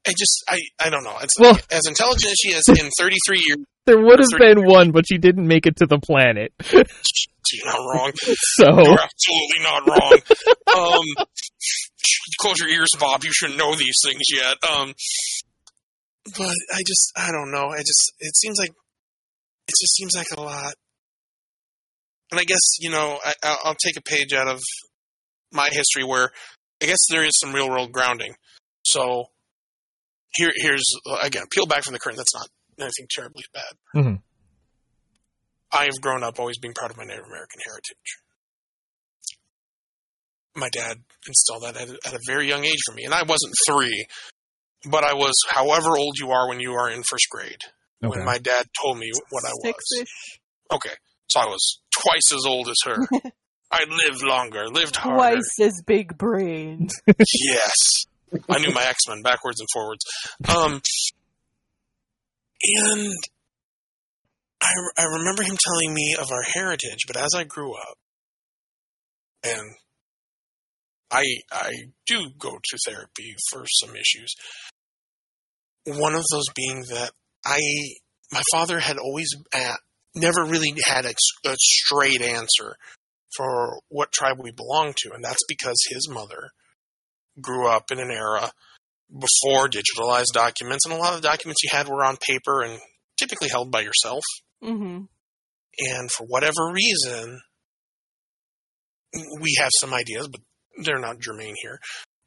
I 0.06 0.10
just, 0.18 0.42
I, 0.48 0.58
I 0.84 0.90
don't 0.90 1.04
know. 1.04 1.16
It's 1.22 1.38
Well- 1.38 1.58
as 1.70 1.82
intelligent 1.86 2.32
as 2.32 2.36
she 2.40 2.48
is 2.50 2.64
in 2.68 2.90
33 2.98 3.40
years. 3.46 3.58
There 3.86 3.98
would 4.00 4.20
have 4.20 4.38
been 4.38 4.64
one, 4.66 4.92
but 4.92 5.04
she 5.08 5.18
didn't 5.18 5.46
make 5.46 5.66
it 5.66 5.76
to 5.76 5.86
the 5.86 5.98
planet. 5.98 6.52
You're 6.72 6.84
not 7.66 7.78
wrong. 7.78 8.12
So 8.56 8.66
You're 8.66 9.00
absolutely 9.00 9.62
not 9.62 9.86
wrong. 9.88 10.18
um, 10.76 11.24
close 12.40 12.60
your 12.60 12.68
ears, 12.68 12.88
Bob. 13.00 13.24
You 13.24 13.32
shouldn't 13.32 13.58
know 13.58 13.74
these 13.74 13.96
things 14.04 14.20
yet. 14.32 14.56
Um, 14.70 14.92
but 16.36 16.54
I 16.72 16.82
just, 16.86 17.12
I 17.16 17.30
don't 17.32 17.50
know. 17.50 17.68
I 17.70 17.78
just, 17.78 18.12
it 18.20 18.36
seems 18.36 18.58
like, 18.60 18.70
it 18.70 19.74
just 19.80 19.94
seems 19.96 20.12
like 20.16 20.26
a 20.36 20.40
lot. 20.40 20.74
and 22.30 22.38
I 22.40 22.44
guess 22.44 22.78
you 22.80 22.90
know 22.90 23.18
I, 23.24 23.56
I'll 23.64 23.74
take 23.84 23.96
a 23.96 24.02
page 24.02 24.32
out 24.32 24.48
of 24.48 24.60
my 25.52 25.68
history 25.72 26.04
where 26.04 26.30
I 26.82 26.86
guess 26.86 26.98
there 27.10 27.24
is 27.24 27.38
some 27.40 27.52
real 27.52 27.68
world 27.68 27.90
grounding. 27.92 28.34
So 28.84 29.26
here, 30.34 30.52
here's 30.54 30.84
again, 31.22 31.44
peel 31.50 31.66
back 31.66 31.84
from 31.84 31.92
the 31.92 31.98
curtain. 31.98 32.16
That's 32.16 32.34
not 32.34 32.48
anything 32.78 33.06
terribly 33.10 33.44
bad. 33.52 33.72
Mhm. 34.04 34.22
I've 35.72 36.00
grown 36.00 36.22
up 36.24 36.38
always 36.40 36.58
being 36.58 36.74
proud 36.74 36.90
of 36.90 36.96
my 36.96 37.04
Native 37.04 37.24
American 37.26 37.60
heritage. 37.64 38.18
My 40.56 40.68
dad 40.70 40.96
installed 41.28 41.62
that 41.62 41.76
at 41.76 41.88
a, 41.88 41.98
at 42.06 42.14
a 42.14 42.18
very 42.26 42.48
young 42.48 42.64
age 42.64 42.80
for 42.86 42.94
me, 42.94 43.04
and 43.04 43.14
I 43.14 43.22
wasn't 43.22 43.54
three, 43.68 44.04
but 44.90 45.04
I 45.04 45.14
was 45.14 45.34
however 45.48 45.96
old 45.96 46.16
you 46.18 46.30
are 46.32 46.48
when 46.48 46.58
you 46.58 46.72
are 46.72 46.90
in 46.90 47.02
first 47.04 47.28
grade. 47.30 47.60
Okay. 48.02 48.08
When 48.18 48.24
my 48.24 48.38
dad 48.38 48.66
told 48.82 48.98
me 48.98 49.10
what 49.30 49.44
I 49.44 49.50
was. 49.52 49.60
Six-ish. 49.62 50.40
Okay, 50.72 50.94
so 51.28 51.40
I 51.40 51.46
was 51.46 51.80
twice 51.92 52.32
as 52.34 52.44
old 52.46 52.68
as 52.68 52.76
her. 52.84 52.96
I 53.70 53.84
lived 53.84 54.22
longer, 54.24 54.66
lived 54.66 54.96
harder. 54.96 55.16
Twice 55.36 55.60
as 55.60 55.82
big 55.86 56.18
brains. 56.18 56.92
yes. 57.06 57.74
I 58.48 58.58
knew 58.58 58.72
my 58.72 58.84
X 58.84 59.00
Men 59.08 59.22
backwards 59.22 59.60
and 59.60 59.68
forwards. 59.72 60.04
Um, 60.48 60.80
and 62.62 63.12
I, 64.62 64.72
I 64.98 65.04
remember 65.04 65.42
him 65.42 65.56
telling 65.58 65.94
me 65.94 66.16
of 66.20 66.30
our 66.30 66.42
heritage, 66.42 67.00
but 67.06 67.16
as 67.16 67.30
I 67.34 67.44
grew 67.44 67.72
up, 67.74 67.96
and 69.42 69.74
I 71.10 71.24
I 71.50 71.72
do 72.06 72.28
go 72.38 72.50
to 72.50 72.78
therapy 72.86 73.34
for 73.50 73.64
some 73.80 73.90
issues. 73.90 74.34
One 75.86 76.14
of 76.14 76.24
those 76.30 76.44
being 76.54 76.84
that 76.90 77.10
I 77.44 77.58
my 78.32 78.42
father 78.52 78.78
had 78.78 78.98
always 78.98 79.34
at, 79.52 79.78
never 80.14 80.44
really 80.44 80.74
had 80.84 81.04
a, 81.06 81.14
a 81.46 81.56
straight 81.58 82.22
answer 82.22 82.76
for 83.36 83.80
what 83.88 84.12
tribe 84.12 84.36
we 84.38 84.52
belonged 84.52 84.96
to, 84.98 85.12
and 85.12 85.24
that's 85.24 85.44
because 85.48 85.80
his 85.88 86.08
mother 86.08 86.50
grew 87.40 87.68
up 87.68 87.90
in 87.90 87.98
an 87.98 88.10
era 88.10 88.50
before 89.10 89.68
digitalized 89.68 90.32
documents, 90.32 90.84
and 90.86 90.94
a 90.94 90.98
lot 90.98 91.14
of 91.14 91.22
the 91.22 91.28
documents 91.28 91.62
you 91.62 91.70
had 91.72 91.88
were 91.88 92.04
on 92.04 92.16
paper 92.16 92.62
and 92.62 92.78
typically 93.18 93.48
held 93.48 93.70
by 93.70 93.80
yourself. 93.80 94.22
hmm 94.62 95.00
And 95.78 96.10
for 96.10 96.26
whatever 96.26 96.70
reason, 96.72 97.40
we 99.40 99.56
have 99.58 99.70
some 99.80 99.92
ideas, 99.92 100.28
but 100.28 100.40
they're 100.84 101.00
not 101.00 101.18
germane 101.20 101.56
here. 101.62 101.80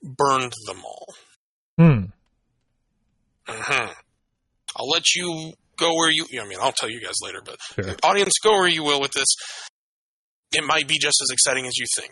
Burned 0.03 0.53
them 0.68 0.81
all. 0.84 1.07
Hmm. 1.77 2.06
hmm 3.48 3.91
I'll 4.76 4.90
let 4.90 5.03
you 5.15 5.53
go 5.77 5.94
where 5.95 6.10
you. 6.11 6.26
I 6.41 6.45
mean, 6.45 6.57
I'll 6.61 6.72
tell 6.72 6.90
you 6.90 7.02
guys 7.02 7.14
later, 7.22 7.40
but 7.44 7.57
Sure. 7.76 7.95
audience, 8.03 8.34
go 8.44 8.52
where 8.52 8.68
you 8.68 8.84
will 8.84 8.99
with 8.99 9.11
this. 9.14 9.27
It 10.52 10.64
might 10.65 10.88
be 10.88 10.98
just 10.99 11.18
as 11.22 11.31
exciting 11.31 11.65
as 11.65 11.77
you 11.77 11.85
think. 11.95 12.11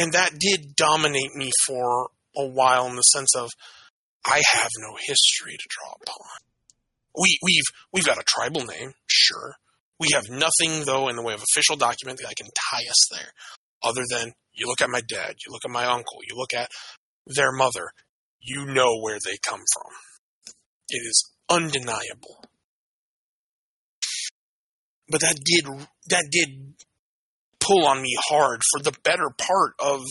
And 0.00 0.14
that 0.14 0.38
did 0.38 0.76
dominate 0.76 1.34
me 1.34 1.50
for 1.66 2.08
a 2.34 2.46
while 2.46 2.86
in 2.86 2.96
the 2.96 3.02
sense 3.02 3.36
of 3.36 3.50
I 4.24 4.40
have 4.54 4.70
no 4.78 4.96
history 4.96 5.52
to 5.58 5.68
draw 5.68 5.92
upon. 5.92 6.26
We 7.14 7.38
we've 7.42 7.64
we've 7.92 8.06
got 8.06 8.16
a 8.16 8.24
tribal 8.26 8.64
name, 8.64 8.94
sure. 9.06 9.56
We 9.98 10.08
have 10.14 10.30
nothing 10.30 10.86
though 10.86 11.08
in 11.08 11.16
the 11.16 11.22
way 11.22 11.34
of 11.34 11.42
official 11.42 11.76
document 11.76 12.18
that 12.18 12.28
I 12.28 12.34
can 12.34 12.46
tie 12.70 12.88
us 12.88 13.08
there, 13.10 13.32
other 13.82 14.02
than 14.08 14.32
you 14.54 14.66
look 14.66 14.80
at 14.80 14.88
my 14.88 15.02
dad, 15.06 15.34
you 15.44 15.52
look 15.52 15.66
at 15.66 15.70
my 15.70 15.84
uncle, 15.84 16.20
you 16.26 16.34
look 16.34 16.54
at 16.54 16.70
their 17.26 17.52
mother, 17.52 17.90
you 18.40 18.64
know 18.64 19.00
where 19.02 19.18
they 19.22 19.36
come 19.46 19.60
from. 19.74 19.92
It 20.88 21.02
is 21.06 21.30
undeniable. 21.50 22.42
But 25.10 25.20
that 25.20 25.36
did 25.44 25.66
that 26.08 26.24
did 26.30 26.74
pull 27.60 27.86
on 27.86 28.02
me 28.02 28.16
hard 28.28 28.62
for 28.72 28.82
the 28.82 28.96
better 29.04 29.30
part 29.36 29.74
of 29.78 30.02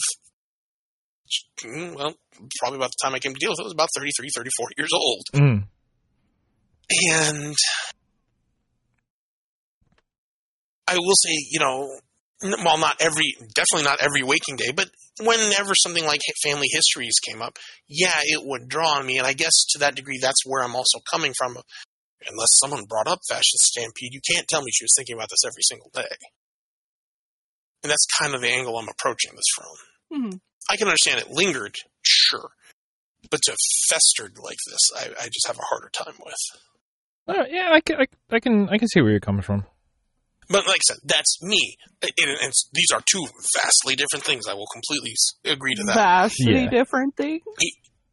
mm, 1.64 1.96
well, 1.96 2.16
probably 2.60 2.78
about 2.78 2.92
the 2.92 3.04
time 3.04 3.16
I 3.16 3.20
came 3.20 3.34
to 3.34 3.40
deal 3.40 3.52
with 3.52 3.60
it, 3.60 3.64
I 3.64 3.66
was 3.66 3.74
about 3.74 3.90
33, 3.96 4.30
34 4.34 4.68
years 4.78 4.92
old. 4.94 5.24
Mm. 5.34 5.64
And 7.12 7.56
I 10.88 10.96
will 10.96 11.16
say, 11.16 11.36
you 11.52 11.60
know, 11.60 11.88
well, 12.42 12.80
not 12.80 12.98
every, 13.00 13.36
definitely 13.54 13.84
not 13.84 14.02
every 14.02 14.24
waking 14.24 14.56
day, 14.56 14.72
but 14.74 14.90
whenever 15.22 15.74
something 15.76 16.06
like 16.06 16.22
family 16.44 16.68
histories 16.72 17.20
came 17.20 17.42
up, 17.42 17.58
yeah, 17.88 18.16
it 18.24 18.42
would 18.44 18.70
draw 18.70 18.98
on 18.98 19.06
me. 19.06 19.18
And 19.18 19.28
I 19.28 19.34
guess 19.34 19.66
to 19.72 19.80
that 19.80 19.96
degree, 19.96 20.20
that's 20.22 20.46
where 20.46 20.64
I'm 20.64 20.76
also 20.76 21.00
coming 21.12 21.34
from. 21.38 21.58
Unless 22.30 22.60
someone 22.62 22.84
brought 22.84 23.08
up 23.08 23.20
Vash 23.30 23.50
the 23.52 23.60
Stampede, 23.62 24.14
you 24.14 24.20
can't 24.30 24.48
tell 24.48 24.62
me 24.62 24.72
she 24.74 24.84
was 24.84 24.94
thinking 24.98 25.16
about 25.16 25.30
this 25.30 25.46
every 25.46 25.64
single 25.64 25.90
day. 25.94 26.16
And 27.84 27.90
that's 27.90 28.06
kind 28.20 28.36
of 28.36 28.42
the 28.42 28.50
angle 28.50 28.78
I'm 28.78 28.90
approaching 28.90 29.32
this 29.36 29.46
from. 29.56 30.22
hmm 30.24 30.38
I 30.70 30.76
can 30.78 30.88
understand 30.88 31.20
it 31.22 31.32
lingered, 31.32 31.76
sure. 32.04 32.50
But 33.32 33.42
to 33.44 33.56
festered 33.90 34.38
like 34.38 34.58
this, 34.70 34.80
I, 34.98 35.24
I 35.24 35.26
just 35.26 35.48
have 35.48 35.58
a 35.58 35.64
harder 35.70 35.90
time 35.90 36.14
with. 36.24 36.36
Uh, 37.28 37.44
yeah, 37.50 37.70
I 37.72 37.82
can, 37.82 37.98
I, 38.02 38.06
I 38.36 38.40
can 38.40 38.70
I 38.70 38.78
can 38.78 38.88
see 38.88 39.02
where 39.02 39.12
you're 39.12 39.20
coming 39.20 39.42
from. 39.42 39.66
But 40.48 40.66
like 40.68 40.78
I 40.78 40.94
said, 40.94 40.98
that's 41.06 41.42
me. 41.44 41.76
And, 42.02 42.12
and 42.18 42.30
it's- 42.40 42.70
these 42.74 42.88
are 42.94 43.02
two 43.12 43.26
vastly 43.56 43.96
different 43.96 44.26
things. 44.26 44.46
I 44.48 44.54
will 44.56 44.68
completely 44.72 45.14
agree 45.46 45.76
to 45.76 45.84
that. 45.86 45.96
Vastly 45.96 46.64
Yeah. 46.64 46.70
different 46.70 47.16
thing. 47.16 47.42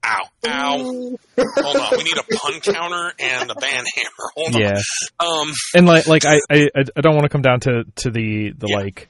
Ow. 0.04 0.22
Ow. 0.46 0.76
Hold 0.78 1.76
on. 1.76 1.90
We 1.96 2.04
need 2.04 2.16
a 2.18 2.36
pun 2.36 2.60
counter 2.60 3.12
and 3.18 3.50
a 3.50 3.54
band 3.54 3.86
hammer. 3.96 4.30
Hold 4.36 4.54
Yeah, 4.54 4.78
on. 5.20 5.48
Um, 5.48 5.52
and 5.74 5.86
like 5.86 6.06
like 6.06 6.24
I 6.24 6.38
I, 6.50 6.68
I 6.96 7.00
don't 7.00 7.14
want 7.14 7.24
to 7.24 7.28
come 7.30 7.42
down 7.42 7.60
to 7.60 7.84
to 7.96 8.10
the 8.10 8.52
the 8.56 8.68
Yeah. 8.68 8.76
like 8.76 9.08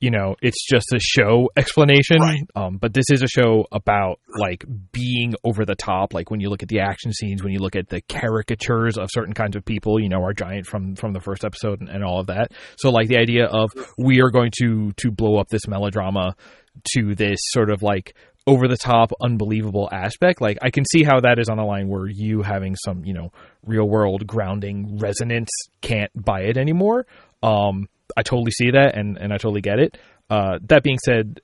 you 0.00 0.10
know 0.10 0.36
it's 0.40 0.64
just 0.66 0.92
a 0.92 1.00
show 1.00 1.50
explanation. 1.56 2.18
Right. 2.20 2.42
um 2.54 2.78
but 2.78 2.94
this 2.94 3.06
is 3.10 3.22
a 3.22 3.26
show 3.26 3.66
about 3.72 4.20
like 4.38 4.64
being 4.92 5.34
over 5.44 5.64
the 5.64 5.74
top. 5.74 6.14
Like 6.14 6.30
when 6.30 6.40
you 6.40 6.50
look 6.50 6.62
at 6.62 6.68
the 6.68 6.80
action 6.80 7.12
scenes 7.12 7.42
when 7.42 7.52
you 7.52 7.58
look 7.58 7.76
at 7.76 7.88
the 7.88 8.00
caricatures 8.02 8.96
of 8.96 9.08
certain 9.12 9.34
kinds 9.34 9.56
of 9.56 9.64
people 9.64 10.00
you 10.00 10.08
know 10.08 10.22
our 10.22 10.32
giant 10.32 10.66
from 10.66 10.94
from 10.94 11.12
the 11.12 11.20
first 11.20 11.44
episode 11.44 11.80
and, 11.80 11.88
and 11.88 12.04
all 12.04 12.20
of 12.20 12.28
that. 12.28 12.52
So 12.78 12.90
like 12.90 13.08
the 13.08 13.18
idea 13.18 13.46
of 13.46 13.70
we 13.96 14.20
are 14.20 14.30
going 14.30 14.52
to 14.60 14.92
to 14.92 15.10
blow 15.10 15.38
up 15.38 15.48
this 15.48 15.66
melodrama 15.66 16.36
to 16.94 17.14
this 17.14 17.38
sort 17.50 17.70
of 17.70 17.82
like 17.82 18.14
over 18.46 18.68
the 18.68 18.76
top 18.76 19.10
unbelievable 19.20 19.88
aspect. 19.90 20.40
Like 20.40 20.58
i 20.62 20.70
can 20.70 20.84
see 20.84 21.02
how 21.02 21.20
that 21.20 21.38
is 21.38 21.48
on 21.48 21.58
a 21.58 21.66
line 21.66 21.88
where 21.88 22.06
you 22.06 22.42
having 22.42 22.76
some 22.76 23.04
you 23.04 23.14
know 23.14 23.30
real 23.66 23.88
world 23.88 24.26
grounding 24.26 24.98
resonance 24.98 25.50
can't 25.80 26.12
buy 26.14 26.42
it 26.42 26.56
anymore. 26.56 27.06
Um 27.42 27.88
i 28.16 28.22
totally 28.22 28.50
see 28.50 28.70
that 28.70 28.96
and 28.96 29.16
and 29.18 29.32
i 29.32 29.36
totally 29.36 29.60
get 29.60 29.78
it. 29.78 29.96
Uh 30.30 30.58
that 30.68 30.82
being 30.82 30.98
said 31.04 31.40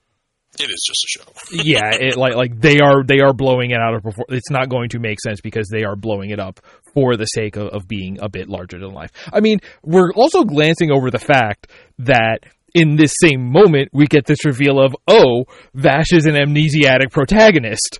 it 0.57 0.69
is 0.69 0.83
just 0.85 1.03
a 1.03 1.07
show. 1.07 1.63
yeah 1.63 1.91
it 1.93 2.15
like 2.15 2.35
like 2.35 2.59
they 2.59 2.79
are 2.79 3.03
they 3.03 3.19
are 3.19 3.33
blowing 3.33 3.71
it 3.71 3.77
out 3.79 3.93
of 3.93 4.01
proportion 4.03 4.35
it's 4.35 4.49
not 4.49 4.69
going 4.69 4.89
to 4.89 4.99
make 4.99 5.19
sense 5.19 5.41
because 5.41 5.67
they 5.69 5.83
are 5.83 5.95
blowing 5.95 6.29
it 6.29 6.39
up 6.39 6.59
for 6.93 7.17
the 7.17 7.25
sake 7.25 7.55
of, 7.57 7.67
of 7.69 7.87
being 7.87 8.17
a 8.21 8.29
bit 8.29 8.47
larger 8.47 8.79
than 8.79 8.93
life. 8.93 9.11
I 9.33 9.39
mean 9.41 9.59
we're 9.83 10.13
also 10.13 10.43
glancing 10.43 10.91
over 10.91 11.11
the 11.11 11.19
fact 11.19 11.71
that 11.99 12.39
in 12.73 12.95
this 12.95 13.13
same 13.21 13.51
moment 13.51 13.89
we 13.93 14.05
get 14.05 14.25
this 14.25 14.45
reveal 14.45 14.79
of 14.79 14.95
oh 15.07 15.45
vash 15.73 16.11
is 16.11 16.25
an 16.25 16.35
amnesiac 16.35 17.11
protagonist 17.11 17.99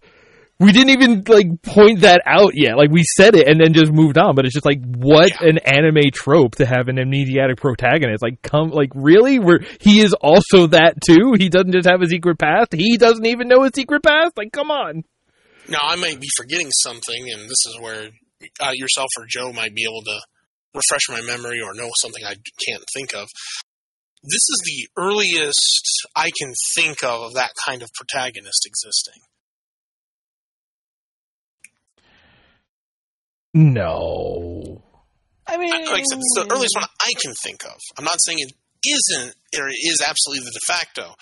we 0.60 0.72
didn't 0.72 0.92
even 0.92 1.24
like 1.28 1.62
point 1.64 2.02
that 2.02 2.22
out 2.26 2.52
yet. 2.56 2.78
Like 2.78 2.90
we 2.90 3.04
said 3.18 3.36
it 3.36 3.48
and 3.48 3.60
then 3.60 3.74
just 3.74 3.92
moved 3.92 4.18
on 4.18 4.36
but 4.36 4.46
it's 4.46 4.54
just 4.54 4.66
like 4.66 4.80
what 4.98 5.30
Yeah. 5.42 5.50
an 5.50 5.58
anime 5.60 6.12
trope 6.14 6.56
to 6.56 6.66
have 6.66 6.88
an 6.88 6.96
amnesiac 6.98 7.58
protagonist. 7.58 8.24
Like 8.24 8.42
come 8.42 8.70
like 8.70 8.92
really? 8.96 9.40
Where 9.40 9.60
he 9.82 10.00
is 10.00 10.14
also 10.14 10.68
that 10.68 11.02
too? 11.06 11.34
He 11.38 11.50
doesn't 11.50 11.74
just 11.74 11.90
have 11.90 12.02
a 12.02 12.08
secret 12.08 12.40
past? 12.40 12.74
He 12.74 12.98
doesn't 12.98 13.26
even 13.26 13.48
know 13.48 13.64
his 13.64 13.72
secret 13.76 14.02
past? 14.04 14.38
Like 14.38 14.52
come 14.52 14.72
on. 14.72 15.04
Now, 15.68 15.80
I 15.82 15.96
might 15.96 16.22
be 16.22 16.28
forgetting 16.38 16.70
something, 16.84 17.26
and 17.34 17.46
this 17.50 17.66
is 17.66 17.80
where 17.82 18.10
uh, 18.60 18.72
yourself 18.76 19.10
or 19.18 19.26
Joe 19.28 19.52
might 19.52 19.74
be 19.74 19.84
able 19.84 20.04
to 20.04 20.20
refresh 20.76 21.10
my 21.10 21.22
memory 21.26 21.60
or 21.60 21.74
know 21.74 21.90
something 22.02 22.24
I 22.24 22.36
can't 22.68 22.84
think 22.94 23.16
of. 23.16 23.28
This 24.24 24.34
is 24.34 24.62
the 24.64 24.88
earliest 25.02 26.06
I 26.16 26.30
can 26.40 26.54
think 26.76 27.04
of 27.04 27.22
of 27.22 27.34
that 27.34 27.52
kind 27.66 27.82
of 27.82 27.90
protagonist 27.96 28.68
existing. 28.68 29.24
No 33.56 34.82
I 35.48 35.58
mean, 35.58 35.72
I- 35.74 35.78
like 35.92 36.02
I 36.02 36.04
said, 36.10 36.18
it's 36.20 36.34
the 36.36 36.52
earliest 36.52 36.76
one 36.76 36.86
I 37.02 37.12
can 37.22 37.32
think 37.44 37.64
of. 37.66 37.78
I'm 37.98 38.04
not 38.04 38.18
saying 38.20 38.40
it 38.40 38.54
isn't 38.88 39.36
or 39.60 39.68
it 39.70 39.78
is 39.80 40.04
absolutely 40.08 40.44
the 40.46 40.52
de 40.52 40.60
facto, 40.74 41.14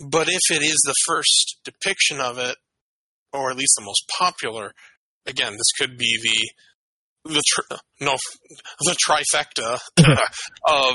but 0.00 0.28
if 0.28 0.40
it 0.50 0.62
is 0.62 0.76
the 0.84 0.94
first 1.06 1.58
depiction 1.64 2.20
of 2.20 2.38
it, 2.38 2.56
or 3.32 3.50
at 3.52 3.56
least 3.56 3.74
the 3.78 3.84
most 3.84 4.02
popular, 4.18 4.72
again, 5.26 5.52
this 5.52 5.70
could 5.78 5.96
be 5.96 6.18
the 6.22 7.32
the 7.32 7.42
tr- 7.46 7.76
no 8.00 8.16
the 8.80 8.96
trifecta 9.06 9.78
of 10.68 10.94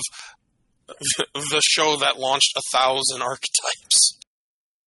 the 1.34 1.62
show 1.64 1.96
that 1.98 2.20
launched 2.20 2.54
a 2.58 2.62
thousand 2.78 3.22
archetypes. 3.22 4.20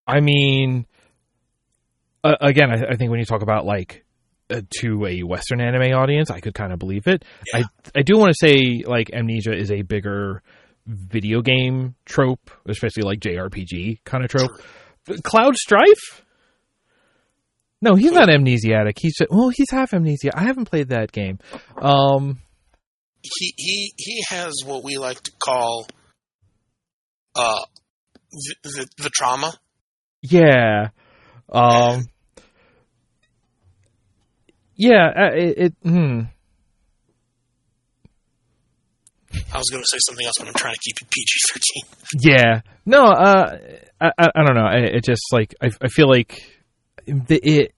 I 0.06 0.20
mean, 0.20 0.86
uh, 2.22 2.34
again, 2.42 2.70
I, 2.70 2.92
I 2.92 2.96
think 2.96 3.10
when 3.10 3.20
you 3.20 3.26
talk 3.26 3.42
about 3.42 3.64
like 3.64 4.04
uh, 4.50 4.62
to 4.80 5.06
a 5.06 5.22
Western 5.22 5.60
anime 5.60 5.92
audience, 5.94 6.30
I 6.30 6.40
could 6.40 6.54
kind 6.54 6.72
of 6.72 6.78
believe 6.78 7.06
it. 7.06 7.24
I 7.54 7.64
I 7.94 8.02
do 8.02 8.16
want 8.18 8.32
to 8.32 8.46
say 8.46 8.82
like 8.86 9.10
Amnesia 9.12 9.52
is 9.56 9.70
a 9.70 9.82
bigger 9.82 10.42
video 10.86 11.42
game 11.42 11.94
trope, 12.06 12.50
especially 12.66 13.02
like 13.02 13.20
JRPG 13.20 14.04
kind 14.04 14.24
of 14.24 14.30
trope. 14.30 14.50
Cloud 15.22 15.56
Strife. 15.56 16.24
No, 17.80 17.94
he's 17.94 18.12
not 18.12 18.28
amnesiac. 18.28 18.92
He's 18.98 19.16
just, 19.16 19.30
well, 19.30 19.50
he's 19.50 19.70
half 19.70 19.94
amnesia. 19.94 20.30
I 20.34 20.42
haven't 20.42 20.64
played 20.64 20.88
that 20.88 21.12
game. 21.12 21.38
Um, 21.80 22.40
he 23.22 23.54
he 23.56 23.92
he 23.96 24.24
has 24.28 24.54
what 24.64 24.82
we 24.82 24.98
like 24.98 25.20
to 25.22 25.32
call 25.38 25.86
uh 27.36 27.64
the 28.32 28.54
the, 28.64 28.88
the 29.04 29.10
trauma. 29.10 29.54
yeah. 30.22 30.88
Um, 31.50 32.08
yeah. 34.78 35.08
uh, 35.14 35.34
It. 35.34 35.58
it 35.58 35.74
hmm. 35.82 36.20
I 39.52 39.58
was 39.58 39.68
going 39.70 39.82
to 39.82 39.88
say 39.88 39.98
something 40.06 40.24
else, 40.24 40.36
but 40.38 40.48
I'm 40.48 40.54
trying 40.54 40.74
to 40.74 40.80
keep 40.80 40.96
it 41.02 41.10
PG 41.10 41.32
thirteen. 41.52 42.32
Yeah. 42.32 42.60
No. 42.86 43.04
Uh. 43.04 43.58
I. 44.00 44.10
I, 44.18 44.26
I 44.34 44.44
don't 44.44 44.54
know. 44.54 44.64
I, 44.64 44.96
it 44.96 45.04
just 45.04 45.22
like 45.32 45.54
I. 45.60 45.70
I 45.82 45.88
feel 45.88 46.08
like 46.08 46.40
it. 47.06 47.74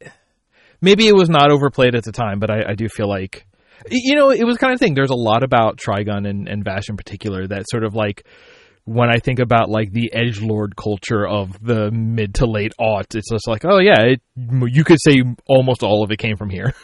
Maybe 0.81 1.09
it 1.09 1.15
was 1.15 1.29
not 1.29 1.51
overplayed 1.51 1.95
at 1.95 2.05
the 2.05 2.13
time, 2.13 2.39
but 2.39 2.51
I, 2.51 2.71
I 2.71 2.75
do 2.75 2.89
feel 2.89 3.09
like 3.09 3.47
you 3.89 4.15
know 4.15 4.31
it 4.31 4.45
was 4.45 4.59
kind 4.59 4.73
of 4.73 4.79
thing. 4.79 4.95
There's 4.95 5.11
a 5.11 5.15
lot 5.15 5.43
about 5.43 5.79
Trigun 5.79 6.29
and, 6.29 6.49
and 6.49 6.65
Vash 6.65 6.89
in 6.89 6.97
particular 6.97 7.47
that 7.47 7.65
sort 7.71 7.85
of 7.85 7.95
like 7.95 8.27
when 8.85 9.09
I 9.11 9.19
think 9.19 9.39
about 9.39 9.69
like 9.69 9.93
the 9.93 10.13
edge 10.13 10.41
lord 10.41 10.75
culture 10.77 11.27
of 11.27 11.65
the 11.65 11.91
mid 11.91 12.35
to 12.37 12.47
late 12.47 12.73
aughts, 12.81 13.15
it's 13.15 13.31
just 13.31 13.47
like, 13.49 13.65
oh 13.65 13.79
yeah, 13.79 14.01
it, 14.03 14.21
you 14.37 14.85
could 14.85 14.99
say 15.01 15.23
almost 15.47 15.83
all 15.83 16.03
of 16.05 16.11
it 16.11 16.19
came 16.19 16.37
from 16.37 16.51
here, 16.51 16.75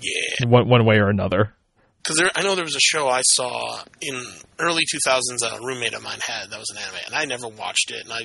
Yeah, 0.00 0.48
one 0.48 0.68
one 0.68 0.84
way 0.86 0.96
or 0.96 1.08
another. 1.08 1.54
because 2.02 2.22
I 2.34 2.42
know 2.42 2.54
there 2.54 2.64
was 2.64 2.76
a 2.76 2.80
show 2.80 3.08
I 3.08 3.22
saw 3.22 3.82
in 4.00 4.14
early 4.58 4.82
2000s 4.82 5.38
that 5.40 5.58
a 5.58 5.64
roommate 5.64 5.94
of 5.94 6.02
mine 6.02 6.18
had 6.26 6.50
that 6.50 6.58
was 6.58 6.70
an 6.70 6.78
anime, 6.82 7.00
and 7.06 7.14
I 7.14 7.24
never 7.24 7.48
watched 7.48 7.90
it. 7.90 8.04
And 8.04 8.12
I, 8.12 8.20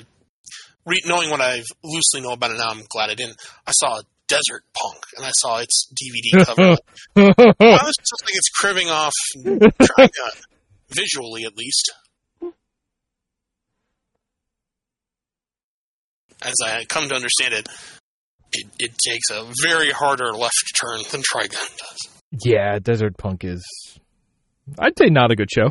re- 0.86 1.02
knowing 1.06 1.30
what 1.30 1.40
I 1.40 1.62
loosely 1.84 2.20
know 2.20 2.32
about 2.32 2.50
it 2.52 2.58
now, 2.58 2.68
I'm 2.70 2.82
glad 2.88 3.10
I 3.10 3.14
didn't. 3.14 3.36
I 3.66 3.72
saw 3.72 4.00
Desert 4.28 4.62
Punk, 4.74 5.02
and 5.16 5.24
I 5.26 5.30
saw 5.38 5.58
its 5.58 5.88
DVD 5.94 6.44
cover. 6.46 6.76
I 7.16 7.82
was 7.84 7.94
just 7.96 8.22
like 8.24 8.34
it's 8.34 8.48
cribbing 8.50 8.88
off 8.88 9.12
Trigun, 9.44 10.42
visually 10.90 11.44
at 11.44 11.56
least. 11.56 11.92
As 16.42 16.54
I 16.64 16.84
come 16.84 17.08
to 17.08 17.14
understand 17.14 17.54
it, 17.54 17.68
it, 18.52 18.66
it 18.78 18.92
takes 19.06 19.30
a 19.30 19.46
very 19.62 19.90
harder 19.90 20.32
left 20.32 20.72
turn 20.80 21.00
than 21.10 21.22
Trigun 21.22 21.50
does. 21.50 22.20
yeah, 22.44 22.78
Desert 22.78 23.16
Punk 23.18 23.44
is, 23.44 23.64
I'd 24.78 24.96
say, 24.98 25.06
not 25.08 25.30
a 25.30 25.36
good 25.36 25.50
show. 25.50 25.68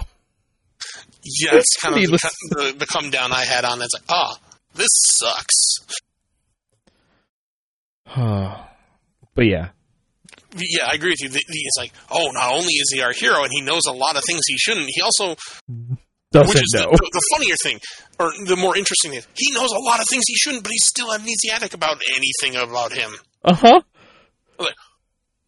Yeah, 1.23 1.56
it's 1.56 1.76
kind 1.81 1.95
of 1.95 2.02
the, 2.02 2.31
the, 2.49 2.76
the 2.80 2.85
come 2.85 3.10
down 3.10 3.31
I 3.31 3.45
had 3.45 3.65
on. 3.65 3.81
It's 3.81 3.94
like, 3.94 4.03
ah, 4.10 4.38
this 4.76 4.89
sucks. 4.91 5.80
but 9.35 9.45
yeah, 9.45 9.69
Yeah, 10.56 10.85
I 10.88 10.94
agree 10.95 11.11
with 11.11 11.22
you. 11.22 11.30
It's 11.34 11.77
like, 11.77 11.91
oh, 12.11 12.30
not 12.31 12.53
only 12.53 12.73
is 12.73 12.91
he 12.94 13.02
our 13.02 13.11
hero 13.11 13.44
and 13.44 13.52
he 13.52 13.61
knows 13.61 13.81
a 13.88 13.91
lot 13.91 14.15
of 14.15 14.23
things 14.26 14.41
he 14.48 14.57
shouldn't, 14.57 14.88
he 14.89 15.02
also 15.02 15.35
doesn't 16.32 16.49
Which 16.49 16.64
is 16.64 16.74
know. 16.76 16.91
the, 16.91 16.98
the, 16.98 17.22
funnier 17.36 17.56
thing, 17.64 17.80
or 18.20 18.32
the 18.45 18.58
more 18.58 18.76
interesting 18.76 19.12
thing. 19.12 19.22
He 19.36 19.54
knows 19.54 19.72
a 19.72 19.80
lot 19.80 20.02
of 20.02 20.08
things 20.10 20.24
he 20.28 20.36
shouldn't, 20.36 20.64
but 20.64 20.72
he's 20.72 20.86
still 20.86 21.08
amnesiac 21.08 21.74
about 21.74 22.02
anything 22.16 22.62
about 22.62 22.91
him. 22.91 23.12
Uh 23.44 23.56
huh. 23.56 23.82
Like, 24.60 24.76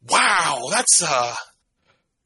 Wow, 0.09 0.61
that's 0.71 1.01
a 1.01 1.33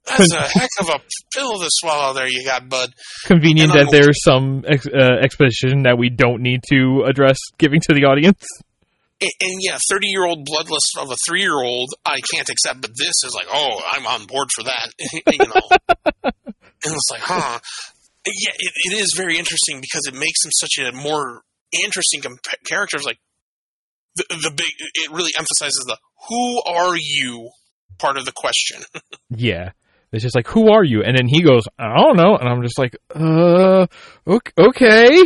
that's 0.05 0.33
a 0.33 0.41
heck 0.41 0.69
of 0.81 0.89
a 0.89 0.99
pill 1.33 1.59
to 1.59 1.67
swallow. 1.69 2.13
There, 2.13 2.27
you 2.27 2.45
got, 2.45 2.69
bud. 2.69 2.93
Convenient 3.25 3.73
that 3.73 3.89
there's 3.89 4.21
some 4.23 4.63
ex- 4.67 4.87
uh, 4.87 5.17
exposition 5.21 5.83
that 5.83 5.97
we 5.97 6.09
don't 6.09 6.41
need 6.41 6.61
to 6.69 7.03
address 7.07 7.37
giving 7.57 7.79
to 7.81 7.93
the 7.93 8.05
audience. 8.05 8.45
And, 9.21 9.31
and 9.41 9.59
yeah, 9.61 9.77
thirty-year-old 9.89 10.45
bloodlust 10.47 11.01
of 11.01 11.09
a 11.09 11.15
three-year-old, 11.27 11.89
I 12.05 12.19
can't 12.33 12.49
accept. 12.49 12.81
But 12.81 12.91
this 12.97 13.13
is 13.25 13.33
like, 13.33 13.47
oh, 13.51 13.81
I'm 13.91 14.05
on 14.05 14.27
board 14.27 14.49
for 14.53 14.63
that. 14.63 14.89
you 14.99 15.37
know, 15.39 16.01
and 16.23 16.93
it's 16.93 17.09
like, 17.11 17.21
huh? 17.21 17.59
Yeah, 18.25 18.51
it, 18.57 18.71
it 18.91 18.93
is 19.01 19.13
very 19.17 19.37
interesting 19.37 19.81
because 19.81 20.03
it 20.07 20.13
makes 20.13 20.43
him 20.45 20.51
such 20.53 20.77
a 20.79 20.91
more 20.91 21.41
interesting 21.83 22.21
comp- 22.21 22.39
character. 22.67 22.97
It's 22.97 23.05
like 23.05 23.19
the, 24.15 24.23
the 24.29 24.51
big, 24.55 24.67
it 24.79 25.11
really 25.11 25.31
emphasizes 25.37 25.83
the 25.87 25.97
"Who 26.29 26.61
are 26.63 26.95
you?" 26.97 27.49
part 27.99 28.17
of 28.17 28.25
the 28.25 28.31
question. 28.31 28.81
Yeah. 29.35 29.71
It's 30.11 30.21
just 30.23 30.35
like, 30.35 30.47
who 30.47 30.71
are 30.71 30.83
you? 30.83 31.01
And 31.03 31.17
then 31.17 31.27
he 31.27 31.41
goes, 31.41 31.63
I 31.79 31.95
don't 31.97 32.17
know. 32.17 32.35
And 32.37 32.47
I'm 32.47 32.61
just 32.61 32.77
like, 32.77 32.95
uh, 33.15 33.87
ok- 34.27 34.51
okay. 34.59 35.23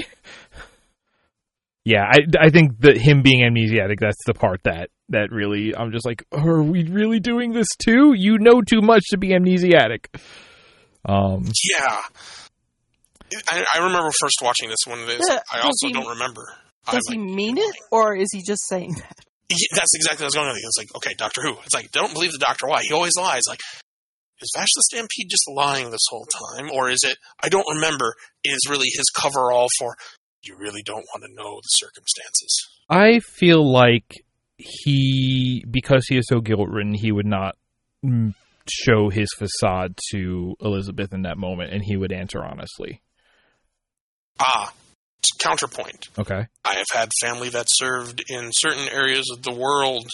Yeah, 1.83 2.03
I, 2.09 2.17
I 2.39 2.49
think 2.49 2.79
that 2.81 2.97
him 2.97 3.21
being 3.21 3.41
amnesiac, 3.41 3.99
that's 3.99 4.23
the 4.25 4.33
part 4.33 4.61
that, 4.63 4.89
that 5.09 5.31
really, 5.31 5.75
I'm 5.75 5.91
just 5.91 6.05
like, 6.05 6.23
are 6.31 6.61
we 6.63 6.83
really 6.83 7.19
doing 7.19 7.51
this 7.53 7.67
too? 7.85 8.13
You 8.13 8.37
know 8.37 8.61
too 8.61 8.81
much 8.81 9.03
to 9.11 9.17
be 9.17 9.29
amnesiac. 9.29 10.05
Um, 11.05 11.43
Yeah. 11.69 11.97
I, 13.49 13.65
I 13.75 13.77
remember 13.79 14.09
first 14.21 14.37
watching 14.41 14.69
this 14.69 14.85
one. 14.87 15.05
This 15.05 15.21
Yeah, 15.29 15.39
I 15.51 15.59
also 15.61 15.87
he- 15.87 15.93
don't 15.93 16.07
remember. 16.07 16.45
Does 16.89 17.03
I, 17.09 17.13
he 17.13 17.17
mean 17.17 17.57
it, 17.57 17.75
or 17.91 18.15
is 18.15 18.29
he 18.31 18.41
just 18.41 18.65
saying 18.69 18.93
that? 18.93 19.17
Yeah, 19.49 19.57
that's 19.75 19.93
exactly 19.95 20.23
what 20.23 20.25
I 20.25 20.27
was 20.27 20.33
going 20.35 20.47
with. 20.49 20.57
It's 20.63 20.77
like, 20.77 20.95
okay, 20.95 21.13
Doctor 21.17 21.41
Who. 21.41 21.57
It's 21.65 21.73
like, 21.73 21.91
don't 21.91 22.13
believe 22.13 22.31
the 22.31 22.37
Doctor. 22.37 22.67
Why? 22.67 22.81
He 22.83 22.93
always 22.93 23.13
lies. 23.17 23.41
Like, 23.47 23.59
is 24.41 24.51
Vash 24.55 24.67
the 24.75 24.83
Stampede 24.83 25.27
just 25.29 25.43
lying 25.53 25.89
this 25.91 26.05
whole 26.09 26.25
time, 26.55 26.69
or 26.71 26.89
is 26.89 26.99
it? 27.03 27.17
I 27.41 27.49
don't 27.49 27.65
remember. 27.75 28.13
Is 28.43 28.59
really 28.69 28.87
his 28.93 29.05
coverall 29.15 29.67
for? 29.79 29.95
You 30.43 30.55
really 30.57 30.81
don't 30.83 31.05
want 31.13 31.23
to 31.23 31.33
know 31.33 31.55
the 31.61 31.67
circumstances. 31.69 32.57
I 32.89 33.19
feel 33.19 33.69
like 33.69 34.23
he, 34.57 35.65
because 35.69 36.05
he 36.07 36.17
is 36.17 36.25
so 36.27 36.39
guilt 36.39 36.69
ridden, 36.69 36.93
he 36.93 37.11
would 37.11 37.25
not 37.25 37.55
mm, 38.05 38.33
show 38.69 39.09
his 39.09 39.27
facade 39.37 39.97
to 40.11 40.55
Elizabeth 40.61 41.13
in 41.13 41.23
that 41.23 41.37
moment, 41.37 41.73
and 41.73 41.83
he 41.83 41.97
would 41.97 42.11
answer 42.13 42.43
honestly. 42.43 43.01
Ah, 44.39 44.71
counterpoint. 45.39 46.07
Okay. 46.17 46.47
I 46.65 46.73
have 46.75 46.85
had 46.93 47.09
family 47.21 47.49
that 47.49 47.65
served 47.69 48.23
in 48.29 48.49
certain 48.53 48.87
areas 48.89 49.25
of 49.31 49.43
the 49.43 49.53
world 49.53 50.07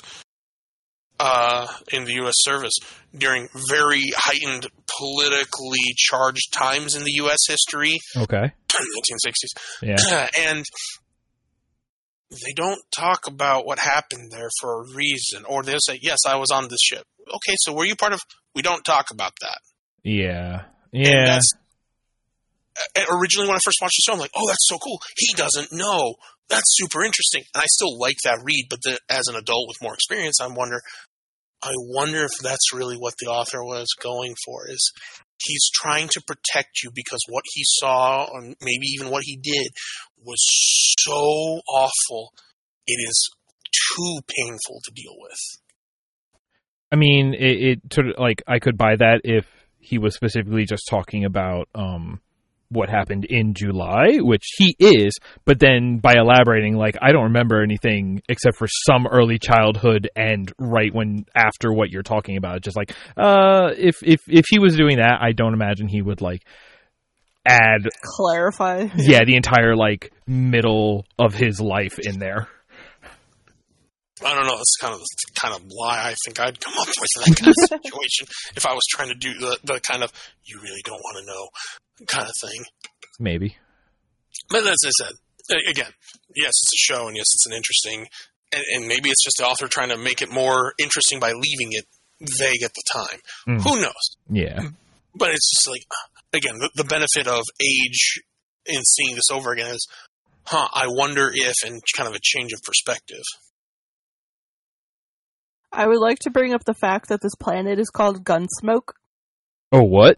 uh, 1.20 1.68
in 1.92 2.06
the 2.06 2.14
U.S. 2.16 2.34
service 2.40 2.74
during 3.16 3.48
very 3.70 4.02
heightened, 4.16 4.68
politically 5.00 5.80
charged 5.96 6.52
times 6.54 6.96
in 6.96 7.04
the 7.04 7.12
U.S. 7.18 7.40
history, 7.48 8.00
Okay. 8.18 8.52
1960s. 8.70 9.62
Yeah. 9.82 10.28
and 10.40 10.64
they 12.32 12.54
don't 12.56 12.82
talk 12.98 13.28
about 13.28 13.66
what 13.66 13.78
happened 13.78 14.32
there 14.32 14.50
for 14.60 14.82
a 14.82 14.96
reason, 14.96 15.46
or 15.48 15.62
they'll 15.62 15.78
say, 15.80 16.00
"Yes, 16.02 16.18
I 16.28 16.36
was 16.38 16.50
on 16.52 16.68
this 16.68 16.80
ship." 16.82 17.04
Okay, 17.28 17.56
so 17.58 17.74
were 17.74 17.86
you 17.86 17.96
part 17.96 18.14
of? 18.14 18.22
We 18.56 18.64
don't 18.64 18.84
talk 18.84 19.12
about 19.12 19.34
that. 19.42 19.60
Yeah. 20.04 20.64
And 20.92 21.06
Yeah. 21.06 21.26
that's, 21.26 21.52
uh, 21.56 21.60
originally, 23.12 23.48
when 23.48 23.56
I 23.58 23.64
first 23.64 23.80
watched 23.82 23.98
the 23.98 24.04
show, 24.06 24.14
I'm 24.14 24.20
like, 24.20 24.32
"Oh, 24.36 24.48
that's 24.48 24.68
so 24.68 24.78
cool." 24.78 25.00
He 25.18 25.34
doesn't 25.34 25.72
know. 25.72 26.16
That's 26.50 26.76
super 26.76 27.04
interesting, 27.04 27.44
and 27.54 27.62
I 27.62 27.66
still 27.68 27.98
like 28.00 28.18
that 28.24 28.42
read. 28.44 28.68
But 28.70 28.80
the, 28.84 29.00
as 29.10 29.28
an 29.28 29.36
adult 29.36 29.68
with 29.68 29.82
more 29.82 29.94
experience, 29.94 30.40
I 30.42 30.48
wonder. 30.48 30.82
I 31.62 31.72
wonder 31.78 32.26
if 32.26 32.32
that's 32.42 32.74
really 32.74 32.98
what 32.98 33.14
the 33.20 33.28
author 33.28 33.64
was 33.64 33.88
going 34.02 34.36
for. 34.46 34.68
Is 34.68 34.92
he's 35.46 35.70
trying 35.74 36.10
to 36.10 36.22
protect 36.22 36.84
you 36.84 36.92
because 36.94 37.22
what 37.30 37.44
he 37.54 37.64
saw, 37.66 38.26
or 38.26 38.42
maybe 38.42 38.88
even 38.94 39.10
what 39.10 39.24
he 39.24 39.38
did, 39.38 39.68
was 40.22 40.44
so 41.00 41.62
awful. 41.70 42.34
It 42.86 43.00
is 43.08 43.30
too 43.96 44.20
painful 44.28 44.82
to 44.84 44.92
deal 44.94 45.16
with. 45.18 45.40
I 46.92 46.96
mean, 46.96 47.34
it, 47.34 47.64
it 47.64 47.80
sort 47.94 48.10
of 48.10 48.16
like 48.18 48.44
I 48.48 48.60
could 48.60 48.78
buy 48.78 48.96
that 48.98 49.22
if 49.24 49.46
he 49.80 49.98
was 49.98 50.16
specifically 50.16 50.66
just 50.66 50.84
talking 50.90 51.26
about 51.26 51.68
um 51.76 52.22
what 52.74 52.90
happened 52.90 53.26
in 53.26 53.54
July, 53.54 54.18
which 54.20 54.44
he 54.58 54.76
is, 54.80 55.14
but 55.46 55.60
then 55.60 56.00
by 56.00 56.14
elaborating, 56.18 56.76
like 56.76 56.96
I 57.02 57.12
don't 57.12 57.26
remember 57.26 57.62
anything 57.62 58.22
except 58.28 58.58
for 58.58 58.68
some 58.68 59.08
early 59.08 59.40
childhood 59.40 60.10
and 60.16 60.52
right 60.60 60.94
when 60.94 61.26
after 61.36 61.72
what 61.72 61.90
you're 61.90 62.04
talking 62.04 62.38
about. 62.38 62.62
Just 62.62 62.76
like, 62.76 62.94
uh, 63.18 63.72
if 63.78 63.98
if 64.04 64.22
if 64.28 64.46
he 64.50 64.60
was 64.60 64.76
doing 64.76 64.98
that, 64.98 65.20
I 65.22 65.32
don't 65.32 65.54
imagine 65.54 65.88
he 65.88 66.02
would 66.02 66.22
like 66.22 66.44
add, 67.46 67.88
Clarify. 68.02 68.90
yeah, 68.98 69.24
the 69.26 69.36
entire 69.36 69.76
like 69.76 70.12
middle 70.28 71.06
of 71.20 71.34
his 71.34 71.60
life 71.60 72.00
in 72.00 72.20
there. 72.20 72.48
I 74.26 74.34
don't 74.36 74.46
know. 74.46 74.56
That's 74.56 74.78
kind 74.80 74.94
of 74.94 75.00
the 75.00 75.32
kind 75.40 75.56
of 75.56 75.64
lie 75.70 76.12
I 76.12 76.16
think 76.26 76.40
I'd 76.40 76.60
come 76.60 76.74
up 76.78 76.88
with 76.88 77.28
in 77.28 77.34
that 77.34 77.40
kind 77.40 77.50
of 77.50 77.82
situation 77.84 78.28
if 78.56 78.66
I 78.66 78.74
was 78.74 78.84
trying 78.90 79.10
to 79.10 79.16
do 79.16 79.34
the, 79.34 79.58
the 79.64 79.80
kind 79.82 80.04
of 80.04 80.12
you 80.46 80.60
really 80.62 80.82
don't 80.86 81.00
want 81.00 81.18
to 81.18 81.26
know 81.26 81.48
kind 82.08 82.28
of 82.28 82.34
thing. 82.42 82.64
Maybe. 83.20 83.58
But 84.50 84.66
as 84.68 84.78
I 84.86 84.90
said, 84.90 85.14
again, 85.70 85.92
yes, 86.36 86.50
it's 86.50 86.74
a 86.74 86.94
show, 86.94 87.08
and 87.08 87.16
yes, 87.16 87.28
it's 87.34 87.46
an 87.46 87.54
interesting 87.54 88.08
and, 88.54 88.64
and 88.74 88.88
maybe 88.88 89.10
it's 89.10 89.24
just 89.24 89.38
the 89.38 89.46
author 89.46 89.68
trying 89.68 89.90
to 89.90 89.98
make 89.98 90.22
it 90.22 90.32
more 90.32 90.74
interesting 90.80 91.20
by 91.20 91.32
leaving 91.32 91.70
it 91.72 91.86
vague 92.22 92.64
at 92.64 92.72
the 92.74 92.84
time. 92.94 93.20
Mm. 93.48 93.62
Who 93.64 93.82
knows? 93.82 94.18
Yeah. 94.30 94.70
But 95.16 95.32
it's 95.32 95.52
just 95.52 95.70
like, 95.70 95.84
again, 96.34 96.60
the, 96.60 96.70
the 96.76 96.84
benefit 96.84 97.28
of 97.28 97.44
age 97.62 98.22
in 98.66 98.82
seeing 98.84 99.16
this 99.16 99.30
over 99.32 99.52
again 99.52 99.74
is, 99.74 99.88
huh, 100.46 100.68
I 100.74 100.88
wonder 100.88 101.32
if, 101.34 101.56
and 101.66 101.82
kind 101.96 102.08
of 102.10 102.16
a 102.16 102.20
change 102.22 102.54
of 102.54 102.62
perspective. 102.64 103.24
I 105.72 105.88
would 105.88 106.00
like 106.00 106.20
to 106.20 106.30
bring 106.30 106.54
up 106.54 106.66
the 106.66 106.76
fact 106.76 107.10
that 107.10 107.22
this 107.22 107.36
planet 107.36 107.80
is 107.80 107.90
called 107.90 108.24
Gunsmoke. 108.24 108.94
Oh, 109.72 109.84
what? 109.84 110.18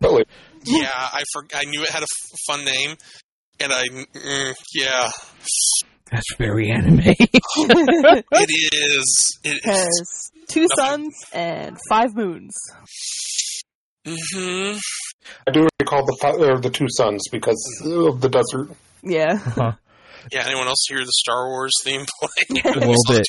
Really? 0.68 0.82
Yeah, 0.82 0.90
I 0.96 1.24
for, 1.34 1.46
I 1.54 1.66
knew 1.66 1.84
it 1.84 1.90
had 1.90 2.02
a 2.02 2.04
f- 2.04 2.40
fun 2.48 2.66
name, 2.66 2.96
and 3.60 3.72
I, 3.74 3.88
mm, 3.88 4.54
yeah, 4.74 5.10
That's 6.12 6.36
very 6.38 6.72
anime. 6.72 7.00
it 7.18 8.74
is. 8.74 9.40
It 9.44 9.64
has 9.66 10.32
two 10.48 10.68
suns 10.76 11.14
and 11.34 11.78
five 11.90 12.16
moons. 12.16 12.54
hmm 14.06 14.78
I 15.48 15.52
do 15.52 15.68
recall 15.82 16.06
the 16.06 16.18
fi- 16.22 16.36
or 16.36 16.60
the 16.60 16.70
two 16.70 16.86
suns 16.90 17.24
because 17.32 17.82
of 17.86 18.22
the 18.22 18.30
desert. 18.30 18.70
Yeah. 19.04 19.38
Huh. 19.38 19.72
Yeah, 20.32 20.44
anyone 20.46 20.68
else 20.68 20.86
hear 20.88 21.00
the 21.00 21.12
Star 21.12 21.50
Wars 21.50 21.74
theme 21.84 22.06
playing? 22.20 22.66
A 22.76 22.80
little 22.80 22.96
bit. 23.08 23.26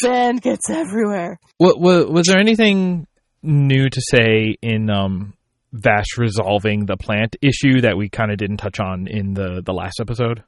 Sand 0.00 0.42
gets 0.42 0.68
everywhere. 0.70 1.38
What, 1.58 1.80
what 1.80 2.10
was 2.10 2.26
there 2.26 2.38
anything 2.38 3.06
new 3.42 3.88
to 3.88 4.00
say 4.10 4.56
in 4.62 4.90
um 4.90 5.34
Vash 5.82 6.16
resolving 6.18 6.86
the 6.86 6.96
plant 6.96 7.36
issue 7.42 7.80
that 7.82 7.96
we 7.96 8.08
kind 8.08 8.30
of 8.30 8.38
didn't 8.38 8.58
touch 8.58 8.80
on 8.80 9.06
in 9.06 9.34
the 9.34 9.62
the 9.64 9.72
last 9.72 10.00
episode? 10.00 10.42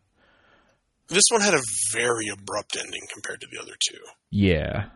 This 1.08 1.24
one 1.30 1.40
had 1.40 1.54
a 1.54 1.60
very 1.92 2.28
abrupt 2.32 2.76
ending 2.76 3.00
compared 3.12 3.40
to 3.40 3.46
the 3.50 3.60
other 3.62 3.72
two. 3.88 3.98
Yeah. 4.30 4.86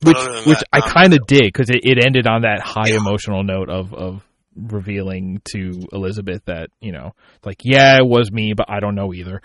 But 0.00 0.16
Which 0.16 0.46
which 0.46 0.58
that, 0.58 0.68
I 0.72 0.80
kind 0.80 1.14
of 1.14 1.26
did 1.26 1.42
because 1.44 1.70
it, 1.70 1.80
it 1.84 2.04
ended 2.04 2.26
on 2.26 2.42
that 2.42 2.60
high 2.60 2.88
Yeah. 2.88 2.96
emotional 2.96 3.42
note 3.44 3.70
of 3.70 3.94
of 3.94 4.22
revealing 4.56 5.40
to 5.52 5.86
Elizabeth 5.92 6.44
that 6.46 6.68
you 6.80 6.92
know 6.92 7.12
like 7.44 7.58
yeah 7.64 7.96
it 7.96 8.06
was 8.06 8.30
me 8.30 8.52
but 8.54 8.66
I 8.68 8.80
don't 8.80 8.94
know 8.94 9.12
either. 9.14 9.40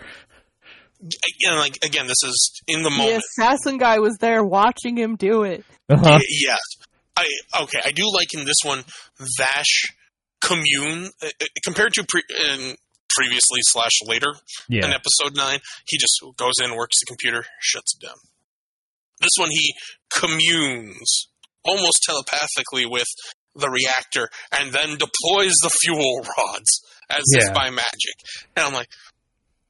Again, 1.02 1.56
like 1.58 1.78
again, 1.82 2.06
this 2.06 2.22
is 2.24 2.60
in 2.68 2.82
the 2.82 2.90
moment. 2.90 3.22
The 3.38 3.42
assassin 3.42 3.78
guy 3.78 4.00
was 4.00 4.18
there 4.18 4.44
watching 4.44 4.98
him 4.98 5.16
do 5.16 5.44
it. 5.44 5.64
Uh-huh. 5.88 6.18
Yes, 6.28 6.58
I 7.20 7.62
okay. 7.62 7.80
I 7.84 7.92
do 7.92 8.04
like 8.12 8.32
in 8.34 8.44
this 8.44 8.60
one 8.64 8.84
Vash 9.38 9.84
commune 10.40 11.10
uh, 11.22 11.26
uh, 11.26 11.46
compared 11.64 11.92
to 11.94 12.04
pre- 12.08 12.22
in 12.52 12.76
previously 13.08 13.60
slash 13.62 13.92
later 14.06 14.30
in 14.70 14.78
Yeah. 14.78 14.94
episode 14.94 15.36
nine. 15.36 15.58
He 15.88 15.98
just 15.98 16.14
goes 16.36 16.54
in, 16.62 16.74
works 16.76 16.96
the 17.00 17.06
computer, 17.06 17.44
shuts 17.60 17.94
it 17.96 18.06
down. 18.06 18.16
This 19.20 19.30
one 19.38 19.50
he 19.50 19.74
communes 20.10 21.28
almost 21.64 22.02
telepathically 22.06 22.86
with 22.86 23.08
the 23.54 23.68
reactor, 23.68 24.28
and 24.58 24.72
then 24.72 24.90
deploys 24.96 25.54
the 25.62 25.70
fuel 25.82 26.18
rods 26.38 26.80
as 27.10 27.24
Yeah. 27.34 27.48
if 27.48 27.54
by 27.54 27.70
magic. 27.70 28.14
And 28.56 28.66
I'm 28.66 28.74
like. 28.74 28.88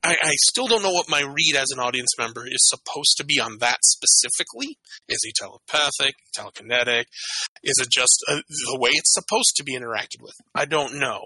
I, 0.02 0.16
I 0.22 0.32
still 0.48 0.66
don't 0.66 0.82
know 0.82 0.92
what 0.92 1.10
my 1.10 1.20
read 1.20 1.56
as 1.56 1.66
an 1.72 1.78
audience 1.78 2.08
member 2.18 2.46
is 2.46 2.68
supposed 2.70 3.14
to 3.18 3.24
be 3.24 3.38
on 3.38 3.58
that 3.60 3.76
specifically. 3.84 4.78
Is 5.08 5.18
he 5.22 5.32
telepathic, 5.36 6.14
telekinetic? 6.36 7.04
Is 7.62 7.74
it 7.80 7.88
just 7.90 8.24
uh, 8.28 8.36
the 8.36 8.78
way 8.80 8.90
it's 8.94 9.12
supposed 9.12 9.52
to 9.56 9.64
be 9.64 9.76
interacted 9.76 10.22
with? 10.22 10.32
I 10.54 10.64
don't 10.64 10.98
know. 10.98 11.20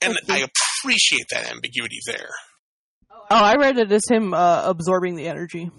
And 0.00 0.16
I 0.28 0.46
appreciate 0.82 1.26
that 1.32 1.50
ambiguity 1.50 1.98
there. 2.06 2.30
Oh, 3.10 3.36
I 3.36 3.54
read 3.56 3.78
it 3.78 3.90
as 3.90 4.02
him 4.08 4.32
uh, 4.34 4.62
absorbing 4.64 5.16
the 5.16 5.26
energy. 5.26 5.70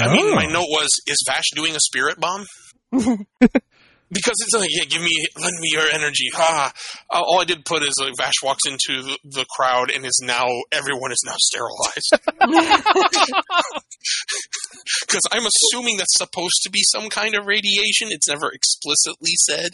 I 0.00 0.12
mean, 0.12 0.34
my 0.34 0.46
Oh. 0.46 0.52
note 0.52 0.68
was, 0.68 0.88
is 1.06 1.22
Vash 1.26 1.44
doing 1.54 1.76
a 1.76 1.80
spirit 1.80 2.18
bomb? 2.18 2.44
Because 4.10 4.34
it's 4.42 4.54
like, 4.54 4.70
yeah, 4.70 4.84
give 4.84 5.02
me, 5.02 5.10
lend 5.36 5.58
me 5.60 5.70
your 5.72 5.86
energy. 5.92 6.28
Ha! 6.34 6.72
Uh, 7.10 7.20
all 7.20 7.40
I 7.40 7.44
did 7.44 7.64
put 7.64 7.82
is 7.82 7.94
like 8.00 8.12
Vash 8.16 8.42
walks 8.42 8.62
into 8.66 9.02
the, 9.02 9.18
the 9.24 9.46
crowd 9.56 9.90
and 9.90 10.04
is 10.04 10.20
now 10.22 10.46
everyone 10.72 11.10
is 11.10 11.22
now 11.24 11.36
sterilized. 11.36 12.14
Because 15.06 15.22
I'm 15.32 15.44
assuming 15.46 15.96
that's 15.96 16.16
supposed 16.16 16.60
to 16.64 16.70
be 16.70 16.82
some 16.82 17.08
kind 17.08 17.34
of 17.34 17.46
radiation. 17.46 18.08
It's 18.10 18.28
never 18.28 18.50
explicitly 18.50 19.32
said, 19.48 19.70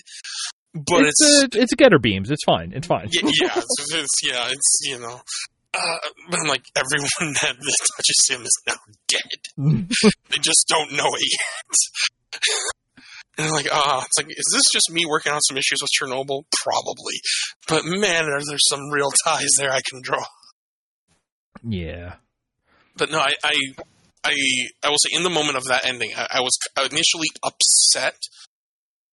but 0.73 1.05
it's 1.05 1.20
it's, 1.20 1.57
a, 1.57 1.61
it's 1.61 1.74
getter 1.74 1.98
beams. 1.98 2.31
It's 2.31 2.44
fine. 2.44 2.73
It's 2.74 2.86
fine. 2.86 3.09
yeah, 3.11 3.23
yeah, 3.24 3.52
it's, 3.57 3.94
it's 3.94 4.23
yeah, 4.23 4.48
it's 4.51 4.78
you 4.85 4.98
know. 5.01 5.20
Uh, 5.73 5.97
but 6.31 6.40
I'm 6.40 6.48
like 6.48 6.65
everyone 6.77 7.09
that, 7.43 7.57
that 7.59 7.77
touches 7.97 8.28
him 8.28 8.43
is 8.43 8.62
now 8.66 8.74
dead. 9.09 9.90
they 10.31 10.39
just 10.39 10.66
don't 10.69 10.93
know 10.93 11.07
it 11.07 11.32
yet. 11.32 12.40
And 13.40 13.48
I'm 13.48 13.52
like, 13.54 13.68
ah, 13.72 14.04
it's 14.04 14.18
like, 14.18 14.28
is 14.30 14.50
this 14.52 14.64
just 14.72 14.90
me 14.90 15.04
working 15.08 15.32
on 15.32 15.40
some 15.40 15.56
issues 15.56 15.78
with 15.80 15.90
Chernobyl? 16.00 16.44
Probably. 16.62 17.14
But 17.68 17.84
man, 17.84 18.24
are 18.24 18.40
there 18.46 18.58
some 18.68 18.90
real 18.90 19.10
ties 19.24 19.48
there 19.58 19.70
I 19.72 19.80
can 19.88 20.00
draw. 20.02 20.24
Yeah. 21.62 22.14
But 22.96 23.10
no, 23.10 23.18
I, 23.18 23.34
I, 23.44 23.54
I, 24.24 24.32
I 24.84 24.88
will 24.88 24.96
say 24.98 25.16
in 25.16 25.22
the 25.22 25.30
moment 25.30 25.56
of 25.56 25.64
that 25.64 25.84
ending, 25.86 26.10
I, 26.16 26.26
I 26.38 26.40
was 26.40 26.52
initially 26.78 27.28
upset, 27.42 28.16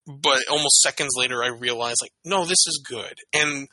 but 0.05 0.39
almost 0.49 0.81
seconds 0.81 1.11
later, 1.17 1.43
I 1.43 1.47
realized 1.47 1.97
like, 2.01 2.11
no, 2.25 2.41
this 2.45 2.65
is 2.67 2.83
good, 2.87 3.13
and 3.33 3.67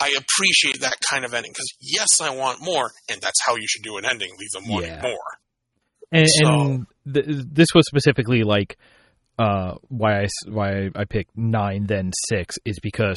I 0.00 0.08
appreciate 0.16 0.80
that 0.82 0.96
kind 1.10 1.24
of 1.24 1.34
ending 1.34 1.50
because 1.52 1.68
yes, 1.80 2.08
I 2.22 2.30
want 2.34 2.62
more, 2.62 2.90
and 3.10 3.20
that's 3.20 3.38
how 3.46 3.56
you 3.56 3.66
should 3.66 3.82
do 3.82 3.98
an 3.98 4.04
ending: 4.04 4.30
leave 4.38 4.50
them 4.52 4.68
wanting 4.72 4.90
Yeah. 4.90 5.02
more. 5.02 5.18
And, 6.12 6.28
So- 6.28 6.46
and 6.46 6.86
th- 7.12 7.26
this 7.52 7.68
was 7.74 7.84
specifically 7.86 8.42
like 8.44 8.78
uh, 9.38 9.74
why 9.88 10.20
I 10.20 10.24
s- 10.24 10.46
why 10.48 10.90
I 10.94 11.04
picked 11.04 11.36
nine 11.36 11.86
then 11.86 12.10
six 12.28 12.56
is 12.64 12.78
because 12.82 13.16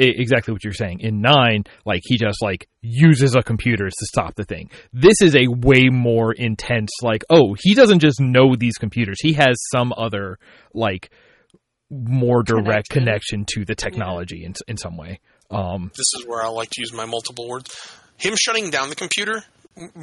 i 0.00 0.04
exactly 0.04 0.52
what 0.52 0.64
you're 0.64 0.72
saying. 0.72 1.00
In 1.00 1.20
nine, 1.20 1.64
like 1.84 2.00
he 2.04 2.16
just 2.16 2.42
like 2.42 2.66
uses 2.80 3.34
a 3.34 3.42
computer 3.42 3.86
to 3.88 4.06
stop 4.06 4.34
the 4.36 4.44
thing. 4.44 4.70
This 4.92 5.20
is 5.20 5.36
a 5.36 5.46
way 5.48 5.88
more 5.90 6.32
intense. 6.32 6.90
Like, 7.02 7.24
oh, 7.28 7.54
he 7.60 7.74
doesn't 7.74 7.98
just 8.00 8.20
know 8.20 8.56
these 8.56 8.78
computers. 8.78 9.18
He 9.20 9.34
has 9.34 9.56
some 9.70 9.92
other 9.96 10.38
like 10.74 11.10
more 11.90 12.42
direct 12.42 12.88
Connection. 12.88 13.44
connection 13.44 13.44
to 13.54 13.64
the 13.66 13.74
technology 13.74 14.44
in 14.44 14.54
in 14.66 14.76
some 14.76 14.96
way. 14.96 15.20
Um, 15.50 15.90
This 15.94 16.20
is 16.20 16.26
where 16.26 16.42
I 16.42 16.48
like 16.48 16.70
to 16.70 16.80
use 16.80 16.92
my 16.94 17.04
multiple 17.04 17.46
words. 17.48 17.68
Him 18.16 18.34
shutting 18.36 18.70
down 18.70 18.88
the 18.88 18.96
computer 18.96 19.44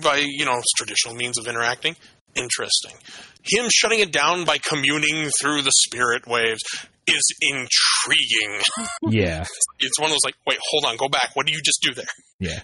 by 0.04 0.18
you 0.18 0.46
know 0.46 0.62
traditional 0.78 1.16
means 1.16 1.38
of 1.40 1.48
interacting. 1.48 1.96
Interesting. 2.36 2.94
Him 3.44 3.66
shutting 3.74 4.00
it 4.00 4.12
down 4.12 4.46
by 4.46 4.58
communing 4.58 5.30
through 5.42 5.62
the 5.62 5.72
spirit 5.86 6.28
waves 6.28 6.62
is 7.08 7.22
intriguing. 7.42 8.62
yeah. 9.10 9.44
it's 9.80 10.00
one 10.00 10.08
of 10.10 10.12
those 10.12 10.26
like, 10.26 10.36
wait, 10.46 10.58
hold 10.70 10.86
on, 10.86 10.98
go 10.98 11.10
back. 11.10 11.32
What 11.34 11.46
did 11.46 11.56
you 11.56 11.62
just 11.64 11.80
do 11.82 11.94
there? 11.94 12.06
Yeah. 12.40 12.60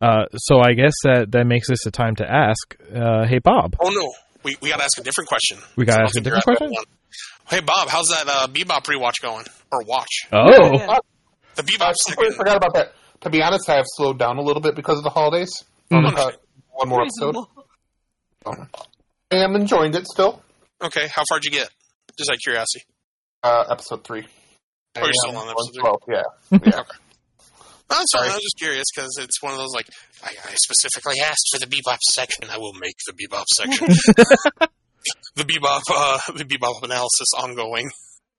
Uh, 0.00 0.24
so 0.36 0.60
I 0.60 0.72
guess 0.74 0.92
that 1.04 1.30
that 1.32 1.46
makes 1.46 1.68
this 1.68 1.86
a 1.86 1.90
time 1.92 2.16
to 2.16 2.28
ask. 2.28 2.76
Uh, 2.94 3.24
hey, 3.26 3.38
Bob. 3.38 3.76
Oh 3.80 3.88
no, 3.88 4.12
we 4.42 4.56
we 4.60 4.68
got 4.70 4.78
to 4.78 4.84
ask 4.84 4.98
a 4.98 5.02
different 5.02 5.28
question. 5.28 5.58
We 5.76 5.84
gotta 5.84 6.00
I 6.00 6.04
ask 6.04 6.16
a 6.16 6.20
different 6.20 6.44
question? 6.44 6.70
one. 6.70 6.84
Hey 7.48 7.60
Bob, 7.60 7.88
how's 7.88 8.08
that 8.08 8.24
uh, 8.26 8.46
Bebop 8.48 8.84
rewatch 8.86 9.20
going 9.22 9.44
or 9.70 9.82
watch? 9.84 10.08
Oh, 10.32 10.46
Yeah. 10.72 10.98
The 11.54 11.62
I 11.62 11.66
Bebop 11.66 11.94
completely 12.06 12.30
second. 12.30 12.32
forgot 12.34 12.56
about 12.56 12.74
that. 12.74 12.94
To 13.20 13.30
be 13.30 13.42
honest, 13.42 13.68
I 13.68 13.76
have 13.76 13.84
slowed 13.86 14.18
down 14.18 14.38
a 14.38 14.42
little 14.42 14.62
bit 14.62 14.74
because 14.74 14.98
of 14.98 15.04
the 15.04 15.10
holidays. 15.10 15.50
Mm. 15.92 16.32
One 16.70 16.88
more 16.88 17.02
episode. 17.02 17.36
Reasonable. 18.46 18.68
I 19.30 19.36
am 19.36 19.54
enjoying 19.56 19.94
it 19.94 20.06
still. 20.06 20.42
Okay, 20.82 21.08
how 21.14 21.22
far'd 21.28 21.44
you 21.44 21.50
get? 21.50 21.68
Just 22.18 22.30
out 22.30 22.36
of 22.36 22.40
curiosity. 22.40 22.84
Uh, 23.42 23.64
episode 23.70 24.04
three. 24.04 24.26
Oh, 24.96 25.00
you're 25.04 25.12
still 25.14 25.36
on 25.36 25.48
episode 25.48 25.72
three. 25.74 25.82
12, 25.82 26.02
Yeah. 26.08 26.22
yeah. 26.76 26.82
Oh, 27.90 27.98
that's 27.98 28.12
fine. 28.12 28.22
Sorry. 28.22 28.28
I 28.30 28.34
was 28.34 28.42
just 28.42 28.58
curious 28.58 28.84
because 28.94 29.10
it's 29.20 29.42
one 29.42 29.52
of 29.52 29.58
those 29.58 29.72
like 29.74 29.86
I, 30.24 30.28
I 30.28 30.54
specifically 30.54 31.20
asked 31.20 31.46
for 31.52 31.58
the 31.60 31.66
Bebop 31.66 31.98
section. 32.12 32.44
I 32.50 32.58
will 32.58 32.72
make 32.74 32.96
the 33.06 33.12
Bebop 33.12 33.44
section. 33.54 33.86
the 35.36 35.44
Bebop, 35.44 35.82
uh, 35.90 36.18
the 36.36 36.44
Bebop 36.44 36.82
analysis 36.82 37.28
ongoing. 37.38 37.90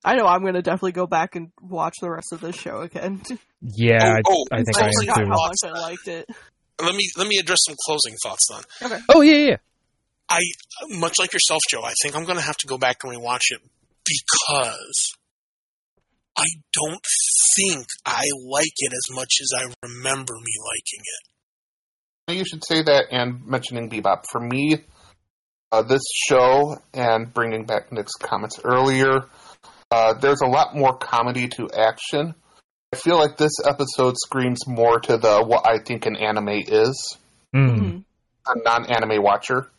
I 0.05 0.15
know 0.15 0.25
I'm 0.25 0.41
going 0.41 0.55
to 0.55 0.61
definitely 0.61 0.91
go 0.93 1.07
back 1.07 1.35
and 1.35 1.51
watch 1.61 1.95
the 2.01 2.09
rest 2.11 2.33
of 2.33 2.41
this 2.41 2.55
show 2.57 2.81
again. 2.81 3.21
yeah. 3.61 4.19
Oh, 4.27 4.45
I, 4.51 4.57
I 4.57 4.63
think 4.63 4.77
oh, 4.77 4.81
I 4.81 4.83
I 4.83 4.87
am 4.87 4.91
forgot 4.99 5.17
too. 5.17 5.25
how 5.25 5.47
much 5.47 5.57
I 5.63 5.79
liked 5.79 6.07
it. 6.07 6.29
Let 6.81 6.95
me 6.95 7.09
let 7.17 7.27
me 7.27 7.37
address 7.39 7.59
some 7.67 7.75
closing 7.85 8.15
thoughts 8.23 8.47
then. 8.49 8.91
Okay. 8.91 8.99
Oh 9.09 9.21
yeah, 9.21 9.37
yeah. 9.37 9.57
I 10.33 10.41
much 10.89 11.13
like 11.19 11.31
yourself, 11.33 11.61
Joe. 11.69 11.83
I 11.83 11.93
think 12.01 12.15
I'm 12.15 12.25
going 12.25 12.37
to 12.37 12.43
have 12.43 12.57
to 12.57 12.67
go 12.67 12.77
back 12.77 12.97
and 13.03 13.13
rewatch 13.13 13.51
it 13.51 13.61
because 14.05 15.13
I 16.37 16.45
don't 16.73 17.05
think 17.55 17.85
I 18.05 18.23
like 18.49 18.73
it 18.77 18.93
as 18.93 19.15
much 19.15 19.29
as 19.41 19.49
I 19.55 19.63
remember 19.83 20.33
me 20.33 20.51
liking 20.71 21.03
it. 21.05 22.35
You 22.37 22.45
should 22.45 22.63
say 22.65 22.81
that 22.81 23.05
and 23.11 23.45
mentioning 23.45 23.89
Bebop. 23.89 24.23
For 24.31 24.39
me, 24.39 24.77
uh, 25.71 25.83
this 25.83 26.01
show 26.27 26.77
and 26.93 27.33
bringing 27.33 27.65
back 27.65 27.91
Nick's 27.91 28.13
comments 28.15 28.59
earlier, 28.63 29.25
uh, 29.91 30.13
there's 30.13 30.41
a 30.41 30.47
lot 30.47 30.75
more 30.75 30.97
comedy 30.97 31.47
to 31.49 31.69
action. 31.77 32.33
I 32.93 32.95
feel 32.95 33.17
like 33.17 33.37
this 33.37 33.53
episode 33.65 34.15
screams 34.17 34.65
more 34.67 34.99
to 35.01 35.17
the 35.17 35.43
what 35.43 35.67
I 35.67 35.79
think 35.79 36.05
an 36.05 36.15
anime 36.15 36.49
is, 36.67 37.17
Mm. 37.53 38.03
a 38.47 38.59
non-anime 38.63 39.21
watcher. 39.21 39.69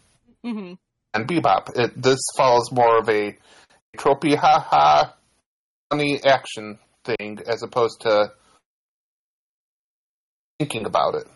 Hmm 0.44 0.74
and 1.14 1.28
Bebop. 1.28 1.70
It, 1.78 2.02
this 2.02 2.18
follows 2.36 2.72
more 2.72 2.98
of 2.98 3.08
a 3.08 3.36
tropey 3.96 4.36
ha 4.36 4.58
ha 4.60 5.14
funny 5.90 6.20
action 6.24 6.78
thing 7.04 7.38
as 7.46 7.62
opposed 7.62 8.00
to 8.00 8.32
thinking 10.58 10.86
about 10.86 11.14
it. 11.14 11.26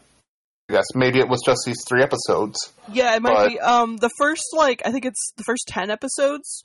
I 0.71 0.75
guess 0.75 0.87
maybe 0.95 1.19
it 1.19 1.29
was 1.29 1.41
just 1.47 1.61
these 1.65 1.83
three 1.89 2.03
episodes. 2.03 2.73
Yeah, 2.93 3.15
it 3.17 3.23
might 3.23 3.35
But- 3.35 3.49
be. 3.49 3.61
Um, 3.61 3.97
the 3.97 4.11
first 4.19 4.45
like 4.53 4.83
I 4.85 4.93
think 4.93 5.05
it's 5.05 5.33
the 5.37 5.45
first 5.45 5.65
ten 5.69 5.91
episodes 5.91 6.63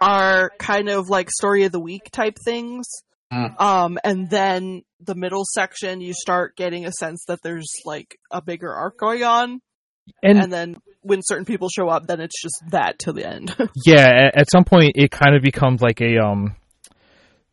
are 0.00 0.50
kind 0.58 0.88
of 0.88 1.08
like 1.08 1.30
story 1.30 1.64
of 1.64 1.72
the 1.72 1.80
week 1.80 2.10
type 2.10 2.36
things. 2.44 2.86
Mm. 3.32 3.60
Um, 3.60 3.98
and 4.04 4.28
then 4.28 4.82
the 5.00 5.14
middle 5.14 5.44
section, 5.44 6.00
you 6.00 6.14
start 6.14 6.56
getting 6.56 6.84
a 6.84 6.92
sense 6.92 7.24
that 7.28 7.40
there's 7.42 7.70
like 7.84 8.16
a 8.30 8.42
bigger 8.42 8.72
arc 8.72 8.98
going 8.98 9.22
on, 9.22 9.60
And, 10.22 10.38
and 10.38 10.52
then 10.52 10.76
when 11.04 11.20
certain 11.22 11.44
people 11.44 11.68
show 11.68 11.88
up, 11.88 12.06
then 12.06 12.20
it's 12.20 12.40
just 12.40 12.62
that 12.70 12.98
to 13.00 13.12
the 13.12 13.26
end. 13.26 13.54
yeah, 13.86 14.06
at, 14.06 14.38
at 14.38 14.50
some 14.50 14.64
point 14.64 14.92
it 14.96 15.10
kind 15.10 15.36
of 15.36 15.42
becomes 15.42 15.80
like 15.80 16.00
a 16.00 16.18
um 16.18 16.56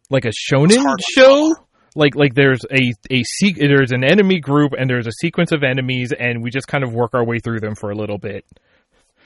like 0.09 0.25
a 0.25 0.31
shonen 0.31 0.83
show. 1.13 1.55
Like 1.95 2.15
like 2.15 2.33
there's 2.33 2.63
a 2.71 2.93
a 3.11 3.23
se- 3.23 3.55
there's 3.59 3.91
an 3.91 4.03
enemy 4.03 4.39
group 4.39 4.71
and 4.77 4.89
there's 4.89 5.07
a 5.07 5.11
sequence 5.19 5.51
of 5.51 5.63
enemies 5.63 6.13
and 6.17 6.41
we 6.41 6.49
just 6.49 6.67
kind 6.67 6.83
of 6.83 6.93
work 6.93 7.11
our 7.13 7.25
way 7.25 7.39
through 7.39 7.59
them 7.59 7.75
for 7.75 7.91
a 7.91 7.95
little 7.95 8.17
bit. 8.17 8.45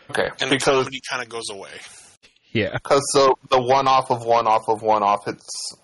Okay, 0.09 0.27
And 0.41 0.51
the 0.51 0.55
because 0.55 0.83
comedy 0.83 0.99
kind 1.09 1.23
of 1.23 1.29
goes 1.29 1.49
away. 1.51 1.69
Yeah. 2.51 2.73
because 2.73 3.03
the 3.13 3.35
the 3.49 3.61
one 3.61 3.87
off 3.87 4.09
of 4.11 4.23
one 4.25 4.47
off 4.47 4.63
of 4.67 4.81
one 4.81 5.03
off, 5.03 5.27
it's 5.27 5.75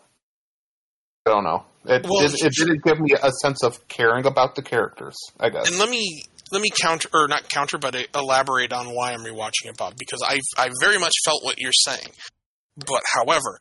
I 1.26 1.31
don't 1.31 1.43
know. 1.43 1.65
It, 1.85 2.05
Well, 2.07 2.23
it, 2.23 2.34
it 2.34 2.53
didn't 2.53 2.84
give 2.84 2.99
me 2.99 3.11
a 3.22 3.31
sense 3.41 3.63
of 3.63 3.88
caring 3.88 4.26
about 4.26 4.55
the 4.55 4.61
characters. 4.61 5.15
I 5.39 5.49
guess. 5.49 5.69
And 5.69 5.80
let 5.80 5.89
me 5.89 6.23
let 6.52 6.61
me 6.61 6.69
counter 6.82 7.10
or 7.14 7.28
not 7.28 7.49
counter, 7.49 7.78
but 7.78 7.95
uh, 7.95 8.03
elaborate 8.15 8.73
on 8.73 8.88
why 8.88 9.11
I'm 9.14 9.22
rewatching 9.23 9.65
it, 9.65 9.78
Bob, 9.78 9.95
because 9.98 10.19
I 10.28 10.40
I 10.57 10.69
very 10.82 10.99
much 10.99 11.14
felt 11.26 11.44
what 11.44 11.60
you're 11.60 11.72
saying. 11.73 12.11
But 12.78 13.02
however, 13.14 13.60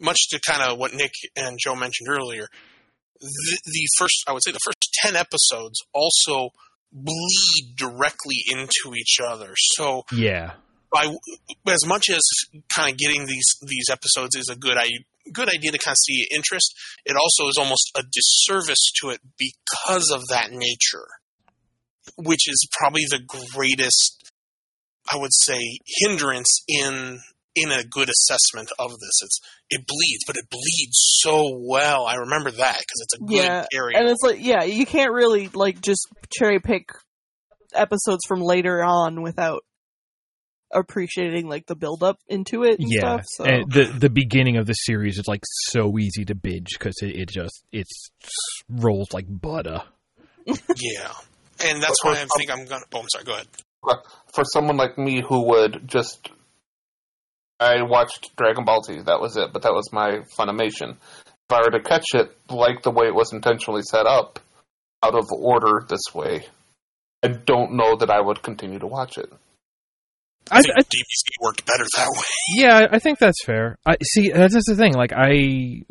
much 0.00 0.28
to 0.30 0.40
kind 0.46 0.62
of 0.62 0.78
what 0.78 0.94
Nick 0.94 1.12
and 1.36 1.58
Joe 1.60 1.74
mentioned 1.74 2.08
earlier, 2.08 2.46
the, 3.20 3.58
the 3.64 3.86
first 3.98 4.24
I 4.26 4.32
would 4.32 4.42
say 4.44 4.52
the 4.52 4.58
first 4.64 4.78
ten 5.02 5.16
episodes 5.16 5.78
also 5.94 6.50
bleed 6.92 7.74
directly 7.76 8.36
into 8.50 8.94
each 8.96 9.16
other. 9.24 9.54
So 9.56 10.02
Yeah. 10.12 10.52
by 10.92 11.14
as 11.66 11.86
much 11.86 12.10
as 12.10 12.20
kind 12.74 12.90
of 12.90 12.98
getting 12.98 13.26
these 13.26 13.46
these 13.62 13.86
episodes 13.90 14.36
is 14.36 14.48
a 14.50 14.56
good 14.56 14.76
I, 14.76 14.88
good 15.32 15.48
idea 15.48 15.72
to 15.72 15.78
kind 15.78 15.94
of 15.94 15.98
see 15.98 16.26
interest, 16.30 16.74
it 17.06 17.16
also 17.16 17.48
is 17.48 17.56
almost 17.58 17.90
a 17.96 18.02
disservice 18.02 18.92
to 19.00 19.10
it 19.10 19.20
because 19.38 20.10
of 20.10 20.26
that 20.28 20.50
nature, 20.50 21.06
which 22.16 22.48
is 22.48 22.68
probably 22.78 23.02
the 23.10 23.20
greatest 23.54 24.18
I 25.12 25.16
would 25.16 25.32
say 25.32 25.58
hindrance 25.86 26.62
in 26.68 27.20
in 27.54 27.70
a 27.70 27.84
good 27.84 28.08
assessment 28.08 28.70
of 28.78 28.90
this. 28.92 29.20
It's 29.22 29.40
it 29.68 29.86
bleeds, 29.86 30.24
but 30.26 30.36
it 30.36 30.48
bleeds 30.48 31.18
so 31.20 31.58
well. 31.60 32.06
I 32.06 32.14
remember 32.16 32.50
that 32.50 32.78
because 32.78 33.00
it's 33.02 33.14
a 33.14 33.18
good 33.18 33.36
Yeah, 33.36 33.66
area. 33.74 33.98
and 33.98 34.08
it's 34.08 34.22
like, 34.22 34.38
yeah, 34.40 34.62
you 34.64 34.86
can't 34.86 35.12
really 35.12 35.48
like 35.48 35.80
just 35.80 36.06
cherry 36.32 36.60
pick 36.60 36.88
episodes 37.74 38.20
from 38.26 38.40
later 38.40 38.82
on 38.82 39.22
without 39.22 39.62
appreciating 40.72 41.48
like 41.48 41.66
the 41.66 41.76
build 41.76 42.02
up 42.02 42.16
into 42.28 42.62
it 42.64 42.78
and 42.78 42.88
yeah. 42.90 43.00
stuff. 43.00 43.24
So 43.26 43.44
And 43.44 43.70
the 43.70 43.84
the 43.84 44.10
beginning 44.10 44.56
of 44.56 44.66
the 44.66 44.72
series 44.72 45.18
is 45.18 45.28
like 45.28 45.42
so 45.70 45.98
easy 45.98 46.24
to 46.26 46.34
binge 46.34 46.68
because 46.78 46.94
it, 47.02 47.16
it 47.16 47.28
just 47.28 47.64
it's 47.72 48.10
rolls 48.70 49.08
like 49.12 49.26
butter. 49.28 49.82
yeah, 50.46 51.12
and 51.64 51.82
that's 51.82 52.02
why 52.02 52.12
I 52.12 52.26
think 52.36 52.50
I'm 52.50 52.64
gonna. 52.66 52.84
Oh, 52.94 53.00
I'm 53.00 53.08
sorry. 53.08 53.24
Go 53.24 53.34
ahead. 53.34 53.48
for 54.34 54.44
someone 54.44 54.76
like 54.76 54.98
me 54.98 55.22
who 55.26 55.46
would 55.48 55.86
just 55.86 56.30
I 57.62 57.82
watched 57.82 58.34
Dragon 58.36 58.64
Ball 58.64 58.82
Z, 58.82 59.02
that 59.06 59.20
was 59.20 59.36
it, 59.36 59.52
but 59.52 59.62
that 59.62 59.72
was 59.72 59.92
my 59.92 60.20
Funimation. 60.36 60.96
If 61.24 61.52
I 61.52 61.60
were 61.60 61.78
to 61.78 61.82
catch 61.82 62.06
it 62.14 62.36
like 62.50 62.82
the 62.82 62.90
way 62.90 63.06
it 63.06 63.14
was 63.14 63.32
intentionally 63.32 63.82
set 63.82 64.06
up, 64.06 64.40
out 65.02 65.14
of 65.14 65.26
order 65.30 65.84
this 65.88 66.14
way, 66.14 66.44
I 67.22 67.28
don't 67.28 67.74
know 67.74 67.96
that 67.96 68.10
I 68.10 68.20
would 68.20 68.42
continue 68.42 68.78
to 68.80 68.86
watch 68.86 69.16
it. 69.16 69.32
I, 70.50 70.58
I, 70.58 70.62
think 70.62 70.74
I 70.76 70.82
DBZ 70.82 71.42
worked 71.42 71.66
better 71.66 71.84
that 71.96 72.08
way. 72.08 72.22
yeah, 72.56 72.86
I 72.90 72.98
think 72.98 73.20
that's 73.20 73.44
fair. 73.44 73.78
I 73.86 73.96
see. 74.02 74.30
That's 74.30 74.54
just 74.54 74.66
the 74.66 74.74
thing. 74.74 74.94
Like 74.94 75.12
I, 75.12 75.82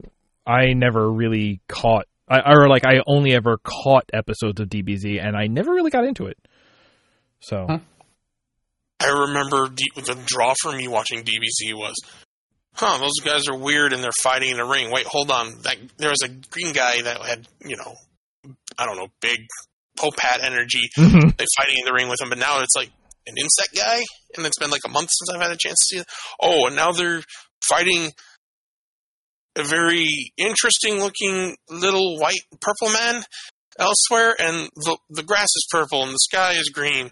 I 0.46 0.74
never 0.74 1.10
really 1.10 1.62
caught, 1.70 2.06
I, 2.32 2.54
or 2.54 2.70
like 2.70 2.86
I 2.86 3.02
only 3.08 3.34
ever 3.34 3.60
caught 3.64 4.06
episodes 4.14 4.60
of 4.62 4.70
DBZ, 4.70 5.22
and 5.24 5.36
I 5.36 5.48
never 5.48 5.72
really 5.74 5.92
got 5.92 6.06
into 6.06 6.26
it. 6.28 6.38
So 7.42 7.66
Huh. 7.68 7.80
I 9.02 9.08
remember 9.10 9.68
D- 9.68 9.92
the 9.96 10.16
draw 10.26 10.54
for 10.62 10.72
me 10.72 10.88
watching 10.88 11.24
DBZ 11.24 11.74
was, 11.74 11.96
huh, 12.76 13.00
those 13.00 13.20
guys 13.24 13.48
are 13.48 13.58
weird 13.58 13.94
and 13.94 14.04
they're 14.04 14.12
fighting 14.24 14.52
in 14.52 14.60
a 14.60 14.66
ring. 14.66 14.92
Wait, 14.92 15.08
hold 15.08 15.32
on. 15.32 15.60
That 15.64 15.78
there 15.98 16.10
was 16.12 16.22
a 16.24 16.30
green 16.30 16.72
guy 16.74 17.02
that 17.02 17.20
had, 17.22 17.48
you 17.66 17.78
know, 17.78 17.96
I 18.78 18.86
don't 18.86 18.98
know, 18.98 19.08
big 19.22 19.40
Popat 19.98 20.42
energy. 20.44 20.82
Mhm. 20.98 21.36
They 21.38 21.46
fighting 21.58 21.78
in 21.80 21.86
the 21.86 21.94
ring 21.94 22.10
with 22.10 22.22
him, 22.22 22.30
but 22.30 22.38
now 22.38 22.62
it's 22.62 22.76
like 22.76 22.90
an 23.28 23.36
insect 23.38 23.76
guy, 23.76 24.02
and 24.38 24.46
it's 24.46 24.58
been 24.58 24.72
like 24.72 24.82
a 24.86 24.90
month 24.90 25.10
since 25.12 25.36
I've 25.36 25.42
had 25.42 25.52
a 25.52 25.58
chance 25.58 25.78
to 25.80 25.86
see 25.96 26.00
it. 26.02 26.08
Oh, 26.42 26.68
and 26.68 26.76
now 26.76 26.92
they're 26.92 27.22
fighting 27.68 28.12
a 29.58 29.64
very 29.64 30.32
interesting 30.38 31.00
looking 31.00 31.56
little 31.70 32.18
white 32.20 32.42
purple 32.62 32.90
man 32.90 33.24
elsewhere, 33.80 34.36
and 34.40 34.70
the 34.76 34.98
the 35.10 35.24
grass 35.24 35.46
is 35.56 35.68
purple 35.72 36.04
and 36.04 36.12
the 36.14 36.20
sky 36.20 36.54
is 36.54 36.70
green. 36.74 37.10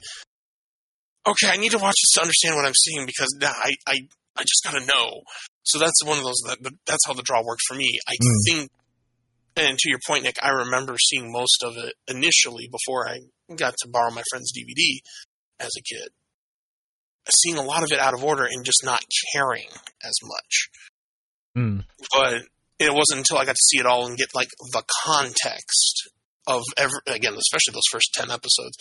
Okay, 1.28 1.50
I 1.50 1.58
need 1.58 1.72
to 1.72 1.78
watch 1.78 1.96
this 2.02 2.14
to 2.16 2.22
understand 2.22 2.56
what 2.56 2.66
I'm 2.66 2.74
seeing 2.74 3.06
because 3.06 3.28
I 3.42 3.74
I, 3.88 3.96
I 4.38 4.42
just 4.42 4.64
gotta 4.64 4.86
know. 4.86 5.22
So 5.64 5.78
that's 5.80 6.04
one 6.04 6.18
of 6.18 6.24
those 6.24 6.42
that 6.48 6.58
that's 6.88 7.06
how 7.06 7.14
the 7.14 7.22
draw 7.24 7.44
worked 7.44 7.62
for 7.68 7.76
me. 7.76 8.00
I 8.08 8.14
Mm. 8.14 8.36
think, 8.48 8.72
and 9.58 9.78
to 9.78 9.90
your 9.90 10.00
point, 10.08 10.24
Nick, 10.24 10.38
I 10.42 10.50
remember 10.50 10.96
seeing 10.98 11.32
most 11.32 11.62
of 11.64 11.76
it 11.78 11.94
initially 12.08 12.70
before 12.72 13.08
I 13.08 13.20
got 13.56 13.76
to 13.82 13.90
borrow 13.90 14.12
my 14.12 14.24
friend's 14.30 14.52
DVD 14.54 15.00
as 15.60 15.72
a 15.78 15.82
kid. 15.82 16.10
Seeing 17.30 17.58
a 17.58 17.64
lot 17.64 17.84
of 17.84 17.92
it 17.92 18.00
out 18.00 18.14
of 18.16 18.24
order 18.24 18.46
and 18.50 18.66
just 18.66 18.84
not 18.84 19.02
caring 19.34 19.68
as 20.04 20.14
much 20.24 20.70
Mm. 21.58 21.84
but 22.14 22.42
it 22.80 22.94
wasn't 22.94 23.20
until 23.20 23.38
I 23.38 23.46
got 23.46 23.56
to 23.56 23.66
see 23.70 23.80
it 23.80 23.86
all 23.86 24.06
and 24.06 24.18
get 24.18 24.30
like 24.34 24.50
the 24.72 24.84
context 25.06 26.10
of 26.48 26.64
every 26.78 27.00
again, 27.08 27.34
especially 27.34 27.74
those 27.74 27.90
first 27.92 28.14
ten 28.14 28.32
episodes. 28.32 28.78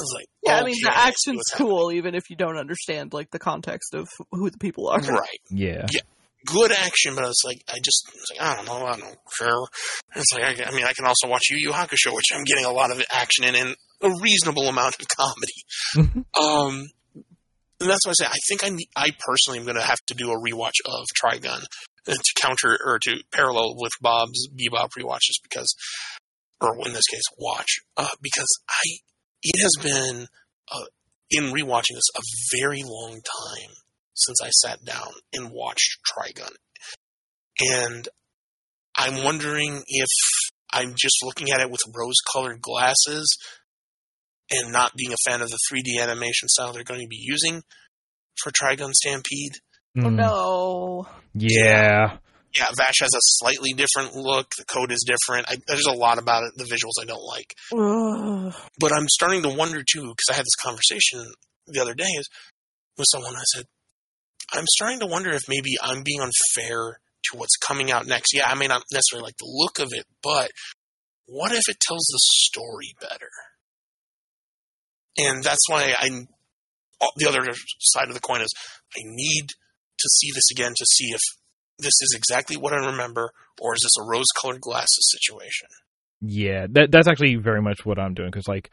I 0.00 0.02
was 0.02 0.12
like, 0.14 0.26
yeah, 0.44 0.60
I 0.60 0.64
mean 0.64 0.76
the 0.82 0.90
I 0.90 0.94
see 0.94 1.08
action's 1.08 1.36
what's 1.36 1.52
happening. 1.52 1.68
cool 1.68 1.92
even 1.92 2.14
if 2.14 2.30
you 2.30 2.36
don't 2.36 2.56
understand 2.56 3.12
like 3.12 3.30
the 3.30 3.38
context 3.38 3.94
of 3.94 4.06
who 4.30 4.50
the 4.50 4.58
people 4.58 4.88
are. 4.88 5.00
right? 5.00 5.40
yeah, 5.50 5.86
Good 6.46 6.70
action, 6.72 7.14
but 7.16 7.24
it's 7.24 7.42
like 7.44 7.62
I 7.68 7.78
just 7.84 8.08
it's 8.14 8.30
like 8.32 8.40
I 8.40 8.56
don't 8.56 8.66
know, 8.66 8.86
I 8.86 8.96
don't 8.96 9.18
care. 9.38 9.58
It's 10.14 10.32
like 10.32 10.60
I, 10.60 10.64
I 10.64 10.70
mean, 10.70 10.84
I 10.84 10.92
can 10.92 11.04
also 11.04 11.26
watch 11.28 11.42
Yu 11.50 11.56
Yu 11.56 11.72
Hakusho, 11.72 12.14
which 12.14 12.26
I'm 12.32 12.44
getting 12.44 12.64
a 12.64 12.72
lot 12.72 12.90
of 12.90 13.02
action 13.12 13.44
in 13.44 13.54
and 13.56 13.76
a 14.02 14.10
reasonable 14.20 14.68
amount 14.68 14.96
of 15.00 15.06
comedy. 15.08 16.24
Um, 16.40 16.86
and 17.80 17.88
that's 17.88 18.04
why 18.06 18.10
I 18.10 18.14
say 18.18 18.26
I 18.26 18.38
think 18.48 18.64
I 18.64 18.68
need, 18.70 18.88
I 18.96 19.10
personally 19.18 19.58
am 19.58 19.64
going 19.64 19.76
to 19.76 19.82
have 19.82 20.00
to 20.06 20.14
do 20.14 20.30
a 20.30 20.36
rewatch 20.36 20.78
of 20.84 21.04
Trigun 21.20 21.64
to 22.16 22.40
counter 22.40 22.78
or 22.84 22.98
to 23.00 23.22
parallel 23.32 23.74
with 23.76 23.92
Bob's 24.00 24.48
Bebop 24.48 24.90
rewatches 24.98 25.42
because, 25.42 25.74
or 26.60 26.74
in 26.86 26.92
this 26.92 27.06
case, 27.06 27.22
watch 27.38 27.78
uh, 27.96 28.08
because 28.22 28.48
I 28.68 28.98
it 29.42 29.60
has 29.60 29.76
been 29.82 30.26
uh, 30.72 30.86
in 31.30 31.52
rewatching 31.52 31.94
this 31.94 32.10
a 32.16 32.22
very 32.60 32.82
long 32.84 33.12
time 33.12 33.70
since 34.14 34.38
I 34.42 34.50
sat 34.50 34.84
down 34.84 35.12
and 35.32 35.50
watched 35.52 35.98
Trigun, 36.04 36.54
and 37.60 38.08
I'm 38.96 39.22
wondering 39.24 39.82
if 39.86 40.08
I'm 40.72 40.94
just 40.96 41.22
looking 41.22 41.50
at 41.50 41.60
it 41.60 41.70
with 41.70 41.80
rose-colored 41.94 42.60
glasses 42.60 43.38
and 44.50 44.72
not 44.72 44.94
being 44.96 45.12
a 45.12 45.30
fan 45.30 45.40
of 45.40 45.50
the 45.50 45.58
3D 45.70 46.02
animation 46.02 46.48
style 46.48 46.72
they're 46.72 46.84
going 46.84 47.00
to 47.00 47.06
be 47.06 47.20
using 47.20 47.62
for 48.42 48.50
Trigun 48.50 48.92
Stampede. 48.92 49.58
Oh 49.98 50.08
Mm. 50.10 50.14
no. 50.16 51.06
yeah, 51.34 52.18
Yeah, 52.56 52.66
Vash 52.76 53.00
has 53.00 53.10
a 53.14 53.20
slightly 53.20 53.72
different 53.72 54.14
look. 54.14 54.48
The 54.56 54.64
code 54.64 54.90
is 54.92 55.04
different. 55.06 55.48
I, 55.50 55.56
there's 55.66 55.86
a 55.86 55.92
lot 55.92 56.18
about 56.18 56.44
it, 56.44 56.52
the 56.56 56.64
visuals 56.64 57.00
I 57.02 57.04
don't 57.04 57.22
like. 57.22 57.54
Ugh. 57.72 58.54
But 58.78 58.92
I'm 58.92 59.06
starting 59.08 59.42
to 59.42 59.48
wonder 59.50 59.82
too, 59.82 60.02
because 60.02 60.28
I 60.30 60.34
had 60.34 60.44
this 60.44 60.54
conversation 60.62 61.26
the 61.66 61.80
other 61.80 61.94
day 61.94 62.04
is, 62.18 62.28
with 62.96 63.06
someone. 63.12 63.34
I 63.36 63.42
said, 63.54 63.64
I'm 64.52 64.64
starting 64.76 65.00
to 65.00 65.06
wonder 65.06 65.30
if 65.30 65.42
maybe 65.48 65.76
I'm 65.82 66.02
being 66.02 66.20
unfair 66.20 66.98
to 67.30 67.36
what's 67.36 67.56
coming 67.56 67.90
out 67.90 68.06
next. 68.06 68.32
Yeah, 68.34 68.48
I 68.48 68.54
may 68.54 68.66
not 68.66 68.82
necessarily 68.92 69.26
like 69.26 69.36
the 69.38 69.46
look 69.46 69.78
of 69.78 69.92
it, 69.92 70.06
but 70.22 70.50
what 71.26 71.52
if 71.52 71.68
it 71.68 71.78
tells 71.80 72.06
the 72.10 72.18
story 72.20 72.94
better? 73.00 73.30
And 75.18 75.42
that's 75.42 75.68
why 75.68 75.94
I, 75.98 76.08
the 77.16 77.28
other 77.28 77.40
side 77.80 78.08
of 78.08 78.14
the 78.14 78.20
coin 78.20 78.40
is, 78.40 78.48
I 78.96 79.00
need 79.04 79.50
to 79.98 80.08
see 80.08 80.28
this 80.34 80.50
again 80.52 80.72
to 80.76 80.86
see 80.94 81.06
if 81.06 81.20
this 81.78 81.94
is 82.02 82.14
exactly 82.16 82.56
what 82.56 82.72
I 82.72 82.86
remember, 82.86 83.30
or 83.60 83.74
is 83.74 83.80
this 83.82 83.96
a 84.00 84.08
rose-colored 84.08 84.60
glasses 84.60 85.10
situation? 85.12 85.68
yeah. 86.20 86.66
That 86.70 86.90
that's 86.90 87.08
actually 87.08 87.36
very 87.36 87.62
much 87.62 87.86
what 87.86 87.98
I'm 87.98 88.14
doing 88.14 88.30
because 88.30 88.48
like 88.48 88.70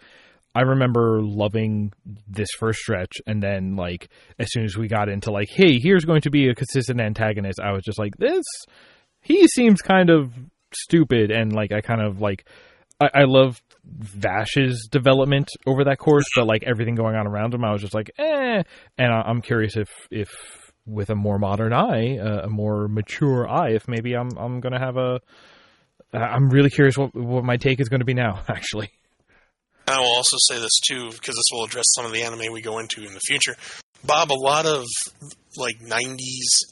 I 0.56 0.62
remember 0.62 1.22
loving 1.22 1.92
this 2.28 2.48
first 2.58 2.80
stretch, 2.80 3.18
and 3.28 3.44
then 3.44 3.76
like 3.76 4.08
as 4.40 4.48
soon 4.52 4.64
as 4.64 4.78
we 4.78 4.88
got 4.88 5.10
into 5.10 5.32
like, 5.32 5.50
hey, 5.50 5.80
here's 5.80 6.06
going 6.06 6.22
to 6.22 6.32
be 6.32 6.48
a 6.48 6.56
consistent 6.56 7.02
antagonist, 7.02 7.60
I 7.60 7.74
was 7.74 7.84
just 7.84 8.00
like, 8.00 8.16
this. 8.18 8.44
He 9.20 9.48
seems 9.48 9.82
kind 9.82 10.10
of 10.10 10.32
stupid, 10.74 11.30
and 11.30 11.52
like 11.52 11.74
I 11.74 11.82
kind 11.82 12.02
of 12.02 12.22
like, 12.22 12.48
I, 13.02 13.10
I 13.14 13.24
love 13.26 13.62
Vash's 13.84 14.88
development 14.90 15.50
over 15.68 15.84
that 15.84 15.98
course, 15.98 16.26
but 16.38 16.48
like 16.48 16.64
everything 16.64 16.96
going 16.96 17.16
on 17.18 17.28
around 17.28 17.54
him, 17.54 17.66
I 17.66 17.74
was 17.74 17.82
just 17.82 17.94
like, 17.94 18.12
eh. 18.18 18.64
And 18.98 19.14
I, 19.14 19.24
I'm 19.26 19.42
curious 19.42 19.76
if 19.76 19.90
if 20.10 20.30
with 20.86 21.10
a 21.10 21.16
more 21.16 21.40
modern 21.40 21.74
eye, 21.74 22.18
uh, 22.18 22.46
a 22.46 22.50
more 22.50 22.88
mature 22.88 23.50
eye, 23.50 23.72
if 23.72 23.88
maybe 23.88 24.16
I'm 24.16 24.30
I'm 24.38 24.60
gonna 24.60 24.80
have 24.80 24.98
a. 24.98 25.22
I'm 26.14 26.50
really 26.50 26.70
curious 26.70 26.98
what 26.98 27.14
what 27.16 27.44
my 27.44 27.58
take 27.58 27.80
is 27.80 27.90
going 27.90 28.00
to 28.00 28.06
be 28.06 28.14
now. 28.14 28.42
Actually. 28.48 28.92
I 29.88 30.00
will 30.00 30.16
also 30.16 30.38
say 30.50 30.60
this 30.60 30.80
too, 30.88 31.12
because 31.12 31.36
this 31.36 31.46
will 31.52 31.64
address 31.64 31.86
some 31.94 32.06
of 32.06 32.12
the 32.12 32.24
anime 32.24 32.52
we 32.52 32.62
go 32.62 32.80
into 32.80 33.06
in 33.06 33.14
the 33.14 33.20
future. 33.20 33.56
Bob, 34.04 34.32
a 34.32 34.34
lot 34.34 34.66
of 34.66 34.86
like 35.58 35.76
'90s 35.80 36.18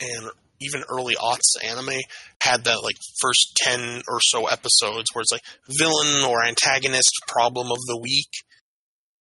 and 0.01 0.29
even 0.61 0.83
early 0.89 1.15
aughts 1.15 1.61
anime 1.63 1.99
had 2.41 2.63
that 2.63 2.81
like 2.83 2.95
first 3.21 3.51
ten 3.57 4.01
or 4.07 4.19
so 4.21 4.47
episodes 4.47 5.09
where 5.13 5.21
it's 5.21 5.31
like 5.31 5.43
villain 5.77 6.23
or 6.25 6.43
antagonist 6.43 7.11
problem 7.27 7.67
of 7.67 7.77
the 7.87 7.99
week, 8.01 8.29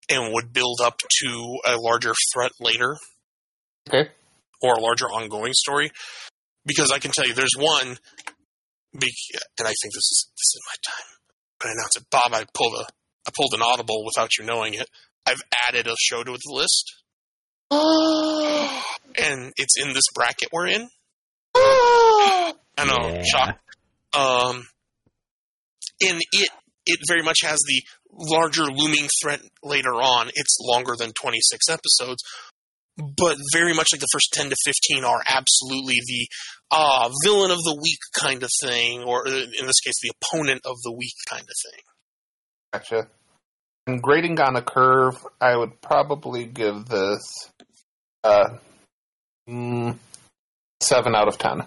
and 0.08 0.32
would 0.32 0.52
build 0.52 0.80
up 0.82 0.98
to 1.22 1.58
a 1.66 1.76
larger 1.76 2.14
threat 2.32 2.52
later. 2.60 2.96
Okay. 3.88 4.10
Or 4.62 4.74
a 4.74 4.80
larger 4.80 5.06
ongoing 5.06 5.52
story. 5.54 5.90
Because 6.64 6.90
I 6.92 6.98
can 7.00 7.10
tell 7.10 7.26
you, 7.26 7.34
there's 7.34 7.56
one, 7.58 7.88
and 7.88 7.96
I 9.02 9.72
think 9.82 9.92
this 9.94 9.96
is 9.96 10.30
this 10.30 10.54
is 10.54 10.60
my 10.68 10.76
time. 10.92 11.06
But 11.58 11.68
I 11.68 11.72
announce 11.72 11.96
it, 11.96 12.04
Bob. 12.10 12.32
I 12.32 12.44
pulled 12.54 12.74
a 12.74 12.84
I 13.26 13.30
pulled 13.36 13.54
an 13.54 13.62
audible 13.62 14.04
without 14.04 14.30
you 14.38 14.44
knowing 14.44 14.74
it. 14.74 14.86
I've 15.26 15.42
added 15.68 15.86
a 15.86 15.94
show 16.00 16.22
to 16.22 16.30
the 16.30 16.52
list, 16.54 16.94
and 17.70 19.52
it's 19.56 19.80
in 19.80 19.92
this 19.92 20.04
bracket 20.14 20.48
we're 20.52 20.66
in. 20.68 20.88
I 21.56 22.54
know, 22.86 23.08
Yeah. 23.16 23.22
shock. 23.24 23.58
Um, 24.14 24.66
and 26.00 26.20
it 26.32 26.50
it 26.86 26.98
very 27.08 27.22
much 27.22 27.38
has 27.44 27.58
the 27.66 27.82
larger 28.12 28.64
looming 28.64 29.08
threat 29.22 29.40
later 29.62 29.92
on. 29.94 30.28
It's 30.34 30.58
longer 30.60 30.94
than 30.98 31.12
twenty 31.12 31.38
six 31.40 31.68
episodes, 31.68 32.22
but 32.96 33.36
very 33.52 33.72
much 33.72 33.88
like 33.92 34.00
the 34.00 34.08
first 34.12 34.28
ten 34.32 34.50
to 34.50 34.56
fifteen 34.64 35.04
are 35.04 35.22
absolutely 35.26 35.96
the 36.06 36.26
ah 36.70 37.10
villain 37.24 37.50
of 37.50 37.58
the 37.58 37.78
week 37.82 37.98
kind 38.18 38.42
of 38.42 38.50
thing, 38.62 39.02
or 39.02 39.26
uh, 39.26 39.30
in 39.30 39.66
this 39.66 39.80
case, 39.80 39.94
the 40.02 40.12
opponent 40.22 40.62
of 40.64 40.76
the 40.84 40.92
week 40.92 41.14
kind 41.28 41.42
of 41.42 41.54
thing. 41.70 41.80
Gotcha. 42.72 43.08
And 43.86 44.00
grading 44.00 44.38
on 44.40 44.56
a 44.56 44.62
curve, 44.62 45.16
I 45.40 45.56
would 45.56 45.80
probably 45.80 46.44
give 46.44 46.86
this 46.86 47.50
uh, 48.22 48.58
mm, 49.48 49.98
seven 50.80 51.14
out 51.14 51.28
of 51.28 51.38
ten. 51.38 51.62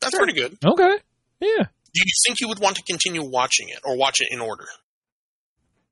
That's 0.00 0.16
pretty 0.16 0.32
good. 0.32 0.56
Okay. 0.64 0.96
Yeah. 1.40 1.64
Do 1.92 2.00
you 2.06 2.12
think 2.26 2.40
you 2.40 2.48
would 2.48 2.60
want 2.60 2.76
to 2.76 2.82
continue 2.88 3.22
watching 3.22 3.68
it, 3.68 3.80
or 3.84 3.96
watch 3.96 4.20
it 4.20 4.28
in 4.30 4.40
order? 4.40 4.64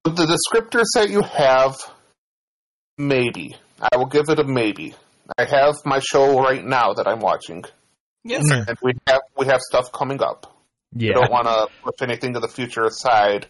With 0.04 0.16
the 0.16 0.24
descriptors 0.24 0.86
that 0.94 1.10
you 1.10 1.22
have, 1.22 1.76
maybe 2.96 3.56
I 3.80 3.96
will 3.96 4.06
give 4.06 4.28
it 4.28 4.38
a 4.38 4.44
maybe. 4.44 4.94
I 5.36 5.44
have 5.44 5.74
my 5.84 5.98
show 6.00 6.40
right 6.40 6.64
now 6.64 6.94
that 6.94 7.06
I'm 7.06 7.20
watching, 7.20 7.64
Yes. 8.24 8.44
Mm. 8.50 8.68
and 8.68 8.78
we 8.82 8.92
have 9.06 9.20
we 9.36 9.46
have 9.46 9.60
stuff 9.60 9.92
coming 9.92 10.22
up. 10.22 10.54
Yeah. 10.94 11.10
I 11.10 11.14
don't 11.14 11.30
want 11.30 11.46
to 11.46 11.68
push 11.82 12.00
anything 12.00 12.34
to 12.34 12.40
the 12.40 12.48
future 12.48 12.84
aside. 12.84 13.46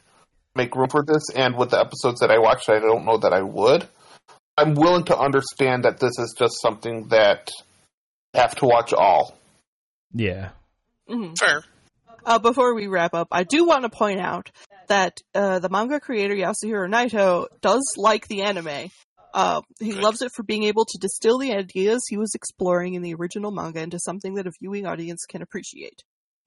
Make 0.57 0.75
room 0.75 0.89
for 0.89 1.05
this, 1.05 1.31
and 1.37 1.57
with 1.57 1.71
the 1.71 1.79
episodes 1.79 2.21
that 2.21 2.31
I 2.33 2.39
watched, 2.39 2.69
I 2.69 2.81
don't 2.81 3.05
know 3.05 3.19
that 3.19 3.33
I 3.33 3.43
would. 3.43 3.87
I'm 4.57 4.75
willing 4.75 5.05
to 5.05 5.17
understand 5.17 5.85
that 5.85 6.01
this 6.01 6.19
is 6.19 6.35
just 6.37 6.61
something 6.61 7.09
that 7.09 7.49
I 8.35 8.39
have 8.41 8.57
to 8.57 8.67
watch 8.67 8.93
all. 8.93 9.37
Yeah. 10.13 10.51
Mhm. 11.09 11.39
Fair. 11.39 11.63
Uh, 12.27 12.39
before 12.41 12.75
we 12.75 12.89
wrap 12.89 13.15
up, 13.15 13.29
I 13.31 13.45
do 13.45 13.67
want 13.67 13.85
to 13.85 13.89
point 13.89 14.21
out 14.21 14.51
that 14.89 15.19
uh, 15.35 15.61
the 15.61 15.69
manga 15.69 16.01
creator 16.01 16.35
Yasuhiro 16.35 16.89
Nightow 16.91 17.47
does 17.61 17.95
like 17.97 18.27
the 18.27 18.43
anime. 18.43 18.91
Uh, 19.39 19.60
he 19.78 19.93
Good. 19.93 20.02
loves 20.02 20.20
it 20.20 20.32
for 20.35 20.43
being 20.43 20.65
able 20.65 20.85
to 20.85 20.98
distill 20.98 21.39
the 21.39 21.55
ideas 21.55 22.02
he 22.09 22.16
was 22.16 22.35
exploring 22.35 22.94
in 22.94 23.02
the 23.02 23.15
original 23.15 23.52
manga 23.52 23.81
into 23.81 24.01
something 24.01 24.35
that 24.35 24.48
a 24.48 24.52
viewing 24.60 24.85
audience 24.85 25.27
can 25.27 25.43
appreciate. 25.43 26.02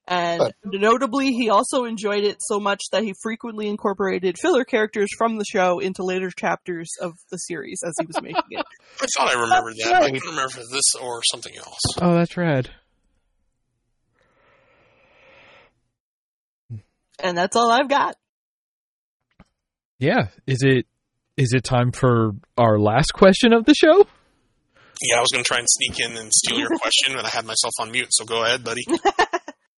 And 0.06 0.52
notably, 0.62 1.32
he 1.32 1.48
also 1.48 1.84
enjoyed 1.84 2.22
it 2.24 2.36
so 2.40 2.60
much 2.60 2.82
that 2.92 3.02
he 3.02 3.14
frequently 3.22 3.70
incorporated 3.70 4.36
filler 4.38 4.66
characters 4.66 5.08
from 5.16 5.38
the 5.38 5.44
show 5.50 5.78
into 5.78 6.04
later 6.04 6.30
chapters 6.38 6.90
of 7.00 7.14
the 7.30 7.38
series 7.38 7.80
as 7.82 7.94
he 7.98 8.04
was 8.04 8.20
making 8.20 8.42
it. 8.50 8.66
I 9.00 9.06
thought 9.16 9.36
I 9.36 9.40
remembered 9.40 9.76
that. 9.78 9.84
but 9.84 9.94
I 9.94 10.00
right. 10.00 10.12
couldn't 10.12 10.28
remember 10.28 10.50
if 10.50 10.56
it 10.56 10.60
was 10.60 10.70
this 10.70 10.94
or 11.00 11.22
something 11.30 11.56
else. 11.56 11.80
Oh, 11.98 12.12
that's 12.12 12.36
rad. 12.36 12.68
And 17.18 17.38
that's 17.38 17.56
all 17.56 17.70
I've 17.70 17.88
got. 17.88 18.16
Yeah. 19.98 20.28
Is 20.46 20.62
it 20.62 20.86
is 21.36 21.52
it 21.54 21.64
time 21.64 21.92
for 21.92 22.32
our 22.58 22.78
last 22.78 23.12
question 23.12 23.52
of 23.52 23.64
the 23.64 23.74
show? 23.74 24.06
Yeah, 25.00 25.18
I 25.18 25.20
was 25.20 25.30
going 25.32 25.42
to 25.44 25.48
try 25.48 25.58
and 25.58 25.66
sneak 25.68 25.98
in 26.00 26.16
and 26.16 26.30
steal 26.32 26.58
your 26.58 26.68
question, 26.68 27.14
but 27.14 27.24
I 27.24 27.28
had 27.28 27.44
myself 27.44 27.72
on 27.80 27.90
mute. 27.90 28.08
So 28.10 28.24
go 28.24 28.44
ahead, 28.44 28.62
buddy. 28.62 28.82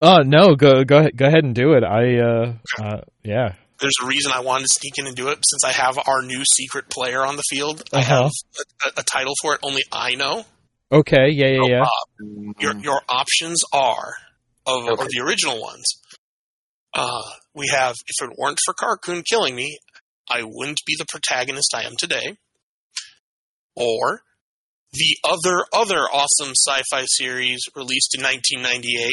Oh 0.02 0.18
no, 0.24 0.54
go 0.54 0.84
go 0.84 0.98
ahead, 0.98 1.16
go 1.16 1.26
ahead 1.26 1.44
and 1.44 1.54
do 1.54 1.72
it. 1.72 1.82
I 1.84 2.18
uh, 2.18 2.52
uh 2.82 3.00
yeah. 3.22 3.54
There's 3.80 3.94
a 4.02 4.06
reason 4.06 4.32
I 4.34 4.40
wanted 4.40 4.64
to 4.64 4.74
sneak 4.80 4.98
in 4.98 5.06
and 5.06 5.16
do 5.16 5.28
it. 5.28 5.38
Since 5.42 5.64
I 5.64 5.72
have 5.72 5.98
our 5.98 6.22
new 6.22 6.42
secret 6.44 6.88
player 6.90 7.24
on 7.24 7.36
the 7.36 7.42
field, 7.50 7.82
I 7.92 7.98
Uh-huh. 8.00 8.22
have 8.24 8.30
a, 8.96 9.00
a 9.00 9.02
title 9.02 9.34
for 9.42 9.54
it 9.54 9.60
only 9.62 9.82
I 9.90 10.14
know. 10.14 10.44
Okay, 10.92 11.30
yeah, 11.30 11.46
yeah, 11.46 11.58
So, 11.62 11.68
yeah. 11.70 11.80
Bob, 11.80 12.54
your 12.60 12.76
your 12.78 13.00
options 13.08 13.62
are 13.72 14.14
of 14.66 14.84
or 14.84 14.92
Okay. 14.92 15.06
the 15.10 15.22
original 15.24 15.60
ones. 15.60 15.84
Uh, 16.92 17.22
we 17.54 17.68
have 17.68 17.94
if 18.06 18.28
it 18.28 18.36
weren't 18.38 18.58
for 18.64 18.74
Carcoon 18.74 19.24
killing 19.24 19.54
me, 19.56 19.78
I 20.28 20.42
wouldn't 20.44 20.80
be 20.86 20.94
the 20.98 21.04
protagonist 21.08 21.74
I 21.74 21.82
am 21.84 21.92
today. 21.98 22.36
Or 23.76 24.20
the 24.92 25.16
other 25.24 25.64
other 25.72 26.00
awesome 26.12 26.52
sci-fi 26.54 27.04
series 27.06 27.60
released 27.74 28.14
in 28.16 28.22
1998 28.22 29.10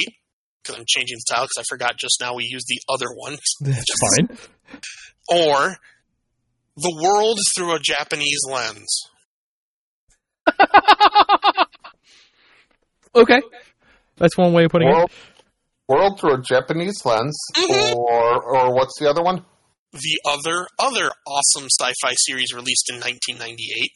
because 0.63 0.77
I'm 0.79 0.85
changing 0.87 1.17
the 1.17 1.25
title 1.33 1.45
because 1.47 1.63
I 1.65 1.73
forgot 1.73 1.97
just 1.97 2.19
now 2.21 2.35
we 2.35 2.43
used 2.49 2.67
the 2.67 2.79
other 2.87 3.07
one. 3.15 3.37
That's 3.61 3.85
fine. 4.17 4.37
Or 5.29 5.77
the 6.77 6.99
world 7.03 7.39
through 7.55 7.75
a 7.75 7.79
Japanese 7.79 8.39
lens. 8.49 9.01
Okay, 13.13 13.41
that's 14.15 14.37
one 14.37 14.53
way 14.53 14.63
of 14.63 14.71
putting 14.71 14.87
World, 14.87 15.09
it. 15.11 15.43
world 15.89 16.17
through 16.17 16.35
a 16.35 16.41
Japanese 16.41 17.05
lens, 17.05 17.37
Mhm. 17.57 17.93
or 17.97 18.41
or 18.41 18.73
what's 18.73 18.97
the 18.99 19.09
other 19.09 19.21
one? 19.21 19.43
The 19.93 20.19
other 20.25 20.67
other 20.79 21.11
awesome 21.27 21.67
sci-fi 21.79 22.13
series 22.15 22.53
released 22.53 22.89
in 22.89 22.95
1998 22.99 23.91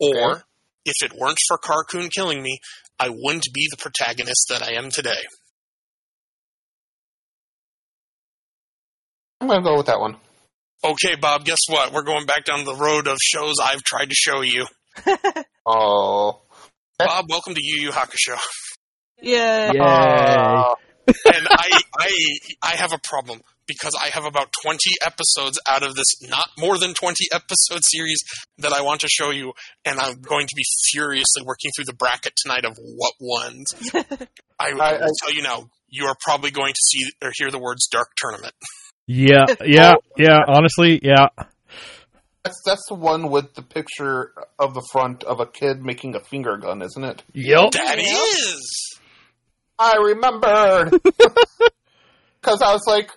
or 0.00 0.30
Okay. 0.32 0.40
if 0.84 0.94
it 1.02 1.12
weren't 1.18 1.38
for 1.48 1.58
Carcoon 1.58 2.10
killing 2.10 2.42
me 2.42 2.58
I 2.98 3.08
wouldn't 3.10 3.46
be 3.54 3.68
the 3.70 3.76
protagonist 3.76 4.46
that 4.50 4.62
I 4.62 4.72
am 4.72 4.90
today 4.90 5.22
I'm 9.40 9.48
gonna 9.48 9.62
go 9.62 9.76
with 9.76 9.86
that 9.86 10.00
one. 10.00 10.16
okay 10.84 11.14
Bob 11.16 11.44
guess 11.44 11.58
what 11.68 11.92
we're 11.92 12.02
going 12.02 12.26
back 12.26 12.44
down 12.44 12.64
the 12.64 12.74
road 12.76 13.06
of 13.06 13.18
shows 13.20 13.54
I've 13.62 13.82
tried 13.82 14.08
to 14.10 14.14
show 14.14 14.40
you 14.40 14.66
Oh, 15.66 16.42
Bob 16.98 17.26
welcome 17.28 17.54
to 17.54 17.60
Yu 17.62 17.82
Yu 17.82 17.90
Hakusho 17.92 18.36
Yeah. 19.20 19.72
Yay! 19.72 19.78
Uh, 19.78 20.74
and 21.32 21.46
I 21.48 21.80
I 21.98 22.10
I 22.62 22.70
have 22.76 22.92
a 22.92 22.98
problem 22.98 23.40
because 23.66 23.94
I 24.00 24.08
have 24.08 24.24
about 24.24 24.48
20 24.62 24.78
episodes 25.06 25.58
out 25.68 25.82
of 25.82 25.94
this 25.94 26.06
not 26.28 26.48
more 26.58 26.78
than 26.78 26.94
20 26.94 27.26
episode 27.32 27.80
series 27.84 28.18
that 28.58 28.72
I 28.72 28.82
want 28.82 29.00
to 29.02 29.08
show 29.08 29.30
you 29.30 29.52
and 29.84 29.98
I'm 29.98 30.20
going 30.20 30.46
to 30.46 30.54
be 30.56 30.62
furiously 30.92 31.42
working 31.44 31.70
through 31.76 31.86
the 31.86 31.94
bracket 31.94 32.32
tonight 32.36 32.64
of 32.64 32.76
what 32.78 33.14
ones. 33.20 33.66
I, 34.58 34.70
I 34.72 34.94
I- 34.96 35.08
tell 35.20 35.32
you 35.34 35.42
now, 35.42 35.68
you 35.88 36.06
are 36.06 36.16
probably 36.24 36.50
going 36.50 36.72
to 36.72 36.80
see 36.82 37.00
or 37.22 37.30
hear 37.36 37.50
the 37.50 37.58
words 37.58 37.86
Dark 37.90 38.08
Tournament. 38.16 38.54
Yeah, 39.08 39.46
yeah, 39.64 39.94
yeah. 40.16 40.38
Honestly, 40.46 41.00
yeah. 41.02 41.26
that's 42.44 42.56
that's 42.64 42.86
the 42.88 42.94
one 42.94 43.30
with 43.30 43.52
the 43.54 43.62
picture 43.62 44.32
of 44.60 44.74
the 44.74 44.88
front 44.92 45.24
of 45.24 45.40
a 45.40 45.44
kid 45.46 45.82
making 45.82 46.14
a 46.14 46.20
finger 46.20 46.56
gun, 46.56 46.80
isn't 46.82 47.02
it? 47.02 47.22
Yep. 47.34 47.72
That 47.72 47.96
Yeah. 47.98 48.04
is. 48.04 48.98
I 49.76 49.96
remembered 49.96 51.02
because 52.40 52.62
I 52.62 52.72
was 52.72 52.84
like, 52.86 53.10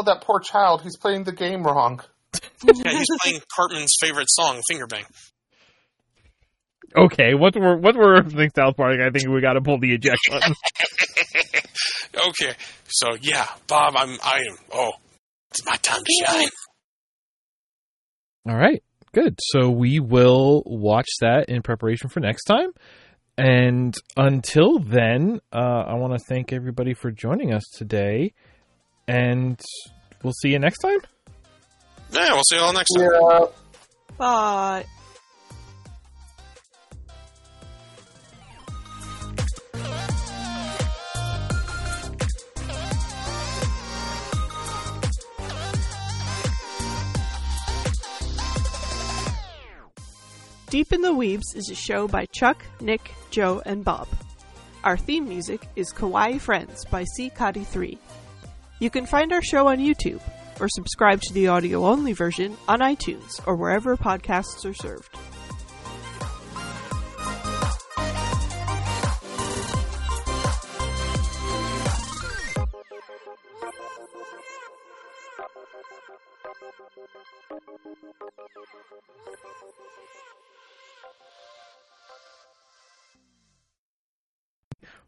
"Oh, 0.00 0.04
that 0.04 0.22
poor 0.22 0.40
child. 0.40 0.82
He's 0.82 0.96
playing 0.96 1.24
the 1.24 1.32
game 1.32 1.62
wrong." 1.62 2.00
Yeah, 2.62 2.90
he's 2.90 3.06
playing 3.22 3.40
Cartman's 3.56 3.96
favorite 3.98 4.28
song, 4.28 4.60
Finger 4.68 4.86
Bang. 4.86 5.04
Okay, 6.96 7.34
what 7.34 7.54
we're 7.54 7.76
what 7.76 7.96
we're 7.96 8.20
referencing 8.20 8.50
South 8.54 8.76
Park, 8.76 8.96
I 9.00 9.10
think 9.10 9.28
we 9.28 9.40
got 9.40 9.54
to 9.54 9.60
pull 9.60 9.78
the 9.78 9.94
eject 9.94 10.18
button. 10.30 10.54
okay, 12.28 12.54
so 12.88 13.16
yeah, 13.20 13.46
Bob, 13.66 13.94
I'm 13.96 14.18
I 14.22 14.44
am. 14.50 14.56
Oh, 14.74 14.92
it's 15.50 15.64
my 15.64 15.76
time 15.76 16.02
to 16.04 16.24
shine. 16.26 16.48
All 18.48 18.56
right, 18.56 18.82
good. 19.12 19.38
So 19.40 19.70
we 19.70 20.00
will 20.00 20.62
watch 20.66 21.08
that 21.20 21.48
in 21.48 21.62
preparation 21.62 22.10
for 22.10 22.20
next 22.20 22.44
time. 22.44 22.70
And 23.38 23.94
until 24.16 24.80
then, 24.80 25.40
uh, 25.52 25.84
I 25.86 25.94
want 25.94 26.12
to 26.12 26.24
thank 26.28 26.52
everybody 26.52 26.92
for 26.92 27.10
joining 27.10 27.54
us 27.54 27.64
today. 27.72 28.34
And 29.10 29.60
we'll 30.22 30.32
see 30.34 30.50
you 30.50 30.60
next 30.60 30.78
time. 30.78 31.00
Yeah, 32.12 32.32
we'll 32.32 32.44
see 32.48 32.54
you 32.54 32.62
all 32.62 32.72
next 32.72 32.90
time. 32.96 33.10
Yeah. 33.10 33.46
Bye. 34.16 34.84
Deep 50.68 50.92
in 50.92 51.00
the 51.00 51.08
Weebs 51.08 51.56
is 51.56 51.68
a 51.68 51.74
show 51.74 52.06
by 52.06 52.26
Chuck, 52.26 52.64
Nick, 52.80 53.10
Joe, 53.32 53.60
and 53.66 53.84
Bob. 53.84 54.06
Our 54.84 54.96
theme 54.96 55.28
music 55.28 55.66
is 55.74 55.92
Kawaii 55.92 56.40
Friends 56.40 56.84
by 56.84 57.02
C. 57.02 57.28
Cotty 57.28 57.66
3. 57.66 57.98
You 58.80 58.88
can 58.88 59.04
find 59.04 59.30
our 59.30 59.42
show 59.42 59.68
on 59.68 59.76
YouTube 59.76 60.22
or 60.58 60.66
subscribe 60.70 61.20
to 61.20 61.34
the 61.34 61.48
audio 61.48 61.84
only 61.84 62.14
version 62.14 62.56
on 62.66 62.80
iTunes 62.80 63.46
or 63.46 63.54
wherever 63.54 63.94
podcasts 63.94 64.64
are 64.64 64.72
served. 64.72 65.14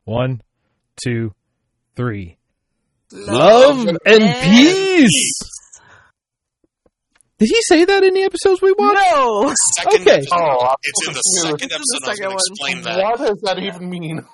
One, 0.05 0.43
two, 1.03 1.33
three. 1.97 2.37
Love 3.13 3.87
and 4.07 4.35
peace. 4.43 5.39
Did 7.39 7.49
he 7.49 7.61
say 7.63 7.85
that 7.85 8.05
in 8.05 8.15
the 8.15 8.23
episodes 8.23 8.63
we 8.63 8.73
watched? 8.79 9.01
No! 9.15 9.53
Second 9.77 10.01
Okay. 10.03 10.11
episode. 10.19 10.29
Oh, 10.33 10.75
It's 10.83 11.09
in 11.09 11.15
the 11.15 11.21
second 11.21 11.73
episode. 11.73 11.75
I 11.75 11.79
was 11.79 12.05
second 12.05 12.23
going 12.23 12.31
to 12.31 12.35
one. 12.37 12.37
explain 12.37 12.83
that. 12.83 12.99
What 13.03 13.19
does 13.19 13.41
that 13.43 13.59
even 13.59 13.91
mean? 13.91 14.25